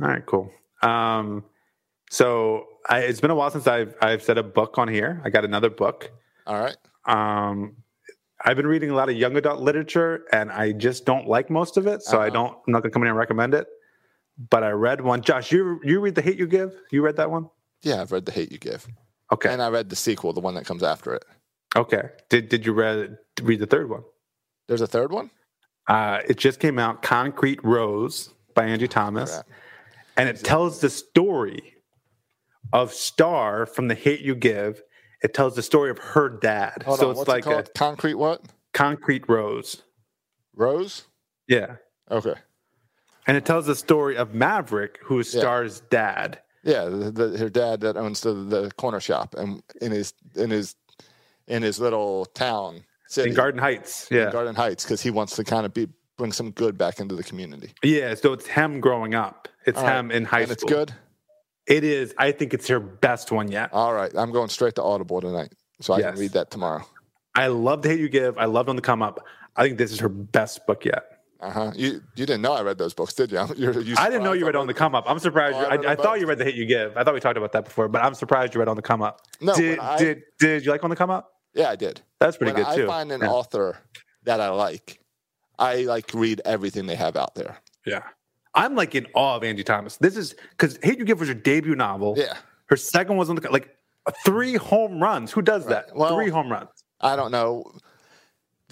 All 0.00 0.06
right, 0.08 0.24
cool. 0.24 0.52
Um, 0.82 1.44
so 2.10 2.66
I, 2.88 3.00
it's 3.00 3.20
been 3.20 3.32
a 3.32 3.34
while 3.34 3.50
since 3.50 3.66
I've 3.66 3.94
I've 4.00 4.22
said 4.22 4.38
a 4.38 4.42
book 4.44 4.78
on 4.78 4.86
here. 4.86 5.20
I 5.24 5.30
got 5.30 5.44
another 5.44 5.70
book. 5.70 6.08
All 6.46 6.60
right. 6.60 6.76
Um, 7.06 7.76
I've 8.44 8.56
been 8.56 8.66
reading 8.68 8.90
a 8.90 8.94
lot 8.94 9.08
of 9.08 9.16
young 9.16 9.36
adult 9.36 9.60
literature, 9.60 10.24
and 10.32 10.52
I 10.52 10.70
just 10.72 11.04
don't 11.04 11.26
like 11.26 11.50
most 11.50 11.76
of 11.76 11.86
it. 11.88 12.02
So 12.02 12.18
I 12.18 12.26
Uh-huh. 12.28 12.30
don't. 12.30 12.52
I'm 12.66 12.72
not 12.72 12.82
gonna 12.84 12.92
come 12.92 13.02
in 13.02 13.08
and 13.08 13.18
recommend 13.18 13.54
it. 13.54 13.66
But 14.50 14.64
I 14.64 14.70
read 14.70 15.00
one. 15.00 15.22
Josh, 15.22 15.52
you 15.52 15.80
you 15.84 16.00
read 16.00 16.14
the 16.14 16.22
Hate 16.22 16.38
You 16.38 16.46
Give? 16.46 16.74
You 16.90 17.02
read 17.02 17.16
that 17.16 17.30
one? 17.30 17.50
Yeah, 17.82 18.00
I've 18.00 18.12
read 18.12 18.26
The 18.26 18.32
Hate 18.32 18.52
You 18.52 18.58
Give. 18.58 18.86
Okay. 19.32 19.52
And 19.52 19.62
I 19.62 19.68
read 19.68 19.88
the 19.88 19.96
sequel, 19.96 20.32
the 20.32 20.40
one 20.40 20.54
that 20.54 20.64
comes 20.64 20.82
after 20.82 21.14
it. 21.14 21.24
Okay. 21.76 22.10
Did 22.28 22.48
did 22.48 22.66
you 22.66 22.72
read 22.72 23.18
read 23.42 23.60
the 23.60 23.66
third 23.66 23.88
one? 23.88 24.02
There's 24.68 24.80
a 24.80 24.86
third 24.86 25.12
one? 25.12 25.30
Uh, 25.88 26.20
it 26.28 26.38
just 26.38 26.60
came 26.60 26.78
out, 26.78 27.02
Concrete 27.02 27.62
Rose 27.64 28.32
by 28.54 28.64
Angie 28.66 28.86
Thomas, 28.86 29.42
and 30.16 30.28
it 30.28 30.44
tells 30.44 30.80
the 30.80 30.90
story 30.90 31.74
of 32.72 32.92
Star 32.92 33.66
from 33.66 33.88
The 33.88 33.94
Hate 33.94 34.20
You 34.20 34.34
Give. 34.34 34.80
It 35.22 35.34
tells 35.34 35.56
the 35.56 35.62
story 35.62 35.90
of 35.90 35.98
her 35.98 36.28
dad. 36.28 36.82
Hold 36.84 37.00
so 37.00 37.10
on, 37.10 37.16
it's 37.16 37.28
like 37.28 37.46
it 37.46 37.68
a 37.68 37.78
Concrete 37.78 38.14
what? 38.14 38.42
Concrete 38.72 39.28
Rose. 39.28 39.82
Rose? 40.54 41.04
Yeah. 41.48 41.76
Okay. 42.10 42.34
And 43.26 43.36
it 43.36 43.44
tells 43.44 43.66
the 43.66 43.74
story 43.76 44.16
of 44.16 44.34
Maverick, 44.34 44.98
who 45.02 45.18
is 45.20 45.32
Yeah. 45.32 45.40
Star's 45.40 45.80
dad. 45.82 46.40
Yeah, 46.64 46.84
the, 46.86 47.10
the, 47.10 47.38
her 47.38 47.48
dad 47.48 47.80
that 47.80 47.96
owns 47.96 48.20
the, 48.20 48.32
the 48.34 48.70
corner 48.76 49.00
shop 49.00 49.34
and 49.36 49.62
in 49.80 49.90
his 49.92 50.14
in 50.36 50.50
his 50.50 50.76
in 51.48 51.62
his 51.62 51.80
little 51.80 52.24
town 52.26 52.84
city 53.08 53.30
In 53.30 53.36
Garden 53.36 53.60
Heights. 53.60 54.08
in 54.10 54.16
Yeah. 54.18 54.30
Garden 54.30 54.54
Heights 54.54 54.84
because 54.84 55.00
he 55.02 55.10
wants 55.10 55.34
to 55.36 55.44
kind 55.44 55.66
of 55.66 55.74
be 55.74 55.88
bring 56.18 56.30
some 56.32 56.50
good 56.52 56.78
back 56.78 57.00
into 57.00 57.14
the 57.16 57.24
community. 57.24 57.72
Yeah. 57.82 58.14
So 58.14 58.32
it's 58.32 58.46
him 58.46 58.80
growing 58.80 59.14
up. 59.14 59.48
It's 59.66 59.78
All 59.78 59.84
right. 59.84 59.98
him 59.98 60.10
in 60.10 60.24
high 60.24 60.40
and 60.42 60.50
school. 60.52 60.54
it's 60.54 60.64
good. 60.72 60.92
It 61.66 61.84
is. 61.84 62.14
I 62.18 62.32
think 62.32 62.54
it's 62.54 62.66
her 62.68 62.80
best 62.80 63.30
one 63.32 63.50
yet. 63.50 63.70
All 63.72 63.92
right, 63.92 64.10
I'm 64.16 64.32
going 64.32 64.48
straight 64.48 64.74
to 64.76 64.82
Audible 64.82 65.20
tonight, 65.20 65.52
so 65.80 65.94
I 65.94 65.98
Yes. 65.98 66.10
can 66.12 66.20
read 66.20 66.32
that 66.32 66.50
tomorrow. 66.50 66.84
I 67.36 67.46
love 67.46 67.82
The 67.82 67.90
Hate 67.90 68.00
You 68.00 68.08
Give. 68.08 68.36
I 68.36 68.46
loved 68.46 68.68
On 68.68 68.74
the 68.76 68.82
Come 68.82 69.00
Up. 69.00 69.24
I 69.56 69.62
think 69.64 69.78
this 69.78 69.92
is 69.92 70.00
her 70.00 70.08
best 70.08 70.66
book 70.66 70.84
yet. 70.84 71.11
Uh 71.42 71.50
huh. 71.50 71.72
You 71.74 72.00
you 72.14 72.24
didn't 72.24 72.40
know 72.40 72.52
I 72.52 72.62
read 72.62 72.78
those 72.78 72.94
books, 72.94 73.12
did 73.14 73.32
you? 73.32 73.44
You're, 73.56 73.80
you 73.80 73.96
I 73.98 74.08
didn't 74.08 74.22
know 74.22 74.32
you 74.32 74.46
read 74.46 74.54
On 74.56 74.66
the 74.68 74.74
Come 74.74 74.94
Up. 74.94 75.04
I'm 75.08 75.18
surprised. 75.18 75.56
Oh, 75.56 75.64
I 75.64 75.74
I, 75.74 75.92
I 75.92 75.96
thought 75.96 76.20
you 76.20 76.26
read 76.26 76.38
The 76.38 76.44
hit 76.44 76.54
You 76.54 76.66
Give. 76.66 76.96
I 76.96 77.02
thought 77.02 77.14
we 77.14 77.20
talked 77.20 77.36
about 77.36 77.50
that 77.52 77.64
before, 77.64 77.88
but 77.88 78.02
I'm 78.02 78.14
surprised 78.14 78.54
you 78.54 78.60
read 78.60 78.68
On 78.68 78.76
the 78.76 78.82
Come 78.82 79.02
Up. 79.02 79.22
No, 79.40 79.54
did, 79.54 79.78
I- 79.80 79.98
did 79.98 80.22
did 80.38 80.64
you 80.64 80.70
like 80.70 80.84
On 80.84 80.90
the 80.90 80.96
Come 80.96 81.10
Up? 81.10 81.32
Yeah, 81.52 81.68
I 81.68 81.76
did. 81.76 82.00
That's 82.20 82.36
pretty 82.36 82.52
when 82.52 82.64
good 82.64 82.76
too. 82.76 82.84
I 82.84 82.86
find 82.86 83.12
an 83.12 83.20
yeah. 83.22 83.28
author 83.30 83.76
that 84.22 84.40
I 84.40 84.50
like, 84.50 85.00
I 85.58 85.82
like 85.82 86.14
read 86.14 86.40
everything 86.44 86.86
they 86.86 86.94
have 86.94 87.16
out 87.16 87.34
there. 87.34 87.58
yeah. 87.84 88.02
I'm 88.54 88.74
like 88.74 88.94
in 88.94 89.06
awe 89.14 89.36
of 89.36 89.44
Angie 89.44 89.64
Thomas. 89.64 89.96
This 89.96 90.14
is 90.16 90.34
because 90.50 90.78
Hate 90.82 90.98
You 90.98 91.04
Give 91.06 91.18
was 91.18 91.28
her 91.28 91.34
debut 91.34 91.74
novel. 91.74 92.14
Yeah. 92.18 92.36
Her 92.66 92.76
second 92.76 93.16
was 93.16 93.30
on 93.30 93.36
the 93.36 93.50
like 93.50 93.74
three 94.26 94.54
home 94.56 95.02
runs. 95.02 95.32
Who 95.32 95.40
does 95.42 95.66
that? 95.66 95.94
Well- 95.96 96.14
three 96.14 96.28
home 96.28 96.52
runs. 96.52 96.68
I 97.00 97.16
don't 97.16 97.32
know. 97.32 97.64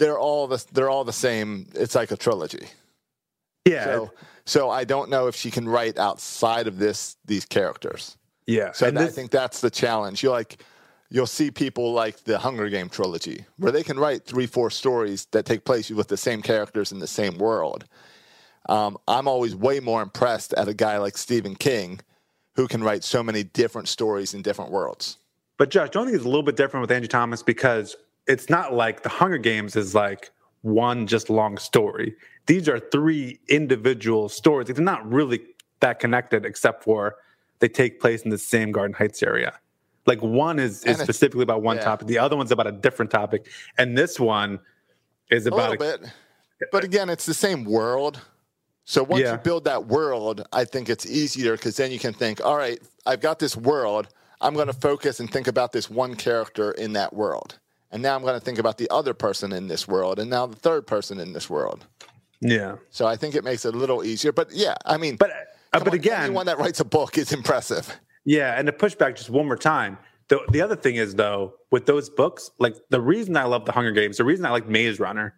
They're 0.01 0.17
all 0.17 0.47
the 0.47 0.65
they're 0.73 0.89
all 0.89 1.03
the 1.03 1.13
same. 1.13 1.67
It's 1.75 1.93
like 1.93 2.09
a 2.09 2.17
trilogy. 2.17 2.67
Yeah. 3.65 3.83
So 3.85 4.11
so 4.45 4.69
I 4.71 4.83
don't 4.83 5.11
know 5.11 5.27
if 5.27 5.35
she 5.35 5.51
can 5.51 5.69
write 5.69 5.99
outside 5.99 6.65
of 6.65 6.79
this 6.79 7.17
these 7.25 7.45
characters. 7.45 8.17
yeah. 8.47 8.71
So 8.71 8.87
and 8.87 8.97
I 8.97 9.05
this, 9.05 9.15
think 9.15 9.29
that's 9.29 9.61
the 9.61 9.69
challenge. 9.69 10.23
You 10.23 10.31
like 10.31 10.63
you'll 11.11 11.27
see 11.27 11.51
people 11.51 11.93
like 11.93 12.23
the 12.23 12.39
Hunger 12.39 12.67
Game 12.67 12.89
trilogy 12.89 13.45
where 13.57 13.71
they 13.71 13.83
can 13.83 13.99
write 13.99 14.25
three 14.25 14.47
four 14.47 14.71
stories 14.71 15.27
that 15.33 15.45
take 15.45 15.65
place 15.65 15.91
with 15.91 16.07
the 16.07 16.17
same 16.17 16.41
characters 16.41 16.91
in 16.91 16.97
the 16.97 17.07
same 17.07 17.37
world. 17.37 17.85
Um, 18.69 18.97
I'm 19.07 19.27
always 19.27 19.55
way 19.55 19.79
more 19.79 20.01
impressed 20.01 20.53
at 20.53 20.67
a 20.67 20.73
guy 20.73 20.97
like 20.97 21.15
Stephen 21.15 21.55
King 21.55 21.99
who 22.55 22.67
can 22.67 22.83
write 22.83 23.03
so 23.03 23.21
many 23.21 23.43
different 23.43 23.87
stories 23.87 24.33
in 24.33 24.41
different 24.41 24.71
worlds. 24.71 25.17
But 25.57 25.69
Josh, 25.69 25.91
don't 25.91 26.05
think 26.05 26.15
it's 26.15 26.25
a 26.25 26.27
little 26.27 26.43
bit 26.43 26.57
different 26.57 26.81
with 26.81 26.91
Angie 26.91 27.07
Thomas 27.07 27.43
because 27.43 27.95
it's 28.27 28.49
not 28.49 28.73
like 28.73 29.03
the 29.03 29.09
Hunger 29.09 29.37
Games 29.37 29.75
is 29.75 29.95
like 29.95 30.31
one 30.61 31.07
just 31.07 31.29
long 31.29 31.57
story. 31.57 32.15
These 32.45 32.69
are 32.69 32.79
three 32.79 33.39
individual 33.49 34.29
stories. 34.29 34.67
They're 34.67 34.83
not 34.83 35.09
really 35.09 35.41
that 35.79 35.99
connected, 35.99 36.45
except 36.45 36.83
for 36.83 37.15
they 37.59 37.69
take 37.69 37.99
place 37.99 38.21
in 38.23 38.29
the 38.29 38.37
same 38.37 38.71
Garden 38.71 38.93
Heights 38.93 39.23
area. 39.23 39.53
Like 40.05 40.21
one 40.21 40.57
is, 40.59 40.83
is 40.83 40.97
specifically 40.97 41.43
about 41.43 41.61
one 41.61 41.77
yeah. 41.77 41.83
topic, 41.83 42.07
the 42.07 42.17
other 42.17 42.35
one's 42.35 42.51
about 42.51 42.67
a 42.67 42.71
different 42.71 43.11
topic, 43.11 43.47
and 43.77 43.97
this 43.97 44.19
one 44.19 44.59
is 45.29 45.45
about 45.45 45.69
a 45.69 45.71
little 45.71 45.97
bit. 45.99 46.11
But 46.71 46.83
again, 46.83 47.09
it's 47.09 47.25
the 47.25 47.33
same 47.33 47.63
world. 47.63 48.19
So 48.85 49.03
once 49.03 49.23
Yeah. 49.23 49.33
you 49.33 49.37
build 49.37 49.63
that 49.65 49.87
world, 49.87 50.45
I 50.51 50.65
think 50.65 50.89
it's 50.89 51.05
easier 51.05 51.55
because 51.55 51.77
then 51.77 51.91
you 51.91 51.99
can 51.99 52.13
think, 52.13 52.43
all 52.43 52.57
right, 52.57 52.79
I've 53.05 53.21
got 53.21 53.39
this 53.39 53.55
world. 53.55 54.07
I'm 54.41 54.55
going 54.55 54.67
to 54.67 54.73
focus 54.73 55.19
and 55.19 55.31
think 55.31 55.47
about 55.47 55.71
this 55.71 55.89
one 55.89 56.15
character 56.15 56.71
in 56.71 56.93
that 56.93 57.13
world. 57.13 57.59
And 57.91 58.01
now 58.01 58.15
I'm 58.15 58.21
going 58.21 58.33
to 58.33 58.39
think 58.39 58.57
about 58.57 58.77
the 58.77 58.89
other 58.89 59.13
person 59.13 59.51
in 59.51 59.67
this 59.67 59.87
world 59.87 60.17
and 60.19 60.29
now 60.29 60.45
the 60.45 60.55
third 60.55 60.87
person 60.87 61.19
in 61.19 61.33
this 61.33 61.49
world. 61.49 61.85
yeah. 62.39 62.75
So 62.89 63.05
I 63.05 63.15
think 63.17 63.35
it 63.35 63.43
makes 63.43 63.65
it 63.65 63.75
a 63.75 63.77
little 63.77 64.03
easier. 64.03 64.31
But 64.31 64.51
yeah, 64.51 64.75
I 64.85 64.97
mean, 64.97 65.15
But 65.17 65.31
uh, 65.31 65.79
but 65.79 65.89
on, 65.89 65.93
again, 65.93 66.23
anyone 66.23 66.45
that 66.45 66.57
writes 66.57 66.79
a 66.79 66.85
book 66.85 67.17
is 67.17 67.31
impressive. 67.33 67.93
Yeah, 68.25 68.57
and 68.57 68.65
to 68.67 68.71
push 68.73 68.95
back 68.95 69.15
just 69.15 69.29
one 69.29 69.45
more 69.45 69.57
time. 69.57 69.97
The 70.29 70.39
the 70.51 70.61
other 70.61 70.75
thing 70.77 70.95
is 70.95 71.15
though, 71.15 71.55
with 71.71 71.85
those 71.85 72.09
books, 72.09 72.51
like 72.59 72.75
the 72.89 73.01
reason 73.01 73.35
I 73.35 73.43
love 73.45 73.65
the 73.65 73.71
Hunger 73.73 73.91
Games, 73.91 74.17
the 74.17 74.23
reason 74.23 74.45
I 74.45 74.51
like 74.51 74.67
Maze 74.67 74.99
Runner 74.99 75.33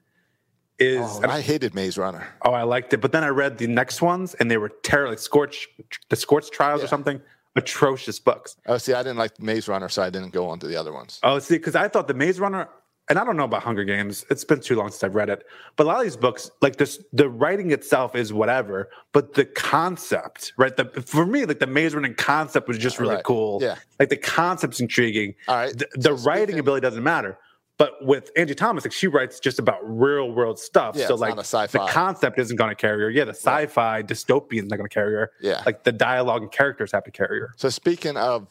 is 0.80 1.02
Oh, 1.02 1.22
I 1.28 1.42
hated 1.42 1.74
Maze 1.76 1.98
Runner. 1.98 2.28
oh, 2.46 2.52
I 2.54 2.64
liked 2.64 2.94
it. 2.94 2.98
But 3.02 3.12
then 3.12 3.24
I 3.24 3.30
read 3.30 3.58
the 3.58 3.68
next 3.68 4.02
ones 4.02 4.34
and 4.36 4.50
they 4.52 4.58
were 4.58 4.70
terrible 4.84 5.12
like 5.12 5.20
Scorch 5.20 5.68
the 6.10 6.16
Scorch 6.16 6.52
Trials 6.52 6.84
or 6.84 6.88
something. 6.88 7.22
Atrocious 7.56 8.20
books. 8.20 8.56
Oh, 8.68 8.78
see, 8.78 8.94
I 8.94 9.04
didn't 9.04 9.18
like 9.18 9.40
Maze 9.40 9.68
Runner, 9.68 9.90
so 9.90 10.02
I 10.02 10.10
didn't 10.10 10.32
go 10.34 10.48
on 10.48 10.60
to 10.60 10.68
the 10.68 10.76
other 10.76 10.92
ones. 10.92 11.20
Oh, 11.24 11.38
see, 11.40 11.56
because 11.58 11.76
I 11.76 11.88
thought 11.88 12.08
the 12.08 12.14
Maze 12.16 12.40
Runner, 12.40 12.68
and 13.10 13.20
I 13.20 13.24
don't 13.24 13.38
know 13.38 13.44
about 13.44 13.62
Hunger 13.62 13.84
Games. 13.84 14.26
It's 14.32 14.44
been 14.44 14.60
too 14.60 14.76
long 14.76 14.90
since 14.90 15.04
I've 15.04 15.14
read 15.14 15.30
it. 15.30 15.46
But 15.76 15.84
a 15.84 15.88
lot 15.88 15.98
of 15.98 16.04
these 16.04 16.18
books, 16.18 16.50
like 16.62 16.78
this, 16.78 17.04
the 17.14 17.30
writing 17.30 17.70
itself 17.72 18.16
is 18.16 18.34
whatever, 18.34 18.90
but 19.12 19.36
the 19.36 19.46
concept, 19.46 20.54
right? 20.58 20.76
The 20.76 20.86
for 21.06 21.26
me, 21.26 21.46
like 21.46 21.60
the 21.60 21.68
Maze 21.68 21.94
Runner 21.94 22.14
concept 22.16 22.68
was 22.68 22.78
just 22.80 23.00
really 23.00 23.16
Right. 23.16 23.24
cool. 23.24 23.60
Yeah. 23.62 23.76
like 24.00 24.10
the 24.10 24.18
concept's 24.18 24.80
intriguing. 24.80 25.36
All 25.48 25.56
right. 25.56 25.78
the, 25.78 25.88
the 25.94 26.18
So 26.18 26.24
writing 26.26 26.44
speaking- 26.46 26.60
ability 26.60 26.82
doesn't 26.82 27.04
matter. 27.04 27.38
But 27.80 28.06
with 28.06 28.30
Angie 28.38 28.54
Thomas, 28.56 28.86
like 28.86 28.92
she 28.94 29.08
writes 29.08 29.40
just 29.40 29.58
about 29.58 29.80
real 29.84 30.32
world 30.32 30.60
stuff. 30.60 30.96
Yeah, 30.96 31.08
so 31.08 31.16
like 31.16 31.32
not 31.36 31.40
a 31.40 31.42
sci-fi. 31.46 31.86
the 31.86 31.92
concept 31.92 32.38
isn't 32.40 32.56
going 32.56 32.70
to 32.70 32.76
carry 32.76 33.02
her. 33.02 33.10
Yeah, 33.10 33.26
the 33.26 33.32
sci-fi 33.34 34.04
dystopian 34.04 34.64
is 34.64 34.70
not 34.70 34.78
going 34.78 34.88
to 34.90 34.94
carry 34.94 35.14
her. 35.14 35.32
Yeah. 35.42 35.64
like 35.66 35.84
the 35.84 35.92
dialogue 35.92 36.44
and 36.44 36.52
characters 36.52 36.92
have 36.92 37.04
to 37.06 37.12
carry 37.12 37.40
her. 37.40 37.52
So 37.58 37.70
speaking 37.70 38.16
of 38.16 38.48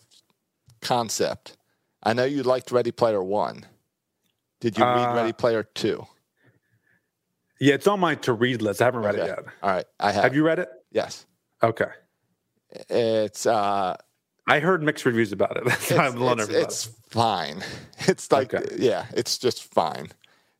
concept, 0.80 1.56
I 2.02 2.14
know 2.14 2.24
you 2.24 2.42
liked 2.42 2.72
Ready 2.72 2.90
Player 2.90 3.22
One. 3.22 3.64
Did 4.60 4.76
you 4.76 4.84
read 4.84 5.10
Uh, 5.10 5.14
Ready 5.14 5.32
Player 5.32 5.62
Two? 5.62 6.04
Yeah, 7.60 7.74
it's 7.74 7.86
on 7.86 8.00
my 8.00 8.16
to 8.16 8.32
read 8.32 8.60
list. 8.60 8.82
I 8.82 8.86
haven't 8.86 9.02
read 9.02 9.14
Okay. 9.14 9.24
it 9.24 9.26
yet. 9.28 9.54
All 9.62 9.70
right, 9.70 9.84
I 10.00 10.10
have. 10.10 10.24
Have 10.24 10.34
you 10.34 10.44
read 10.44 10.58
it? 10.58 10.68
Yes, 10.90 11.26
Okay. 11.62 11.86
it's 12.90 13.46
uh, 13.46 13.96
I 14.47 14.59
heard 14.61 14.82
mixed 14.82 15.05
reviews 15.05 15.32
about 15.32 15.57
it. 15.57 15.64
That's 15.66 15.90
why 15.90 16.07
I'm 16.09 16.38
it's, 16.40 16.49
it's 16.49 16.84
fine. 17.11 17.62
It's 18.09 18.30
like 18.32 18.53
Okay. 18.53 18.74
yeah, 18.78 19.07
it's 19.14 19.38
just 19.38 19.72
fine. 19.72 20.09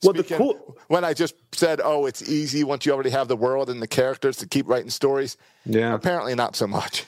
Well, 0.05 0.13
the 0.13 0.23
cool- 0.25 0.77
when 0.89 1.05
I 1.05 1.13
just 1.15 1.35
said, 1.53 1.81
"Oh, 1.83 2.07
it's 2.07 2.29
easy 2.29 2.65
once 2.65 2.87
you 2.87 2.93
already 2.93 3.11
have 3.11 3.29
the 3.29 3.37
world 3.37 3.69
and 3.71 3.81
the 3.83 3.87
characters 3.89 4.37
to 4.39 4.47
keep 4.49 4.69
writing 4.69 4.91
stories." 4.91 5.37
Yeah. 5.65 5.95
Apparently, 5.95 6.35
not 6.35 6.55
so 6.57 6.67
much. 6.67 7.05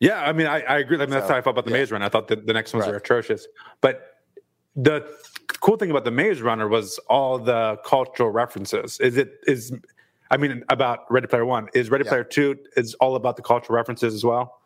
Yeah, 0.00 0.22
I 0.22 0.32
mean, 0.32 0.46
I, 0.46 0.60
I 0.62 0.78
agree. 0.78 0.96
I 0.96 1.00
mean, 1.00 1.10
that's 1.10 1.26
So, 1.26 1.32
how 1.34 1.38
I 1.38 1.42
felt 1.42 1.54
about 1.54 1.64
the 1.66 1.72
yeah. 1.72 1.78
Maze 1.78 1.92
Runner. 1.92 2.06
I 2.06 2.08
thought 2.08 2.28
that 2.28 2.46
the 2.46 2.52
next 2.52 2.72
ones 2.72 2.86
Right. 2.86 2.92
were 2.92 2.96
atrocious. 2.98 3.46
But 3.80 4.16
the 4.74 5.06
cool 5.60 5.76
thing 5.76 5.90
about 5.90 6.04
the 6.04 6.10
Maze 6.10 6.40
Runner 6.42 6.68
was 6.68 6.98
all 7.08 7.38
the 7.38 7.76
cultural 7.84 8.30
references. 8.30 8.98
Is 9.00 9.16
it 9.16 9.34
is 9.46 9.72
I 10.30 10.36
mean 10.38 10.64
about 10.70 11.00
Ready 11.10 11.26
Player 11.26 11.44
One. 11.44 11.68
Is 11.74 11.90
Ready 11.90 12.04
Yeah. 12.04 12.10
Player 12.10 12.24
Two 12.24 12.56
is 12.76 12.94
all 12.94 13.14
about 13.16 13.36
the 13.36 13.42
cultural 13.42 13.76
references 13.76 14.14
as 14.14 14.24
well? 14.24 14.59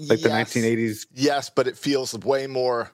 Like 0.00 0.20
the 0.20 0.28
1980s. 0.28 1.06
Yes, 1.12 1.50
but 1.50 1.66
it 1.66 1.76
feels 1.76 2.14
way 2.18 2.46
more 2.46 2.92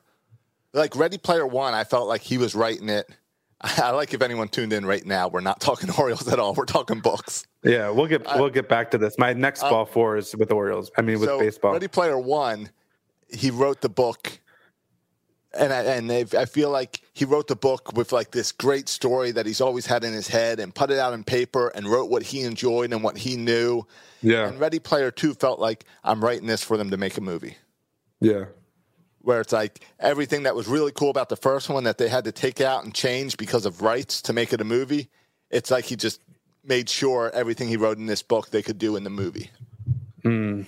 like 0.73 0.97
Ready 0.97 1.19
Player 1.19 1.47
One. 1.47 1.75
I 1.75 1.85
felt 1.85 2.09
like 2.09 2.21
he 2.21 2.39
was 2.39 2.55
writing 2.55 2.89
it. 2.89 3.09
I 3.61 3.91
like 3.91 4.13
if 4.13 4.21
anyone 4.21 4.49
tuned 4.49 4.73
in 4.73 4.85
right 4.85 5.05
now. 5.05 5.29
We're 5.29 5.41
not 5.41 5.61
talking 5.61 5.91
Orioles 5.99 6.29
at 6.29 6.39
all. 6.39 6.55
We're 6.55 6.67
talking 6.67 7.01
books. 7.01 7.47
Yeah, 7.63 7.91
we'll 7.91 8.07
get 8.07 8.25
we'll 8.37 8.51
get 8.51 8.69
back 8.69 8.91
to 8.91 8.99
this. 8.99 9.17
My 9.19 9.33
next 9.33 9.63
um, 9.63 9.71
ball 9.71 9.87
four 9.87 10.17
is 10.17 10.37
with 10.37 10.53
Orioles. 10.53 10.91
I 10.99 11.03
mean, 11.03 11.21
with 11.21 11.29
so 11.29 11.39
baseball. 11.39 11.73
Ready 11.73 11.89
Player 11.89 12.19
One, 12.19 12.71
he 13.33 13.51
wrote 13.51 13.81
the 13.81 13.89
book, 13.89 14.39
and 15.57 15.73
I, 15.73 15.83
and 15.83 16.11
I 16.13 16.45
feel 16.45 16.71
like 16.71 17.01
he 17.13 17.25
wrote 17.25 17.49
the 17.49 17.57
book 17.57 17.93
with 17.95 18.13
like 18.13 18.31
this 18.31 18.53
great 18.53 18.89
story 18.89 19.31
that 19.33 19.47
he's 19.47 19.61
always 19.61 19.87
had 19.87 20.05
in 20.05 20.13
his 20.13 20.29
head, 20.29 20.61
and 20.61 20.75
put 20.75 20.91
it 20.91 20.99
out 20.99 21.15
in 21.15 21.25
paper, 21.25 21.69
and 21.69 21.87
wrote 21.87 22.11
what 22.11 22.23
he 22.23 22.43
enjoyed 22.43 22.93
and 22.93 23.03
what 23.03 23.17
he 23.19 23.37
knew. 23.37 23.87
yeah, 24.23 24.49
And 24.49 24.59
Ready 24.61 24.79
Player 24.79 25.11
Two 25.11 25.35
felt 25.35 25.59
like 25.61 25.85
I'm 26.03 26.23
writing 26.25 26.47
this 26.47 26.63
for 26.63 26.77
them 26.77 26.91
to 26.91 26.97
make 26.97 27.17
a 27.17 27.21
movie. 27.21 27.57
yeah, 28.21 28.47
where 29.21 29.41
it's 29.41 29.53
like 29.53 29.87
everything 30.01 30.43
that 30.43 30.55
was 30.55 30.69
really 30.69 30.93
cool 30.93 31.11
about 31.11 31.29
the 31.31 31.37
first 31.37 31.69
one 31.71 31.85
that 31.85 31.97
they 31.99 32.09
had 32.09 32.25
to 32.25 32.33
take 32.33 32.61
out 32.61 32.85
and 32.85 32.95
change 32.95 33.37
because 33.37 33.65
of 33.65 33.81
rights 33.81 34.21
to 34.23 34.33
make 34.33 34.53
it 34.53 34.61
a 34.61 34.65
movie. 34.65 35.09
It's 35.51 35.71
like 35.71 35.87
he 35.87 35.97
just 35.97 36.21
made 36.63 36.89
sure 36.89 37.31
everything 37.35 37.69
he 37.69 37.77
wrote 37.77 37.99
in 37.99 38.07
this 38.07 38.23
book 38.23 38.51
they 38.51 38.63
could 38.63 38.79
do 38.79 38.97
in 38.97 39.05
the 39.05 39.11
movie. 39.11 39.51
Hmm. 40.23 40.63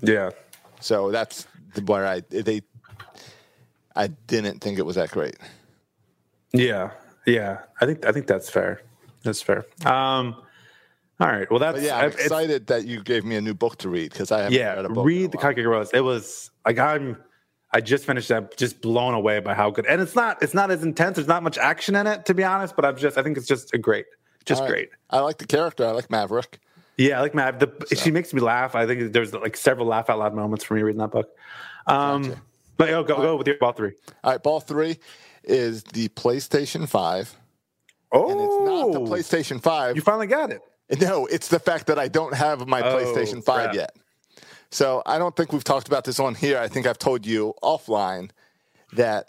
yeah. 0.00 0.30
So 0.80 1.10
that's 1.10 1.46
where 1.84 2.06
I 2.06 2.20
they 2.20 2.62
I 3.98 4.06
didn't 4.06 4.60
think 4.60 4.78
it 4.78 4.86
was 4.86 4.94
that 4.96 5.10
great. 5.10 5.36
Yeah, 6.52 6.92
yeah. 7.26 7.58
I 7.80 7.86
think 7.86 8.06
I 8.06 8.12
think 8.12 8.26
that's 8.26 8.48
fair. 8.48 8.80
That's 9.24 9.42
fair. 9.42 9.66
Um, 9.84 10.36
all 11.20 11.26
right. 11.26 11.50
Well, 11.50 11.58
that's 11.58 11.78
But 11.78 11.84
yeah, 11.84 11.98
I'm 11.98 12.12
excited 12.12 12.68
that 12.68 12.86
you 12.86 13.02
gave 13.02 13.24
me 13.24 13.34
a 13.34 13.40
new 13.40 13.54
book 13.54 13.76
to 13.78 13.88
read 13.88 14.12
because 14.12 14.30
I 14.30 14.38
haven't 14.38 14.52
Yeah, 14.54 14.74
read 14.74 14.84
a 14.84 14.88
book. 14.88 15.04
read 15.04 15.32
the 15.32 15.66
Rose. 15.66 15.90
It 15.92 16.00
was 16.00 16.50
like 16.64 16.78
I'm. 16.78 17.18
I 17.70 17.82
just 17.82 18.06
finished 18.06 18.28
that, 18.30 18.56
just 18.56 18.80
blown 18.80 19.12
away 19.12 19.40
by 19.40 19.52
how 19.52 19.70
good. 19.70 19.84
And 19.84 20.00
it's 20.00 20.14
not. 20.14 20.42
It's 20.42 20.54
not 20.54 20.70
as 20.70 20.84
intense. 20.84 21.16
There's 21.16 21.28
not 21.28 21.42
much 21.42 21.58
action 21.58 21.96
in 21.96 22.06
it, 22.06 22.24
to 22.26 22.34
be 22.34 22.44
honest. 22.44 22.76
But 22.76 22.84
I'm 22.84 22.96
just. 22.96 23.18
I 23.18 23.22
think 23.22 23.36
it's 23.36 23.48
just 23.48 23.74
a 23.74 23.78
great, 23.78 24.06
just 24.44 24.60
right. 24.62 24.70
great. 24.70 24.88
I 25.10 25.18
like 25.18 25.38
the 25.38 25.46
character. 25.46 25.84
I 25.84 25.90
like 25.90 26.08
Maverick. 26.08 26.60
Yeah, 26.96 27.18
I 27.18 27.20
like 27.20 27.34
Matt. 27.34 27.60
The, 27.60 27.96
She 27.96 28.10
makes 28.10 28.32
me 28.32 28.40
laugh. 28.40 28.74
I 28.74 28.86
think 28.86 29.12
there's 29.12 29.34
like 29.34 29.56
several 29.56 29.86
laugh 29.86 30.08
out 30.08 30.18
loud 30.20 30.34
moments 30.34 30.64
for 30.64 30.74
me 30.74 30.82
reading 30.82 31.00
that 31.00 31.10
book. 31.10 31.28
Um, 31.86 32.22
Gotcha. 32.22 32.42
But 32.78 32.88
yo, 32.88 33.02
go 33.04 33.16
go 33.16 33.36
with 33.36 33.46
your 33.46 33.58
ball 33.58 33.72
three. 33.72 33.92
All 34.24 34.32
right, 34.32 34.42
ball 34.42 34.60
three 34.60 34.98
is 35.44 35.82
the 35.84 36.08
PlayStation 36.10 36.88
Five, 36.88 37.36
Oh, 38.12 38.30
and 38.30 38.40
it's 38.40 38.58
not 38.60 38.92
the 38.92 39.00
PlayStation 39.00 39.62
Five. 39.62 39.96
You 39.96 40.02
finally 40.02 40.26
got 40.26 40.50
it. 40.50 40.62
No, 41.00 41.26
it's 41.26 41.48
the 41.48 41.58
fact 41.58 41.86
that 41.88 41.98
I 41.98 42.08
don't 42.08 42.32
have 42.34 42.66
my 42.66 42.80
Oh, 42.80 42.96
PlayStation 42.96 43.44
5 43.44 43.64
crap. 43.64 43.74
yet. 43.74 43.94
So 44.70 45.02
I 45.04 45.18
don't 45.18 45.36
think 45.36 45.52
we've 45.52 45.62
talked 45.64 45.86
about 45.86 46.04
this 46.04 46.18
on 46.18 46.34
here. 46.34 46.58
I 46.58 46.66
think 46.68 46.86
I've 46.86 46.98
told 46.98 47.26
you 47.26 47.52
offline 47.62 48.30
that 48.94 49.28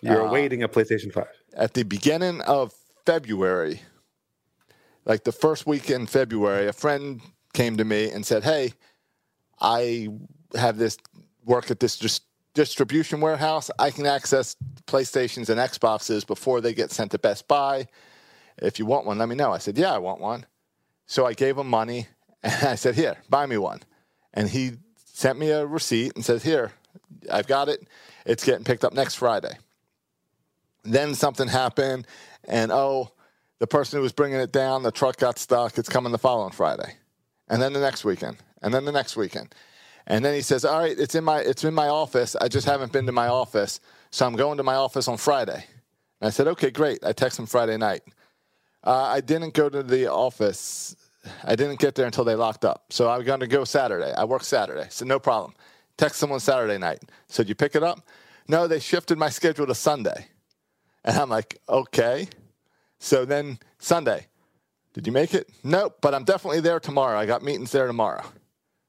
You're 0.00 0.22
Uh, 0.22 0.28
awaiting 0.28 0.62
a 0.62 0.68
PlayStation 0.68 1.12
Five. 1.12 1.26
at 1.56 1.74
the 1.74 1.82
beginning 1.82 2.40
of 2.42 2.72
February, 3.04 3.82
like 5.04 5.24
the 5.24 5.32
first 5.32 5.66
week 5.66 5.90
in 5.90 6.06
February, 6.06 6.68
a 6.68 6.72
friend 6.72 7.20
came 7.52 7.76
to 7.78 7.84
me 7.84 8.10
and 8.10 8.24
said, 8.24 8.44
Hey, 8.44 8.74
I 9.60 10.08
have 10.54 10.76
this 10.78 10.98
work 11.44 11.70
at 11.72 11.80
this 11.80 11.96
distribution 12.56 13.20
warehouse. 13.20 13.70
I 13.78 13.90
can 13.90 14.06
access 14.06 14.56
PlayStations 14.86 15.50
and 15.50 15.60
Xboxes 15.60 16.26
before 16.26 16.60
they 16.60 16.72
get 16.72 16.90
sent 16.90 17.12
to 17.12 17.18
Best 17.18 17.46
Buy. 17.46 17.86
If 18.56 18.78
you 18.78 18.86
want 18.86 19.06
one, 19.06 19.18
let 19.18 19.28
me 19.28 19.36
know. 19.36 19.52
I 19.52 19.58
said, 19.58 19.78
Yeah, 19.78 19.92
I 19.92 19.98
want 19.98 20.20
one. 20.20 20.46
So 21.06 21.26
I 21.26 21.34
gave 21.34 21.56
him 21.56 21.68
money 21.68 22.08
and 22.42 22.68
I 22.68 22.74
said, 22.74 22.96
Here, 22.96 23.18
buy 23.28 23.46
me 23.46 23.58
one. 23.58 23.82
And 24.34 24.48
he 24.48 24.72
sent 25.04 25.38
me 25.38 25.50
a 25.50 25.64
receipt 25.64 26.12
and 26.16 26.24
says, 26.24 26.42
Here, 26.42 26.72
I've 27.30 27.46
got 27.46 27.68
it. 27.68 27.86
It's 28.24 28.42
getting 28.42 28.64
picked 28.64 28.84
up 28.84 28.94
next 28.94 29.16
Friday. 29.16 29.58
Then 30.82 31.14
something 31.14 31.48
happened, 31.48 32.06
and 32.44 32.70
oh, 32.72 33.10
the 33.58 33.66
person 33.66 33.98
who 33.98 34.02
was 34.02 34.12
bringing 34.12 34.38
it 34.38 34.52
down, 34.52 34.82
the 34.82 34.92
truck 34.92 35.16
got 35.16 35.38
stuck. 35.38 35.78
It's 35.78 35.88
coming 35.88 36.12
the 36.12 36.18
following 36.18 36.52
Friday, 36.52 36.94
and 37.48 37.60
then 37.60 37.72
the 37.72 37.80
next 37.80 38.04
weekend, 38.04 38.36
and 38.62 38.72
then 38.72 38.84
the 38.84 38.92
next 38.92 39.16
weekend, 39.16 39.52
and 40.06 40.24
then 40.24 40.34
he 40.34 40.42
says, 40.42 40.64
"All 40.64 40.78
right, 40.78 40.98
it's 40.98 41.14
in 41.14 41.24
my 41.24 41.40
it's 41.40 41.64
in 41.64 41.74
my 41.74 41.88
office. 41.88 42.36
I 42.36 42.48
just 42.48 42.66
haven't 42.66 42.92
been 42.92 43.06
to 43.06 43.12
my 43.12 43.28
office, 43.28 43.80
so 44.10 44.26
I'm 44.26 44.36
going 44.36 44.56
to 44.58 44.62
my 44.62 44.74
office 44.74 45.08
on 45.08 45.16
Friday." 45.16 45.64
And 46.20 46.28
I 46.28 46.30
said, 46.30 46.46
"Okay, 46.48 46.70
great." 46.70 47.04
I 47.04 47.12
text 47.12 47.38
him 47.38 47.46
Friday 47.46 47.76
night. 47.76 48.02
Uh, 48.84 49.02
I 49.02 49.20
didn't 49.20 49.54
go 49.54 49.68
to 49.68 49.82
the 49.82 50.10
office. 50.10 50.94
I 51.42 51.56
didn't 51.56 51.80
get 51.80 51.96
there 51.96 52.06
until 52.06 52.24
they 52.24 52.36
locked 52.36 52.64
up. 52.64 52.84
So 52.90 53.10
I'm 53.10 53.24
going 53.24 53.40
to 53.40 53.48
go 53.48 53.64
Saturday. 53.64 54.12
I 54.12 54.24
work 54.24 54.44
Saturday. 54.44 54.86
So 54.90 55.04
no 55.04 55.18
problem. 55.18 55.54
Text 55.96 56.20
someone 56.20 56.38
Saturday 56.38 56.78
night. 56.78 57.00
So 57.28 57.42
did 57.42 57.48
you 57.48 57.56
pick 57.56 57.74
it 57.74 57.82
up? 57.82 58.06
No, 58.46 58.68
they 58.68 58.78
shifted 58.78 59.18
my 59.18 59.28
schedule 59.28 59.66
to 59.66 59.74
Sunday. 59.74 60.28
And 61.04 61.16
I'm 61.16 61.28
like, 61.28 61.58
okay. 61.68 62.28
So 63.00 63.24
then 63.24 63.58
Sunday, 63.78 64.26
did 64.92 65.06
you 65.06 65.12
make 65.12 65.34
it? 65.34 65.48
Nope, 65.64 65.98
but 66.00 66.14
I'm 66.14 66.24
definitely 66.24 66.60
there 66.60 66.80
tomorrow. 66.80 67.18
I 67.18 67.26
got 67.26 67.42
meetings 67.42 67.72
there 67.72 67.86
tomorrow. 67.86 68.24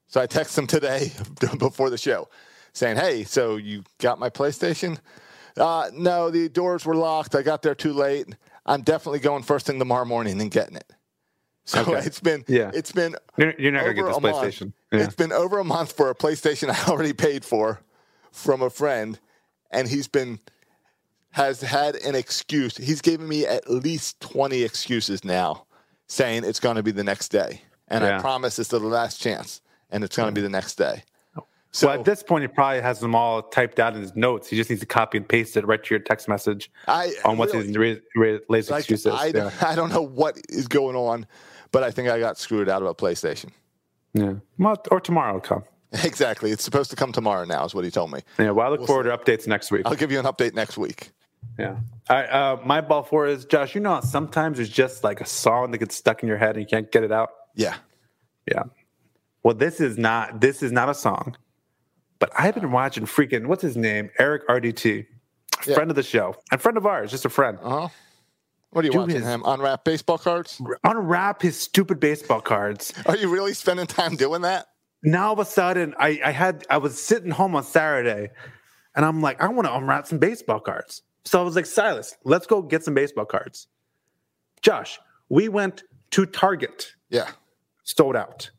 So 0.07 0.21
I 0.21 0.25
text 0.25 0.57
him 0.57 0.67
today 0.67 1.11
before 1.59 1.89
the 1.89 1.97
show 1.97 2.29
saying, 2.73 2.97
hey, 2.97 3.23
so 3.23 3.57
you 3.57 3.83
got 3.99 4.19
my 4.19 4.29
PlayStation? 4.29 4.99
Uh, 5.57 5.89
no, 5.93 6.29
the 6.29 6.47
doors 6.49 6.85
were 6.85 6.95
locked. 6.95 7.35
I 7.35 7.41
got 7.41 7.61
there 7.61 7.75
too 7.75 7.93
late. 7.93 8.27
I'm 8.65 8.81
definitely 8.81 9.19
going 9.19 9.43
first 9.43 9.65
thing 9.65 9.79
tomorrow 9.79 10.05
morning 10.05 10.39
and 10.39 10.51
getting 10.51 10.75
it. 10.75 10.93
So 11.65 11.81
Okay. 11.81 12.05
it's 12.05 12.19
been 12.19 12.45
Yeah. 12.47 12.71
it's 12.73 12.91
been 12.91 13.15
You're, 13.37 13.53
you're 13.59 13.71
not 13.71 13.81
gonna 13.81 13.93
get 13.93 14.01
over 14.01 14.09
this 14.09 14.17
a 14.17 14.21
month. 14.21 14.37
PlayStation. 14.37 14.73
Yeah. 14.91 14.99
It's 15.01 15.15
been 15.15 15.33
over 15.33 15.59
a 15.59 15.63
month 15.65 15.91
for 15.93 16.09
a 16.09 16.15
PlayStation 16.15 16.69
I 16.87 16.89
already 16.91 17.13
paid 17.13 17.43
for 17.43 17.81
from 18.31 18.61
a 18.61 18.69
friend, 18.69 19.19
and 19.71 19.87
he's 19.89 20.07
been 20.07 20.39
has 21.31 21.61
had 21.61 21.95
an 21.97 22.15
excuse. 22.15 22.77
He's 22.77 23.01
given 23.01 23.27
me 23.27 23.45
at 23.45 23.69
least 23.69 24.19
twenty 24.21 24.63
excuses 24.63 25.25
now, 25.25 25.65
saying 26.07 26.43
it's 26.45 26.59
going 26.59 26.77
to 26.77 26.83
be 26.83 26.91
the 26.91 27.03
next 27.03 27.29
day, 27.29 27.61
and 27.89 28.03
I 28.05 28.09
Yeah. 28.09 28.21
promise 28.21 28.59
it's 28.59 28.69
the 28.69 28.79
last 28.79 29.19
chance, 29.19 29.61
and 29.89 30.03
it's 30.03 30.15
going 30.15 30.27
to 30.27 30.33
be 30.33 30.41
the 30.41 30.49
next 30.49 30.75
day. 30.75 31.03
So 31.71 31.87
well, 31.87 31.99
at 31.99 32.05
this 32.05 32.23
point, 32.23 32.43
he 32.43 32.47
probably 32.47 32.81
has 32.81 33.01
them 33.01 33.13
all 33.13 33.41
typed 33.43 33.79
out 33.79 33.93
in 33.93 34.01
his 34.01 34.15
notes. 34.15 34.47
He 34.47 34.55
just 34.55 34.69
needs 34.69 34.79
to 34.79 34.85
copy 34.87 35.17
and 35.17 35.27
paste 35.27 35.57
it 35.57 35.67
right 35.67 35.83
to 35.83 35.93
your 35.93 35.99
text 35.99 36.27
message 36.27 36.71
I 36.87 37.13
on 37.25 37.37
what's 37.37 37.53
really- 37.53 37.67
his 37.67 37.77
re- 37.77 38.01
re- 38.15 38.39
latest 38.49 38.71
like, 38.71 38.79
excuses. 38.79 39.13
I, 39.13 39.27
yeah. 39.27 39.51
I 39.61 39.75
don't 39.75 39.89
know 39.89 40.01
what 40.01 40.37
is 40.49 40.67
going 40.67 40.95
on, 40.95 41.27
but 41.71 41.83
I 41.83 41.91
think 41.91 42.07
I 42.09 42.19
got 42.19 42.37
screwed 42.39 42.69
out 42.69 42.81
of 42.81 42.87
a 42.87 42.95
PlayStation. 42.95 43.49
yeah. 44.13 44.35
Well, 44.57 44.81
or 44.89 44.99
tomorrow 44.99 45.33
will 45.33 45.41
come. 45.41 45.63
Exactly. 46.03 46.51
It's 46.51 46.63
supposed 46.63 46.89
to 46.89 46.95
come 46.97 47.11
tomorrow 47.11 47.45
now, 47.45 47.63
is 47.63 47.73
what 47.73 47.85
he 47.85 47.91
told 47.91 48.11
me. 48.11 48.19
Yeah. 48.37 48.51
Well, 48.51 48.67
I 48.67 48.69
look 48.69 48.85
forward 48.87 49.03
to 49.03 49.17
updates 49.17 49.47
next 49.47 49.71
week. 49.71 49.83
I'll 49.85 49.95
give 49.95 50.11
you 50.11 50.19
an 50.19 50.25
update 50.25 50.53
next 50.53 50.77
week. 50.77 51.11
Yeah. 51.57 51.77
Uh, 52.09 52.57
my 52.65 52.81
ball 52.81 53.03
four 53.03 53.25
is 53.27 53.45
Josh. 53.45 53.73
You 53.73 53.81
know, 53.81 54.01
sometimes 54.01 54.57
there's 54.57 54.69
just 54.69 55.03
like 55.03 55.21
a 55.21 55.25
song 55.25 55.71
that 55.71 55.77
gets 55.77 55.95
stuck 55.95 56.23
in 56.23 56.27
your 56.29 56.37
head 56.37 56.55
and 56.55 56.59
you 56.59 56.65
can't 56.67 56.91
get 56.91 57.03
it 57.03 57.11
out. 57.11 57.29
Yeah. 57.55 57.75
Yeah. 58.47 58.63
Well, 59.47 59.55
this 59.55 59.79
is 59.79 59.97
not. 59.97 60.41
This 60.41 60.61
is 60.61 60.73
not 60.73 60.89
a 60.89 60.93
song. 60.93 61.37
But 62.19 62.31
I've 62.37 62.53
been 62.53 62.69
watching 62.73 63.05
freaking 63.05 63.45
what's 63.47 63.61
his 63.61 63.77
name, 63.77 64.09
Eric 64.19 64.45
RDT, 64.49 65.05
Yeah. 65.65 65.73
friend 65.73 65.89
of 65.89 65.95
the 65.95 66.03
show 66.03 66.35
and 66.51 66.59
friend 66.59 66.77
of 66.77 66.85
ours, 66.85 67.11
just 67.11 67.23
a 67.23 67.29
friend. 67.29 67.57
Uh 67.63 67.69
huh. 67.69 67.87
What 68.71 68.83
are 68.83 68.87
you 68.87 68.91
Dude, 68.91 68.99
watching 69.03 69.15
his- 69.15 69.23
him? 69.23 69.43
Unwrap 69.45 69.85
baseball 69.85 70.17
cards? 70.17 70.61
Unwrap 70.83 71.41
his 71.41 71.57
stupid 71.57 71.97
baseball 72.01 72.41
cards. 72.41 72.91
Are 73.05 73.15
you 73.15 73.29
really 73.29 73.53
spending 73.53 73.87
time 73.87 74.17
doing 74.17 74.41
that? 74.41 74.67
now 75.01 75.27
all 75.27 75.33
of 75.33 75.39
a 75.39 75.45
sudden 75.45 75.95
I, 75.97 76.19
I 76.25 76.31
had 76.31 76.65
I 76.69 76.79
was 76.79 77.01
sitting 77.01 77.31
home 77.31 77.55
on 77.55 77.63
Saturday 77.63 78.31
and 78.97 79.05
I'm 79.05 79.21
like, 79.21 79.41
I 79.41 79.47
want 79.47 79.65
to 79.69 79.73
unwrap 79.73 80.07
some 80.07 80.17
baseball 80.17 80.59
cards. 80.59 81.03
So 81.23 81.39
I 81.39 81.43
was 81.43 81.55
like, 81.55 81.67
Silas, 81.67 82.17
let's 82.25 82.47
go 82.47 82.61
get 82.61 82.83
some 82.83 82.95
baseball 82.95 83.23
cards. 83.23 83.67
Josh, 84.61 84.99
we 85.29 85.47
went 85.47 85.83
to 86.11 86.25
Target, 86.25 86.91
Yeah. 87.09 87.29
sold 87.85 88.17
out. 88.17 88.51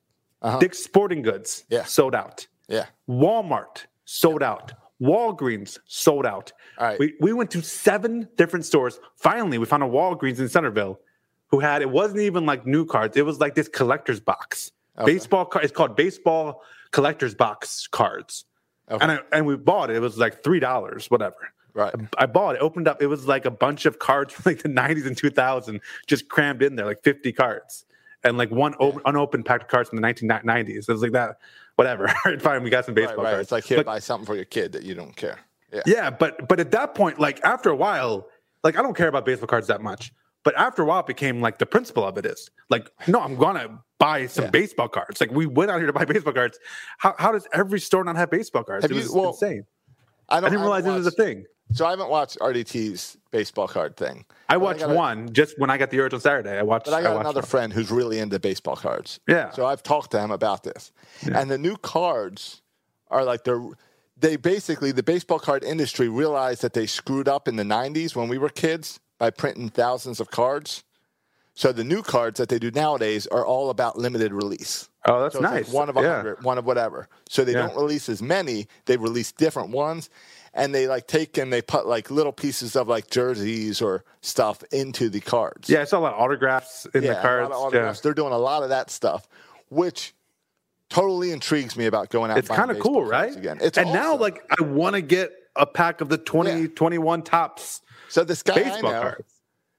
Uh-huh. 0.43 0.59
Dick's 0.59 0.79
Sporting 0.79 1.23
Goods, 1.23 1.65
Yeah. 1.69 1.85
sold 1.85 2.15
out. 2.15 2.47
Yeah. 2.69 2.87
Walmart, 3.09 3.87
sold 4.05 4.43
out. 4.43 4.73
Walgreens, 5.01 5.79
sold 5.87 6.27
out. 6.27 6.53
All 6.79 6.87
right. 6.87 6.99
We, 6.99 7.15
we 7.21 7.33
went 7.33 7.51
to 7.53 7.63
seven 7.63 8.29
different 8.37 8.65
stores. 8.65 8.99
Finally, 9.17 9.59
we 9.59 9.67
found 9.67 9.83
a 9.83 9.87
Walgreens 9.87 10.39
in 10.39 10.49
Centerville 10.49 11.01
who 11.49 11.61
had, 11.61 11.83
it 11.83 11.91
wasn't 11.91 12.21
even 12.21 12.45
like 12.47 12.67
new 12.67 12.85
cards. 12.85 13.17
It 13.17 13.25
was 13.25 13.41
like 13.41 13.55
this 13.55 13.69
collector's 13.69 14.21
box. 14.21 14.73
Okay. 14.99 15.13
Baseball 15.15 15.45
card. 15.45 15.65
It's 15.65 15.73
called 15.73 15.97
baseball 15.97 16.63
collector's 16.91 17.35
box 17.35 17.87
cards. 17.87 18.45
Okay. 18.91 19.03
And 19.03 19.13
I, 19.13 19.19
and 19.33 19.47
we 19.47 19.57
bought 19.57 19.91
it. 19.91 19.97
It 19.97 20.01
was 20.01 20.19
like 20.19 20.43
three 20.43 20.59
dollars, 20.61 21.11
whatever. 21.11 21.37
Right. 21.75 21.95
I 22.17 22.27
bought 22.27 22.57
it. 22.57 22.61
Opened 22.61 22.89
up. 22.89 23.01
It 23.01 23.07
was 23.07 23.27
like 23.29 23.45
a 23.45 23.51
bunch 23.51 23.87
of 23.87 23.99
cards 24.01 24.35
from 24.35 24.51
like 24.53 24.63
the 24.63 24.69
'90s 24.69 25.07
and 25.07 25.17
2000, 25.17 25.81
just 26.09 26.29
crammed 26.29 26.63
in 26.63 26.75
there, 26.75 26.87
like 26.87 27.03
50 27.05 27.33
cards, 27.33 27.85
and 28.25 28.37
like 28.39 28.51
one 28.51 28.75
o- 28.81 29.01
unopened 29.05 29.45
pack 29.47 29.63
of 29.63 29.69
cards 29.69 29.89
from 29.91 30.01
the 30.01 30.07
1990s. 30.07 30.69
It 30.69 30.89
was 30.89 31.03
like 31.03 31.13
that. 31.13 31.39
Whatever. 31.77 32.09
Fine. 32.41 32.63
We 32.65 32.71
got 32.71 32.85
some 32.85 32.95
baseball 32.95 33.25
right. 33.25 33.31
cards. 33.31 33.43
It's 33.47 33.53
like 33.53 33.65
here, 33.65 33.79
But- 33.79 33.87
buy 33.87 33.99
something 33.99 34.27
for 34.27 34.35
your 34.35 34.45
kid 34.45 34.73
that 34.73 34.83
you 34.83 34.95
don't 34.95 35.15
care. 35.15 35.39
Yeah. 35.73 35.83
yeah, 35.85 36.11
but 36.11 36.49
but 36.49 36.61
at 36.61 36.71
that 36.71 36.95
point, 36.95 37.21
like 37.21 37.45
after 37.45 37.69
a 37.69 37.77
while, 37.77 38.27
like 38.65 38.79
I 38.79 38.83
don't 38.83 38.97
care 38.97 39.09
about 39.09 39.27
baseball 39.27 39.49
cards 39.49 39.67
that 39.67 39.83
much. 39.83 40.13
But 40.43 40.57
after 40.57 40.81
a 40.83 40.87
while, 40.87 41.01
it 41.01 41.07
became 41.07 41.43
like 41.43 41.59
the 41.59 41.67
principle 41.67 42.05
of 42.07 42.17
it 42.17 42.25
is 42.25 42.49
like, 42.71 42.91
no, 43.07 43.21
I'm 43.21 43.37
gonna 43.37 43.69
buy 43.99 44.21
buy 44.21 44.27
some 44.29 44.45
Yeah. 44.47 44.51
baseball 44.51 44.89
cards. 44.89 45.21
Like 45.21 45.31
we 45.33 45.45
went 45.47 45.71
out 45.71 45.77
here 45.79 45.87
to 45.89 45.93
buy 45.93 46.05
baseball 46.07 46.33
cards. 46.33 46.59
How, 46.99 47.15
how 47.19 47.33
does 47.33 47.47
every 47.53 47.81
store 47.81 48.03
not 48.05 48.17
have 48.17 48.31
baseball 48.31 48.63
cards? 48.65 48.85
Have 48.85 48.91
it 48.93 48.95
you- 48.95 49.01
was 49.03 49.11
well, 49.13 49.29
insane. 49.31 49.65
I, 50.31 50.37
I 50.39 50.41
don't, 50.41 50.51
didn't 50.51 50.63
realize 50.63 50.85
haven't 50.85 51.03
it 51.03 51.05
was 51.05 51.07
a 51.09 51.11
thing. 51.23 51.45
So 51.73 51.87
I 51.87 51.91
haven't 51.91 52.09
watched 52.09 52.39
RDT's 52.41 53.19
baseball 53.31 53.69
card 53.69 53.97
thing. 53.97 54.25
I 54.49 54.55
But 54.55 54.61
watched 54.61 54.83
a- 54.83 54.89
one 54.89 55.33
just 55.33 55.59
when 55.59 55.69
I 55.71 55.77
got 55.77 55.91
the 55.91 56.01
urge 56.01 56.15
on 56.15 56.21
Saturday. 56.21 56.59
I 56.59 56.63
watched. 56.63 56.87
But 56.87 56.95
I 56.95 57.03
got 57.03 57.15
watched 57.15 57.21
another 57.27 57.41
one. 57.41 57.47
friend 57.47 57.73
who's 57.73 57.91
really 57.91 58.19
into 58.19 58.39
baseball 58.39 58.77
cards. 58.77 59.21
Yeah. 59.29 59.51
So 59.51 59.67
I've 59.67 59.83
talked 59.83 60.11
to 60.13 60.21
him 60.21 60.31
about 60.31 60.63
this. 60.65 60.93
And 61.31 61.51
the 61.51 61.59
new 61.59 61.77
cards 61.77 62.63
are 63.11 63.25
like 63.25 63.45
they're 63.45 63.63
they 64.21 64.35
basically 64.37 64.91
the 64.93 65.03
baseball 65.03 65.39
card 65.39 65.63
industry 65.63 66.09
realized 66.09 66.63
that 66.63 66.73
they 66.73 66.87
screwed 66.87 67.29
up 67.29 67.47
in 67.47 67.55
the 67.57 67.63
90s 67.63 68.17
when 68.17 68.29
we 68.29 68.37
were 68.39 68.49
kids 68.49 68.99
by 69.19 69.31
printing 69.31 69.69
thousands 69.69 70.19
of 70.21 70.31
cards. 70.31 70.83
So 71.55 71.71
the 71.73 71.85
new 71.85 72.03
cards 72.03 72.39
that 72.39 72.49
they 72.49 72.59
do 72.59 72.71
nowadays 72.71 73.27
are 73.29 73.45
all 73.47 73.69
about 73.71 73.99
limited 73.99 74.33
release. 74.33 74.89
Oh, 75.07 75.21
that's 75.23 75.35
So 75.35 75.41
it's 75.41 75.51
like 75.51 75.65
nice. 75.67 75.73
one 75.73 75.89
of 75.89 75.97
a 75.97 76.03
Yeah. 76.03 76.17
hundred, 76.17 76.43
one 76.45 76.57
of 76.59 76.65
whatever. 76.67 77.09
So 77.29 77.45
they 77.45 77.53
Yeah. 77.53 77.67
don't 77.67 77.77
release 77.77 78.09
as 78.09 78.23
many. 78.23 78.67
They 78.87 78.97
release 78.97 79.31
different 79.33 79.71
ones, 79.71 80.09
and 80.55 80.75
they 80.75 80.87
like 80.87 81.07
take 81.07 81.39
and 81.39 81.53
they 81.53 81.63
put 81.63 81.87
like 81.87 82.11
little 82.11 82.33
pieces 82.33 82.77
of 82.77 82.89
like 82.89 83.11
jerseys 83.11 83.81
or 83.81 84.05
stuff 84.21 84.63
into 84.73 85.09
the 85.09 85.21
cards. 85.21 85.69
Yeah, 85.69 85.81
I 85.81 85.85
saw 85.85 85.99
a 85.99 86.01
lot 86.01 86.15
of 86.15 86.21
autographs 86.21 86.87
in 86.95 87.03
yeah, 87.03 87.15
the 87.15 87.21
cards. 87.21 87.47
A 87.47 87.51
lot 87.51 87.57
of 87.57 87.67
autographs. 87.67 88.01
They're 88.01 88.15
doing 88.15 88.33
a 88.33 88.39
lot 88.39 88.63
of 88.63 88.71
that 88.71 88.91
stuff, 88.91 89.29
which 89.69 90.15
totally 90.89 91.33
intrigues 91.33 91.77
me 91.77 91.87
about 91.87 92.11
going 92.11 92.31
out. 92.31 92.39
It's 92.39 92.49
kind 92.49 92.71
of 92.71 92.79
cool, 92.79 93.05
right? 93.05 93.35
Again, 93.35 93.59
it's 93.61 93.79
and 93.79 93.93
now 93.93 94.17
like 94.17 94.43
I 94.59 94.63
want 94.63 94.95
to 94.95 95.03
get 95.03 95.33
a 95.57 95.67
pack 95.67 96.01
of 96.01 96.09
the 96.09 96.19
2021 96.19 97.23
Topps 97.23 97.83
so 98.09 98.25
this 98.25 98.43
guy 98.43 98.55
baseball 98.55 98.91
I 98.91 98.93
know, 98.93 99.03
cards. 99.03 99.35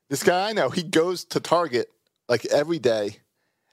this 0.09 0.24
guy 0.24 0.49
I 0.49 0.53
know, 0.53 0.70
he 0.70 0.84
goes 0.84 1.26
to 1.26 1.39
Target 1.39 1.89
like 2.28 2.45
every 2.45 2.80
day, 2.80 3.17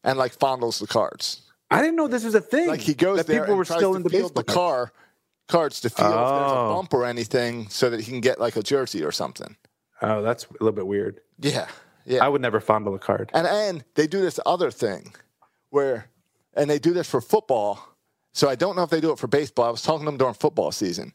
and 0.03 0.19
like 0.19 0.37
fondles 0.37 0.81
the 0.81 0.87
cards. 0.87 1.43
I 1.71 1.83
didn't 1.83 1.97
know 1.97 2.09
this 2.09 2.25
was 2.25 2.35
a 2.35 2.41
thing. 2.41 2.69
Like 2.69 2.81
he 2.81 2.95
goes 2.95 3.19
that 3.19 3.27
there 3.27 3.41
people 3.41 3.53
and 3.53 3.59
were 3.59 3.65
still 3.65 3.93
to 3.93 3.97
into 3.99 4.09
feel 4.09 4.29
baseball 4.29 4.43
the 4.43 4.45
cards. 4.45 4.55
car 4.55 4.93
cards 5.49 5.81
to 5.81 5.91
feel 5.91 6.07
if 6.07 6.13
there's 6.13 6.53
a 6.53 6.55
Oh. 6.57 6.75
bump 6.75 6.93
or 6.95 7.05
anything, 7.05 7.69
so 7.69 7.91
that 7.91 8.01
he 8.01 8.11
can 8.11 8.21
get 8.21 8.41
like 8.41 8.57
a 8.57 8.63
jersey 8.63 9.05
or 9.05 9.13
something. 9.13 9.57
Oh, 10.03 10.23
that's 10.23 10.45
a 10.45 10.53
little 10.55 10.73
bit 10.73 10.87
weird. 10.87 11.21
Yeah, 11.39 11.69
yeah. 12.05 12.25
I 12.25 12.29
would 12.29 12.43
never 12.43 12.61
fondle 12.61 12.95
a 12.95 12.99
card. 12.99 13.31
And 13.33 13.47
and 13.47 13.85
they 13.95 14.07
do 14.07 14.21
this 14.21 14.39
other 14.47 14.71
thing 14.71 15.15
where 15.71 16.09
and 16.55 16.69
they 16.71 16.79
do 16.79 16.93
this 16.93 17.09
for 17.09 17.21
football. 17.21 17.79
So 18.33 18.49
I 18.49 18.55
don't 18.55 18.77
know 18.77 18.83
if 18.83 18.91
they 18.91 19.01
do 19.01 19.13
it 19.13 19.19
for 19.19 19.27
baseball. 19.29 19.65
I 19.67 19.71
was 19.71 19.83
talking 19.83 20.01
to 20.05 20.11
them 20.11 20.19
during 20.19 20.35
football 20.35 20.71
season 20.73 21.13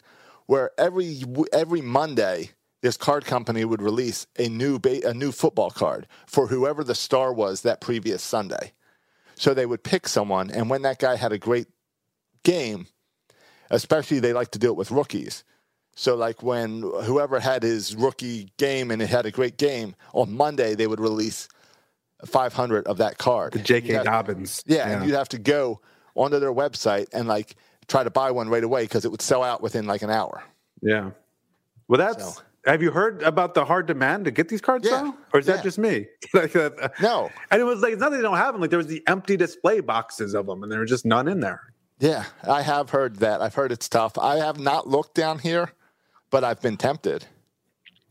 where 0.47 0.71
every 0.77 1.23
every 1.53 1.81
Monday 1.81 2.51
this 2.81 2.97
card 2.97 3.25
company 3.25 3.63
would 3.63 3.81
release 3.81 4.25
a 4.39 4.49
new 4.49 4.79
ba- 4.79 5.07
a 5.07 5.13
new 5.13 5.31
football 5.31 5.69
card 5.69 6.07
for 6.25 6.47
whoever 6.47 6.83
the 6.83 6.95
star 6.95 7.31
was 7.31 7.61
that 7.61 7.79
previous 7.81 8.23
Sunday. 8.23 8.73
So 9.35 9.53
they 9.53 9.65
would 9.67 9.83
pick 9.83 10.07
someone 10.07 10.49
and 10.49 10.69
when 10.69 10.81
that 10.83 10.97
guy 10.99 11.15
had 11.15 11.31
a 11.31 11.37
great 11.37 11.67
game, 12.43 12.87
especially 13.71 14.19
they 14.19 14.33
like 14.33 14.51
to 14.51 14.59
do 14.59 14.67
it 14.67 14.75
with 14.75 14.91
rookies. 14.91 15.43
So 15.95 16.15
like 16.15 16.41
when 16.43 16.81
whoever 17.03 17.39
had 17.39 17.63
his 17.63 17.95
rookie 17.95 18.51
game 18.57 18.91
and 18.91 19.01
it 19.01 19.09
had 19.09 19.25
a 19.25 19.31
great 19.31 19.57
game 19.57 19.95
on 20.13 20.31
Monday, 20.33 20.75
they 20.75 20.87
would 20.87 20.99
release 21.01 21.49
500 22.25 22.85
of 22.87 22.97
that 22.97 23.17
card. 23.17 23.53
The 23.53 23.59
J.K. 23.59 23.93
have- 23.93 24.05
Dobbins. 24.05 24.63
Yeah, 24.67 24.87
and 24.87 25.05
you'd 25.05 25.15
have 25.15 25.29
to 25.29 25.39
go 25.39 25.81
onto 26.15 26.39
their 26.39 26.53
website 26.53 27.07
and 27.13 27.27
like 27.27 27.55
try 27.87 28.03
to 28.03 28.09
buy 28.09 28.31
one 28.31 28.47
right 28.49 28.63
away 28.63 28.83
because 28.83 29.05
it 29.05 29.11
would 29.11 29.21
sell 29.21 29.43
out 29.43 29.61
within 29.61 29.85
like 29.87 30.01
an 30.01 30.09
hour. 30.11 30.43
Yeah. 30.81 31.11
Well, 31.87 31.97
that's. 31.97 32.35
So- 32.35 32.41
Have 32.65 32.81
you 32.83 32.91
heard 32.91 33.21
about 33.23 33.53
the 33.55 33.65
hard 33.65 33.87
demand 33.87 34.25
to 34.25 34.31
get 34.31 34.47
these 34.49 34.61
cards 34.61 34.87
Yeah, 34.87 35.01
now, 35.01 35.17
or 35.33 35.39
is 35.39 35.47
yeah. 35.47 35.55
that 35.55 35.63
just 35.63 35.77
me? 35.79 36.05
like, 36.33 36.55
uh, 36.55 36.69
No. 37.01 37.29
And 37.49 37.59
it 37.59 37.65
was 37.65 37.81
like 37.81 37.93
it's 37.93 37.99
not 37.99 38.11
that 38.11 38.17
they 38.17 38.23
don't 38.23 38.37
have 38.37 38.53
them. 38.53 38.61
Like 38.61 38.69
there 38.69 38.77
was 38.77 38.87
the 38.87 39.03
empty 39.07 39.35
display 39.35 39.79
boxes 39.81 40.35
of 40.35 40.45
them, 40.45 40.61
and 40.63 40.71
there 40.71 40.79
was 40.79 40.89
just 40.89 41.05
none 41.05 41.27
in 41.27 41.39
there. 41.39 41.61
Yeah, 42.01 42.25
I 42.43 42.63
have 42.63 42.89
heard 42.89 43.17
that. 43.17 43.41
I've 43.41 43.53
heard 43.53 43.71
it's 43.71 43.87
tough. 43.87 44.17
I 44.17 44.37
have 44.37 44.59
not 44.59 44.87
looked 44.87 45.13
down 45.13 45.37
here, 45.39 45.71
but 46.31 46.43
I've 46.43 46.59
been 46.61 46.75
tempted. 46.75 47.25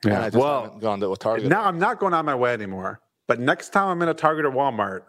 And 0.04 0.14
I 0.14 0.26
just 0.30 0.36
Well, 0.36 0.62
haven't 0.64 0.78
gone 0.80 1.00
to 1.00 1.12
a 1.12 1.16
Target. 1.16 1.48
now 1.48 1.64
I'm 1.64 1.78
not 1.78 1.98
going 1.98 2.14
out 2.14 2.24
my 2.24 2.34
way 2.36 2.52
anymore. 2.52 3.00
But 3.26 3.40
next 3.40 3.70
time 3.70 3.88
I'm 3.88 4.02
in 4.02 4.08
a 4.08 4.14
Target 4.14 4.44
or 4.44 4.50
Walmart 4.52 5.02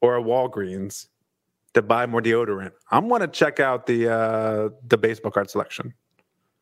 or 0.00 0.16
a 0.16 0.22
Walgreens 0.22 1.08
to 1.74 1.82
buy 1.82 2.06
more 2.06 2.20
deodorant, 2.22 2.72
I'm 2.90 3.08
going 3.08 3.20
to 3.20 3.28
check 3.28 3.60
out 3.60 3.86
the 3.86 4.08
uh, 4.10 4.68
the 4.86 4.96
baseball 4.98 5.30
card 5.30 5.50
selection. 5.50 5.92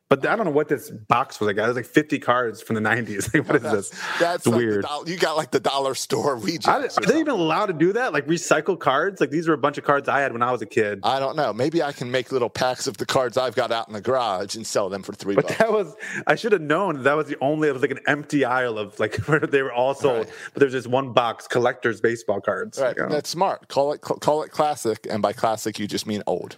But 0.09 0.25
I 0.25 0.37
don't 0.37 0.45
know 0.45 0.51
what 0.51 0.69
this 0.69 0.89
box 0.89 1.37
was 1.41 1.47
like. 1.47 1.57
It 1.57 1.67
was 1.67 1.75
like 1.75 1.85
50 1.85 2.19
cards 2.19 2.61
from 2.61 2.75
the 2.75 2.81
90s. 2.81 3.29
Like, 3.33 3.45
what 3.45 3.57
is 3.57 3.61
that's, 3.63 3.89
this? 3.89 4.01
that's 4.21 4.47
like 4.47 4.55
weird. 4.57 4.83
doll- 4.83 5.07
you 5.09 5.17
got 5.17 5.35
like 5.35 5.51
the 5.51 5.59
dollar 5.59 5.95
store 5.95 6.35
rejects. 6.37 6.67
I, 6.97 7.01
or 7.01 7.03
are 7.03 7.05
they 7.11 7.19
even 7.19 7.33
allowed 7.33 7.65
to 7.65 7.73
do 7.73 7.91
that? 7.91 8.13
Like 8.13 8.25
recycle 8.25 8.79
cards? 8.79 9.19
Like 9.19 9.31
these 9.31 9.49
were 9.49 9.53
a 9.53 9.57
bunch 9.57 9.77
of 9.77 9.83
cards 9.83 10.07
I 10.07 10.21
had 10.21 10.31
when 10.31 10.41
I 10.41 10.49
was 10.53 10.61
a 10.61 10.65
kid. 10.65 11.01
I 11.03 11.19
don't 11.19 11.35
know. 11.35 11.51
Maybe 11.51 11.83
I 11.83 11.91
can 11.91 12.09
make 12.09 12.31
little 12.31 12.49
packs 12.49 12.87
of 12.87 12.95
the 12.95 13.05
cards 13.05 13.37
I've 13.37 13.55
got 13.55 13.71
out 13.73 13.89
in 13.89 13.93
the 13.93 13.99
garage 14.01 14.55
and 14.55 14.65
sell 14.65 14.87
them 14.87 15.03
for 15.03 15.11
three 15.11 15.35
But 15.35 15.47
bucks. 15.47 15.57
that 15.57 15.73
was 15.73 15.93
I 16.25 16.35
should 16.35 16.53
have 16.53 16.61
known 16.61 17.03
that 17.03 17.15
was 17.17 17.27
the 17.27 17.35
only 17.41 17.67
it 17.67 17.73
was 17.73 17.81
like 17.81 17.91
an 17.91 17.99
empty 18.07 18.45
aisle 18.45 18.77
of 18.77 18.97
like 18.99 19.15
where 19.27 19.41
they 19.41 19.61
were 19.61 19.73
all 19.73 19.93
sold. 19.93 20.19
Right. 20.27 20.33
But 20.53 20.61
there's 20.61 20.73
this 20.73 20.87
one 20.87 21.11
box 21.11 21.47
collector's 21.49 21.99
baseball 21.99 22.39
cards. 22.39 22.79
Right, 22.79 22.97
Like, 22.97 23.09
that's 23.09 23.29
smart. 23.29 23.67
Call 23.67 23.91
it 23.91 23.99
call 23.99 24.41
it 24.43 24.51
classic, 24.51 25.05
and 25.09 25.21
by 25.21 25.33
classic 25.33 25.79
you 25.79 25.85
just 25.87 26.07
mean 26.07 26.23
old. 26.27 26.57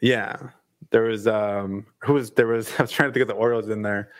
Yeah. 0.00 0.36
There 0.90 1.02
was 1.02 1.26
um 1.26 1.86
who 2.00 2.14
was 2.14 2.32
there 2.32 2.46
was 2.46 2.70
I 2.78 2.82
was 2.82 2.90
trying 2.90 3.10
to 3.10 3.12
think 3.12 3.22
of 3.22 3.28
the 3.28 3.34
Orioles 3.34 3.68
in 3.68 3.82
there. 3.82 4.10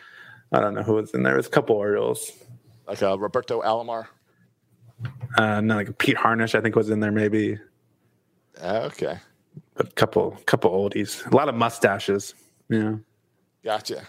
I 0.53 0.61
don't 0.61 0.75
know 0.75 0.83
who 0.83 0.95
was 0.95 1.13
in 1.15 1.23
there. 1.23 1.33
There 1.33 1.37
was 1.39 1.47
a 1.47 1.51
couple 1.51 1.77
Orioles. 1.77 2.33
Like 2.87 3.03
uh, 3.03 3.19
Roberto 3.19 3.61
Alomar. 3.63 4.07
Uh 5.37 5.61
no, 5.61 5.77
like 5.77 5.97
Pete 5.99 6.17
Harnisch, 6.17 6.55
I 6.55 6.61
think 6.61 6.77
was 6.77 6.91
in 6.91 7.01
there 7.01 7.13
maybe. 7.13 7.59
Uh, 8.61 8.89
Okay, 8.93 9.19
But 9.75 9.89
a 9.89 9.93
couple 9.93 10.33
couple 10.47 10.71
oldies. 10.71 11.25
A 11.31 11.35
lot 11.37 11.49
of 11.49 11.55
mustaches. 11.55 12.35
Yeah. 12.69 12.97
gotcha. 13.65 14.03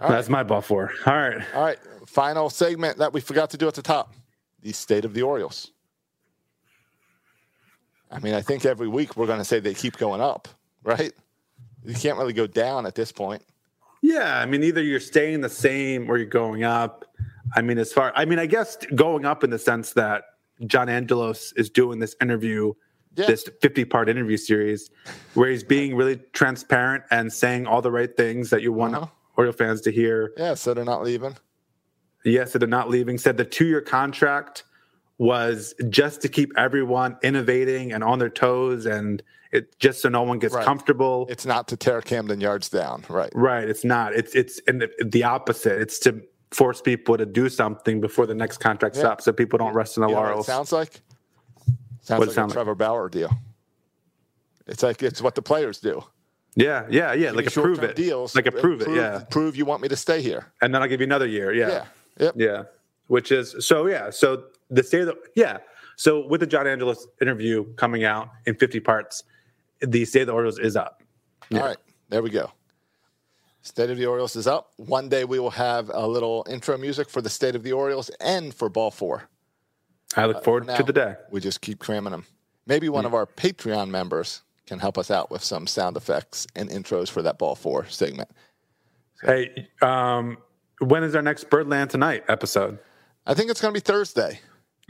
That's 0.00 0.28
my 0.28 0.42
ball 0.44 0.60
four. 0.60 0.92
All 1.06 1.14
right. 1.14 1.42
All 1.54 1.62
right, 1.64 1.78
final 2.06 2.50
segment 2.50 2.98
that 2.98 3.12
we 3.12 3.20
forgot 3.20 3.50
to 3.50 3.56
do 3.56 3.66
at 3.68 3.74
the 3.74 3.82
top: 3.82 4.14
the 4.62 4.72
state 4.72 5.04
of 5.04 5.12
the 5.14 5.22
Orioles. 5.22 5.72
I 8.10 8.18
mean, 8.20 8.34
I 8.34 8.40
think 8.40 8.64
every 8.64 8.88
week 8.88 9.16
we're 9.16 9.26
going 9.26 9.38
to 9.40 9.44
say 9.44 9.60
they 9.60 9.74
keep 9.74 9.96
going 9.98 10.20
up, 10.20 10.48
right? 10.82 11.12
You 11.88 11.94
can't 11.94 12.18
really 12.18 12.34
go 12.34 12.46
down 12.46 12.84
at 12.84 12.94
this 12.94 13.10
point. 13.10 13.42
Yeah, 14.02 14.38
I 14.38 14.44
mean, 14.46 14.62
either 14.62 14.82
you're 14.82 15.00
staying 15.00 15.40
the 15.40 15.48
same 15.48 16.08
or 16.10 16.18
you're 16.18 16.26
going 16.26 16.62
up. 16.62 17.06
I 17.56 17.62
mean, 17.62 17.78
as 17.78 17.92
far, 17.94 18.12
I 18.14 18.26
mean, 18.26 18.38
I 18.38 18.44
guess 18.44 18.76
going 18.94 19.24
up 19.24 19.42
in 19.42 19.48
the 19.48 19.58
sense 19.58 19.94
that 19.94 20.24
John 20.66 20.90
Angelos 20.90 21.52
is 21.56 21.70
doing 21.70 21.98
this 21.98 22.14
interview, 22.20 22.74
Yeah. 23.16 23.26
this 23.26 23.48
50 23.62 23.86
part 23.86 24.10
interview 24.10 24.36
series, 24.36 24.90
where 25.32 25.48
he's 25.50 25.64
being 25.64 25.96
really 25.96 26.16
transparent 26.34 27.04
and 27.10 27.32
saying 27.32 27.66
all 27.66 27.80
the 27.80 27.90
right 27.90 28.14
things 28.16 28.50
that 28.50 28.60
you 28.60 28.70
want 28.72 28.94
Uh-huh. 28.94 29.06
Oriole 29.38 29.52
fans 29.54 29.80
to 29.82 29.90
hear. 29.90 30.32
Yeah, 30.36 30.54
so 30.54 30.74
they're 30.74 30.84
not 30.84 31.02
leaving. 31.02 31.36
Yes, 32.22 32.52
they're 32.52 32.68
not 32.68 32.90
leaving. 32.90 33.16
Said 33.16 33.38
the 33.38 33.44
two 33.46 33.66
year 33.66 33.80
contract 33.80 34.64
was 35.16 35.74
just 35.88 36.20
to 36.22 36.28
keep 36.28 36.52
everyone 36.58 37.16
innovating 37.22 37.92
and 37.92 38.04
on 38.04 38.18
their 38.18 38.28
toes 38.28 38.84
and 38.84 39.22
it 39.52 39.78
just 39.78 40.02
so 40.02 40.08
no 40.08 40.22
one 40.22 40.38
gets 40.38 40.54
Right. 40.54 40.64
comfortable. 40.64 41.26
It's 41.30 41.46
not 41.46 41.68
to 41.68 41.76
tear 41.76 42.00
Camden 42.02 42.40
Yards 42.40 42.68
down, 42.68 43.04
right? 43.08 43.30
Right. 43.34 43.68
It's 43.68 43.84
not. 43.84 44.14
It's 44.14 44.34
it's 44.34 44.58
in 44.60 44.78
the, 44.78 44.90
the 45.04 45.24
opposite. 45.24 45.80
It's 45.80 45.98
to 46.00 46.20
force 46.50 46.80
people 46.80 47.16
to 47.18 47.26
do 47.26 47.48
something 47.48 48.00
before 48.00 48.26
the 48.26 48.34
next 48.34 48.58
contract 48.58 48.94
Yeah. 48.96 49.02
stops, 49.02 49.24
so 49.24 49.32
people 49.32 49.58
don't 49.58 49.74
rest 49.74 49.96
in 49.96 50.02
the 50.02 50.08
You 50.08 50.14
know 50.14 50.20
what 50.20 50.26
it 50.26 50.30
laurels. 50.30 50.46
sounds 50.46 50.72
like? 50.72 51.00
Sounds 52.00 52.18
What 52.20 52.28
like 52.28 52.34
sound 52.34 52.46
a 52.46 52.54
like? 52.54 52.54
Trevor 52.54 52.74
Bauer 52.74 53.08
deal. 53.08 53.30
It's 54.66 54.82
like 54.82 55.02
it's 55.02 55.22
what 55.22 55.34
the 55.34 55.42
players 55.42 55.78
do. 55.80 56.02
yeah, 56.54 56.86
yeah, 56.90 57.12
yeah. 57.12 57.30
Like 57.30 57.46
Give 57.46 57.56
approve 57.58 57.82
it. 57.82 57.96
Deals. 57.96 58.34
Like 58.34 58.46
approve 58.46 58.82
uh, 58.82 58.90
it. 58.90 58.96
Yeah. 58.96 59.24
Prove 59.30 59.56
you 59.56 59.64
want 59.64 59.82
me 59.82 59.88
to 59.88 59.96
stay 59.96 60.20
here. 60.22 60.46
And 60.62 60.74
then 60.74 60.82
I'll 60.82 60.88
give 60.88 61.00
you 61.00 61.06
another 61.06 61.26
year. 61.26 61.52
Yeah. 61.52 61.68
Yeah. 61.68 61.84
Yep. 62.18 62.34
Yeah. 62.36 62.62
Which 63.06 63.32
is 63.32 63.54
so. 63.60 63.86
Yeah. 63.86 64.10
So 64.10 64.44
the 64.70 64.82
state 64.82 65.02
of 65.02 65.06
the 65.08 65.16
yeah. 65.36 65.58
So 65.96 66.26
with 66.26 66.40
the 66.40 66.46
John 66.46 66.66
Angelos 66.66 67.06
interview 67.20 67.64
coming 67.74 68.04
out 68.04 68.28
in 68.46 68.54
50 68.54 68.80
parts, 68.80 69.22
the 69.80 70.04
state 70.04 70.22
of 70.22 70.26
the 70.28 70.32
Orioles 70.32 70.58
is 70.58 70.76
up. 70.76 71.02
All 71.52 71.60
right, 71.60 71.76
there 72.08 72.22
we 72.22 72.30
go. 72.30 72.50
State 73.62 73.90
of 73.90 73.98
the 73.98 74.06
Orioles 74.06 74.36
is 74.36 74.46
up. 74.46 74.72
One 74.76 75.08
day 75.08 75.24
we 75.24 75.38
will 75.38 75.50
have 75.50 75.90
a 75.92 76.06
little 76.06 76.46
intro 76.48 76.78
music 76.78 77.10
for 77.10 77.20
the 77.20 77.30
State 77.30 77.54
of 77.54 77.62
the 77.62 77.72
Orioles 77.72 78.08
and 78.20 78.54
for 78.54 78.68
Ball 78.68 78.90
Four. 78.90 79.28
I 80.16 80.26
look 80.26 80.42
forward 80.42 80.66
Now, 80.66 80.76
to 80.76 80.82
the 80.82 80.92
day. 80.92 81.14
We 81.30 81.40
just 81.40 81.60
keep 81.60 81.78
cramming 81.78 82.12
them. 82.12 82.24
Maybe 82.66 82.88
one 82.88 83.04
of 83.04 83.14
our 83.14 83.26
Patreon 83.26 83.88
members 83.90 84.42
can 84.66 84.78
help 84.78 84.98
us 84.98 85.10
out 85.10 85.30
with 85.30 85.42
some 85.42 85.66
sound 85.66 85.96
effects 85.96 86.46
and 86.54 86.70
intros 86.70 87.08
for 87.08 87.22
that 87.22 87.38
Ball 87.38 87.54
Four 87.54 87.86
segment. 87.88 88.30
Hey, 89.22 89.68
um, 89.82 90.38
when 90.80 91.02
is 91.02 91.14
our 91.14 91.22
next 91.22 91.50
Birdland 91.50 91.90
Tonight 91.90 92.24
episode? 92.28 92.78
I 93.26 93.34
think 93.34 93.50
it's 93.50 93.60
going 93.60 93.74
to 93.74 93.80
be 93.80 93.84
Thursday. 93.84 94.40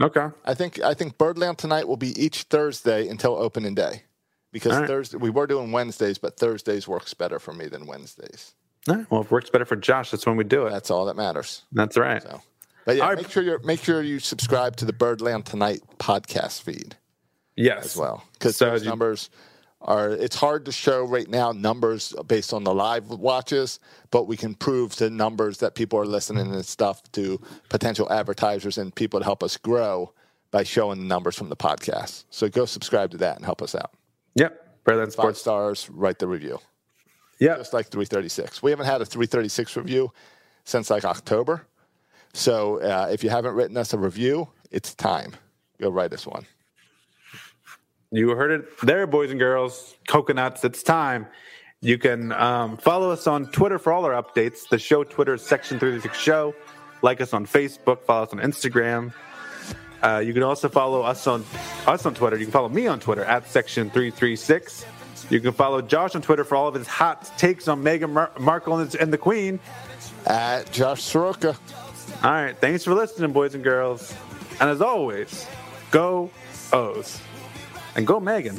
Okay. 0.01 0.29
I 0.45 0.55
think 0.55 0.81
I 0.81 0.95
think 0.95 1.19
Birdland 1.19 1.59
tonight 1.59 1.89
will 1.89 1.97
be 1.97 2.21
each 2.23 2.45
Thursday 2.45 3.09
until 3.09 3.37
opening 3.37 3.75
day, 3.75 4.03
because 4.53 4.77
right. 4.77 4.87
Thursday 4.89 5.17
we 5.19 5.31
were 5.31 5.47
doing 5.47 5.73
Wednesdays, 5.73 6.19
but 6.19 6.37
Thursdays 6.37 6.87
works 6.89 7.15
better 7.15 7.39
for 7.39 7.53
me 7.53 7.67
than 7.67 7.87
Wednesdays. 7.87 8.55
All 8.89 8.97
right. 8.97 9.11
Well, 9.11 9.21
if 9.21 9.27
it 9.27 9.31
works 9.33 9.51
better 9.51 9.65
for 9.65 9.77
Josh, 9.77 10.11
that's 10.11 10.27
when 10.27 10.37
we 10.37 10.45
do 10.45 10.67
it. 10.67 10.71
That's 10.71 10.91
all 10.91 11.05
that 11.07 11.17
matters. 11.17 11.63
That's 11.73 11.97
right. 11.97 12.23
So, 12.23 12.41
but 12.87 12.97
yeah, 12.97 13.03
All 13.03 13.09
right. 13.11 13.19
make 13.19 13.31
sure 13.31 13.43
you 13.43 13.59
make 13.65 13.83
sure 13.83 14.03
you 14.03 14.19
subscribe 14.19 14.77
to 14.77 14.85
the 14.85 14.93
Birdland 14.93 15.45
Tonight 15.47 15.81
podcast 15.99 16.63
feed. 16.63 16.97
Yes. 17.57 17.87
as 17.87 17.97
well 17.97 18.23
because 18.35 18.57
So 18.57 18.71
those 18.71 18.85
you- 18.85 18.89
numbers 18.89 19.31
are. 19.81 20.11
It's 20.11 20.37
hard 20.37 20.65
to 20.67 20.73
show 20.73 21.05
right 21.05 21.29
now 21.29 21.51
numbers 21.53 22.15
based 22.27 22.53
on 22.53 22.63
the 22.65 22.73
live 22.73 23.11
watches, 23.11 23.81
but 24.11 24.27
we 24.29 24.37
can 24.37 24.55
prove 24.55 24.95
the 24.97 25.11
numbers 25.11 25.59
that 25.59 25.75
people 25.75 25.99
are 25.99 26.07
listening 26.07 26.53
and 26.55 26.65
stuff 26.65 27.03
to 27.13 27.41
potential 27.69 28.11
advertisers 28.13 28.79
and 28.79 28.95
people 28.95 29.19
to 29.21 29.25
help 29.25 29.43
us 29.43 29.57
grow 29.57 30.13
by 30.51 30.63
showing 30.63 30.99
the 31.01 31.05
numbers 31.05 31.35
from 31.37 31.49
the 31.49 31.57
podcast. 31.57 32.25
So 32.31 32.49
go 32.49 32.65
subscribe 32.65 33.11
to 33.11 33.17
that 33.19 33.37
and 33.37 33.45
help 33.45 33.61
us 33.61 33.75
out. 33.75 33.91
Yep. 34.39 34.85
Better 34.85 35.01
than 35.01 35.11
Five 35.11 35.37
stars, 35.37 35.91
write 35.91 36.19
the 36.19 36.29
review. 36.29 36.61
Yeah. 37.41 37.57
Just 37.57 37.73
like 37.73 37.89
336. 37.89 38.63
We 38.63 38.71
haven't 38.71 38.87
had 38.87 39.03
a 39.03 39.05
336 39.05 39.77
review 39.77 40.13
since 40.65 40.91
like 40.91 41.05
October. 41.05 41.67
So 42.33 42.81
uh, 42.81 43.09
if 43.11 43.25
you 43.25 43.31
haven't 43.31 43.55
written 43.55 43.77
us 43.77 43.93
a 43.93 43.99
review, 43.99 44.49
it's 44.71 44.95
time. 44.95 45.35
Go 45.81 45.91
write 45.91 46.13
us 46.13 46.27
one. 46.27 46.47
You 48.11 48.31
heard 48.31 48.51
it 48.53 48.81
there, 48.83 49.07
boys 49.07 49.31
and 49.31 49.39
girls. 49.39 49.97
Coconuts, 50.07 50.65
it's 50.65 50.83
time. 50.83 51.27
You 51.81 51.99
can 51.99 52.33
um, 52.33 52.77
follow 52.77 53.11
us 53.11 53.27
on 53.27 53.47
Twitter 53.53 53.79
for 53.79 53.93
all 53.93 54.05
our 54.05 54.21
updates. 54.21 54.69
The 54.69 54.79
show 54.79 55.05
Twitter 55.05 55.35
is 55.35 55.43
Section 55.43 55.79
36 55.79 56.17
Show. 56.19 56.55
Like 57.03 57.21
us 57.21 57.33
on 57.33 57.47
Facebook. 57.47 58.03
Follow 58.05 58.25
us 58.25 58.33
on 58.33 58.39
Instagram. 58.39 59.13
Uh, 60.03 60.19
you 60.25 60.33
can 60.33 60.43
also 60.43 60.69
follow 60.69 61.03
us 61.03 61.27
on 61.27 61.45
us 61.87 62.07
on 62.07 62.15
Twitter. 62.15 62.37
You 62.37 62.45
can 62.47 62.53
follow 62.53 62.69
me 62.69 62.87
on 62.87 63.01
Twitter 63.01 63.25
at 63.25 63.49
Section 63.49 63.91
336. 63.91 64.85
You 65.31 65.41
can 65.41 65.53
follow 65.53 65.83
Josh 65.83 66.15
on 66.15 66.23
Twitter 66.23 66.45
for 66.45 66.57
all 66.57 66.69
of 66.69 66.75
his 66.75 66.87
hot 66.87 67.31
takes 67.37 67.69
on 67.69 67.83
Meghan 67.83 68.11
Mar- 68.11 68.33
Markle 68.39 68.79
and, 68.79 68.95
and 68.95 69.13
the 69.13 69.19
Queen. 69.19 69.61
At 70.27 70.71
Josh 70.73 71.03
Soroka. 71.03 71.57
All 72.23 72.31
right. 72.31 72.57
Thanks 72.57 72.85
for 72.85 72.95
listening, 72.95 73.33
boys 73.33 73.55
and 73.55 73.63
girls. 73.63 74.15
And 74.61 74.71
as 74.71 74.81
always, 74.81 75.47
go 75.91 76.31
O's. 76.73 77.21
And 77.95 78.07
go 78.07 78.21
Meghan. 78.21 78.59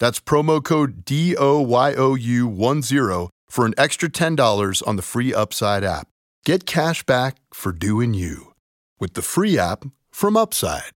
That's 0.00 0.18
promo 0.18 0.64
code 0.64 1.04
DOYOU10 1.04 3.28
for 3.48 3.66
an 3.66 3.74
extra 3.78 4.08
$10 4.08 4.82
on 4.86 4.96
the 4.96 5.02
free 5.02 5.32
Upside 5.32 5.84
app. 5.84 6.08
Get 6.44 6.66
cash 6.66 7.04
back 7.04 7.36
for 7.54 7.70
doing 7.70 8.14
you 8.14 8.54
with 8.98 9.14
the 9.14 9.22
free 9.22 9.56
app 9.56 9.84
from 10.10 10.36
Upside. 10.36 10.90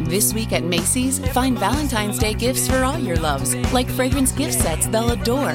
This 0.00 0.34
week 0.34 0.52
at 0.52 0.64
Macy's, 0.64 1.18
find 1.32 1.58
Valentine's 1.58 2.18
Day 2.18 2.34
gifts 2.34 2.68
for 2.68 2.84
all 2.84 2.98
your 2.98 3.16
loves, 3.16 3.54
like 3.72 3.88
fragrance 3.88 4.32
gift 4.32 4.54
sets 4.54 4.86
they'll 4.86 5.12
adore. 5.12 5.54